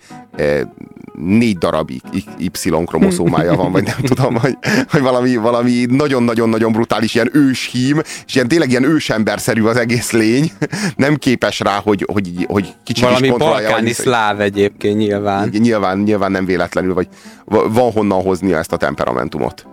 négy 1.14 1.57
darab 1.57 1.91
Y-kromoszómája 2.38 3.56
van, 3.56 3.72
vagy 3.72 3.84
nem 3.84 3.98
tudom, 4.03 4.36
hogy, 4.36 4.57
hogy 4.90 5.02
valami, 5.02 5.36
valami 5.36 5.86
nagyon-nagyon-nagyon 5.90 6.72
brutális, 6.72 7.15
ilyen 7.15 7.30
őshím, 7.34 8.02
és 8.26 8.36
ilyen 8.36 8.48
tényleg 8.48 8.69
ilyen 8.69 8.84
ősemberszerű 8.84 9.64
az 9.64 9.78
egész 9.78 10.11
lény, 10.11 10.52
nem 10.95 11.15
képes 11.15 11.60
rá, 11.60 11.80
hogy, 11.84 12.06
hogy, 12.11 12.45
hogy 12.48 12.74
kicsit 12.84 13.03
valami 13.03 13.26
is 13.26 13.30
kontrollálja. 13.30 13.68
balkáni 13.68 13.94
szláv 13.94 14.41
egyébként 14.41 14.98
nyilván. 14.98 15.49
Nyilván, 15.49 15.99
nyilván 15.99 16.32
nem 16.32 16.45
véletlenül, 16.45 16.94
vagy 16.94 17.07
van 17.45 17.91
honnan 17.91 18.22
hoznia 18.22 18.57
ezt 18.57 18.74
a 18.74 18.78
temperamentumot. 18.78 19.68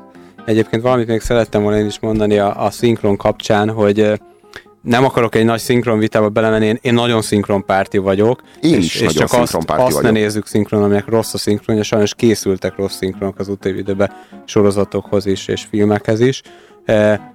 Egyébként 0.44 0.82
valamit 0.82 1.06
még 1.06 1.20
szerettem 1.20 1.62
volna 1.62 1.78
én 1.78 1.86
is 1.86 1.98
mondani 1.98 2.38
a, 2.38 2.64
a 2.64 2.70
szinkron 2.70 3.16
kapcsán, 3.16 3.70
hogy 3.70 4.20
nem 4.82 5.04
akarok 5.04 5.34
egy 5.34 5.44
nagy 5.44 5.60
szinkron 5.60 5.98
vitába 5.98 6.28
belemenni, 6.28 6.66
én, 6.66 6.78
én 6.82 6.94
nagyon 6.94 7.22
szinkron 7.22 7.64
párti 7.64 7.98
vagyok. 7.98 8.42
Én 8.60 8.74
és, 8.74 8.84
is 8.84 8.94
és 8.94 9.00
nagyon 9.00 9.14
csak 9.14 9.24
azt, 9.24 9.34
szinkronpárti 9.34 9.82
azt 9.82 9.94
ne 9.94 10.08
vagyok. 10.08 10.22
nézzük 10.22 10.46
szinkron, 10.46 10.82
aminek 10.82 11.08
rossz 11.08 11.34
a 11.34 11.38
szinkronja, 11.38 11.82
sajnos 11.82 12.14
készültek 12.14 12.76
rossz 12.76 12.96
szinkronok 12.96 13.38
az 13.38 13.48
utóbbi 13.48 13.78
időben 13.78 14.12
sorozatokhoz 14.44 15.26
is, 15.26 15.48
és 15.48 15.66
filmekhez 15.70 16.20
is. 16.20 16.42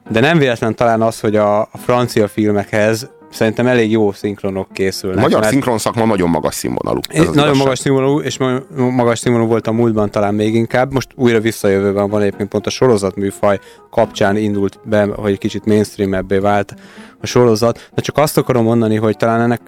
De 0.10 0.20
nem 0.20 0.38
véletlen 0.38 0.76
talán 0.76 1.02
az, 1.02 1.20
hogy 1.20 1.36
a, 1.36 1.62
a 1.62 1.78
francia 1.78 2.28
filmekhez 2.28 3.10
szerintem 3.32 3.68
elég 3.68 3.92
jó 3.92 4.12
szinkronok 4.12 4.68
A 4.70 4.74
készülnek. 4.74 5.22
magyar 5.22 5.40
mert- 5.40 5.52
szinkron 5.52 5.78
szakma 5.78 6.06
nagyon 6.06 6.30
magas 6.30 6.56
színvonalú. 6.56 7.00
Ez 7.08 7.18
nagyon 7.20 7.34
igazság. 7.34 7.56
magas 7.58 7.80
színvonalú, 7.80 8.20
és 8.20 8.38
ma- 8.38 8.60
magas 8.76 9.20
színvonalú 9.20 9.50
volt 9.50 9.68
a 9.68 9.72
múltban 9.72 10.12
talán 10.12 10.34
még 10.34 10.56
inkább. 10.56 10.94
Most 10.94 11.08
újra 11.16 11.40
visszajövőben 11.40 12.10
van 12.10 12.22
egyébként 12.22 12.50
pont 12.50 12.66
a 12.66 12.70
sorozatműfaj 12.70 13.60
kapcsán 13.92 14.38
indult 14.38 14.80
be, 14.84 15.04
hogy 15.16 15.38
kicsit 15.38 15.66
mainstream-ebbé 15.66 16.38
vált 16.38 16.74
a 17.22 17.26
sorozat. 17.26 17.90
De 17.96 18.02
csak 18.02 18.18
azt 18.18 18.38
akarom 18.38 18.64
mondani, 18.64 18.96
hogy 18.96 19.18
talán 19.18 19.42
ennek 19.42 19.62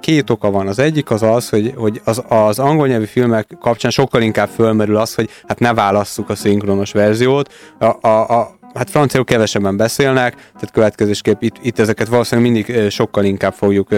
két 0.00 0.30
oka 0.30 0.50
van. 0.50 0.66
Az 0.66 0.78
egyik 0.78 1.10
az 1.10 1.22
az, 1.22 1.48
hogy, 1.48 1.72
hogy 1.76 2.00
az, 2.04 2.22
az 2.28 2.58
angol 2.58 2.86
nyelvű 2.86 3.04
filmek 3.04 3.56
kapcsán 3.60 3.90
sokkal 3.90 4.22
inkább 4.22 4.48
fölmerül 4.48 4.96
az, 4.96 5.14
hogy 5.14 5.28
hát 5.48 5.58
ne 5.58 5.74
válasszuk 5.74 6.30
a 6.30 6.34
szinkronos 6.34 6.92
verziót. 6.92 7.52
A, 7.78 8.06
a, 8.08 8.28
a, 8.40 8.54
hát 8.76 8.90
franciául 8.90 9.24
kevesebben 9.24 9.76
beszélnek, 9.76 10.34
tehát 10.34 10.70
következésképp 10.72 11.42
itt, 11.42 11.56
itt 11.62 11.78
ezeket 11.78 12.08
valószínűleg 12.08 12.52
mindig 12.52 12.90
sokkal 12.90 13.24
inkább 13.24 13.52
fogjuk, 13.52 13.88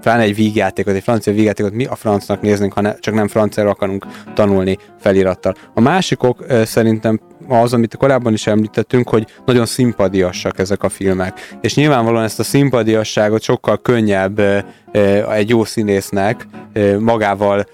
talán 0.00 0.20
egy 0.20 0.34
vígjátékot, 0.34 0.94
egy 0.94 1.02
francia 1.02 1.32
vígjátékot 1.32 1.72
mi 1.72 1.84
a 1.84 1.94
francnak 1.94 2.40
néznénk, 2.40 2.72
ha 2.72 2.80
ne, 2.80 2.98
csak 2.98 3.14
nem 3.14 3.28
franciára 3.28 3.70
akarunk 3.70 4.06
tanulni 4.34 4.78
felirattal. 5.00 5.54
A 5.74 5.80
másik 5.80 6.22
ok 6.22 6.44
ö, 6.48 6.64
szerintem 6.64 7.20
az, 7.48 7.72
amit 7.72 7.96
korábban 7.96 8.32
is 8.32 8.46
említettünk, 8.46 9.08
hogy 9.08 9.26
nagyon 9.44 9.66
szimpadiassak 9.66 10.58
ezek 10.58 10.82
a 10.82 10.88
filmek. 10.88 11.56
És 11.60 11.74
nyilvánvalóan 11.74 12.24
ezt 12.24 12.38
a 12.38 12.42
szimpadiasságot 12.42 13.42
sokkal 13.42 13.80
könnyebb 13.80 14.40
egy 15.32 15.48
jó 15.48 15.64
színésznek 15.64 16.46
magával 16.98 17.64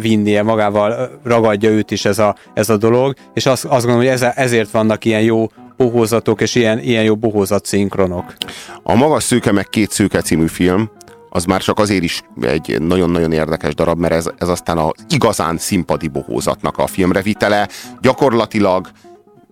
vinnie, 0.00 0.42
magával 0.42 1.20
ragadja 1.24 1.70
őt 1.70 1.90
is 1.90 2.04
ez 2.04 2.18
a, 2.18 2.36
ez 2.54 2.68
a 2.68 2.76
dolog, 2.76 3.14
és 3.34 3.46
azt, 3.46 3.64
azt 3.64 3.86
gondolom, 3.86 3.98
hogy 3.98 4.22
ez, 4.22 4.32
ezért 4.34 4.70
vannak 4.70 5.04
ilyen 5.04 5.22
jó 5.22 5.46
bohózatok, 5.84 6.40
és 6.40 6.54
ilyen, 6.54 6.78
ilyen 6.78 7.02
jó 7.04 7.16
bohózat 7.16 7.66
szinkronok. 7.66 8.34
A 8.82 8.94
Magas 8.94 9.22
szőke 9.22 9.52
meg 9.52 9.68
két 9.68 9.90
szőke 9.90 10.20
című 10.20 10.46
film, 10.46 10.90
az 11.30 11.44
már 11.44 11.60
csak 11.60 11.78
azért 11.78 12.02
is 12.02 12.22
egy 12.40 12.80
nagyon-nagyon 12.80 13.32
érdekes 13.32 13.74
darab, 13.74 13.98
mert 13.98 14.12
ez, 14.12 14.30
ez 14.38 14.48
aztán 14.48 14.78
az 14.78 14.90
igazán 15.08 15.58
színpadi 15.58 16.08
bohózatnak 16.08 16.78
a 16.78 16.86
filmrevitele. 16.86 17.68
Gyakorlatilag 18.00 18.90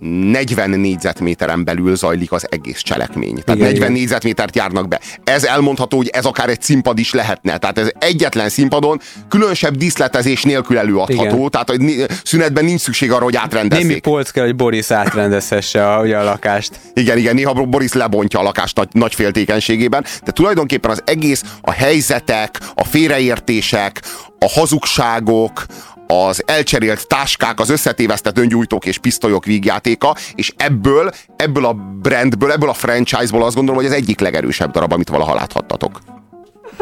40 0.01 0.71
négyzetméteren 0.71 1.65
belül 1.65 1.97
zajlik 1.97 2.33
az 2.33 2.47
egész 2.51 2.81
cselekmény. 2.81 3.35
Tehát 3.35 3.55
Igen, 3.55 3.59
40 3.59 3.75
igen. 3.75 3.93
négyzetmétert 3.93 4.57
járnak 4.57 4.89
be. 4.89 5.01
Ez 5.25 5.45
elmondható, 5.45 5.97
hogy 5.97 6.09
ez 6.09 6.25
akár 6.25 6.49
egy 6.49 6.63
színpad 6.63 6.99
is 6.99 7.13
lehetne. 7.13 7.59
Tehát 7.59 7.79
ez 7.79 7.91
egyetlen 7.99 8.49
színpadon 8.49 9.01
különösebb 9.29 9.77
díszletezés 9.77 10.43
nélkül 10.43 10.79
előadható. 10.79 11.37
Igen. 11.37 11.51
Tehát 11.51 11.71
hogy 11.71 12.07
szünetben 12.25 12.65
nincs 12.65 12.81
szükség 12.81 13.13
arra, 13.13 13.25
hogy 13.25 13.37
átrendezzék. 13.37 13.87
Némi 13.87 14.01
polc 14.01 14.31
kell, 14.31 14.45
hogy 14.45 14.57
Boris 14.57 14.91
átrendezhesse 14.91 15.93
a, 15.93 16.03
ugye 16.03 16.19
a 16.19 16.25
lakást. 16.25 16.81
Igen, 16.95 17.19
igen, 17.19 17.35
néha 17.35 17.53
Boris 17.53 17.93
lebontja 17.93 18.41
a 18.41 18.43
lakást 18.43 18.77
nagy, 18.77 18.89
nagy 18.93 19.15
féltékenységében, 19.15 20.05
de 20.25 20.33
tulajdonképpen 20.33 20.91
az 20.91 21.03
egész, 21.05 21.43
a 21.61 21.71
helyzetek, 21.71 22.59
a 22.75 22.85
félreértések, 22.85 24.01
a 24.39 24.49
hazugságok, 24.49 25.67
az 26.11 26.43
elcserélt 26.47 27.07
táskák, 27.07 27.61
az 27.61 27.71
összetévesztett 27.71 28.39
öngyújtók 28.39 28.87
és 28.87 28.99
pisztolyok 28.99 29.45
vígjátéka, 29.45 30.15
és 30.35 30.53
ebből, 30.57 31.11
ebből 31.37 31.65
a 31.65 31.73
brandből, 32.03 32.53
ebből 32.53 32.69
a 32.69 32.73
franchise-ból 32.75 33.45
azt 33.45 33.55
gondolom, 33.55 33.81
hogy 33.81 33.91
az 33.91 33.97
egyik 33.97 34.21
legerősebb 34.21 34.71
darab, 34.71 34.93
amit 34.93 35.09
valaha 35.09 35.35
láthattatok. 35.35 36.01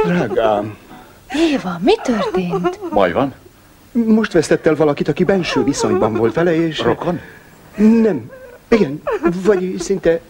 Drágám, 0.05 0.77
Éva, 1.53 1.79
mi 1.83 1.95
történt? 2.03 2.81
Baj 2.93 3.13
van? 3.13 3.35
most 4.05 4.33
vesztett 4.33 4.67
el 4.67 4.75
valakit, 4.75 5.09
aki 5.09 5.25
benső 5.25 5.65
viszonyban 5.65 6.15
volt 6.15 6.35
vele, 6.35 6.67
és... 6.67 6.79
Rokon? 6.79 7.21
Nem. 7.77 8.31
Igen, 8.69 9.03
vagy 9.45 9.75
szinte 9.79 10.21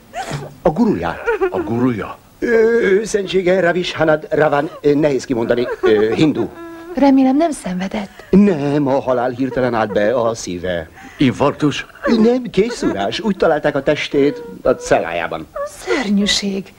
a 0.63 0.71
guruját. 0.71 1.21
A 1.51 1.59
guruja? 1.59 2.19
Ő, 2.39 3.05
szentsége 3.05 3.61
Ravish 3.61 3.97
Hanad 3.97 4.27
Ravan, 4.31 4.71
nehéz 4.83 5.25
kimondani, 5.25 5.67
hindu. 6.15 6.49
Remélem 6.97 7.37
nem 7.37 7.51
szenvedett. 7.51 8.25
Nem, 8.31 8.87
a 8.87 9.01
halál 9.01 9.31
hirtelen 9.31 9.75
állt 9.75 9.93
be 9.93 10.21
a 10.21 10.35
szíve. 10.35 10.89
Infarktus? 11.19 11.87
Nem, 12.05 12.43
készülás. 12.43 13.21
Úgy 13.21 13.37
találták 13.37 13.75
a 13.75 13.83
testét 13.83 14.43
a 14.63 14.71
cellájában. 14.71 15.47
Szörnyűség. 15.69 16.73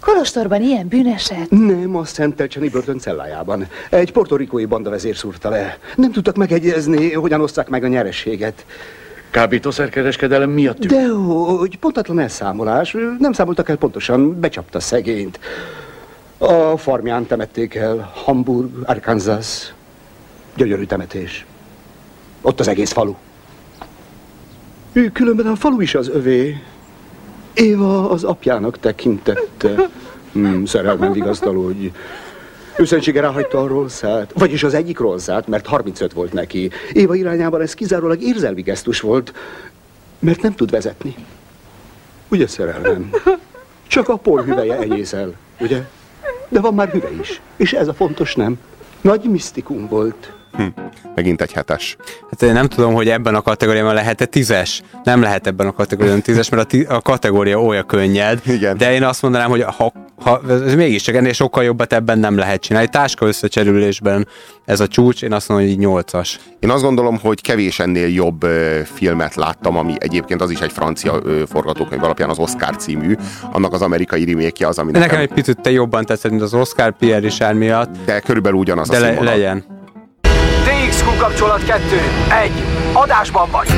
Kolostorban 0.00 0.62
ilyen 0.62 0.88
bűneset. 0.88 1.50
Nem, 1.50 1.96
a 1.96 2.04
Szentelcseni 2.04 2.68
börtön 2.68 2.98
cellájában. 2.98 3.66
Egy 3.90 4.12
portorikói 4.12 4.64
bandavezér 4.64 5.16
szúrta 5.16 5.48
le. 5.48 5.78
Nem 5.96 6.12
tudtak 6.12 6.36
megegyezni, 6.36 7.12
hogyan 7.12 7.40
oszták 7.40 7.68
meg 7.68 7.84
a 7.84 7.88
nyerességet. 7.88 8.66
Kábítószerkereskedelem 9.30 10.50
miatt. 10.50 10.86
De 10.86 11.08
hogy 11.58 11.78
pontatlan 11.78 12.18
elszámolás, 12.18 12.96
nem 13.18 13.32
számoltak 13.32 13.68
el 13.68 13.76
pontosan, 13.76 14.40
becsapta 14.40 14.80
szegényt. 14.80 15.38
A 16.38 16.76
farmján 16.76 17.26
temették 17.26 17.74
el, 17.74 18.12
Hamburg, 18.24 18.70
Arkansas. 18.84 19.74
Gyönyörű 20.56 20.84
temetés. 20.84 21.46
Ott 22.40 22.60
az 22.60 22.68
egész 22.68 22.92
falu. 22.92 23.14
Ő 24.92 25.08
különben 25.08 25.46
a 25.46 25.56
falu 25.56 25.80
is 25.80 25.94
az 25.94 26.08
övé. 26.08 26.62
Éva 27.54 28.10
az 28.10 28.24
apjának 28.24 28.78
tekintette. 28.78 29.74
Hmm, 30.32 30.64
szerelmen 30.64 31.12
vigasztalódj. 31.12 31.90
Őszentsége 32.78 33.20
ráhagyta 33.20 33.60
a 33.62 33.66
rosszát, 33.66 34.32
vagyis 34.34 34.62
az 34.62 34.74
egyik 34.74 34.98
rosszát, 34.98 35.46
mert 35.46 35.66
35 35.66 36.12
volt 36.12 36.32
neki. 36.32 36.70
Éva 36.92 37.14
irányában 37.14 37.60
ez 37.60 37.74
kizárólag 37.74 38.22
érzelmi 38.22 38.62
gesztus 38.62 39.00
volt, 39.00 39.32
mert 40.18 40.42
nem 40.42 40.54
tud 40.54 40.70
vezetni. 40.70 41.14
Ugye 42.28 42.46
szerelmem? 42.46 43.10
Csak 43.86 44.08
a 44.08 44.16
porhüveje 44.16 44.78
enyészel, 44.78 45.32
ugye? 45.60 45.84
De 46.54 46.60
van 46.60 46.74
már 46.74 46.88
hüve 46.88 47.10
is, 47.20 47.40
és 47.56 47.72
ez 47.72 47.88
a 47.88 47.94
fontos, 47.94 48.34
nem? 48.34 48.58
Nagy 49.00 49.24
misztikum 49.24 49.88
volt. 49.88 50.32
Hm. 50.56 50.62
Megint 51.14 51.40
egy 51.40 51.52
hetes. 51.52 51.96
Hát 52.30 52.42
én 52.42 52.52
nem 52.52 52.66
tudom, 52.68 52.94
hogy 52.94 53.08
ebben 53.08 53.34
a 53.34 53.42
kategóriában 53.42 53.94
lehet-e 53.94 54.24
tízes. 54.24 54.82
Nem 55.04 55.20
lehet 55.22 55.46
ebben 55.46 55.66
a 55.66 55.72
kategóriában 55.72 56.20
tízes, 56.22 56.48
mert 56.48 56.62
a, 56.62 56.66
ti- 56.66 56.84
a 56.84 57.00
kategória 57.00 57.62
olyan 57.62 57.86
könnyed. 57.86 58.40
Igen. 58.46 58.76
De 58.76 58.92
én 58.92 59.02
azt 59.02 59.22
mondanám, 59.22 59.50
hogy 59.50 59.62
ha, 59.62 59.92
ha 60.22 60.40
ez 60.48 60.74
mégiscsak 60.74 61.14
ennél 61.14 61.32
sokkal 61.32 61.64
jobbat 61.64 61.92
ebben 61.92 62.18
nem 62.18 62.36
lehet 62.36 62.60
csinálni. 62.60 62.88
Táska 62.88 63.26
összecserülésben 63.26 64.26
ez 64.64 64.80
a 64.80 64.86
csúcs, 64.88 65.22
én 65.22 65.32
azt 65.32 65.48
mondom, 65.48 65.66
hogy 65.68 65.78
nyolcas. 65.78 66.38
Én 66.60 66.70
azt 66.70 66.82
gondolom, 66.82 67.18
hogy 67.18 67.40
kevés 67.40 67.78
ennél 67.78 68.08
jobb 68.08 68.42
ö, 68.42 68.80
filmet 68.94 69.34
láttam, 69.34 69.76
ami 69.76 69.94
egyébként 69.98 70.40
az 70.42 70.50
is 70.50 70.60
egy 70.60 70.72
francia 70.72 71.20
ö, 71.24 71.42
forgatókönyv 71.50 72.02
alapján 72.04 72.28
az 72.30 72.38
Oscar 72.38 72.76
című, 72.76 73.14
annak 73.52 73.72
az 73.72 73.82
amerikai 73.82 74.24
remake 74.24 74.66
az, 74.66 74.78
ami 74.78 74.90
nekem, 74.90 75.06
nekem 75.08 75.20
egy 75.22 75.32
picit 75.32 75.60
te 75.60 75.70
jobban 75.70 76.04
tetszett, 76.04 76.30
mint 76.30 76.42
az 76.42 76.54
Oscar 76.54 76.96
Pierre 76.96 77.18
Richard 77.28 77.56
miatt. 77.56 77.90
de 78.04 78.20
körülbelül 78.20 78.58
ugyanaz 78.58 78.88
De 78.88 78.96
a 78.96 79.00
le, 79.00 79.06
színvonal. 79.06 79.34
legyen. 79.34 79.64
DXQ 81.04 81.18
kapcsolat 81.18 81.64
2. 81.64 81.82
1. 82.42 82.52
Adásban 82.92 83.50
vagy. 83.50 83.68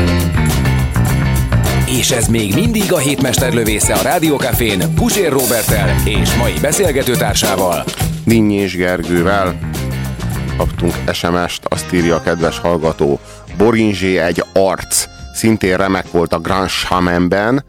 És 1.87 2.11
ez 2.11 2.27
még 2.27 2.55
mindig 2.55 2.93
a 2.93 2.99
hétmester 2.99 3.53
lövésze 3.53 3.95
a 3.95 4.03
Rádiókafén 4.03 4.95
Pusér 4.95 5.33
Robertel 5.33 5.95
és 6.05 6.35
mai 6.35 6.53
beszélgetőtársával. 6.61 7.85
Dinnyés 8.25 8.77
Gergővel 8.77 9.59
kaptunk 10.57 10.95
SMS-t, 11.13 11.65
azt 11.69 11.93
írja 11.93 12.15
a 12.15 12.23
kedves 12.23 12.59
hallgató. 12.59 13.21
Borinzsé 13.57 14.19
egy 14.19 14.45
arc, 14.53 15.05
szintén 15.35 15.77
remek 15.77 16.11
volt 16.11 16.33
a 16.33 16.39
Grand 16.39 16.69
Shamanben, 16.69 17.65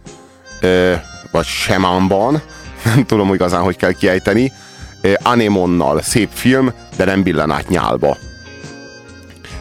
ö, 0.62 0.94
vagy 1.32 1.46
Shamanban, 1.46 2.42
nem 2.94 3.06
tudom 3.06 3.34
igazán, 3.34 3.62
hogy 3.62 3.76
kell 3.76 3.92
kiejteni. 3.92 4.52
Anemonnal 5.22 6.02
szép 6.02 6.30
film, 6.34 6.72
de 6.96 7.06
nem 7.06 7.24
billen 7.24 7.52
át 7.52 7.70
nyálba. 7.70 8.18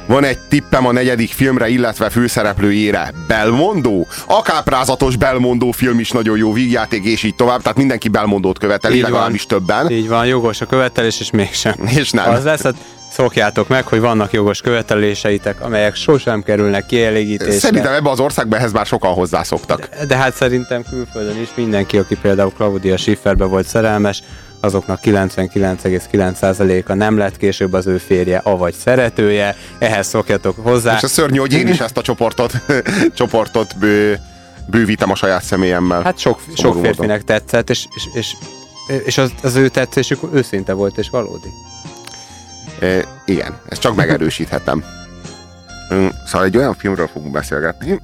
Van 0.07 0.25
egy 0.25 0.39
tippem 0.39 0.87
a 0.87 0.93
negyedik 0.93 1.33
filmre, 1.33 1.69
illetve 1.69 2.11
főszereplőjére. 2.11 3.13
Belmondó? 3.29 4.07
A 4.27 4.43
káprázatos 4.43 5.17
Belmondó 5.17 5.71
film 5.71 5.99
is 5.99 6.11
nagyon 6.11 6.37
jó 6.37 6.53
vígjáték, 6.53 7.05
és 7.05 7.23
így 7.23 7.35
tovább. 7.35 7.63
Tehát 7.63 7.77
mindenki 7.77 8.09
Belmondót 8.09 8.59
követeli, 8.59 8.95
Így 8.95 9.03
van. 9.03 9.11
legalábbis 9.11 9.47
többen. 9.47 9.91
Így 9.91 10.09
van, 10.09 10.27
jogos 10.27 10.61
a 10.61 10.67
követelés, 10.67 11.21
és 11.21 11.31
mégsem. 11.31 11.75
És 11.97 12.11
nem. 12.11 12.31
Az 12.31 12.45
lesz, 12.45 12.63
hát 12.63 12.75
szokjátok 13.13 13.69
meg, 13.69 13.87
hogy 13.87 14.01
vannak 14.01 14.33
jogos 14.33 14.61
követeléseitek, 14.61 15.61
amelyek 15.61 15.95
sosem 15.95 16.43
kerülnek 16.43 16.87
kielégítésre. 16.87 17.59
Szerintem 17.59 17.93
ebbe 17.93 18.11
az 18.11 18.21
országban 18.21 18.59
ehhez 18.59 18.73
már 18.73 18.87
sokan 18.87 19.13
hozzászoktak. 19.13 19.89
De, 19.99 20.07
de 20.07 20.17
hát 20.17 20.35
szerintem 20.35 20.83
külföldön 20.91 21.41
is 21.41 21.49
mindenki, 21.55 21.99
aki 21.99 22.17
például 22.23 22.53
Claudia 22.57 22.97
Schifferbe 22.97 23.45
volt 23.45 23.67
szerelmes, 23.67 24.23
azoknak 24.61 25.01
99,9%-a 25.03 26.95
nem 26.95 27.17
lett 27.19 27.37
később 27.37 27.73
az 27.73 27.87
ő 27.87 27.99
férje, 27.99 28.39
avagy 28.39 28.75
szeretője, 28.75 29.57
ehhez 29.79 30.07
szokjatok 30.07 30.57
hozzá. 30.63 30.97
És 30.97 31.03
a 31.03 31.09
szörnyű, 31.09 31.39
hogy 31.39 31.53
én 31.53 31.69
is 31.69 31.81
ezt 31.81 31.97
a 31.97 32.03
csoportot, 32.03 32.53
csoportot 33.17 33.79
bő, 33.79 34.19
bővítem 34.67 35.11
a 35.11 35.15
saját 35.15 35.43
személyemmel. 35.43 36.03
Hát 36.03 36.19
sok, 36.19 36.41
sok 36.57 36.67
módon. 36.67 36.83
férfinek 36.83 37.25
tetszett, 37.25 37.71
és, 37.71 37.87
és, 37.95 38.09
és, 38.15 38.37
és 39.05 39.19
az, 39.19 39.31
az 39.43 39.55
ő 39.55 39.69
tetszésük 39.69 40.19
őszinte 40.33 40.73
volt 40.73 40.99
és 40.99 41.11
valódi. 41.11 41.49
E, 42.81 43.05
igen, 43.25 43.59
ezt 43.69 43.81
csak 43.81 43.95
megerősíthetem. 43.95 44.85
Üm, 45.91 46.11
Szóval 46.27 46.47
egy 46.47 46.57
olyan 46.57 46.75
filmről 46.75 47.07
fogunk 47.07 47.33
beszélgetni, 47.33 48.01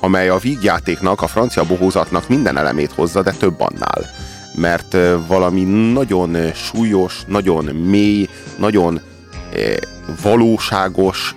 amely 0.00 0.28
a 0.28 0.38
vígjátéknak, 0.38 1.22
a 1.22 1.26
francia 1.26 1.64
bohózatnak 1.64 2.28
minden 2.28 2.56
elemét 2.56 2.92
hozza, 2.92 3.22
de 3.22 3.30
több 3.30 3.60
annál. 3.60 4.06
Mert 4.60 4.96
valami 5.26 5.62
nagyon 5.92 6.52
súlyos, 6.52 7.22
nagyon 7.26 7.64
mély, 7.64 8.28
nagyon 8.58 9.00
valóságos 10.22 11.34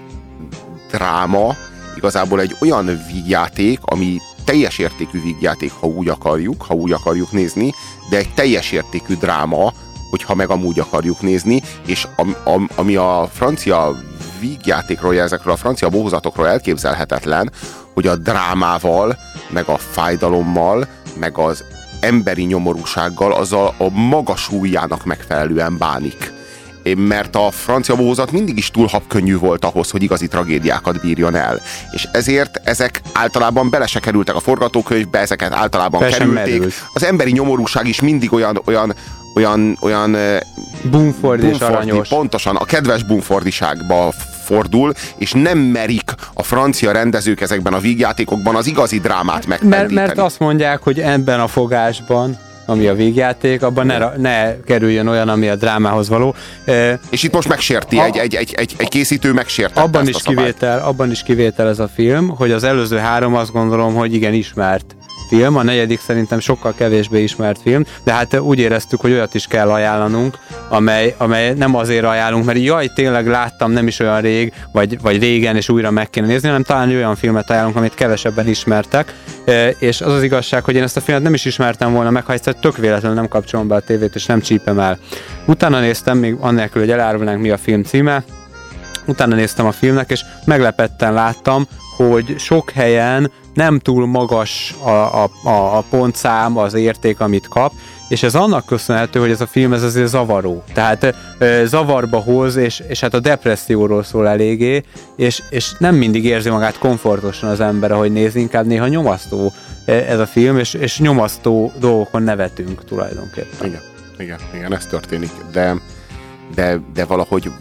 dráma, 0.91 1.55
igazából 1.95 2.41
egy 2.41 2.55
olyan 2.61 2.99
vígjáték, 3.13 3.79
ami 3.81 4.17
teljes 4.45 4.77
értékű 4.77 5.21
vígjáték, 5.21 5.71
ha 5.79 5.87
úgy 5.87 6.07
akarjuk, 6.07 6.61
ha 6.61 6.73
úgy 6.73 6.91
akarjuk 6.91 7.31
nézni, 7.31 7.73
de 8.09 8.17
egy 8.17 8.33
teljes 8.33 8.71
értékű 8.71 9.15
dráma, 9.15 9.73
hogyha 10.09 10.35
meg 10.35 10.49
amúgy 10.49 10.79
akarjuk 10.79 11.21
nézni, 11.21 11.61
és 11.85 12.07
am, 12.15 12.35
am, 12.43 12.69
ami 12.75 12.95
a 12.95 13.29
francia 13.33 13.95
vígjátékról, 14.39 15.19
ezekről 15.19 15.53
a 15.53 15.57
francia 15.57 15.89
bohozatokról 15.89 16.47
elképzelhetetlen, 16.47 17.51
hogy 17.93 18.07
a 18.07 18.15
drámával, 18.15 19.17
meg 19.49 19.67
a 19.67 19.77
fájdalommal, 19.77 20.87
meg 21.19 21.37
az 21.37 21.63
emberi 22.01 22.43
nyomorúsággal, 22.43 23.33
azzal 23.33 23.73
a 23.77 23.89
maga 23.89 24.35
súlyának 24.35 25.05
megfelelően 25.05 25.77
bánik. 25.77 26.33
Mert 26.95 27.35
a 27.35 27.51
francia 27.51 27.95
bohózat 27.95 28.31
mindig 28.31 28.57
is 28.57 28.71
túl 28.71 28.87
habkönnyű 28.87 29.37
volt 29.37 29.65
ahhoz, 29.65 29.89
hogy 29.89 30.03
igazi 30.03 30.27
tragédiákat 30.27 31.01
bírjon 31.01 31.35
el. 31.35 31.61
És 31.91 32.07
ezért 32.11 32.61
ezek 32.63 33.01
általában 33.13 33.69
bele 33.69 33.87
se 33.87 33.99
kerültek 33.99 34.35
a 34.35 34.39
forgatókönyvbe, 34.39 35.19
ezeket 35.19 35.53
általában 35.53 36.01
sem 36.01 36.11
kerülték. 36.11 36.53
merült. 36.53 36.73
Az 36.93 37.03
emberi 37.03 37.31
nyomorúság 37.31 37.87
is 37.87 38.01
mindig 38.01 38.33
olyan, 38.33 38.61
olyan, 38.65 38.93
olyan, 39.35 39.77
olyan 39.81 40.17
Bumford 40.83 41.43
és 41.43 41.59
aranyos. 41.59 42.07
Pontosan, 42.07 42.55
a 42.55 42.65
kedves 42.65 43.03
bumfordiságba 43.03 44.13
fordul, 44.43 44.93
és 45.17 45.31
nem 45.31 45.57
merik 45.57 46.11
a 46.33 46.43
francia 46.43 46.91
rendezők 46.91 47.41
ezekben 47.41 47.73
a 47.73 47.79
vígjátékokban 47.79 48.55
az 48.55 48.67
igazi 48.67 48.99
drámát 48.99 49.47
Mert, 49.47 49.61
megpendíteni. 49.61 50.07
mert 50.07 50.19
azt 50.19 50.39
mondják, 50.39 50.81
hogy 50.81 50.99
ebben 50.99 51.39
a 51.39 51.47
fogásban, 51.47 52.37
ami 52.65 52.87
a 52.87 52.93
végjáték, 52.95 53.63
abban 53.63 53.85
ne, 53.85 53.97
ne 54.17 54.61
kerüljön 54.61 55.07
olyan, 55.07 55.29
ami 55.29 55.47
a 55.49 55.55
drámához 55.55 56.09
való. 56.09 56.35
És 57.09 57.23
itt 57.23 57.33
most 57.33 57.47
megsérti, 57.47 57.97
A- 57.97 58.03
egy, 58.03 58.17
egy, 58.17 58.35
egy, 58.35 58.53
egy, 58.57 58.73
egy 58.77 58.87
készítő 58.89 59.33
megsértette 59.33 59.81
abban 59.81 60.07
is, 60.07 60.15
kivétel, 60.23 60.79
abban 60.79 61.11
is 61.11 61.23
kivétel 61.23 61.67
ez 61.67 61.79
a 61.79 61.89
film, 61.95 62.27
hogy 62.27 62.51
az 62.51 62.63
előző 62.63 62.97
három 62.97 63.35
azt 63.35 63.51
gondolom, 63.51 63.93
hogy 63.93 64.13
igen 64.13 64.33
ismert 64.33 64.95
film, 65.35 65.55
a 65.55 65.63
negyedik 65.63 65.99
szerintem 65.99 66.39
sokkal 66.39 66.73
kevésbé 66.77 67.23
ismert 67.23 67.61
film, 67.61 67.85
de 68.03 68.13
hát 68.13 68.39
úgy 68.39 68.59
éreztük, 68.59 69.01
hogy 69.01 69.11
olyat 69.11 69.33
is 69.33 69.47
kell 69.47 69.69
ajánlanunk, 69.69 70.37
amely, 70.69 71.15
amely 71.17 71.53
nem 71.53 71.75
azért 71.75 72.05
ajánlunk, 72.05 72.45
mert 72.45 72.59
jaj, 72.59 72.87
tényleg 72.95 73.27
láttam 73.27 73.71
nem 73.71 73.87
is 73.87 73.99
olyan 73.99 74.21
rég, 74.21 74.53
vagy, 74.71 75.01
vagy 75.01 75.19
régen, 75.19 75.55
és 75.55 75.69
újra 75.69 75.91
meg 75.91 76.09
kéne 76.09 76.27
nézni, 76.27 76.47
hanem 76.47 76.63
talán 76.63 76.89
olyan 76.89 77.15
filmet 77.15 77.49
ajánlunk, 77.49 77.75
amit 77.75 77.93
kevesebben 77.93 78.47
ismertek, 78.47 79.13
és 79.79 80.01
az 80.01 80.13
az 80.13 80.23
igazság, 80.23 80.63
hogy 80.63 80.75
én 80.75 80.83
ezt 80.83 80.97
a 80.97 81.01
filmet 81.01 81.23
nem 81.23 81.33
is 81.33 81.45
ismertem 81.45 81.93
volna 81.93 82.09
meg, 82.09 82.25
ha 82.25 82.33
egyszer 82.33 82.53
tök 82.53 82.77
véletlenül 82.77 83.17
nem 83.17 83.27
kapcsolom 83.27 83.67
be 83.67 83.75
a 83.75 83.79
tévét, 83.79 84.15
és 84.15 84.25
nem 84.25 84.41
csípem 84.41 84.79
el. 84.79 84.99
Utána 85.45 85.79
néztem, 85.79 86.17
még 86.17 86.35
annélkül, 86.39 86.81
hogy 86.81 86.91
elárulnánk 86.91 87.41
mi 87.41 87.49
a 87.49 87.57
film 87.57 87.83
címe, 87.83 88.23
utána 89.05 89.35
néztem 89.35 89.65
a 89.65 89.71
filmnek, 89.71 90.11
és 90.11 90.21
meglepetten 90.45 91.13
láttam, 91.13 91.67
hogy 91.97 92.35
sok 92.37 92.69
helyen 92.69 93.31
nem 93.53 93.79
túl 93.79 94.05
magas 94.05 94.75
a, 94.83 94.89
a, 94.89 95.29
a, 95.43 95.77
a 95.77 95.83
pontszám, 95.89 96.57
az 96.57 96.73
érték, 96.73 97.19
amit 97.19 97.47
kap, 97.47 97.71
és 98.07 98.23
ez 98.23 98.35
annak 98.35 98.65
köszönhető, 98.65 99.19
hogy 99.19 99.31
ez 99.31 99.41
a 99.41 99.47
film 99.47 99.73
ez 99.73 99.83
azért 99.83 100.07
zavaró. 100.07 100.63
Tehát 100.73 101.15
ö, 101.37 101.63
zavarba 101.65 102.19
hoz, 102.19 102.55
és, 102.55 102.83
és 102.87 102.99
hát 102.99 103.13
a 103.13 103.19
depresszióról 103.19 104.03
szól 104.03 104.27
eléggé, 104.27 104.83
és, 105.15 105.43
és 105.49 105.71
nem 105.77 105.95
mindig 105.95 106.25
érzi 106.25 106.49
magát 106.49 106.77
komfortosan 106.77 107.49
az 107.49 107.59
ember, 107.59 107.91
ahogy 107.91 108.11
néz, 108.11 108.35
inkább 108.35 108.65
néha 108.65 108.87
nyomasztó 108.87 109.51
ez 109.85 110.19
a 110.19 110.25
film, 110.25 110.57
és, 110.57 110.73
és 110.73 110.99
nyomasztó 110.99 111.71
dolgokon 111.79 112.23
nevetünk 112.23 112.85
tulajdonképpen. 112.85 113.67
Igen, 113.67 113.81
igen, 114.17 114.39
igen, 114.53 114.73
ez 114.73 114.85
történik, 114.85 115.31
de, 115.51 115.75
de, 116.55 116.79
de 116.93 117.05
valahogy 117.05 117.51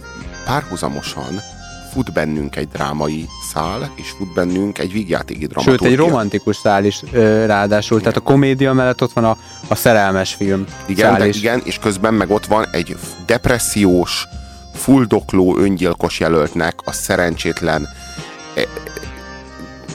párhuzamosan 0.44 1.40
fut 1.92 2.12
bennünk 2.12 2.56
egy 2.56 2.68
drámai 2.68 3.26
szál, 3.52 3.92
és 3.94 4.10
fut 4.10 4.32
bennünk 4.32 4.78
egy 4.78 4.92
vígjátéki 4.92 5.40
Sőt, 5.40 5.50
dramaturgia. 5.50 5.88
egy 5.88 5.96
romantikus 5.96 6.56
szál 6.56 6.84
is 6.84 7.00
ö, 7.12 7.46
ráadásul, 7.46 8.00
tehát 8.00 8.16
a 8.16 8.20
komédia 8.20 8.72
mellett 8.72 9.02
ott 9.02 9.12
van 9.12 9.24
a, 9.24 9.36
a 9.68 9.74
szerelmes 9.74 10.34
film 10.34 10.64
Igen, 10.86 11.18
de 11.18 11.26
igen, 11.26 11.60
és 11.64 11.78
közben 11.78 12.14
meg 12.14 12.30
ott 12.30 12.46
van 12.46 12.66
egy 12.72 12.96
depressziós, 13.26 14.26
fuldokló 14.74 15.58
öngyilkos 15.58 16.20
jelöltnek 16.20 16.74
a 16.84 16.92
szerencsétlen 16.92 17.88
eh, 18.54 18.64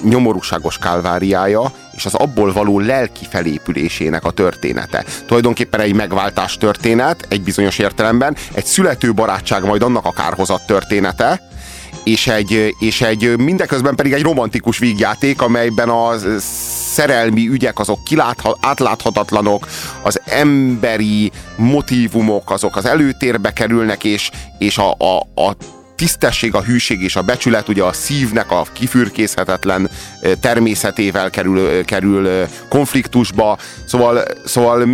nyomorúságos 0.04 0.78
kálváriája, 0.78 1.72
és 1.96 2.06
az 2.06 2.14
abból 2.14 2.54
való 2.54 2.80
lelki 2.80 3.26
felépülésének 3.30 4.26
a 4.26 4.32
története. 4.32 5.06
Tulajdonképpen 5.26 5.80
egy 5.80 5.94
megváltás 5.94 6.58
történet, 6.58 7.26
egy 7.30 7.42
bizonyos 7.42 7.78
értelemben, 7.78 8.36
egy 8.54 8.66
születő 8.66 9.14
barátság 9.14 9.64
majd 9.64 9.82
annak 9.82 10.06
a 10.06 10.12
kárhozat 10.12 10.66
története, 10.66 11.42
és 12.04 12.28
egy, 12.28 12.76
és 12.80 13.02
egy 13.02 13.38
mindeközben 13.38 13.96
pedig 13.96 14.14
egy 14.14 14.22
romantikus 14.22 14.78
vígjáték, 14.78 15.42
amelyben 15.42 15.90
a 15.90 16.14
szerelmi 16.94 17.48
ügyek 17.48 17.80
azok 17.80 18.04
kilátha, 18.04 18.58
átláthatatlanok, 18.62 19.68
az 20.04 20.22
emberi 20.26 21.32
motivumok 21.56 22.52
azok 22.52 22.76
az 22.76 22.86
előtérbe 22.86 23.54
kerülnek, 23.54 24.04
és, 24.04 24.32
és 24.58 24.78
a, 24.78 24.96
a, 24.98 25.42
a 25.42 25.56
tisztesség, 25.96 26.56
a 26.56 26.62
hűség 26.62 27.02
és 27.02 27.16
a 27.16 27.22
becsület 27.22 27.68
ugye 27.68 27.84
a 27.84 27.94
szívnek 27.94 28.52
a 28.52 28.66
kifürkészhetetlen 28.74 29.90
természetével 30.40 31.30
kerül, 31.30 31.86
kerül 31.86 32.48
konfliktusba, 32.70 33.58
szóval, 33.86 34.24
szóval 34.46 34.86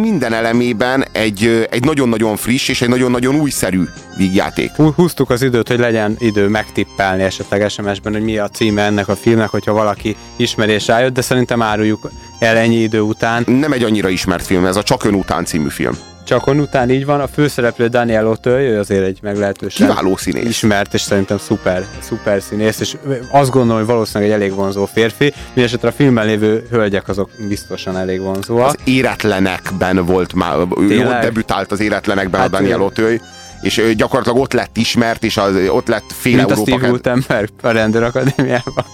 minden 0.00 0.32
elemében 0.32 1.06
egy, 1.12 1.68
egy 1.70 1.84
nagyon-nagyon 1.84 2.36
friss 2.36 2.68
és 2.68 2.82
egy 2.82 2.88
nagyon-nagyon 2.88 3.34
újszerű 3.34 3.82
vígjáték. 4.16 4.70
Hú- 4.70 4.94
Húztuk 4.94 5.30
az 5.30 5.42
időt, 5.42 5.68
hogy 5.68 5.78
legyen 5.78 6.16
idő 6.18 6.48
megtippelni 6.48 7.22
esetleg 7.22 7.70
SMS-ben, 7.70 8.12
hogy 8.12 8.22
mi 8.22 8.38
a 8.38 8.48
címe 8.48 8.82
ennek 8.82 9.08
a 9.08 9.16
filmnek, 9.16 9.48
hogyha 9.48 9.72
valaki 9.72 10.16
ismerés 10.36 10.86
rájött, 10.86 11.14
de 11.14 11.20
szerintem 11.20 11.62
áruljuk 11.62 12.10
el 12.38 12.56
ennyi 12.56 12.76
idő 12.82 13.00
után. 13.00 13.44
Nem 13.46 13.72
egy 13.72 13.82
annyira 13.82 14.08
ismert 14.08 14.46
film, 14.46 14.64
ez 14.64 14.76
a 14.76 14.82
Csak 14.82 15.04
ön 15.04 15.14
után 15.14 15.44
című 15.44 15.68
film. 15.68 15.98
Csak 16.28 16.46
on 16.46 16.60
után 16.60 16.90
így 16.90 17.04
van, 17.04 17.20
a 17.20 17.26
főszereplő 17.26 17.86
Daniel 17.86 18.26
Auteuil, 18.26 18.68
ő 18.70 18.78
azért 18.78 19.04
egy 19.04 19.18
meglehetősen 19.22 19.88
Kiváló 19.88 20.16
színész. 20.16 20.44
ismert, 20.48 20.94
és 20.94 21.00
szerintem 21.00 21.38
szuper, 21.38 21.84
szuper 22.00 22.42
színész, 22.42 22.80
és 22.80 22.96
azt 23.30 23.50
gondolom, 23.50 23.76
hogy 23.78 23.86
valószínűleg 23.86 24.32
egy 24.32 24.40
elég 24.40 24.54
vonzó 24.54 24.86
férfi, 24.86 25.32
mindesetre 25.54 25.88
a 25.88 25.92
filmben 25.92 26.26
lévő 26.26 26.66
hölgyek 26.70 27.08
azok 27.08 27.30
biztosan 27.48 27.96
elég 27.96 28.20
vonzóak. 28.20 28.66
Az 28.66 28.76
éretlenekben 28.84 30.04
volt 30.06 30.32
már, 30.34 30.56
ő 30.80 30.86
Tényleg? 30.88 31.06
ott 31.06 31.20
debütált 31.22 31.72
az 31.72 31.80
éretlenekben 31.80 32.40
Hát 32.40 32.48
a 32.48 32.56
Daniel 32.56 32.78
ő- 32.78 32.82
Auteuil, 32.82 33.20
és 33.60 33.82
gyakorlatilag 33.96 34.38
ott 34.38 34.52
lett 34.52 34.76
ismert, 34.76 35.24
és 35.24 35.36
az, 35.36 35.54
ott 35.68 35.88
lett 35.88 36.12
fél 36.20 36.36
Mint 36.36 36.50
a 36.50 36.50
Európa 36.50 36.70
Steve 36.70 36.80
ked- 36.80 36.90
Gutenberg 36.90 37.48
a 37.62 37.70
rendőrakadémiában. 37.70 38.84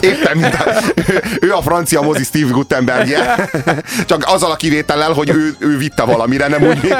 Éppen, 0.00 0.36
mint 0.36 0.54
a, 0.54 0.64
ő 1.40 1.52
a 1.52 1.62
francia 1.62 2.00
mozi 2.00 2.24
Steve 2.24 2.50
Gutenbergje, 2.50 3.50
csak 4.06 4.24
azzal 4.26 4.50
a 4.50 4.56
kivétellel, 4.56 5.12
hogy 5.12 5.28
ő, 5.28 5.54
ő 5.58 5.76
vitte 5.76 6.02
valamire, 6.02 6.48
nem 6.48 6.62
úgy, 6.62 6.82
mint, 6.82 6.96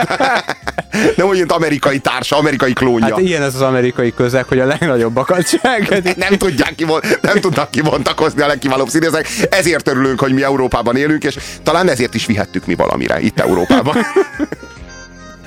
nem 1.17 1.27
úgy, 1.27 1.37
mint 1.37 1.53
amerikai 1.53 1.99
társa, 1.99 2.37
amerikai 2.37 2.73
klónja. 2.73 3.15
Hát 3.15 3.25
ilyen 3.25 3.43
ez 3.43 3.55
az 3.55 3.61
amerikai 3.61 4.15
közeg, 4.15 4.45
hogy 4.45 4.59
a 4.59 4.65
legnagyobbakat 4.65 5.49
cselkedik. 5.49 6.17
nem 6.17 6.37
tudják 6.37 6.75
kivon, 6.75 7.01
nem 7.21 7.41
tudnak 7.41 7.71
kivontakozni 7.71 8.43
a 8.43 8.47
legkiválóbb 8.47 8.89
színészek, 8.89 9.29
ezért 9.51 9.89
örülünk, 9.89 10.21
hogy 10.21 10.33
mi 10.33 10.43
Európában 10.43 10.97
élünk, 10.97 11.25
és 11.25 11.37
talán 11.63 11.89
ezért 11.89 12.15
is 12.15 12.27
vihettük 12.27 12.67
mi 12.67 12.75
valamire 12.75 13.21
itt 13.21 13.41
Európában. 13.41 13.97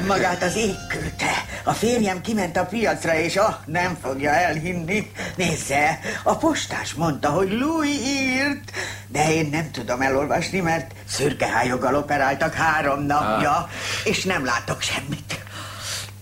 Magát 0.08 0.44
az 0.44 0.56
ég 0.56 0.76
küldte. 0.90 1.32
A 1.64 1.72
férjem 1.74 2.22
kiment 2.22 2.58
a 2.58 2.66
piacra, 2.66 3.16
és 3.16 3.36
ah, 3.36 3.56
nem 3.66 3.98
fogja 4.02 4.30
elhinni. 4.32 5.12
Nézze, 5.36 6.00
a 6.24 6.38
postás 6.38 6.94
mondta, 6.94 7.30
hogy 7.30 7.52
Louis 7.52 7.98
írt, 8.06 8.72
de 9.08 9.32
én 9.34 9.50
nem 9.52 9.72
tudom 9.72 10.02
elolvasni, 10.02 10.60
mert 10.60 10.92
szürkehájoggal 11.08 11.96
operáltak 11.96 12.54
három 12.54 13.02
napja, 13.06 13.52
Ah. 13.52 13.70
és 14.04 14.24
nem 14.24 14.46
látok 14.46 14.82
semmit. 14.82 15.40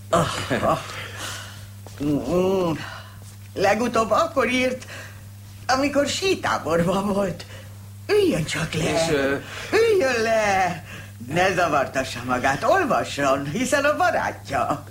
Ah, 0.10 0.28
ah. 0.62 0.80
Mm, 2.04 2.72
Legutóbb 3.54 4.12
akkor 4.12 4.48
írt, 4.50 4.86
amikor 5.68 6.08
sítáborban 6.08 7.08
volt. 7.14 7.46
Üljön 8.08 8.46
csak 8.46 8.74
le! 8.74 8.84
És, 8.84 9.02
Üljön 9.72 10.22
le! 10.22 10.84
Ne 11.28 11.54
zavartassa 11.54 12.24
magát, 12.26 12.64
olvasson, 12.64 13.46
hiszen 13.46 13.84
a 13.84 13.96
barátja. 13.96 14.84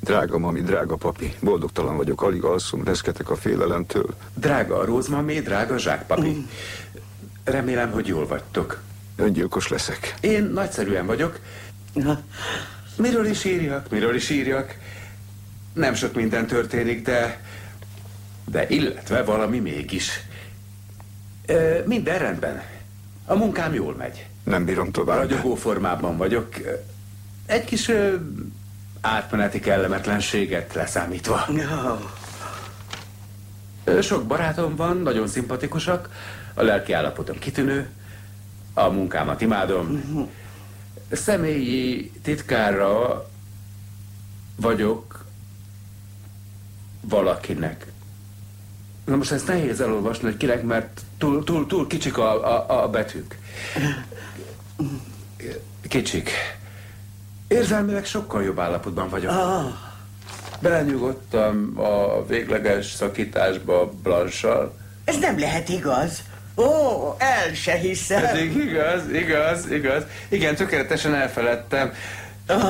Drága 0.00 0.38
mami, 0.38 0.60
drága 0.60 0.96
papi, 0.96 1.34
boldogtalan 1.40 1.96
vagyok, 1.96 2.22
alig 2.22 2.44
alszom, 2.44 2.84
reszketek 2.84 3.30
a 3.30 3.36
félelemtől. 3.36 4.14
Drága 4.34 4.78
a 4.78 4.84
rózmamé, 4.84 5.40
drága 5.40 5.78
zsákpapi. 5.78 6.46
Remélem, 7.44 7.90
hogy 7.90 8.06
jól 8.06 8.26
vagytok. 8.26 8.80
Öngyilkos 9.16 9.68
leszek. 9.68 10.14
Én 10.20 10.44
nagyszerűen 10.44 11.06
vagyok. 11.06 11.38
Miről 12.96 13.26
is 13.26 13.44
írjak, 13.44 13.90
miről 13.90 14.14
is 14.14 14.30
írjak? 14.30 14.76
Nem 15.72 15.94
sok 15.94 16.14
minden 16.14 16.46
történik, 16.46 17.04
de... 17.04 17.40
De 18.44 18.68
illetve 18.68 19.22
valami 19.22 19.58
mégis. 19.58 20.20
Ö, 21.50 21.78
Minden 21.86 22.18
rendben. 22.18 22.62
A 23.26 23.34
munkám 23.34 23.74
jól 23.74 23.94
megy. 23.94 24.26
Nem 24.44 24.64
bírom 24.64 24.90
tovább. 24.92 25.18
Ragyogó 25.18 25.54
formában 25.54 26.16
vagyok. 26.16 26.48
Egy 27.46 27.64
kis 27.64 27.88
ö, 27.88 28.14
átmeneti 29.00 29.60
kellemetlenséget 29.60 30.74
leszámítva. 30.74 31.46
Ö, 33.84 34.00
Sok 34.00 34.24
barátom 34.26 34.76
van, 34.76 34.96
nagyon 34.96 35.28
szimpatikusak, 35.28 36.08
a 36.54 36.62
lelki 36.62 36.92
állapotom 36.92 37.38
kitűnő, 37.38 37.88
a 38.74 38.88
munkámat 38.88 39.40
imádom. 39.40 40.02
Személyi 41.12 42.12
titkára 42.22 43.26
vagyok 44.56 45.24
valakinek. 47.00 47.86
Na 49.10 49.16
most 49.16 49.32
ezt 49.32 49.46
nehéz 49.46 49.80
elolvasni, 49.80 50.24
hogy 50.24 50.36
kinek, 50.36 50.62
mert 50.62 51.00
túl, 51.18 51.44
túl, 51.44 51.66
túl 51.66 51.86
kicsik 51.86 52.18
a, 52.18 52.56
a, 52.56 52.82
a 52.82 52.88
betűk. 52.88 53.38
Kicsik. 55.88 56.30
Érzelmileg 57.48 58.04
sokkal 58.04 58.42
jobb 58.42 58.58
állapotban 58.58 59.08
vagyok. 59.08 59.32
Belenyugodtam 60.60 61.72
a 61.76 62.26
végleges 62.26 62.86
szakításba 62.86 63.92
Blanssal. 64.02 64.76
Ez 65.04 65.18
nem 65.18 65.38
lehet 65.38 65.68
igaz. 65.68 66.22
Ó, 66.56 66.64
el 67.18 67.54
se 67.54 67.74
hiszem. 67.74 68.22
Pedig 68.22 68.56
igaz, 68.56 69.08
igaz, 69.12 69.70
igaz. 69.70 70.02
Igen, 70.28 70.54
tökéletesen 70.54 71.14
elfeledtem. 71.14 71.92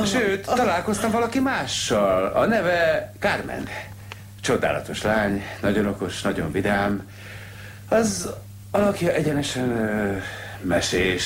Sőt, 0.07 0.45
találkoztam 0.45 1.11
valaki 1.11 1.39
mással. 1.39 2.25
A 2.25 2.47
neve 2.47 3.13
Carmen. 3.19 3.69
Csodálatos 4.51 5.03
lány, 5.03 5.43
nagyon 5.61 5.87
okos, 5.87 6.23
nagyon 6.23 6.53
vidám. 6.53 7.09
Az 7.89 8.31
alakja 8.71 9.13
egyenesen 9.13 9.71
ö, 9.71 10.17
mesés. 10.63 11.25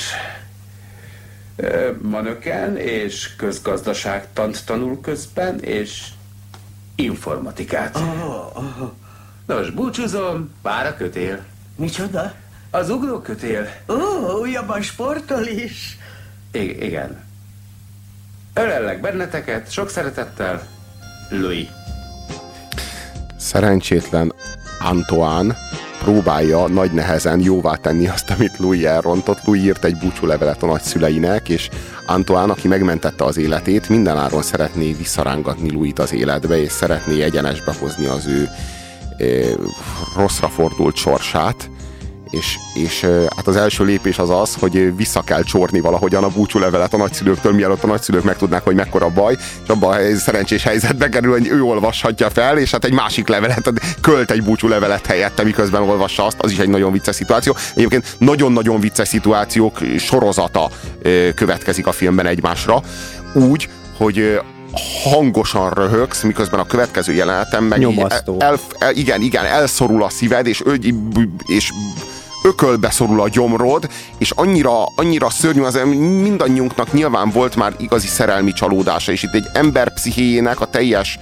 Ö, 1.55 1.91
Manöken 2.01 2.77
és 2.77 3.35
közgazdaságtant 3.35 4.65
tanul 4.65 5.01
közben, 5.01 5.59
és 5.59 6.07
informatikát. 6.95 7.99
Nos, 9.45 9.69
búcsúzom, 9.69 10.51
vár 10.61 10.85
a 10.85 10.95
kötél. 10.95 11.43
Micsoda? 11.75 12.33
Az 12.71 12.89
ugrókötél. 12.89 13.67
Ó, 13.87 14.39
újabban 14.39 14.81
sportol 14.81 15.45
is. 15.45 15.97
I- 16.51 16.83
igen. 16.85 17.23
Ölellek 18.53 19.01
benneteket, 19.01 19.71
sok 19.71 19.89
szeretettel, 19.89 20.67
Louis. 21.29 21.67
Szerencsétlen 23.45 24.33
Antoine 24.79 25.57
próbálja 25.99 26.67
nagy 26.67 26.91
nehezen 26.91 27.41
jóvá 27.41 27.75
tenni 27.75 28.07
azt, 28.07 28.29
amit 28.29 28.57
Louis 28.57 28.83
elrontott. 28.83 29.43
Louis 29.45 29.61
írt 29.61 29.83
egy 29.83 29.97
búcsúlevelet 29.97 30.63
a 30.63 30.65
nagyszüleinek, 30.65 31.49
és 31.49 31.69
Antoine, 32.05 32.51
aki 32.51 32.67
megmentette 32.67 33.23
az 33.23 33.37
életét, 33.37 33.89
mindenáron 33.89 34.41
szeretné 34.41 34.91
visszarángatni 34.93 35.71
Louis-t 35.71 35.99
az 35.99 36.13
életbe, 36.13 36.61
és 36.61 36.71
szeretné 36.71 37.21
egyenesbe 37.21 37.73
hozni 37.79 38.05
az 38.05 38.27
ő 38.27 38.49
ö, 39.17 39.51
rosszra 40.15 40.47
fordult 40.47 40.95
sorsát. 40.95 41.69
És, 42.29 42.57
és 42.73 43.01
hát 43.35 43.47
az 43.47 43.55
első 43.55 43.83
lépés 43.83 44.17
az 44.17 44.29
az, 44.29 44.55
hogy 44.59 44.95
vissza 44.95 45.21
kell 45.21 45.43
csorni 45.43 45.79
valahogyan 45.79 46.23
a 46.23 46.29
búcsúlevelet 46.29 46.93
a 46.93 46.97
nagyszülőktől, 46.97 47.53
mielőtt 47.53 47.83
a 47.83 47.87
nagyszülők 47.87 48.23
megtudnák, 48.23 48.63
hogy 48.63 48.75
mekkora 48.75 49.09
baj, 49.09 49.35
és 49.63 49.69
abban 49.69 49.93
a 49.93 50.17
szerencsés 50.17 50.63
helyzetbe 50.63 51.09
kerül, 51.09 51.31
hogy 51.31 51.47
ő 51.47 51.61
olvashatja 51.61 52.29
fel, 52.29 52.57
és 52.57 52.71
hát 52.71 52.85
egy 52.85 52.93
másik 52.93 53.27
levelet, 53.27 53.71
költ 54.01 54.31
egy 54.31 54.43
búcsúlevelet 54.43 55.05
helyette, 55.05 55.43
miközben 55.43 55.81
olvassa 55.81 56.25
azt, 56.25 56.37
az 56.39 56.51
is 56.51 56.57
egy 56.57 56.69
nagyon 56.69 56.91
vicces 56.91 57.15
szituáció. 57.15 57.55
Egyébként 57.75 58.15
nagyon-nagyon 58.17 58.79
vicces 58.79 59.07
szituációk 59.07 59.79
sorozata 59.97 60.69
következik 61.35 61.87
a 61.87 61.91
filmben 61.91 62.25
egymásra, 62.25 62.81
úgy, 63.33 63.69
hogy 63.97 64.39
hangosan 65.03 65.69
röhögsz, 65.69 66.21
miközben 66.21 66.59
a 66.59 66.65
következő 66.65 67.13
jeleneten 67.13 67.63
meg 67.63 67.79
Nyomasztó. 67.79 68.35
el, 68.39 68.59
el, 68.79 68.93
igen, 68.93 69.21
igen, 69.21 69.45
elszorul 69.45 70.03
a 70.03 70.09
szíved, 70.09 70.47
és, 70.47 70.63
és 71.45 71.71
ökölbe 72.45 72.89
szorul 72.89 73.21
a 73.21 73.29
gyomrod, 73.29 73.89
és 74.17 74.31
annyira, 74.31 74.83
annyira 74.95 75.29
szörnyű, 75.29 75.61
az 75.61 75.79
mindannyiunknak 76.23 76.93
nyilván 76.93 77.29
volt 77.29 77.55
már 77.55 77.73
igazi 77.77 78.07
szerelmi 78.07 78.51
csalódása, 78.51 79.11
és 79.11 79.23
itt 79.23 79.33
egy 79.33 79.45
ember 79.53 79.93
pszichéjének 79.93 80.61
a 80.61 80.65
teljes, 80.65 81.19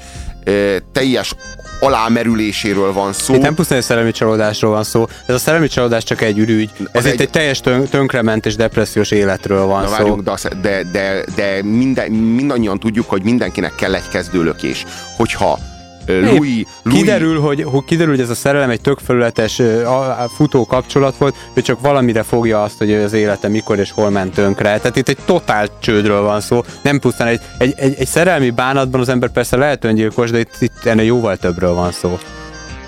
teljes 0.91 1.35
alámerüléséről 1.79 2.93
van 2.93 3.13
szó. 3.13 3.33
Itt 3.33 3.41
nem 3.41 3.53
pusztán 3.55 3.77
egy 3.77 3.83
szerelmi 3.83 4.11
csalódásról 4.11 4.71
van 4.71 4.83
szó, 4.83 5.07
ez 5.25 5.35
a 5.35 5.37
szerelmi 5.37 5.67
csalódás 5.67 6.03
csak 6.03 6.21
egy 6.21 6.37
ürügy. 6.37 6.69
Ez 6.91 7.05
itt 7.05 7.19
egy 7.19 7.29
teljes 7.29 7.59
tön- 7.59 7.89
tönkrement 7.89 8.45
és 8.45 8.55
depressziós 8.55 9.11
életről 9.11 9.65
van 9.65 9.81
Na 9.81 9.87
szó. 9.87 9.93
várjunk, 9.93 10.21
de, 10.21 10.35
de, 10.61 10.83
de, 10.91 11.23
de 11.35 11.63
minden, 11.63 12.11
mindannyian 12.11 12.79
tudjuk, 12.79 13.09
hogy 13.09 13.23
mindenkinek 13.23 13.75
kell 13.75 13.95
egy 13.95 14.07
kezdőlökés. 14.11 14.85
Hogyha 15.17 15.59
Louis, 16.07 16.65
Louis 16.83 16.99
Kiderül, 16.99 17.39
hogy, 17.39 17.63
hogy 17.63 17.83
kiderül, 17.85 18.13
hogy 18.13 18.23
ez 18.23 18.29
a 18.29 18.35
szerelem 18.35 18.69
egy 18.69 18.81
tök 18.81 18.99
felületes 18.99 19.59
ö, 19.59 19.85
a- 19.85 20.21
a 20.23 20.29
futó 20.35 20.65
kapcsolat 20.65 21.17
volt, 21.17 21.35
ő 21.53 21.61
csak 21.61 21.81
valamire 21.81 22.23
fogja 22.23 22.63
azt, 22.63 22.77
hogy 22.77 22.93
az 22.93 23.13
élete 23.13 23.47
mikor 23.47 23.79
és 23.79 23.91
hol 23.91 24.09
ment 24.09 24.33
tönkre. 24.33 24.77
Tehát 24.77 24.95
itt 24.95 25.09
egy 25.09 25.17
totál 25.25 25.67
csődről 25.79 26.21
van 26.21 26.41
szó, 26.41 26.63
nem 26.81 26.99
pusztán 26.99 27.27
egy, 27.27 27.39
egy, 27.57 27.73
egy, 27.77 27.95
egy 27.97 28.07
szerelmi 28.07 28.49
bánatban 28.49 29.01
az 29.01 29.09
ember 29.09 29.29
persze 29.31 29.57
lehet 29.57 29.83
öngyilkos, 29.83 30.31
de 30.31 30.39
itt, 30.39 30.55
itt 30.59 30.85
ennél 30.85 31.05
jóval 31.05 31.37
többről 31.37 31.73
van 31.73 31.91
szó. 31.91 32.17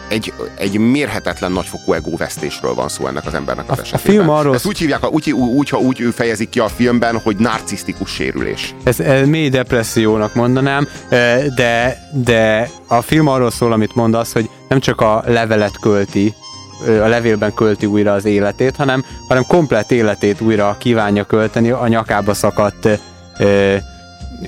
Egy, 0.07 0.33
egy 0.57 0.77
mérhetetlen 0.77 1.51
nagyfokú 1.51 1.93
egóvesztésről 1.93 2.73
van 2.73 2.89
szó 2.89 3.07
ennek 3.07 3.25
az 3.25 3.33
embernek 3.33 3.71
az 3.71 3.79
esetében. 3.79 4.15
film 4.15 4.29
arról- 4.29 4.55
Ezt 4.55 4.65
úgy 4.65 4.77
hívják, 4.77 5.11
úgy, 5.11 5.31
úgy, 5.31 5.71
úgy, 5.75 6.03
úgy 6.03 6.13
fejezik 6.13 6.49
ki 6.49 6.59
a 6.59 6.67
filmben, 6.67 7.19
hogy 7.19 7.35
narcisztikus 7.37 8.09
sérülés. 8.13 8.75
Ez, 8.83 8.99
ez 8.99 9.27
mély 9.27 9.49
depressziónak 9.49 10.33
mondanám, 10.35 10.87
de, 11.55 11.97
de 12.13 12.69
a 12.87 13.01
film 13.01 13.27
arról 13.27 13.51
szól, 13.51 13.71
amit 13.71 13.95
mondasz, 13.95 14.33
hogy 14.33 14.49
nem 14.69 14.79
csak 14.79 15.01
a 15.01 15.23
levelet 15.27 15.79
költi, 15.79 16.33
a 16.85 17.07
levélben 17.07 17.53
költi 17.53 17.85
újra 17.85 18.13
az 18.13 18.25
életét, 18.25 18.75
hanem, 18.75 19.05
hanem 19.27 19.43
komplet 19.47 19.91
életét 19.91 20.41
újra 20.41 20.75
kívánja 20.79 21.23
költeni, 21.23 21.69
a 21.69 21.87
nyakába 21.87 22.33
szakadt 22.33 22.87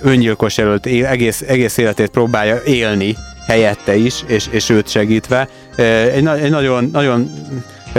öngyilkos 0.02 0.58
é- 0.58 1.06
egész, 1.06 1.42
egész 1.48 1.78
életét 1.78 2.10
próbálja 2.10 2.62
élni 2.66 3.16
helyette 3.48 3.96
is, 3.96 4.24
és, 4.28 4.46
és 4.50 4.70
őt 4.70 4.90
segítve. 4.90 5.48
Egy, 6.14 6.24
na- 6.24 6.38
egy 6.38 6.50
nagyon, 6.50 6.90
nagyon 6.92 7.32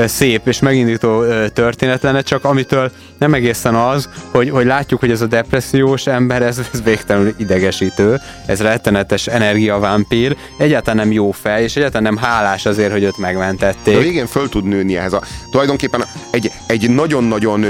szép 0.06 0.46
és 0.46 0.60
megindító 0.60 1.24
történet 1.52 2.02
lenne, 2.02 2.20
csak 2.20 2.44
amitől 2.44 2.90
nem 3.18 3.34
egészen 3.34 3.74
az, 3.74 4.08
hogy, 4.30 4.50
hogy 4.50 4.66
látjuk, 4.66 5.00
hogy 5.00 5.10
ez 5.10 5.20
a 5.20 5.26
depressziós 5.26 6.06
ember, 6.06 6.42
ez, 6.42 6.60
ez 6.72 6.82
végtelenül 6.82 7.34
idegesítő, 7.36 8.20
ez 8.46 8.60
rettenetes 8.60 9.26
energiavámpír, 9.26 10.36
egyáltalán 10.58 10.96
nem 10.96 11.12
jó 11.12 11.30
fej, 11.30 11.62
és 11.62 11.76
egyáltalán 11.76 12.02
nem 12.02 12.16
hálás 12.16 12.66
azért, 12.66 12.92
hogy 12.92 13.02
őt 13.02 13.10
De 13.10 13.16
a 13.18 13.20
megmentették. 13.20 14.02
végén 14.02 14.26
föl 14.26 14.48
tud 14.48 14.64
nőni 14.64 14.96
ehhez 14.96 15.12
a... 15.12 15.22
Tulajdonképpen 15.50 16.04
egy, 16.30 16.50
egy 16.66 16.90
nagyon-nagyon 16.90 17.64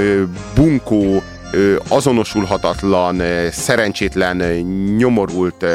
bunkó, 0.55 1.23
azonosulhatatlan, 1.87 3.21
szerencsétlen, 3.51 4.37
nyomorult 4.97 5.65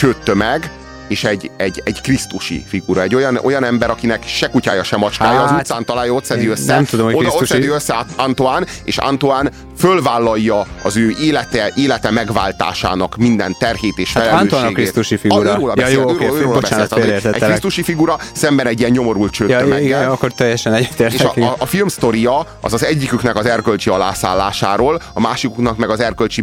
csőttömeg 0.00 0.70
és 1.10 1.24
egy, 1.24 1.50
egy, 1.56 1.82
egy 1.84 2.00
krisztusi 2.00 2.64
figura. 2.68 3.02
Egy 3.02 3.14
olyan, 3.14 3.38
olyan 3.42 3.64
ember, 3.64 3.90
akinek 3.90 4.22
se 4.26 4.46
kutyája, 4.48 4.82
se 4.82 4.96
macskája, 4.96 5.38
hát, 5.40 5.50
az 5.50 5.56
utcán 5.58 5.84
találja, 5.84 6.12
ott 6.12 6.24
szedi 6.24 6.46
össze. 6.46 6.74
Nem 6.74 6.84
tudom, 6.84 7.06
hogy 7.06 7.14
oda, 7.14 7.28
ott 7.28 7.46
szedi 7.46 7.66
össze 7.66 8.06
Antoine, 8.16 8.66
és 8.84 8.98
Antoine 8.98 9.50
fölvállalja 9.78 10.66
az 10.82 10.96
ő 10.96 11.14
élete, 11.20 11.72
élete 11.76 12.10
megváltásának 12.10 13.16
minden 13.16 13.56
terhét 13.58 13.98
és 13.98 14.12
Hát 14.12 14.22
felelősségét. 14.22 14.52
Antoine 14.52 14.66
a 14.72 14.82
krisztusi 14.82 15.16
figura. 15.16 15.50
Őróla 15.50 15.72
Ja, 15.76 15.82
beszél, 15.82 15.98
jó, 15.98 16.08
oké, 16.10 16.24
őróla 16.24 16.54
bocsánat, 16.60 16.88
beszélt. 16.94 17.24
Egy- 17.24 17.42
krisztusi 17.42 17.82
figura 17.82 18.18
szemben 18.32 18.66
egy 18.66 18.78
ilyen 18.78 18.90
nyomorult 18.90 19.36
Ja, 19.36 19.46
csőttömeggel. 19.46 19.80
igen, 19.80 20.08
akkor 20.08 20.32
teljesen 20.32 20.74
És 20.74 20.78
egyetértek. 20.78 21.36
a, 21.36 21.42
a, 21.42 21.54
a 21.58 21.66
film 21.66 21.88
sztoria 21.88 22.46
az 22.60 22.72
az 22.72 22.84
egyiküknek 22.84 23.36
az 23.36 23.46
erkölcsi 23.46 23.90
alászállásáról, 23.90 25.02
a 25.12 25.20
másikuknak 25.20 25.76
meg 25.76 25.90
az 25.90 26.00
erkölcsi 26.00 26.40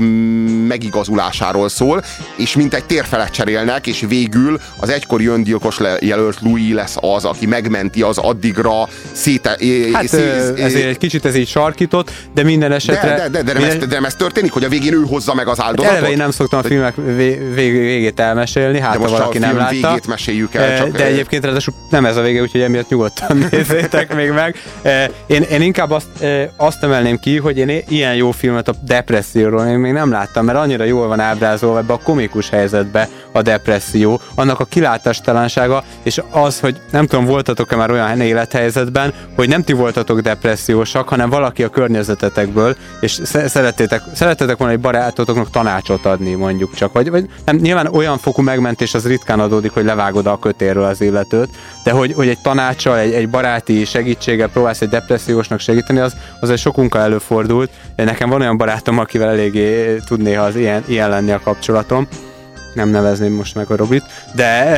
megigazulásáról 0.68 1.70
szól, 1.70 2.04
és 2.38 2.56
mint 2.56 2.74
egy 2.74 2.86
térfelet 2.86 3.32
cserélnek, 3.32 3.88
és 3.88 4.06
végül 4.08 4.57
az 4.80 4.90
egykori 4.90 5.28
öngyilkos 5.28 5.78
jelölt 6.00 6.38
Louis 6.42 6.74
lesz 6.74 6.96
az, 7.00 7.26
aki 7.26 7.46
megmenti 7.46 8.02
az 8.02 8.18
addigra 8.18 8.88
széte... 9.12 9.50
Hát 9.94 10.04
ezért 10.58 10.88
egy 10.88 10.98
kicsit 10.98 11.26
ez 11.26 11.36
így 11.36 11.48
sarkított, 11.48 12.12
de 12.34 12.44
minden 12.44 12.70
de, 12.70 12.76
esetre... 12.76 13.16
de, 13.16 13.30
de, 13.30 13.44
de, 13.44 13.54
nem 13.54 13.62
minden- 13.62 13.82
ez, 13.82 13.88
de 13.88 13.96
nem 13.96 14.06
ez 14.06 14.16
történik, 14.16 14.52
hogy 14.52 14.64
a 14.64 14.70
végén 14.70 14.94
ő 14.94 15.04
hozza 15.08 15.34
meg 15.34 15.48
az 15.48 15.58
Hát 15.58 15.66
áldozatot? 15.68 15.98
eleve 15.98 16.12
én 16.12 16.18
nem 16.18 16.32
szoktam 16.32 16.60
a 16.60 16.64
filmek 16.64 16.96
vég, 16.96 17.54
vég, 17.54 17.72
végét 17.72 18.20
elmesélni, 18.20 18.80
hát 18.80 18.92
De 18.92 18.98
ha 18.98 19.04
most 19.04 19.18
valaki 19.18 19.38
nem 19.38 19.58
látta. 19.58 19.72
végét 19.72 20.08
meséljük 20.08 20.56
el, 20.56 20.78
csak, 20.78 20.90
De 20.98 21.06
egyébként 21.06 21.44
ráadásul 21.46 21.74
nem 21.90 22.06
ez 22.06 22.18
a 22.18 22.22
vége, 22.22 22.42
úgyhogy 22.42 22.62
emiatt 22.62 22.90
nyugodtan 22.90 23.38
nézzétek 23.52 24.16
még 24.16 24.32
meg. 24.32 24.56
Én, 25.28 25.42
én 25.42 25.62
inkább 25.62 25.92
azt, 25.92 26.08
azt 26.56 26.84
emelném 26.84 27.20
ki, 27.20 27.38
hogy 27.38 27.58
én 27.58 27.84
ilyen 27.88 28.16
jó 28.16 28.32
filmet 28.32 28.68
a 28.68 28.74
depresszióról 28.82 29.66
én 29.66 29.78
még 29.78 29.92
nem 29.92 30.12
láttam, 30.12 30.46
mert 30.46 30.58
annyira 30.58 30.84
jól 30.84 31.08
van 31.08 31.20
ábrázolva 31.20 31.78
ebbe 31.78 31.94
a 31.94 32.00
komikus 32.04 32.50
helyzetbe 32.50 33.10
a 33.32 33.42
depresszió, 33.42 34.22
annak 34.48 34.60
a 34.60 34.66
kilátástalansága, 34.66 35.84
és 36.04 36.22
az, 36.30 36.60
hogy 36.60 36.76
nem 36.92 37.06
tudom, 37.06 37.26
voltatok-e 37.26 37.76
már 37.76 37.92
olyan 37.92 38.22
élethelyzetben, 38.22 39.14
hogy 39.36 39.48
nem 39.48 39.64
ti 39.64 39.74
voltatok 39.74 40.20
depressziósak, 40.20 41.10
hanem 41.10 41.30
valaki 41.30 41.64
a 41.64 41.70
környezetetekből, 41.70 42.76
és 43.00 43.20
sze- 43.24 43.48
szerettétek, 43.48 44.02
szerettétek 44.14 44.58
volna 44.58 44.74
egy 44.74 44.80
barátotoknak 44.80 45.50
tanácsot 45.50 46.06
adni, 46.06 46.34
mondjuk 46.34 46.74
csak, 46.74 46.94
vagy, 46.94 47.10
vagy 47.10 47.30
nem, 47.46 47.56
nyilván 47.56 47.88
olyan 47.88 48.18
fokú 48.18 48.42
megmentés 48.42 48.94
az 48.94 49.08
ritkán 49.08 49.40
adódik, 49.40 49.72
hogy 49.72 49.86
levágod 49.86 50.26
a 50.26 50.40
kötérről 50.40 50.84
az 50.84 51.02
illetőt, 51.02 51.50
de 51.84 51.92
hogy, 51.92 52.14
hogy 52.14 52.28
egy 52.28 52.42
tanácssal, 52.42 52.98
egy, 52.98 53.14
egy 53.14 53.30
baráti 53.30 53.86
segítséggel 53.86 54.50
próbálsz 54.50 54.82
egy 54.82 54.90
depressziósnak 54.90 55.60
segíteni, 55.60 56.00
az, 56.00 56.16
az 56.40 56.50
egy 56.50 56.60
sokunkkal 56.60 57.02
előfordult. 57.02 57.70
Nekem 57.96 58.30
van 58.30 58.42
olyan 58.42 58.58
barátom, 58.58 59.00
akivel 59.00 59.30
eléggé 59.30 59.98
tud 60.06 60.22
néha 60.22 60.44
az 60.44 60.56
ilyen, 60.56 60.84
ilyen 60.88 61.10
lenni 61.10 61.32
a 61.32 61.42
kapcsolatom. 61.44 62.08
Nem 62.78 62.90
nevezném 62.90 63.34
most 63.34 63.56
meg 63.56 63.72
a 63.72 63.76
Robit, 63.76 64.04
de 64.36 64.76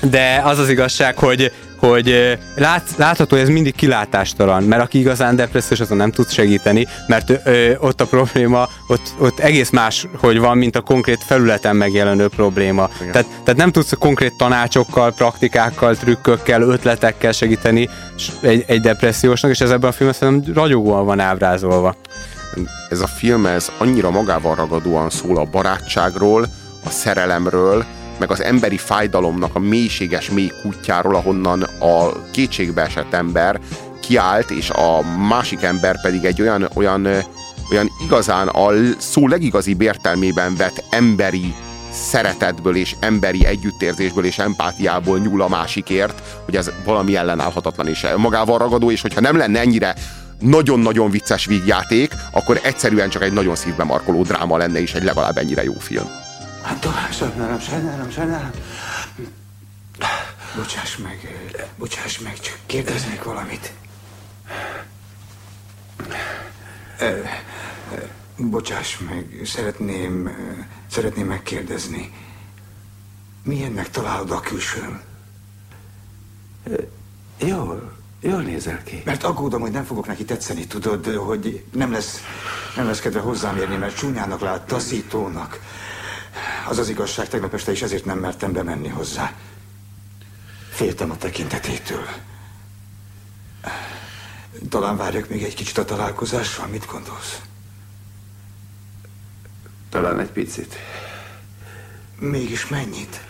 de 0.00 0.40
az 0.44 0.58
az 0.58 0.68
igazság, 0.68 1.18
hogy, 1.18 1.52
hogy 1.76 2.10
eh, 2.10 2.38
lát, 2.54 2.82
látható, 2.96 3.36
hogy 3.36 3.44
ez 3.44 3.52
mindig 3.52 3.74
kilátástalan, 3.74 4.62
mert 4.62 4.82
aki 4.82 4.98
igazán 4.98 5.36
depressziós, 5.36 5.80
azon 5.80 5.96
nem 5.96 6.10
tud 6.10 6.30
segíteni, 6.30 6.86
mert 7.06 7.40
ö, 7.44 7.72
ott 7.78 8.00
a 8.00 8.06
probléma, 8.06 8.68
ott, 8.86 9.14
ott 9.18 9.38
egész 9.38 9.70
más, 9.70 10.06
hogy 10.16 10.38
van, 10.38 10.58
mint 10.58 10.76
a 10.76 10.80
konkrét 10.80 11.24
felületen 11.26 11.76
megjelenő 11.76 12.28
probléma. 12.28 12.88
Tehát, 12.98 13.26
tehát 13.44 13.56
nem 13.56 13.72
tudsz 13.72 13.92
konkrét 13.98 14.36
tanácsokkal, 14.36 15.12
praktikákkal, 15.12 15.96
trükkökkel, 15.96 16.62
ötletekkel 16.62 17.32
segíteni 17.32 17.88
egy, 18.40 18.64
egy 18.66 18.80
depressziósnak, 18.80 19.50
és 19.50 19.60
ez 19.60 19.70
ebben 19.70 19.90
a 19.90 19.92
filmben 19.92 20.18
szerintem 20.18 20.54
ragyogóan 20.54 21.04
van 21.04 21.20
ábrázolva. 21.20 21.94
ez 22.90 23.00
a 23.00 23.06
film 23.06 23.46
ez 23.46 23.70
annyira 23.78 24.10
magával 24.10 24.54
ragadóan 24.54 25.10
szól 25.10 25.36
a 25.36 25.44
barátságról, 25.44 26.46
a 26.84 26.90
szerelemről, 26.90 27.84
meg 28.18 28.30
az 28.30 28.42
emberi 28.42 28.76
fájdalomnak 28.76 29.54
a 29.54 29.58
mélységes 29.58 30.30
mély 30.30 30.52
kutyáról, 30.62 31.14
ahonnan 31.14 31.62
a 31.62 32.30
kétségbe 32.30 32.82
esett 32.82 33.12
ember 33.12 33.60
kiállt, 34.00 34.50
és 34.50 34.70
a 34.70 35.02
másik 35.28 35.62
ember 35.62 36.00
pedig 36.00 36.24
egy 36.24 36.40
olyan, 36.40 36.68
olyan, 36.74 37.06
olyan 37.70 37.90
igazán 38.04 38.48
a 38.48 38.70
szó 38.98 39.28
legigazibb 39.28 39.80
értelmében 39.80 40.56
vett 40.56 40.84
emberi 40.90 41.54
szeretetből 41.92 42.76
és 42.76 42.96
emberi 43.00 43.46
együttérzésből 43.46 44.24
és 44.24 44.38
empátiából 44.38 45.18
nyúl 45.18 45.42
a 45.42 45.48
másikért, 45.48 46.22
hogy 46.44 46.56
ez 46.56 46.70
valami 46.84 47.16
ellenállhatatlan 47.16 47.88
és 47.88 48.06
magával 48.16 48.58
ragadó, 48.58 48.90
és 48.90 49.00
hogyha 49.00 49.20
nem 49.20 49.36
lenne 49.36 49.60
ennyire 49.60 49.94
nagyon-nagyon 50.40 51.10
vicces 51.10 51.46
vígjáték, 51.46 52.12
akkor 52.32 52.60
egyszerűen 52.62 53.08
csak 53.08 53.22
egy 53.22 53.32
nagyon 53.32 53.54
szívbe 53.54 53.84
markoló 53.84 54.22
dráma 54.22 54.56
lenne, 54.56 54.80
és 54.80 54.94
egy 54.94 55.04
legalább 55.04 55.36
ennyire 55.36 55.64
jó 55.64 55.74
film. 55.78 56.27
Hát 56.68 56.80
tovább, 56.80 57.12
sajnálom, 57.12 57.60
sajnálom, 57.60 58.10
sajnálom. 58.10 58.50
Bocsáss 60.56 60.96
meg, 60.96 61.48
bocsáss 61.78 62.18
meg, 62.18 62.40
csak 62.40 62.58
kérdeznék 62.66 63.22
valamit. 63.22 63.72
Bocsáss 68.36 68.98
meg, 68.98 69.40
szeretném, 69.44 70.30
szeretném 70.90 71.26
megkérdezni. 71.26 72.12
Milyennek 73.42 73.90
találod 73.90 74.30
a 74.30 74.40
külsőm? 74.40 75.00
Jól, 77.38 77.92
jól 78.20 78.42
nézel 78.42 78.82
ki. 78.82 79.02
Mert 79.04 79.22
aggódom, 79.22 79.60
hogy 79.60 79.72
nem 79.72 79.84
fogok 79.84 80.06
neki 80.06 80.24
tetszeni, 80.24 80.66
tudod, 80.66 81.06
hogy 81.06 81.64
nem 81.72 81.92
lesz, 81.92 82.20
nem 82.76 82.86
lesz 82.86 83.00
kedve 83.00 83.20
hozzám 83.20 83.56
érni, 83.56 83.76
mert 83.76 83.96
csúnyának 83.96 84.40
lát, 84.40 84.66
taszítónak. 84.66 85.60
Az 86.68 86.78
az 86.78 86.88
igazság, 86.88 87.28
tegnap 87.28 87.54
este 87.54 87.72
is 87.72 87.82
ezért 87.82 88.04
nem 88.04 88.18
mertem 88.18 88.52
bemenni 88.52 88.88
hozzá. 88.88 89.32
Féltem 90.70 91.10
a 91.10 91.16
tekintetétől. 91.16 92.06
Talán 94.68 94.96
várjak 94.96 95.28
még 95.28 95.42
egy 95.42 95.54
kicsit 95.54 95.78
a 95.78 95.84
találkozással, 95.84 96.66
mit 96.66 96.86
gondolsz? 96.86 97.40
Talán 99.88 100.20
egy 100.20 100.30
picit. 100.30 100.76
Mégis 102.18 102.68
mennyit? 102.68 103.20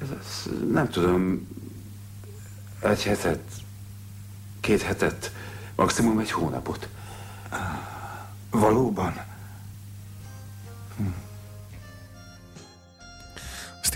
Ez 0.00 0.42
nem 0.70 0.88
tudom, 0.88 1.48
egy 2.80 3.02
hetet, 3.02 3.42
két 4.60 4.82
hetet, 4.82 5.32
maximum 5.76 6.18
egy 6.18 6.30
hónapot. 6.30 6.88
Valóban? 8.50 9.24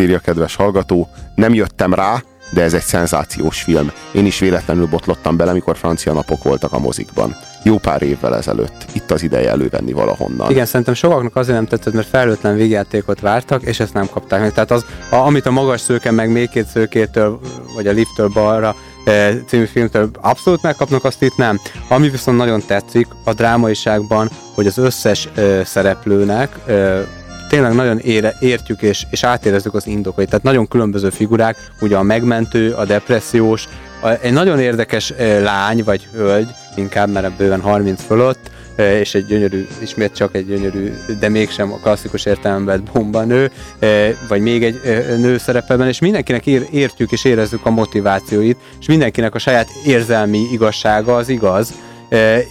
Azt 0.01 0.09
írja 0.09 0.21
kedves 0.25 0.57
hallgató, 0.57 1.09
nem 1.35 1.55
jöttem 1.55 1.95
rá, 1.95 2.23
de 2.51 2.63
ez 2.63 2.75
egy 2.75 2.83
szenzációs 2.83 3.63
film. 3.63 3.93
Én 4.13 4.27
is 4.27 4.39
véletlenül 4.39 4.87
botlottam 4.87 5.37
bele, 5.37 5.53
mikor 5.53 5.77
francia 5.77 6.13
napok 6.13 6.43
voltak 6.43 6.73
a 6.73 6.79
mozikban. 6.79 7.37
Jó 7.63 7.77
pár 7.77 8.03
évvel 8.03 8.37
ezelőtt. 8.37 8.85
Itt 8.93 9.11
az 9.11 9.23
ideje 9.23 9.51
elővenni 9.51 9.93
valahonnan. 9.93 10.51
Igen, 10.51 10.67
szerintem 10.67 10.95
sokaknak 10.95 11.37
azért 11.37 11.57
nem 11.57 11.67
tetszett, 11.67 11.93
mert 11.93 12.07
felhőtlen 12.07 12.57
végjátékot 12.57 13.21
vártak, 13.21 13.63
és 13.63 13.81
ezt 13.81 13.95
nem 13.95 14.09
kapták 14.13 14.41
meg. 14.41 14.53
Tehát 14.53 14.71
az, 14.71 14.85
a, 15.11 15.15
amit 15.15 15.47
a 15.47 15.51
magas 15.51 15.81
szőke 15.81 16.11
meg 16.11 16.31
még 16.31 16.49
két 16.49 16.67
szőkétől, 16.67 17.41
vagy 17.75 17.87
a 17.87 17.93
lifttől 17.93 18.29
balra 18.29 18.75
e, 19.05 19.33
című 19.47 19.65
filmtől 19.65 20.11
abszolút 20.21 20.63
megkapnak, 20.63 21.05
azt 21.05 21.23
itt 21.23 21.37
nem. 21.37 21.61
Ami 21.89 22.09
viszont 22.09 22.37
nagyon 22.37 22.63
tetszik 22.67 23.07
a 23.25 23.33
drámaiságban, 23.33 24.31
hogy 24.55 24.67
az 24.67 24.79
összes 24.79 25.29
e, 25.35 25.65
szereplőnek 25.65 26.59
e, 26.67 27.19
tényleg 27.51 27.75
nagyon 27.75 27.99
ére, 27.99 28.35
értjük 28.41 28.83
és, 28.83 29.07
és 29.11 29.25
átérezzük 29.25 29.75
az 29.75 29.87
indokait. 29.87 30.29
Tehát 30.29 30.45
nagyon 30.45 30.69
különböző 30.69 31.11
figurák, 31.11 31.57
ugye 31.81 31.97
a 31.97 32.03
megmentő, 32.03 32.73
a 32.73 32.85
depressziós, 32.85 33.69
a, 34.01 34.09
egy 34.09 34.33
nagyon 34.33 34.59
érdekes 34.59 35.11
e, 35.11 35.41
lány 35.41 35.85
vagy 35.85 36.09
hölgy, 36.13 36.49
inkább 36.77 37.11
mert 37.11 37.33
bőven 37.33 37.61
30 37.61 38.03
fölött, 38.03 38.51
e, 38.77 38.99
és 38.99 39.15
egy 39.15 39.27
gyönyörű, 39.27 39.67
ismét 39.83 40.15
csak 40.15 40.35
egy 40.35 40.47
gyönyörű, 40.47 40.93
de 41.21 41.29
mégsem 41.29 41.73
a 41.73 41.77
klasszikus 41.77 42.25
értelemben 42.25 42.83
bomba 42.93 43.25
nő, 43.25 43.51
e, 43.79 44.15
vagy 44.29 44.41
még 44.41 44.65
egy 44.65 44.81
e, 44.85 45.17
nő 45.17 45.39
szerepelben, 45.39 45.89
és 45.89 45.99
mindenkinek 45.99 46.47
ér, 46.47 46.67
értjük 46.71 47.13
és 47.13 47.25
érezzük 47.25 47.67
a 47.67 47.71
motivációit, 47.71 48.57
és 48.81 48.87
mindenkinek 48.87 49.35
a 49.35 49.39
saját 49.39 49.69
érzelmi 49.85 50.43
igazsága 50.53 51.17
az 51.17 51.29
igaz, 51.29 51.75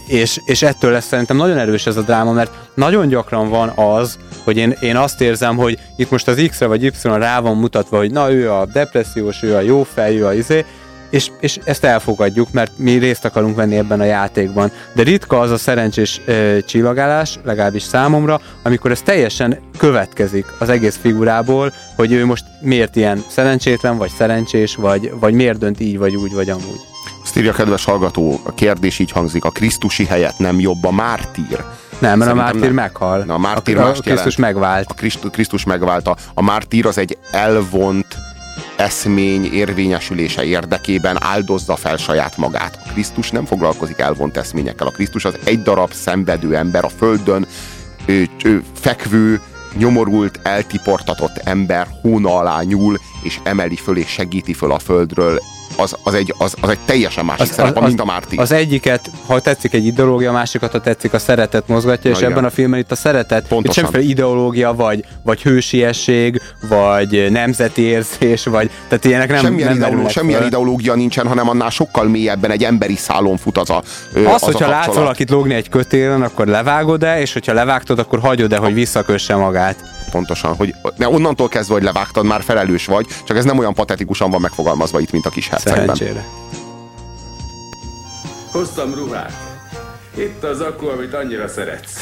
és, 0.06 0.40
és 0.44 0.62
ettől 0.62 0.90
lesz 0.90 1.06
szerintem 1.06 1.36
nagyon 1.36 1.58
erős 1.58 1.86
ez 1.86 1.96
a 1.96 2.02
dráma, 2.02 2.32
mert 2.32 2.52
nagyon 2.74 3.08
gyakran 3.08 3.48
van 3.48 3.68
az, 3.68 4.18
hogy 4.44 4.56
én, 4.56 4.76
én 4.80 4.96
azt 4.96 5.20
érzem, 5.20 5.56
hogy 5.56 5.78
itt 5.96 6.10
most 6.10 6.28
az 6.28 6.46
X-re 6.48 6.66
vagy 6.66 6.82
Y 6.82 6.92
rá 7.02 7.40
van 7.40 7.56
mutatva, 7.56 7.96
hogy 7.96 8.10
na 8.10 8.32
ő 8.32 8.52
a 8.52 8.66
depressziós, 8.66 9.42
ő 9.42 9.54
a 9.54 9.60
jó 9.60 9.82
fej, 9.82 10.18
ő 10.18 10.26
a 10.26 10.32
izé, 10.32 10.64
és, 11.10 11.30
és 11.40 11.58
ezt 11.64 11.84
elfogadjuk, 11.84 12.52
mert 12.52 12.72
mi 12.76 12.96
részt 12.96 13.24
akarunk 13.24 13.56
venni 13.56 13.76
ebben 13.76 14.00
a 14.00 14.04
játékban. 14.04 14.70
De 14.92 15.02
ritka 15.02 15.38
az 15.38 15.50
a 15.50 15.56
szerencsés 15.56 16.20
e, 16.26 16.60
csillagálás, 16.60 17.38
legalábbis 17.44 17.82
számomra, 17.82 18.40
amikor 18.62 18.90
ez 18.90 19.02
teljesen 19.02 19.58
következik 19.78 20.46
az 20.58 20.68
egész 20.68 20.98
figurából, 21.00 21.72
hogy 21.96 22.12
ő 22.12 22.26
most 22.26 22.44
miért 22.60 22.96
ilyen 22.96 23.24
szerencsétlen, 23.28 23.98
vagy 23.98 24.10
szerencsés, 24.18 24.74
vagy, 24.74 25.12
vagy 25.20 25.34
miért 25.34 25.58
dönt 25.58 25.80
így, 25.80 25.98
vagy 25.98 26.16
úgy, 26.16 26.32
vagy 26.32 26.50
amúgy. 26.50 26.89
Azt 27.30 27.38
írja 27.38 27.52
a 27.52 27.54
kedves 27.54 27.84
hallgató, 27.84 28.40
a 28.42 28.54
kérdés 28.54 28.98
így 28.98 29.10
hangzik, 29.10 29.44
a 29.44 29.50
Krisztusi 29.50 30.04
helyett 30.04 30.38
nem 30.38 30.60
jobb 30.60 30.84
a 30.84 30.90
mártír? 30.90 31.64
Nem, 31.98 32.18
mert 32.18 32.30
a 32.30 32.34
Szerintem 32.34 32.36
mártír 32.36 32.72
meghal. 32.72 33.24
Na, 33.24 33.34
a 33.34 33.38
mártír 33.38 33.78
A- 33.78 33.86
a 33.86 33.90
Krisztus 33.90 34.14
jelent. 34.16 34.36
megvált. 34.36 34.90
A 34.90 34.94
Krisztus, 34.94 35.30
Krisztus 35.30 35.64
megvált. 35.64 36.08
A, 36.08 36.16
a 36.34 36.42
mártír 36.42 36.86
az 36.86 36.98
egy 36.98 37.18
elvont 37.30 38.06
eszmény 38.76 39.44
érvényesülése 39.52 40.44
érdekében 40.44 41.16
áldozza 41.22 41.76
fel 41.76 41.96
saját 41.96 42.36
magát. 42.36 42.78
A 42.84 42.92
Krisztus 42.92 43.30
nem 43.30 43.44
foglalkozik 43.44 43.98
elvont 43.98 44.36
eszményekkel. 44.36 44.86
A 44.86 44.90
Krisztus 44.90 45.24
az 45.24 45.34
egy 45.44 45.62
darab 45.62 45.92
szenvedő 45.92 46.56
ember, 46.56 46.84
a 46.84 46.88
földön 46.88 47.46
ö, 48.06 48.22
ö, 48.44 48.56
fekvő, 48.80 49.40
nyomorult, 49.76 50.40
eltiportatott 50.42 51.36
ember 51.36 51.86
hóna 52.02 52.38
alá 52.38 52.62
nyúl, 52.62 52.98
és 53.22 53.38
emeli 53.42 53.76
föl 53.76 53.96
és 53.96 54.08
segíti 54.08 54.52
föl 54.52 54.72
a 54.72 54.78
földről. 54.78 55.40
Az, 55.80 55.96
az, 56.02 56.14
egy, 56.14 56.34
az, 56.38 56.54
az 56.60 56.68
egy 56.68 56.78
teljesen 56.84 57.24
másik 57.24 57.40
az, 57.40 57.54
szerep, 57.54 57.76
az, 57.76 57.86
mint 57.86 58.00
a 58.00 58.04
mártír. 58.04 58.40
Az 58.40 58.52
egyiket, 58.52 59.10
ha 59.26 59.40
tetszik 59.40 59.74
egy 59.74 59.86
ideológia, 59.86 60.30
a 60.30 60.32
másikat, 60.32 60.72
ha 60.72 60.80
tetszik 60.80 61.12
a 61.12 61.18
szeretet 61.18 61.68
mozgatja, 61.68 62.10
Na 62.10 62.16
és 62.16 62.22
igen. 62.22 62.32
ebben 62.32 62.44
a 62.44 62.50
filmben 62.50 62.80
itt 62.80 62.90
a 62.90 62.94
szeretet, 62.94 63.48
Pontosan. 63.48 63.84
itt 63.84 63.90
semmiféle 63.90 64.12
ideológia, 64.12 64.74
vagy, 64.74 65.04
vagy 65.22 65.42
hősiesség, 65.42 66.40
vagy 66.68 67.26
nemzeti 67.30 67.82
érzés, 67.82 68.44
vagy, 68.44 68.70
tehát 68.88 69.04
ilyenek 69.04 69.28
nem, 69.28 69.38
semmilyen, 69.38 69.68
nem 69.68 69.76
ideoló, 69.76 70.08
semmilyen 70.08 70.44
ideológia 70.46 70.94
nincsen, 70.94 71.26
hanem 71.26 71.48
annál 71.48 71.70
sokkal 71.70 72.08
mélyebben 72.08 72.50
egy 72.50 72.64
emberi 72.64 72.96
szálon 72.96 73.36
fut 73.36 73.58
az 73.58 73.70
a 73.70 73.82
ö, 74.12 74.26
Az, 74.26 74.34
az 74.34 74.42
hogyha 74.42 74.64
a 74.64 74.68
látsz 74.68 74.94
valakit 74.94 75.30
lógni 75.30 75.54
egy 75.54 75.68
kötélen, 75.68 76.22
akkor 76.22 76.46
levágod-e, 76.46 77.20
és 77.20 77.32
hogyha 77.32 77.52
levágtad, 77.52 77.98
akkor 77.98 78.20
hagyod-e, 78.20 78.56
hogy 78.56 78.74
visszakösse 78.74 79.36
magát. 79.36 79.76
Pontosan, 80.10 80.54
hogy 80.56 80.74
ne, 80.96 81.08
onnantól 81.08 81.48
kezdve, 81.48 81.74
hogy 81.74 81.82
levágtad, 81.82 82.24
már 82.24 82.42
felelős 82.42 82.86
vagy, 82.86 83.06
csak 83.24 83.36
ez 83.36 83.44
nem 83.44 83.58
olyan 83.58 83.74
patetikusan 83.74 84.30
van 84.30 84.40
megfogalmazva 84.40 85.00
itt, 85.00 85.12
mint 85.12 85.26
a 85.26 85.30
kis 85.30 85.48
hercegben. 85.48 85.96
Szerencsére. 85.96 86.26
Hoztam 88.50 88.94
ruhát. 88.94 89.32
Itt 90.14 90.44
az 90.44 90.60
akku, 90.60 90.86
amit 90.86 91.14
annyira 91.14 91.48
szeretsz. 91.48 92.00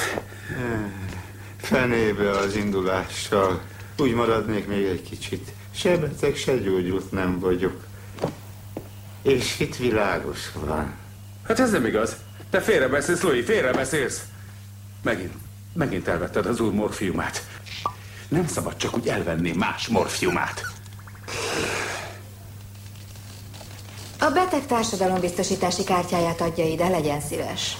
Fenébe 1.60 2.30
az 2.30 2.56
indulással. 2.56 3.60
Úgy 3.98 4.14
maradnék 4.14 4.66
még 4.66 4.84
egy 4.84 5.02
kicsit. 5.02 5.52
Se 5.74 5.96
beteg, 5.96 6.36
se 6.36 6.56
gyógyult 6.56 7.12
nem 7.12 7.38
vagyok. 7.38 7.84
És 9.22 9.60
itt 9.60 9.76
világos 9.76 10.38
van. 10.66 10.94
Hát 11.46 11.60
ez 11.60 11.70
nem 11.70 11.86
igaz. 11.86 12.16
Te 12.50 12.60
félrebeszélsz, 12.60 13.22
Louis, 13.22 13.44
félrebeszélsz. 13.44 14.22
Megint, 15.02 15.32
megint 15.74 16.08
elvetted 16.08 16.46
az 16.46 16.60
úr 16.60 16.72
morfiumát. 16.72 17.46
Nem 18.28 18.46
szabad 18.46 18.76
csak 18.76 18.96
úgy 18.96 19.08
elvenni 19.08 19.52
más 19.52 19.88
morfiumát. 19.88 20.64
A 24.20 24.30
beteg 24.30 24.66
társadalombiztosítási 24.66 25.84
kártyáját 25.84 26.40
adja 26.40 26.64
ide, 26.66 26.88
legyen 26.88 27.20
szíves. 27.20 27.76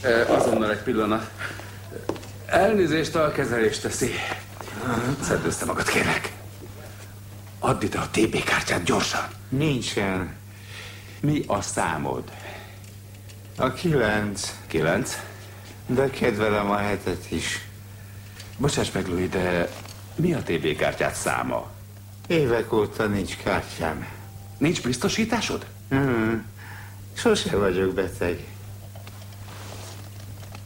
E, 0.00 0.32
azonnal 0.34 0.70
egy 0.70 0.82
pillanat. 0.82 1.30
Elnézést 2.46 3.14
a 3.14 3.32
kezelést 3.32 3.82
teszi. 3.82 4.10
Szedd 5.22 5.44
össze 5.44 5.64
magad, 5.64 5.88
kérlek. 5.88 6.32
Add 7.58 7.82
ide 7.82 7.98
a 7.98 8.08
TB 8.10 8.44
kártyát 8.44 8.82
gyorsan. 8.82 9.24
Nincsen. 9.48 10.36
Mi 11.20 11.44
a 11.46 11.60
számod? 11.60 12.22
A 13.56 13.72
kilenc. 13.72 14.54
Kilenc? 14.66 15.18
De 15.86 16.10
kedvelem 16.10 16.70
a 16.70 16.76
hetet 16.76 17.30
is. 17.30 17.60
Bocsáss 18.58 18.90
meg, 18.90 19.06
Louis, 19.08 19.28
de 19.28 19.68
mi 20.14 20.32
a 20.34 20.42
TB 20.42 20.76
kártyát 20.76 21.14
száma? 21.14 21.70
Évek 22.26 22.72
óta 22.72 23.06
nincs 23.06 23.36
kártyám. 23.36 24.06
Nincs 24.58 24.82
biztosításod? 24.82 25.66
Hmm. 25.88 26.46
Sose 27.12 27.56
vagyok 27.56 27.94
beteg. 27.94 28.46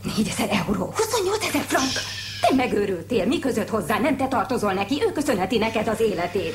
4000 0.02 0.48
euró, 0.50 0.84
28 0.96 1.44
ezer 1.44 1.62
frank. 1.62 1.92
Te 2.40 2.54
megőrültél, 2.54 3.26
mi 3.26 3.38
között 3.38 3.68
hozzá, 3.68 3.98
nem 3.98 4.16
te 4.16 4.28
tartozol 4.28 4.72
neki, 4.72 5.02
ő 5.08 5.12
köszönheti 5.12 5.58
neked 5.58 5.88
az 5.88 6.00
életét. 6.00 6.54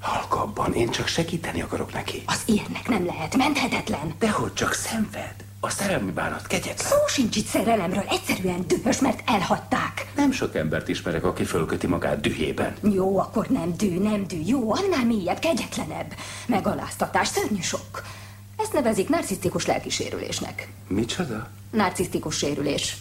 Halkabban, 0.00 0.74
én 0.74 0.90
csak 0.90 1.06
segíteni 1.06 1.60
akarok 1.62 1.92
neki. 1.92 2.22
Az 2.26 2.42
ilyennek 2.46 2.88
nem 2.88 3.06
lehet, 3.06 3.36
menthetetlen. 3.36 4.14
Dehogy 4.18 4.54
csak 4.54 4.72
szenved. 4.72 5.34
A 5.64 5.70
szerelmi 5.70 6.10
bánat 6.10 6.46
kegyetlen. 6.46 6.88
Szó 6.88 6.96
sincs 7.06 7.36
itt 7.36 7.46
szerelemről, 7.46 8.04
egyszerűen 8.08 8.64
dühös, 8.66 9.00
mert 9.00 9.22
elhagyták. 9.26 10.12
Nem 10.16 10.32
sok 10.32 10.54
embert 10.54 10.88
ismerek, 10.88 11.24
aki 11.24 11.44
fölköti 11.44 11.86
magát 11.86 12.20
dühében. 12.20 12.74
Jó, 12.82 13.18
akkor 13.18 13.46
nem 13.46 13.76
dű, 13.76 13.98
nem 13.98 14.26
dű, 14.26 14.40
jó, 14.44 14.74
annál 14.74 15.04
mélyebb, 15.04 15.38
kegyetlenebb. 15.38 16.14
Megaláztatás, 16.46 17.28
szörnyű 17.28 17.60
sok. 17.60 18.02
Ezt 18.56 18.72
nevezik 18.72 19.08
narcisztikus 19.08 19.66
lelkisérülésnek. 19.66 20.68
Micsoda? 20.88 21.48
Narcisztikus 21.70 22.36
sérülés. 22.36 22.96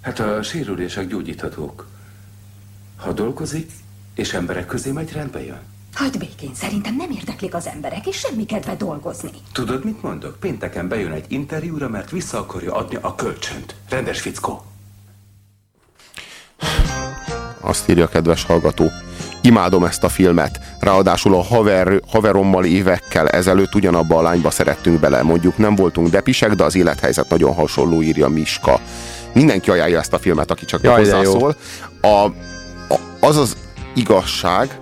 Hát 0.00 0.18
a 0.18 0.42
sérülések 0.42 1.06
gyógyíthatók. 1.06 1.86
Ha 2.96 3.12
dolgozik, 3.12 3.70
és 4.14 4.32
emberek 4.32 4.66
közé 4.66 4.90
megy, 4.90 5.12
rendbe 5.12 5.44
jön. 5.44 5.60
Hagyd 5.94 6.18
békén, 6.18 6.54
szerintem 6.54 6.96
nem 6.96 7.10
érdeklik 7.10 7.54
az 7.54 7.66
emberek, 7.66 8.06
és 8.06 8.16
semmi 8.16 8.44
kedve 8.44 8.74
dolgozni. 8.74 9.30
Tudod, 9.52 9.84
mit 9.84 10.02
mondok? 10.02 10.36
Pénteken 10.40 10.88
bejön 10.88 11.12
egy 11.12 11.24
interjúra, 11.28 11.88
mert 11.88 12.10
vissza 12.10 12.38
akarja 12.38 12.74
adni 12.74 12.98
a 13.00 13.14
kölcsönt. 13.14 13.74
Rendes 13.88 14.20
fickó. 14.20 14.62
Azt 17.60 17.88
írja 17.88 18.04
a 18.04 18.08
kedves 18.08 18.44
hallgató. 18.44 18.90
Imádom 19.42 19.84
ezt 19.84 20.04
a 20.04 20.08
filmet. 20.08 20.60
Ráadásul 20.80 21.34
a 21.34 21.42
haver, 21.42 22.00
haverommal 22.06 22.64
évekkel 22.64 23.28
ezelőtt 23.28 23.74
ugyanabba 23.74 24.18
a 24.18 24.22
lányba 24.22 24.50
szerettünk 24.50 25.00
bele. 25.00 25.22
Mondjuk 25.22 25.56
nem 25.56 25.74
voltunk 25.74 26.08
depisek, 26.08 26.54
de 26.54 26.64
az 26.64 26.74
élethelyzet 26.74 27.28
nagyon 27.28 27.54
hasonló, 27.54 28.02
írja 28.02 28.28
Miska. 28.28 28.80
Mindenki 29.32 29.70
ajánlja 29.70 29.98
ezt 29.98 30.12
a 30.12 30.18
filmet, 30.18 30.50
aki 30.50 30.64
csak 30.64 30.82
Jaj, 30.82 30.98
hozzászól. 30.98 31.56
A, 32.00 32.06
a, 32.06 32.32
az 33.20 33.36
az 33.36 33.56
igazság, 33.94 34.80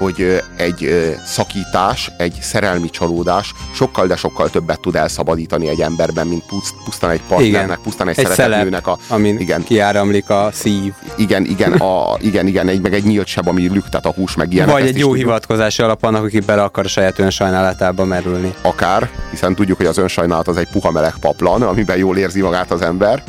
hogy 0.00 0.42
egy 0.56 1.14
szakítás, 1.26 2.10
egy 2.16 2.38
szerelmi 2.40 2.90
csalódás 2.90 3.52
sokkal, 3.74 4.06
de 4.06 4.16
sokkal 4.16 4.50
többet 4.50 4.80
tud 4.80 4.96
elszabadítani 4.96 5.68
egy 5.68 5.80
emberben, 5.80 6.26
mint 6.26 6.42
puszt, 6.46 6.74
pusztán 6.84 7.10
egy 7.10 7.20
partnernek, 7.28 7.64
Igen. 7.64 7.78
pusztán 7.82 8.08
egy, 8.08 8.18
Egy 8.18 8.24
szeretett 8.24 8.44
szelep, 8.44 8.62
nőnek 8.62 8.86
a... 8.86 8.98
amin 9.08 9.38
igen. 9.38 9.62
kiáramlik 9.62 10.30
a 10.30 10.50
szív. 10.52 10.92
Igen, 11.16 11.44
igen, 11.44 11.72
a, 11.72 12.16
igen, 12.20 12.46
igen, 12.46 12.68
egy, 12.68 12.80
meg 12.80 12.94
egy 12.94 13.04
nyílt 13.04 13.26
seb, 13.26 13.48
ami 13.48 13.68
lüktet 13.68 14.06
a 14.06 14.10
hús, 14.10 14.34
meg 14.34 14.52
ilyenek. 14.52 14.72
Vagy 14.74 14.86
egy 14.86 14.98
jó 14.98 15.08
tudjuk. 15.08 15.16
hivatkozási 15.16 15.82
alap 15.82 16.02
annak, 16.04 16.24
aki 16.24 16.40
bele 16.40 16.62
akar 16.62 16.84
a 16.84 16.88
saját 16.88 17.18
önsajnálatába 17.18 18.04
merülni. 18.04 18.54
Akár, 18.62 19.10
hiszen 19.30 19.54
tudjuk, 19.54 19.76
hogy 19.76 19.86
az 19.86 19.98
önsajnálat 19.98 20.48
az 20.48 20.56
egy 20.56 20.68
puha 20.72 20.90
meleg 20.90 21.14
paplan, 21.20 21.62
amiben 21.62 21.96
jól 21.96 22.16
érzi 22.16 22.40
magát 22.40 22.70
az 22.70 22.82
ember, 22.82 23.22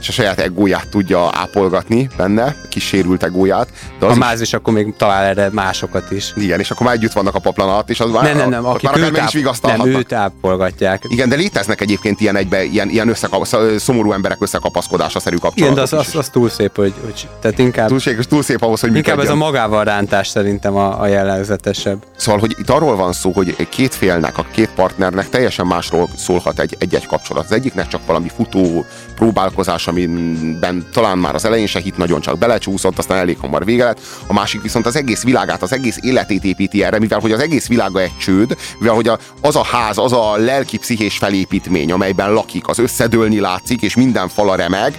és 0.00 0.08
a 0.08 0.12
saját 0.12 0.38
egóját 0.38 0.88
tudja 0.88 1.30
ápolgatni 1.32 2.08
benne, 2.16 2.54
kis 2.68 2.84
sérült 2.86 3.22
egóját. 3.22 3.68
De 3.98 4.06
A 4.06 4.08
az 4.08 4.14
is, 4.14 4.22
máz 4.22 4.40
is 4.40 4.52
akkor 4.52 4.72
még 4.72 4.94
talál 4.96 5.24
erre 5.24 5.48
másokat 5.52 6.10
is. 6.10 6.32
igen, 6.36 6.60
és 6.60 6.70
akkor 6.70 6.86
már 6.86 6.94
együtt 6.94 7.12
vannak 7.12 7.34
a 7.34 7.38
paplan 7.38 7.68
alatt, 7.68 7.90
és 7.90 8.00
az 8.00 8.10
már, 8.10 8.22
Nem, 8.22 8.36
nem, 8.36 8.48
nem, 8.48 8.64
akik 8.66 8.82
már 8.90 8.98
őt, 8.98 9.12
meg 9.12 9.24
is 9.32 9.44
áp, 9.44 9.76
nem, 9.76 9.86
őt 9.86 10.12
ápolgatják. 10.12 11.02
Igen, 11.08 11.28
de 11.28 11.36
léteznek 11.36 11.80
egyébként 11.80 12.20
ilyen 12.20 12.36
egybe, 12.36 12.64
ilyen, 12.64 12.88
ilyen 12.88 13.08
összekap, 13.08 13.46
szomorú 13.78 14.12
emberek 14.12 14.36
összekapaszkodása-szerű 14.40 15.36
Igen, 15.36 15.48
kapcsolatok 15.48 15.76
de 15.76 15.96
az, 15.96 16.06
az, 16.06 16.14
az 16.16 16.28
túl 16.28 16.48
szép, 16.48 16.76
hogy, 16.76 16.94
hogy 17.04 17.28
tehát 17.40 17.58
inkább, 17.58 17.88
Túl, 17.88 18.00
szép- 18.00 18.28
túl 18.28 18.42
szép 18.42 18.62
ahhoz, 18.62 18.80
hogy 18.80 18.96
inkább 18.96 19.18
ez 19.18 19.28
a 19.30 19.34
magával 19.34 19.84
rántás 19.84 20.28
szerintem 20.28 20.76
a, 20.76 21.00
a 21.00 21.06
jellegzetesebb. 21.06 22.04
Szóval, 22.16 22.40
hogy 22.40 22.54
itt 22.58 22.70
arról 22.70 22.96
van 22.96 23.12
szó, 23.12 23.32
hogy 23.32 23.68
két 23.68 23.94
félnek, 23.94 24.38
a 24.38 24.46
két 24.52 24.70
partnernek 24.74 25.28
teljesen 25.28 25.66
másról 25.66 26.08
szólhat 26.16 26.60
egy- 26.60 26.76
egy-egy 26.78 27.06
kapcsolat. 27.06 27.44
Az 27.44 27.52
egyiknek 27.52 27.88
csak 27.88 28.06
valami 28.06 28.28
futó 28.36 28.84
próbálkozás, 29.14 29.85
amiben 29.86 30.86
talán 30.92 31.18
már 31.18 31.34
az 31.34 31.44
elején 31.44 31.66
se 31.66 31.80
hit 31.80 31.96
nagyon 31.96 32.20
csak 32.20 32.38
belecsúszott, 32.38 32.98
aztán 32.98 33.18
elég 33.18 33.38
hamar 33.38 33.64
vége 33.64 33.84
lett. 33.84 34.00
A 34.26 34.32
másik 34.32 34.62
viszont 34.62 34.86
az 34.86 34.96
egész 34.96 35.22
világát, 35.22 35.62
az 35.62 35.72
egész 35.72 35.98
életét 36.00 36.44
építi 36.44 36.84
erre, 36.84 36.98
mivel 36.98 37.18
hogy 37.18 37.32
az 37.32 37.40
egész 37.40 37.66
világa 37.66 38.00
egy 38.00 38.16
csőd, 38.18 38.56
mivel 38.78 38.94
hogy 38.94 39.08
a, 39.08 39.18
az 39.40 39.56
a 39.56 39.64
ház, 39.64 39.98
az 39.98 40.12
a 40.12 40.36
lelki-pszichés 40.36 41.18
felépítmény, 41.18 41.92
amelyben 41.92 42.32
lakik, 42.32 42.68
az 42.68 42.78
összedőlni 42.78 43.40
látszik, 43.40 43.82
és 43.82 43.96
minden 43.96 44.28
fala 44.28 44.54
remeg, 44.54 44.98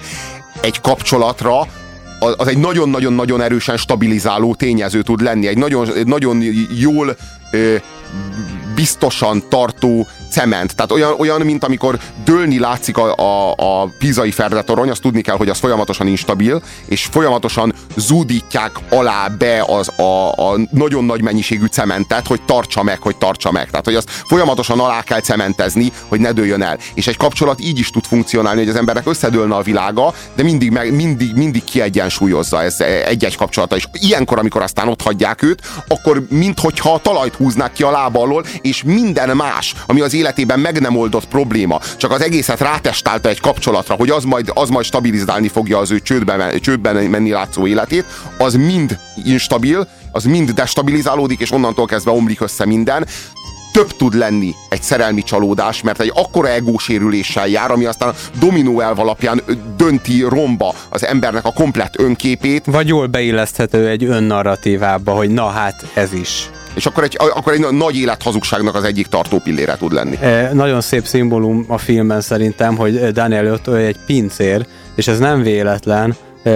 egy 0.61 0.81
kapcsolatra 0.81 1.67
az 2.19 2.47
egy 2.47 2.57
nagyon-nagyon-nagyon 2.57 3.41
erősen 3.41 3.77
stabilizáló 3.77 4.55
tényező 4.55 5.01
tud 5.01 5.21
lenni. 5.21 5.47
Egy 5.47 5.57
nagyon, 5.57 5.87
nagyon 6.05 6.43
jól 6.79 7.17
ö, 7.51 7.75
biztosan 8.75 9.43
tartó 9.49 10.07
cement. 10.31 10.75
Tehát 10.75 10.91
olyan, 10.91 11.13
olyan, 11.17 11.41
mint 11.41 11.63
amikor 11.63 11.99
dőlni 12.23 12.59
látszik 12.59 12.97
a, 12.97 13.15
a, 13.15 13.53
a 13.57 13.91
pizai 13.99 14.31
ferdetorony, 14.31 14.89
azt 14.89 15.01
tudni 15.01 15.21
kell, 15.21 15.35
hogy 15.35 15.49
az 15.49 15.59
folyamatosan 15.59 16.07
instabil, 16.07 16.61
és 16.85 17.05
folyamatosan 17.11 17.73
zúdítják 17.95 18.71
alá 18.89 19.27
be 19.27 19.63
az 19.67 19.99
a, 19.99 20.31
a 20.31 20.57
nagyon 20.71 21.03
nagy 21.05 21.21
mennyiségű 21.21 21.65
cementet, 21.65 22.27
hogy 22.27 22.41
tartsa 22.41 22.83
meg, 22.83 23.01
hogy 23.01 23.17
tartsa 23.17 23.51
meg. 23.51 23.69
Tehát, 23.69 23.85
hogy 23.85 23.95
azt 23.95 24.09
folyamatosan 24.09 24.79
alá 24.79 25.01
kell 25.01 25.19
cementezni, 25.21 25.91
hogy 26.07 26.19
ne 26.19 26.31
dőljön 26.31 26.61
el. 26.61 26.77
És 26.93 27.07
egy 27.07 27.17
kapcsolat 27.17 27.61
így 27.61 27.79
is 27.79 27.89
tud 27.89 28.05
funkcionálni, 28.05 28.59
hogy 28.59 28.69
az 28.69 28.75
emberek 28.75 29.07
összedőlne 29.07 29.55
a 29.55 29.61
világa, 29.61 30.13
de 30.35 30.43
mindig, 30.43 30.71
meg, 30.71 30.93
mindig, 30.93 31.33
mindig 31.33 31.63
kiegyensúlyozza 31.63 32.63
ez 32.63 32.79
egy-egy 33.05 33.35
kapcsolata. 33.37 33.75
És 33.75 33.87
ilyenkor, 33.91 34.39
amikor 34.39 34.61
aztán 34.61 34.87
ott 34.87 35.01
hagyják 35.01 35.41
őt, 35.41 35.61
akkor 35.87 36.25
minthogyha 36.29 36.93
a 36.93 36.99
talajt 36.99 37.35
húznák 37.35 37.73
ki 37.73 37.83
a 37.83 37.91
lába 37.91 38.21
alól, 38.21 38.45
és 38.61 38.83
minden 38.83 39.35
más, 39.35 39.73
ami 39.87 40.01
az 40.01 40.13
életében 40.17 40.59
meg 40.59 40.81
nem 40.81 40.95
oldott 40.95 41.27
probléma, 41.27 41.79
csak 41.97 42.11
az 42.11 42.21
egészet 42.21 42.59
rátestálta 42.59 43.29
egy 43.29 43.39
kapcsolatra, 43.39 43.95
hogy 43.95 44.09
az 44.09 44.23
majd, 44.23 44.51
az 44.53 44.69
majd 44.69 44.85
stabilizálni 44.85 45.47
fogja 45.47 45.77
az 45.77 45.91
ő 45.91 45.99
csődben, 45.99 46.59
csődben 46.59 46.95
menni 46.95 47.29
látszó 47.29 47.67
életét, 47.67 48.05
az 48.37 48.53
mind 48.53 48.99
instabil, 49.23 49.87
az 50.11 50.23
mind 50.23 50.51
destabilizálódik, 50.51 51.39
és 51.39 51.51
onnantól 51.51 51.85
kezdve 51.85 52.11
omlik 52.11 52.41
össze 52.41 52.65
minden 52.65 53.05
több 53.77 53.95
tud 53.95 54.15
lenni 54.15 54.55
egy 54.69 54.81
szerelmi 54.81 55.23
csalódás, 55.23 55.81
mert 55.81 55.99
egy 55.99 56.11
akkora 56.15 56.49
egósérüléssel 56.49 57.47
jár, 57.47 57.71
ami 57.71 57.85
aztán 57.85 58.13
dominó 58.39 58.79
elv 58.79 58.99
alapján 58.99 59.41
dönti 59.77 60.21
romba 60.21 60.73
az 60.89 61.05
embernek 61.05 61.45
a 61.45 61.51
komplett 61.51 61.99
önképét. 61.99 62.65
Vagy 62.65 62.87
jól 62.87 63.07
beilleszthető 63.07 63.87
egy 63.87 64.03
önnarratívába, 64.03 65.11
hogy 65.11 65.29
na 65.29 65.47
hát 65.47 65.85
ez 65.93 66.13
is. 66.13 66.49
És 66.77 66.85
akkor 66.85 67.03
egy, 67.03 67.17
akkor 67.19 67.53
egy 67.53 67.65
nagy 67.71 67.95
élethazugságnak 67.95 68.75
az 68.75 68.83
egyik 68.83 69.07
tartó 69.07 69.39
pillére 69.39 69.77
tud 69.77 69.93
lenni. 69.93 70.17
E, 70.21 70.53
nagyon 70.53 70.81
szép 70.81 71.05
szimbólum 71.05 71.65
a 71.67 71.77
filmben 71.77 72.21
szerintem, 72.21 72.75
hogy 72.75 73.11
Daniel 73.11 73.53
Otto 73.53 73.73
egy 73.73 73.97
pincér, 74.05 74.65
és 74.95 75.07
ez 75.07 75.19
nem 75.19 75.41
véletlen, 75.41 76.15
e, 76.43 76.51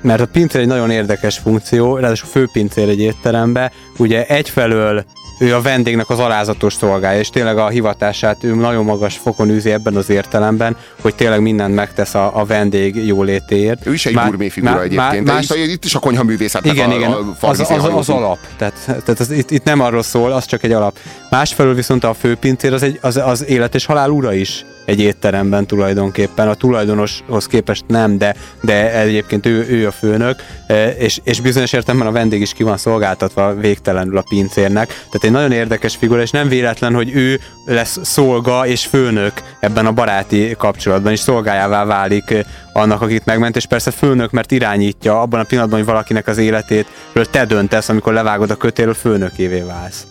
mert 0.00 0.20
a 0.20 0.26
pincér 0.26 0.60
egy 0.60 0.66
nagyon 0.66 0.90
érdekes 0.90 1.38
funkció, 1.38 1.96
ráadásul 1.96 2.28
főpincér 2.28 2.88
egy 2.88 3.00
étterembe, 3.00 3.72
ugye 3.96 4.26
egyfelől 4.26 5.04
ő 5.38 5.54
a 5.54 5.60
vendégnek 5.60 6.10
az 6.10 6.18
alázatos 6.18 6.74
szolgája, 6.74 7.18
és 7.18 7.30
tényleg 7.30 7.58
a 7.58 7.68
hivatását 7.68 8.44
ő 8.44 8.54
nagyon 8.54 8.84
magas 8.84 9.16
fokon 9.16 9.50
űzi 9.50 9.70
ebben 9.70 9.96
az 9.96 10.10
értelemben, 10.10 10.76
hogy 11.00 11.14
tényleg 11.14 11.40
mindent 11.40 11.74
megtesz 11.74 12.14
a, 12.14 12.30
a 12.40 12.44
vendég 12.44 13.06
jólétéért. 13.06 13.86
Ő 13.86 13.92
is 13.92 14.06
egy 14.06 14.14
Má, 14.14 14.26
gurmé 14.26 14.48
figura 14.48 14.74
má, 14.74 14.82
egyébként, 14.82 15.26
más, 15.26 15.50
itt, 15.50 15.70
itt 15.70 15.84
is 15.84 15.94
a 15.94 15.98
konyha 15.98 16.22
művészetnek 16.22 16.72
igen, 16.72 16.90
a, 16.90 16.94
igen, 16.94 17.12
a 17.12 17.34
az, 17.40 17.60
az, 17.60 17.84
az, 17.94 18.08
alap, 18.08 18.38
tehát, 18.56 18.74
tehát 18.84 19.20
az, 19.20 19.30
itt, 19.30 19.50
itt 19.50 19.64
nem 19.64 19.80
arról 19.80 20.02
szól, 20.02 20.32
az 20.32 20.44
csak 20.44 20.62
egy 20.62 20.72
alap. 20.72 20.98
Másfelől 21.30 21.74
viszont 21.74 22.04
a 22.04 22.14
főpincér 22.14 22.72
az, 22.72 22.82
egy, 22.82 22.98
az, 23.02 23.16
az 23.16 23.44
élet 23.44 23.74
és 23.74 23.86
halál 23.86 24.10
ura 24.10 24.32
is 24.32 24.64
egy 24.86 25.00
étteremben 25.00 25.66
tulajdonképpen. 25.66 26.48
A 26.48 26.54
tulajdonoshoz 26.54 27.46
képest 27.46 27.84
nem, 27.86 28.18
de, 28.18 28.34
de 28.62 28.98
egyébként 28.98 29.46
ő, 29.46 29.66
ő 29.68 29.86
a 29.86 29.90
főnök, 29.90 30.42
e, 30.66 30.88
és, 30.88 31.20
és 31.24 31.40
bizonyos 31.40 31.72
értelemben 31.72 32.08
a 32.08 32.12
vendég 32.12 32.40
is 32.40 32.52
ki 32.52 32.62
van 32.62 32.76
szolgáltatva 32.76 33.54
végtelenül 33.54 34.18
a 34.18 34.24
pincérnek. 34.28 34.86
Tehát 34.86 35.24
egy 35.24 35.30
nagyon 35.30 35.52
érdekes 35.52 35.96
figura, 35.96 36.22
és 36.22 36.30
nem 36.30 36.48
véletlen, 36.48 36.94
hogy 36.94 37.10
ő 37.14 37.40
lesz 37.66 37.98
szolga 38.02 38.66
és 38.66 38.86
főnök 38.86 39.32
ebben 39.60 39.86
a 39.86 39.92
baráti 39.92 40.54
kapcsolatban, 40.58 41.12
és 41.12 41.20
szolgájává 41.20 41.84
válik 41.84 42.46
annak, 42.72 43.02
akit 43.02 43.24
megment, 43.24 43.56
és 43.56 43.66
persze 43.66 43.90
főnök, 43.90 44.30
mert 44.30 44.50
irányítja 44.50 45.20
abban 45.20 45.40
a 45.40 45.44
pillanatban, 45.44 45.78
hogy 45.78 45.88
valakinek 45.88 46.26
az 46.26 46.38
életét, 46.38 46.86
te 47.30 47.44
döntesz, 47.44 47.88
amikor 47.88 48.12
levágod 48.12 48.50
a 48.50 48.56
kötéről, 48.56 48.94
főnökévé 48.94 49.60
válsz. 49.60 50.06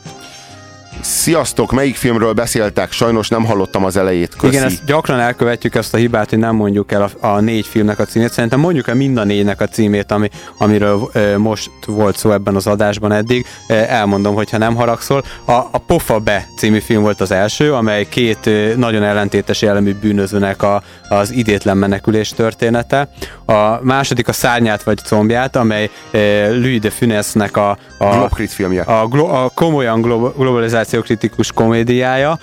Sziasztok, 1.08 1.72
melyik 1.72 1.96
filmről 1.96 2.34
beszéltek? 2.34 2.92
Sajnos 2.92 3.28
nem 3.28 3.46
hallottam 3.46 3.86
az 3.86 3.98
elejét. 3.98 4.36
Köszi. 4.36 4.54
Igen, 4.54 4.66
ezt 4.66 4.86
gyakran 4.86 5.20
elkövetjük 5.20 5.76
ezt 5.76 5.94
a 5.94 5.98
hibát, 5.98 6.30
hogy 6.30 6.40
nem 6.40 6.56
mondjuk 6.56 6.92
el 6.92 7.10
a, 7.20 7.28
a 7.28 7.40
négy 7.40 7.66
filmnek 7.66 8.00
a 8.00 8.06
címét. 8.06 8.32
Szerintem 8.32 8.60
mondjuk 8.60 8.88
el 8.88 8.96
mind 8.96 9.18
a 9.18 9.24
négynek 9.24 9.62
a 9.62 9.68
címét, 9.68 10.12
ami, 10.12 10.30
amiről 10.58 11.10
e, 11.14 11.38
most 11.38 11.70
volt 11.88 12.18
szó 12.18 12.32
ebben 12.32 12.56
az 12.56 12.68
adásban 12.68 13.12
eddig. 13.12 13.46
E, 13.68 13.74
elmondom, 13.74 14.36
hogyha 14.36 14.58
nem 14.58 14.76
haragszol. 14.76 15.24
A, 15.46 15.52
a 15.52 15.78
Pofa 15.88 16.20
Be 16.20 16.48
című 16.58 16.80
film 16.80 17.02
volt 17.02 17.22
az 17.22 17.32
első, 17.32 17.74
amely 17.74 18.08
két 18.10 18.48
e, 18.48 18.76
nagyon 18.76 19.04
ellentétes 19.04 19.62
jellemű 19.62 19.94
bűnözőnek 19.94 20.64
a, 20.64 20.84
az 21.10 21.32
idétlen 21.32 21.78
menekülés 21.78 22.30
története. 22.30 23.10
A 23.46 23.80
második 23.82 24.28
a 24.28 24.34
Szárnyát 24.34 24.84
vagy 24.84 25.00
combját, 25.00 25.56
amely 25.56 25.90
e, 26.12 26.20
Louis 26.50 26.80
de 26.80 26.90
Funesnek 26.90 27.58
a, 27.58 27.78
a, 27.98 28.30
filmje. 28.48 28.82
A, 28.82 29.08
glo, 29.08 29.26
a 29.26 29.52
komolyan 29.54 30.02
glo, 30.02 30.32
globalizáció 30.38 30.95
szituációkritikus 30.96 31.52
komédiája. 31.52 32.40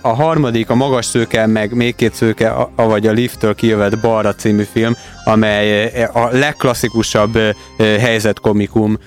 A 0.00 0.08
harmadik, 0.08 0.70
a 0.70 0.74
Magas 0.74 1.06
szőke, 1.06 1.46
meg 1.46 1.74
Még 1.74 1.94
két 1.94 2.14
szőke, 2.14 2.54
vagy 2.76 3.06
a 3.06 3.12
Lifttől 3.12 3.54
kijövett 3.54 3.98
Balra 3.98 4.34
című 4.34 4.66
film, 4.72 4.96
amely 5.24 5.92
a 6.12 6.28
legklasszikusabb 6.30 7.38
helyzetkomikum 7.78 8.98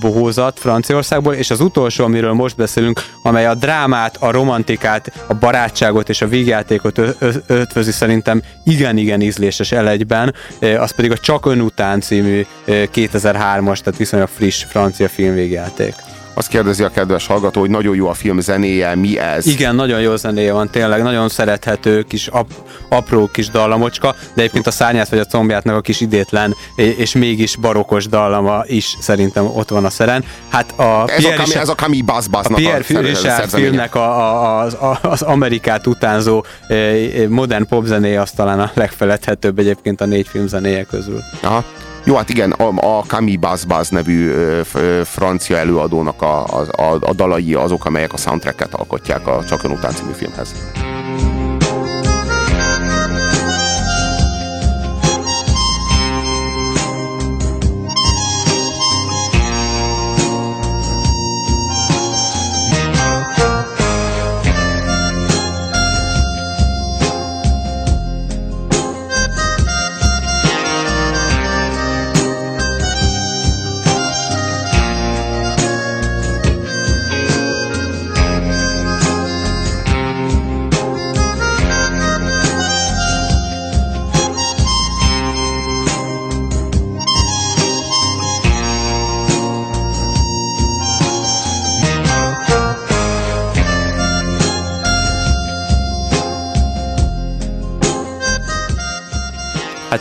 bohózat 0.00 0.58
Franciaországból, 0.58 1.34
és 1.34 1.50
az 1.50 1.60
utolsó, 1.60 2.04
amiről 2.04 2.32
most 2.32 2.56
beszélünk, 2.56 3.00
amely 3.22 3.46
a 3.46 3.54
drámát, 3.54 4.16
a 4.20 4.30
romantikát, 4.30 5.12
a 5.26 5.34
barátságot 5.34 6.08
és 6.08 6.22
a 6.22 6.28
vígjátékot 6.28 7.00
ötvözi 7.46 7.92
szerintem 7.92 8.42
igen-igen 8.64 9.20
ízléses 9.20 9.72
elegyben, 9.72 10.34
az 10.78 10.94
pedig 10.94 11.10
a 11.10 11.16
Csak 11.16 11.46
ön 11.46 11.60
után 11.60 12.00
című 12.00 12.46
2003-as, 12.66 13.78
tehát 13.78 13.96
viszonylag 13.96 14.28
friss 14.28 14.64
francia 14.64 15.08
filmvégjáték. 15.08 15.94
Azt 16.34 16.48
kérdezi 16.48 16.82
a 16.82 16.88
kedves 16.88 17.26
hallgató, 17.26 17.60
hogy 17.60 17.70
nagyon 17.70 17.94
jó 17.94 18.08
a 18.08 18.14
film 18.14 18.40
zenéje, 18.40 18.94
mi 18.94 19.18
ez? 19.18 19.46
Igen, 19.46 19.74
nagyon 19.74 20.00
jó 20.00 20.16
zenéje 20.16 20.52
van, 20.52 20.70
tényleg, 20.70 21.02
nagyon 21.02 21.28
szerethető, 21.28 22.02
kis 22.02 22.26
ap, 22.26 22.46
apró 22.88 23.28
kis 23.32 23.48
dallamocska, 23.48 24.14
de 24.34 24.40
egyébként 24.40 24.66
a 24.66 24.70
szárnyát 24.70 25.08
vagy 25.08 25.18
a 25.18 25.24
combjátnak 25.24 25.76
a 25.76 25.80
kis 25.80 26.00
idétlen 26.00 26.54
és 26.76 27.12
mégis 27.12 27.56
barokos 27.56 28.06
dallama 28.06 28.62
is 28.66 28.96
szerintem 29.00 29.46
ott 29.46 29.68
van 29.68 29.84
a 29.84 29.90
szeren. 29.90 30.24
Hát 30.48 30.78
a 30.78 31.04
ez, 31.06 31.16
Pierre 31.16 31.34
a, 31.34 31.44
Kami, 31.44 31.54
ez 31.54 31.68
a 31.68 31.74
Kami 31.74 32.02
Bass 32.02 32.26
a, 32.30 32.38
a 32.42 32.54
Pierre 32.54 33.00
Richard 33.00 33.48
filmnek 33.48 33.94
a, 33.94 34.00
a, 34.00 34.60
az, 34.60 34.76
az 35.02 35.22
Amerikát 35.22 35.86
utánzó 35.86 36.44
modern 37.28 37.66
popzenéje 37.66 38.20
az 38.20 38.30
talán 38.30 38.60
a 38.60 38.70
legfeledhetőbb 38.74 39.58
egyébként 39.58 40.00
a 40.00 40.06
négy 40.06 40.28
film 40.28 40.46
zenéje 40.46 40.84
közül. 40.84 41.20
Aha. 41.42 41.64
Jó, 42.04 42.14
hát 42.14 42.30
igen, 42.30 42.50
a, 42.50 42.98
a 42.98 43.02
Camille 43.02 43.38
Baz 43.66 43.88
nevű 43.88 44.28
ö, 44.28 44.60
ö, 44.74 45.02
francia 45.04 45.56
előadónak 45.56 46.22
a, 46.22 46.44
a, 46.44 46.82
a, 46.82 46.98
a 47.00 47.12
dalai 47.12 47.54
azok, 47.54 47.84
amelyek 47.84 48.12
a 48.12 48.16
soundtracket 48.16 48.74
alkotják 48.74 49.26
a 49.26 49.44
Csak 49.44 49.64
után 49.64 49.92
című 49.92 50.12
filmhez. 50.12 50.54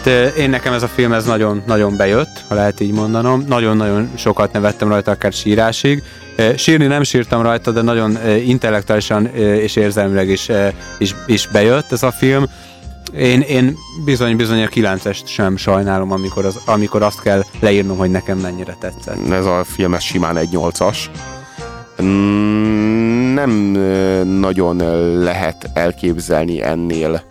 Hát 0.03 0.37
én 0.37 0.49
nekem 0.49 0.73
ez 0.73 0.83
a 0.83 0.87
film 0.87 1.13
ez 1.13 1.25
nagyon-nagyon 1.25 1.97
bejött, 1.97 2.43
ha 2.47 2.55
lehet 2.55 2.79
így 2.79 2.91
mondanom. 2.91 3.45
Nagyon-nagyon 3.47 4.09
sokat 4.15 4.51
nevettem 4.51 4.87
rajta, 4.87 5.11
akár 5.11 5.33
sírásig. 5.33 6.03
Sírni 6.55 6.85
nem 6.85 7.03
sírtam 7.03 7.41
rajta, 7.41 7.71
de 7.71 7.81
nagyon 7.81 8.17
intellektuálisan 8.45 9.25
és 9.35 9.75
érzelmileg 9.75 10.29
is, 10.29 10.49
is, 10.97 11.15
is 11.25 11.47
bejött 11.47 11.91
ez 11.91 12.03
a 12.03 12.11
film. 12.11 12.45
Én, 13.17 13.41
én 13.41 13.75
bizony, 14.05 14.35
bizony 14.35 14.63
a 14.63 14.67
9-est 14.67 15.25
sem 15.25 15.57
sajnálom, 15.57 16.11
amikor, 16.11 16.45
az, 16.45 16.59
amikor 16.65 17.01
azt 17.03 17.21
kell 17.21 17.43
leírnom, 17.59 17.97
hogy 17.97 18.11
nekem 18.11 18.37
mennyire 18.37 18.77
tetszett. 18.79 19.29
Ez 19.31 19.45
a 19.45 19.63
film 19.63 19.93
ez 19.93 20.03
simán 20.03 20.37
egy 20.37 20.49
8-as. 20.51 20.97
Mm, 22.01 23.33
nem 23.33 23.51
nagyon 24.39 24.75
lehet 25.17 25.69
elképzelni 25.73 26.61
ennél 26.63 27.23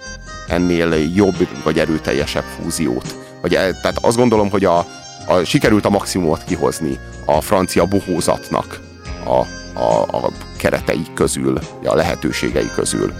ennél 0.50 0.94
jobb 1.14 1.48
vagy 1.64 1.78
erőteljesebb 1.78 2.44
fúziót. 2.44 3.14
Vagy, 3.40 3.50
tehát 3.52 3.98
azt 4.00 4.16
gondolom, 4.16 4.50
hogy 4.50 4.64
a, 4.64 4.78
a, 5.26 5.44
sikerült 5.44 5.84
a 5.84 5.90
maximumot 5.90 6.44
kihozni 6.44 6.98
a 7.24 7.40
francia 7.40 7.84
bohózatnak 7.84 8.80
a, 9.24 9.46
a, 9.80 10.02
a 10.02 10.30
keretei 10.56 11.06
közül, 11.14 11.58
a 11.84 11.94
lehetőségei 11.94 12.70
közül. 12.74 13.12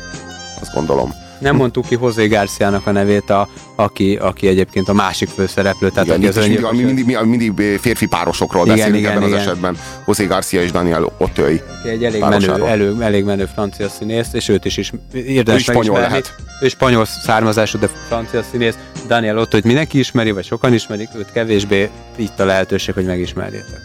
Azt 0.61 0.74
gondolom. 0.74 1.15
Nem 1.40 1.56
mondtuk 1.56 1.86
ki 1.86 1.98
José 2.00 2.26
Garciának 2.26 2.86
a 2.86 2.90
nevét, 2.90 3.30
a, 3.30 3.48
aki, 3.74 4.16
aki 4.16 4.46
egyébként 4.46 4.88
a 4.88 4.92
másik 4.92 5.28
főszereplő. 5.28 5.88
Tehát 5.88 6.16
igen, 6.16 6.28
az 6.28 6.36
mindig, 6.36 6.66
mindig, 6.72 7.04
mindig, 7.04 7.52
mindig, 7.52 7.78
férfi 7.78 8.06
párosokról 8.06 8.64
igen, 8.64 8.76
beszélünk 8.76 9.00
igen, 9.00 9.12
ebben 9.12 9.28
igen. 9.28 9.38
az 9.38 9.46
esetben. 9.46 9.76
José 10.06 10.24
Garcia 10.24 10.62
és 10.62 10.70
Daniel 10.70 11.12
Ottői. 11.18 11.60
Egy 11.84 12.04
elég 12.04 12.20
menő, 12.20 12.64
elő, 12.64 13.02
elég 13.02 13.24
menő 13.24 13.48
francia 13.54 13.88
színész, 13.88 14.32
és 14.32 14.48
őt 14.48 14.64
is, 14.64 14.76
is 14.76 14.92
érdemes 15.12 15.68
ő 15.68 15.72
spanyol 15.72 15.98
lehet. 15.98 16.34
Ő 16.62 16.68
spanyol 16.68 17.04
származású, 17.04 17.78
de 17.78 17.88
francia 18.08 18.42
színész. 18.50 18.74
Daniel 19.06 19.38
Ottőit 19.38 19.64
mindenki 19.64 19.98
ismeri, 19.98 20.30
vagy 20.30 20.44
sokan 20.44 20.72
ismerik, 20.74 21.08
őt 21.16 21.32
kevésbé 21.32 21.90
itt 22.16 22.40
a 22.40 22.44
lehetőség, 22.44 22.94
hogy 22.94 23.04
megismerjétek. 23.04 23.80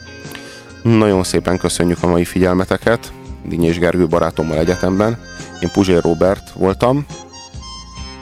Nagyon 0.82 1.24
szépen 1.24 1.58
köszönjük 1.58 2.04
a 2.04 2.08
mai 2.08 2.26
figyelmeteket. 2.26 3.12
Dinyés 3.44 3.80
Gergő 3.80 4.08
barátommal 4.08 4.58
egyetemben 4.58 5.18
Én 5.60 5.72
Puzsér 5.72 6.02
Robert 6.02 6.50
voltam. 6.54 7.06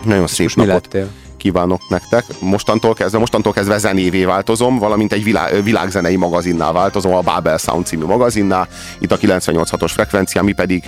Nagyon 0.04 0.28
szép 0.28 0.54
mi 0.56 0.66
napot 0.66 0.84
lettél? 0.94 1.10
kívánok 1.38 1.90
nektek. 1.90 2.24
Mostantól 2.40 2.94
kezdve, 2.94 3.20
mostantól 3.20 3.54
kezdve 3.54 3.78
zenévé 3.78 4.24
változom, 4.26 4.80
valamint 4.80 5.14
egy 5.14 5.24
világ, 5.24 5.64
világzenei 5.64 6.16
magazinnál 6.16 6.74
változom, 6.74 7.14
a 7.14 7.22
Babel 7.22 7.58
Sound 7.58 7.86
című 7.86 8.06
magazinnál. 8.06 8.68
Itt 9.00 9.12
a 9.12 9.18
98.6-os 9.18 9.92
frekvencián, 9.94 10.46
mi 10.46 10.54
pedig 10.54 10.84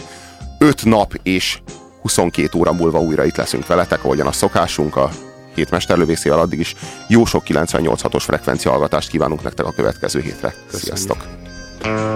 5 0.60 0.86
nap 0.86 1.20
és 1.24 1.60
22 2.02 2.60
óra 2.60 2.74
múlva 2.74 3.00
újra 3.00 3.26
itt 3.26 3.36
leszünk 3.36 3.68
veletek, 3.68 4.04
ahogyan 4.04 4.28
a 4.28 4.32
szokásunk 4.32 4.96
a 4.96 5.10
hét 5.56 5.72
mesterlövészével 5.72 6.40
addig 6.40 6.60
is 6.60 6.76
jó 7.08 7.26
sok 7.26 7.44
98.6-os 7.48 8.24
frekvencia 8.24 8.72
hallgatást 8.72 9.10
kívánunk 9.10 9.44
nektek 9.44 9.66
a 9.66 9.72
következő 9.72 10.20
hétre. 10.20 10.54
Sziasztok! 10.72 11.18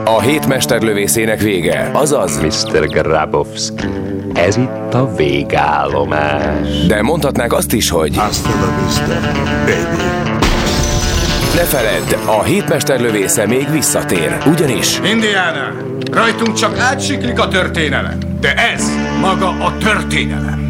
A 0.06 0.22
hét 0.22 0.48
mesterlövészének 0.48 1.42
vége, 1.42 1.90
azaz 1.94 2.42
Mr. 2.42 2.88
Grabowski, 2.88 3.88
ez 4.34 4.58
itt 4.58 4.94
a 4.94 5.16
végállomás. 5.16 6.86
De 6.88 7.02
mondhatnák 7.02 7.54
azt 7.54 7.74
is, 7.74 7.90
hogy 7.90 8.18
Hasta 8.18 8.50
la 8.50 8.84
vista, 8.84 9.20
baby. 9.66 10.04
ne 11.56 11.64
feledd, 11.64 12.40
a 12.40 12.44
hétmesterlövésze 12.44 13.46
még 13.46 13.72
visszatér, 13.72 14.38
ugyanis 14.46 15.00
Indiana, 15.12 15.72
rajtunk 16.12 16.54
csak 16.54 16.78
átsiklik 16.80 17.40
a 17.40 17.48
történelem, 17.48 18.18
de 18.40 18.54
ez 18.54 18.84
maga 19.22 19.48
a 19.48 19.74
történelem. 19.78 20.69